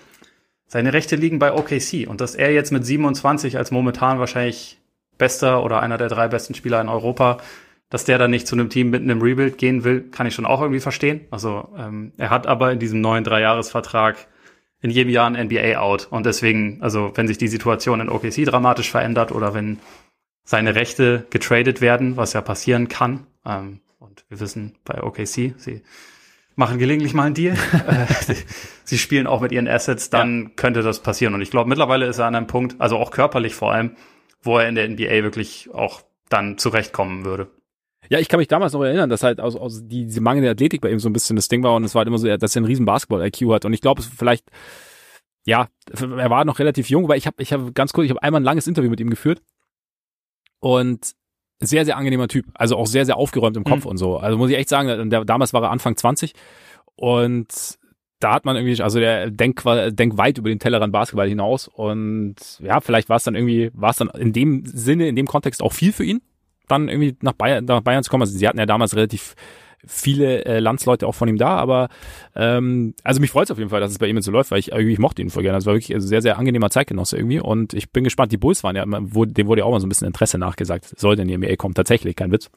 seine 0.69 0.93
Rechte 0.93 1.15
liegen 1.15 1.39
bei 1.39 1.51
OKC 1.51 2.07
und 2.07 2.21
dass 2.21 2.35
er 2.35 2.53
jetzt 2.53 2.71
mit 2.71 2.85
27 2.85 3.57
als 3.57 3.71
momentan 3.71 4.19
wahrscheinlich 4.19 4.77
bester 5.17 5.63
oder 5.63 5.81
einer 5.81 5.97
der 5.97 6.07
drei 6.07 6.27
besten 6.27 6.53
Spieler 6.53 6.79
in 6.79 6.89
Europa, 6.89 7.39
dass 7.89 8.05
der 8.05 8.19
dann 8.19 8.29
nicht 8.31 8.47
zu 8.47 8.55
einem 8.55 8.69
Team 8.69 8.91
mitten 8.91 9.09
im 9.09 9.21
Rebuild 9.21 9.57
gehen 9.57 9.83
will, 9.83 10.09
kann 10.11 10.27
ich 10.27 10.35
schon 10.35 10.45
auch 10.45 10.61
irgendwie 10.61 10.79
verstehen. 10.79 11.21
Also 11.31 11.69
ähm, 11.75 12.13
er 12.17 12.29
hat 12.29 12.45
aber 12.45 12.71
in 12.71 12.77
diesem 12.77 13.01
neuen 13.01 13.23
Dreijahresvertrag 13.23 14.27
in 14.81 14.91
jedem 14.91 15.11
Jahr 15.11 15.27
ein 15.27 15.47
NBA 15.47 15.79
out 15.79 16.07
und 16.11 16.25
deswegen, 16.25 16.81
also 16.81 17.11
wenn 17.15 17.27
sich 17.27 17.39
die 17.39 17.47
Situation 17.47 17.99
in 17.99 18.09
OKC 18.09 18.45
dramatisch 18.45 18.91
verändert 18.91 19.31
oder 19.31 19.55
wenn 19.55 19.79
seine 20.43 20.75
Rechte 20.75 21.25
getradet 21.31 21.81
werden, 21.81 22.15
was 22.15 22.33
ja 22.33 22.41
passieren 22.41 22.87
kann. 22.89 23.25
Ähm, 23.43 23.81
und 23.97 24.23
wir 24.29 24.39
wissen 24.39 24.75
bei 24.85 25.01
OKC, 25.01 25.55
sie 25.57 25.81
machen 26.59 26.77
gelegentlich 26.77 27.13
mal 27.13 27.23
einen 27.23 27.35
Deal. 27.35 27.57
Äh, 27.87 28.35
sie 28.83 28.97
spielen 28.97 29.25
auch 29.25 29.41
mit 29.41 29.51
ihren 29.51 29.67
Assets, 29.67 30.09
dann 30.09 30.43
ja. 30.43 30.49
könnte 30.55 30.81
das 30.81 30.99
passieren. 30.99 31.33
Und 31.33 31.41
ich 31.41 31.49
glaube, 31.49 31.69
mittlerweile 31.69 32.05
ist 32.05 32.19
er 32.19 32.25
an 32.25 32.35
einem 32.35 32.47
Punkt, 32.47 32.75
also 32.79 32.97
auch 32.97 33.11
körperlich 33.11 33.55
vor 33.55 33.71
allem, 33.71 33.95
wo 34.41 34.57
er 34.57 34.67
in 34.67 34.75
der 34.75 34.87
NBA 34.87 35.23
wirklich 35.23 35.69
auch 35.73 36.01
dann 36.27 36.57
zurechtkommen 36.57 37.25
würde. 37.25 37.47
Ja, 38.09 38.19
ich 38.19 38.27
kann 38.27 38.39
mich 38.39 38.47
damals 38.47 38.73
noch 38.73 38.83
erinnern, 38.83 39.09
dass 39.09 39.23
halt 39.23 39.39
aus, 39.39 39.55
aus 39.55 39.87
die, 39.87 40.05
diese 40.05 40.21
mangelnde 40.21 40.49
Athletik 40.49 40.81
bei 40.81 40.91
ihm 40.91 40.99
so 40.99 41.09
ein 41.09 41.13
bisschen 41.13 41.35
das 41.35 41.47
Ding 41.47 41.63
war 41.63 41.75
und 41.75 41.83
es 41.83 41.95
war 41.95 41.99
halt 41.99 42.07
immer 42.07 42.17
so, 42.17 42.27
dass 42.27 42.55
er 42.55 42.59
einen 42.59 42.65
riesen 42.65 42.85
Basketball-IQ 42.85 43.51
hat. 43.51 43.65
Und 43.65 43.73
ich 43.73 43.81
glaube, 43.81 44.01
vielleicht, 44.01 44.45
ja, 45.45 45.69
er 45.91 46.29
war 46.29 46.45
noch 46.45 46.59
relativ 46.59 46.89
jung, 46.89 47.07
weil 47.07 47.17
ich 47.17 47.27
habe, 47.27 47.41
ich 47.41 47.53
habe 47.53 47.71
ganz 47.73 47.93
kurz, 47.93 48.05
ich 48.05 48.11
habe 48.11 48.23
einmal 48.23 48.41
ein 48.41 48.45
langes 48.45 48.67
Interview 48.67 48.89
mit 48.89 48.99
ihm 48.99 49.09
geführt 49.09 49.41
und 50.59 51.13
sehr, 51.59 51.85
sehr 51.85 51.97
angenehmer 51.97 52.27
Typ. 52.27 52.45
Also 52.53 52.77
auch 52.77 52.87
sehr, 52.87 53.05
sehr 53.05 53.17
aufgeräumt 53.17 53.57
im 53.57 53.63
Kopf 53.63 53.83
mhm. 53.85 53.91
und 53.91 53.97
so. 53.97 54.17
Also 54.17 54.37
muss 54.37 54.49
ich 54.49 54.57
echt 54.57 54.69
sagen, 54.69 55.09
der, 55.09 55.25
damals 55.25 55.53
war 55.53 55.63
er 55.63 55.71
Anfang 55.71 55.95
20 55.95 56.33
und 56.95 57.77
da 58.19 58.33
hat 58.33 58.45
man 58.45 58.55
irgendwie, 58.57 58.81
also 58.81 58.99
der 58.99 59.31
denkt, 59.31 59.63
denkt 59.65 60.17
weit 60.17 60.37
über 60.37 60.49
den 60.49 60.59
Tellerrand 60.59 60.91
Basketball 60.91 61.29
hinaus 61.29 61.67
und 61.67 62.35
ja, 62.59 62.81
vielleicht 62.81 63.07
war 63.07 63.15
es 63.15 63.23
dann 63.23 63.35
irgendwie, 63.35 63.71
war 63.73 63.91
es 63.91 63.97
dann 63.97 64.09
in 64.09 64.33
dem 64.33 64.65
Sinne, 64.65 65.07
in 65.07 65.15
dem 65.15 65.25
Kontext 65.25 65.61
auch 65.61 65.71
viel 65.71 65.93
für 65.93 66.03
ihn, 66.03 66.21
dann 66.67 66.89
irgendwie 66.89 67.15
nach 67.21 67.33
Bayern, 67.33 67.65
nach 67.65 67.81
Bayern 67.81 68.03
zu 68.03 68.09
kommen. 68.09 68.23
Also 68.23 68.37
sie 68.37 68.47
hatten 68.47 68.59
ja 68.59 68.65
damals 68.65 68.95
relativ 68.95 69.35
viele 69.85 70.45
äh, 70.45 70.59
Landsleute 70.59 71.07
auch 71.07 71.15
von 71.15 71.27
ihm 71.27 71.37
da, 71.37 71.55
aber 71.55 71.89
ähm, 72.35 72.93
also 73.03 73.21
mich 73.21 73.31
freut 73.31 73.45
es 73.45 73.51
auf 73.51 73.57
jeden 73.57 73.69
Fall, 73.69 73.79
dass 73.79 73.91
es 73.91 73.99
bei 73.99 74.07
ihm 74.07 74.15
jetzt 74.15 74.25
so 74.25 74.31
läuft, 74.31 74.51
weil 74.51 74.59
ich 74.59 74.71
irgendwie 74.71 74.93
ich 74.93 74.99
mochte 74.99 75.21
ihn 75.21 75.29
voll 75.29 75.43
gerne. 75.43 75.57
Das 75.57 75.65
war 75.65 75.73
wirklich 75.73 75.93
ein 75.93 76.01
sehr, 76.01 76.21
sehr 76.21 76.37
angenehmer 76.37 76.69
Zeitgenosse 76.69 77.17
irgendwie 77.17 77.39
und 77.39 77.73
ich 77.73 77.91
bin 77.91 78.03
gespannt, 78.03 78.31
die 78.31 78.37
Bulls 78.37 78.63
waren 78.63 78.75
ja, 78.75 78.85
wo, 78.87 79.25
dem 79.25 79.47
wurde 79.47 79.59
ja 79.59 79.65
auch 79.65 79.71
mal 79.71 79.79
so 79.79 79.87
ein 79.87 79.89
bisschen 79.89 80.07
Interesse 80.07 80.37
nachgesagt, 80.37 80.93
sollte 80.97 81.21
in 81.21 81.27
die 81.27 81.37
NBA 81.37 81.55
kommen, 81.55 81.73
tatsächlich, 81.73 82.15
kein 82.15 82.31
Witz. 82.31 82.49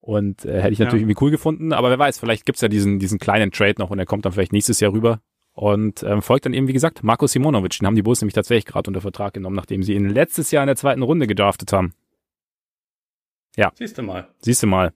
Und 0.00 0.44
äh, 0.44 0.60
hätte 0.60 0.72
ich 0.72 0.78
natürlich 0.78 1.02
ja. 1.02 1.08
irgendwie 1.08 1.24
cool 1.24 1.30
gefunden, 1.30 1.72
aber 1.72 1.90
wer 1.90 1.98
weiß, 1.98 2.18
vielleicht 2.18 2.46
gibt's 2.46 2.60
ja 2.60 2.68
diesen, 2.68 2.98
diesen 2.98 3.18
kleinen 3.18 3.50
Trade 3.50 3.74
noch 3.78 3.90
und 3.90 3.98
er 3.98 4.06
kommt 4.06 4.24
dann 4.24 4.32
vielleicht 4.32 4.52
nächstes 4.52 4.80
Jahr 4.80 4.92
rüber. 4.92 5.20
Und 5.52 6.02
ähm, 6.02 6.20
folgt 6.20 6.44
dann 6.44 6.52
eben, 6.52 6.68
wie 6.68 6.74
gesagt, 6.74 7.02
Marco 7.02 7.26
Simonovic. 7.26 7.78
Den 7.78 7.86
haben 7.86 7.94
die 7.94 8.02
Bulls 8.02 8.20
nämlich 8.20 8.34
tatsächlich 8.34 8.66
gerade 8.66 8.90
unter 8.90 9.00
Vertrag 9.00 9.32
genommen, 9.32 9.56
nachdem 9.56 9.82
sie 9.82 9.94
ihn 9.94 10.10
letztes 10.10 10.50
Jahr 10.50 10.62
in 10.62 10.66
der 10.66 10.76
zweiten 10.76 11.00
Runde 11.00 11.26
gedraftet 11.26 11.72
haben. 11.72 11.94
Ja. 13.56 13.72
Siehst 13.74 13.96
du 13.96 14.02
mal. 14.02 14.28
Siehst 14.42 14.62
du 14.62 14.66
mal. 14.66 14.92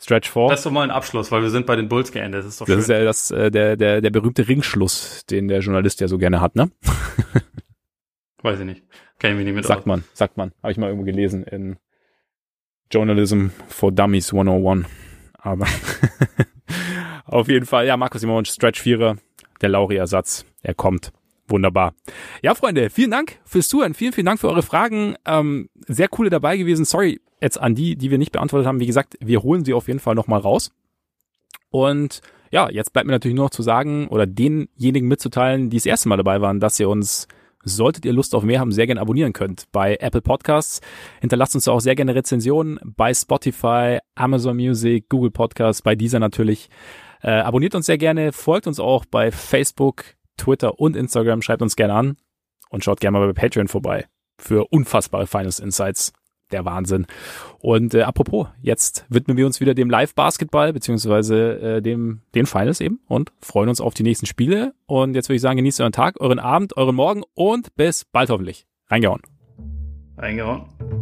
Stretch 0.00 0.30
4. 0.30 0.48
Das 0.48 0.60
ist 0.60 0.66
doch 0.66 0.72
mal 0.72 0.82
ein 0.82 0.90
Abschluss, 0.90 1.30
weil 1.30 1.42
wir 1.42 1.50
sind 1.50 1.66
bei 1.66 1.76
den 1.76 1.88
Bulls 1.88 2.10
geendet. 2.10 2.40
Das 2.40 2.46
ist 2.46 2.60
doch 2.60 2.66
das 2.66 2.74
schön. 2.74 2.80
ist 2.80 2.88
ja 2.88 3.04
das, 3.04 3.30
äh, 3.30 3.50
der, 3.50 3.76
der, 3.76 4.00
der 4.00 4.10
berühmte 4.10 4.48
Ringschluss, 4.48 5.24
den 5.26 5.48
der 5.48 5.60
Journalist 5.60 6.00
ja 6.00 6.08
so 6.08 6.18
gerne 6.18 6.40
hat, 6.40 6.56
ne? 6.56 6.70
Weiß 8.42 8.58
ich 8.58 8.66
nicht. 8.66 8.82
Kenn 9.18 9.32
ich 9.32 9.36
mich 9.36 9.46
nicht 9.46 9.54
mit 9.54 9.64
Sagt 9.64 9.80
aus. 9.80 9.86
man, 9.86 10.04
sagt 10.14 10.36
man. 10.36 10.52
Habe 10.62 10.72
ich 10.72 10.78
mal 10.78 10.88
irgendwo 10.88 11.04
gelesen 11.04 11.44
in 11.44 11.76
Journalism 12.90 13.48
for 13.68 13.92
Dummies 13.92 14.32
101. 14.32 14.86
Aber 15.34 15.66
auf 17.24 17.48
jeden 17.48 17.66
Fall, 17.66 17.86
ja, 17.86 17.96
Markus 17.96 18.20
Simon, 18.20 18.44
Stretch 18.44 18.80
4 18.80 19.16
der 19.60 19.68
Lauri-Ersatz. 19.68 20.44
Er 20.62 20.74
kommt. 20.74 21.12
Wunderbar. 21.48 21.94
Ja, 22.42 22.54
Freunde, 22.54 22.90
vielen 22.90 23.10
Dank 23.10 23.38
fürs 23.44 23.68
Zuhören. 23.68 23.94
Vielen, 23.94 24.12
vielen 24.12 24.26
Dank 24.26 24.40
für 24.40 24.48
eure 24.48 24.62
Fragen. 24.62 25.16
Ähm, 25.26 25.68
sehr 25.86 26.08
coole 26.08 26.30
dabei 26.30 26.56
gewesen. 26.56 26.84
Sorry 26.84 27.20
jetzt 27.42 27.60
an 27.60 27.74
die, 27.74 27.96
die 27.96 28.10
wir 28.10 28.18
nicht 28.18 28.32
beantwortet 28.32 28.66
haben. 28.66 28.80
Wie 28.80 28.86
gesagt, 28.86 29.16
wir 29.20 29.42
holen 29.42 29.64
sie 29.64 29.74
auf 29.74 29.88
jeden 29.88 30.00
Fall 30.00 30.14
nochmal 30.14 30.40
raus. 30.40 30.72
Und 31.70 32.20
ja, 32.50 32.70
jetzt 32.70 32.92
bleibt 32.92 33.06
mir 33.06 33.12
natürlich 33.12 33.34
nur 33.34 33.46
noch 33.46 33.50
zu 33.50 33.62
sagen 33.62 34.08
oder 34.08 34.26
denjenigen 34.26 35.08
mitzuteilen, 35.08 35.70
die 35.70 35.76
das 35.78 35.86
erste 35.86 36.08
Mal 36.08 36.16
dabei 36.16 36.40
waren, 36.40 36.60
dass 36.60 36.78
ihr 36.78 36.88
uns 36.88 37.26
solltet 37.64 38.04
ihr 38.04 38.12
Lust 38.12 38.34
auf 38.34 38.42
mehr 38.42 38.60
haben, 38.60 38.72
sehr 38.72 38.86
gerne 38.86 39.00
abonnieren 39.00 39.32
könnt. 39.32 39.70
Bei 39.70 39.96
Apple 40.00 40.20
Podcasts 40.20 40.80
hinterlasst 41.20 41.54
uns 41.54 41.68
auch 41.68 41.80
sehr 41.80 41.94
gerne 41.94 42.14
Rezensionen, 42.14 42.80
bei 42.82 43.14
Spotify, 43.14 43.98
Amazon 44.16 44.56
Music, 44.56 45.08
Google 45.08 45.30
Podcasts, 45.30 45.80
bei 45.80 45.94
dieser 45.94 46.18
natürlich. 46.18 46.68
Äh, 47.22 47.30
abonniert 47.30 47.76
uns 47.76 47.86
sehr 47.86 47.98
gerne, 47.98 48.32
folgt 48.32 48.66
uns 48.66 48.80
auch 48.80 49.04
bei 49.04 49.30
Facebook, 49.30 50.04
Twitter 50.36 50.80
und 50.80 50.96
Instagram, 50.96 51.40
schreibt 51.40 51.62
uns 51.62 51.76
gerne 51.76 51.94
an 51.94 52.16
und 52.70 52.82
schaut 52.82 53.00
gerne 53.00 53.18
mal 53.18 53.32
bei 53.32 53.40
Patreon 53.40 53.68
vorbei 53.68 54.06
für 54.38 54.66
unfassbare 54.70 55.28
Finance 55.28 55.62
Insights 55.62 56.12
der 56.52 56.64
Wahnsinn. 56.64 57.06
Und 57.60 57.94
äh, 57.94 58.02
apropos, 58.02 58.48
jetzt 58.60 59.06
widmen 59.08 59.36
wir 59.36 59.46
uns 59.46 59.60
wieder 59.60 59.74
dem 59.74 59.90
Live-Basketball, 59.90 60.72
beziehungsweise 60.72 61.60
äh, 61.60 61.82
dem, 61.82 62.20
den 62.34 62.46
Finals 62.46 62.80
eben 62.80 63.00
und 63.08 63.32
freuen 63.40 63.68
uns 63.68 63.80
auf 63.80 63.94
die 63.94 64.02
nächsten 64.02 64.26
Spiele. 64.26 64.74
Und 64.86 65.14
jetzt 65.14 65.28
würde 65.28 65.36
ich 65.36 65.42
sagen, 65.42 65.56
genießt 65.56 65.80
euren 65.80 65.92
Tag, 65.92 66.20
euren 66.20 66.38
Abend, 66.38 66.76
euren 66.76 66.94
Morgen 66.94 67.22
und 67.34 67.74
bis 67.76 68.04
bald 68.04 68.30
hoffentlich. 68.30 68.66
Reingehauen. 68.88 69.22
Reingehauen. 70.16 71.01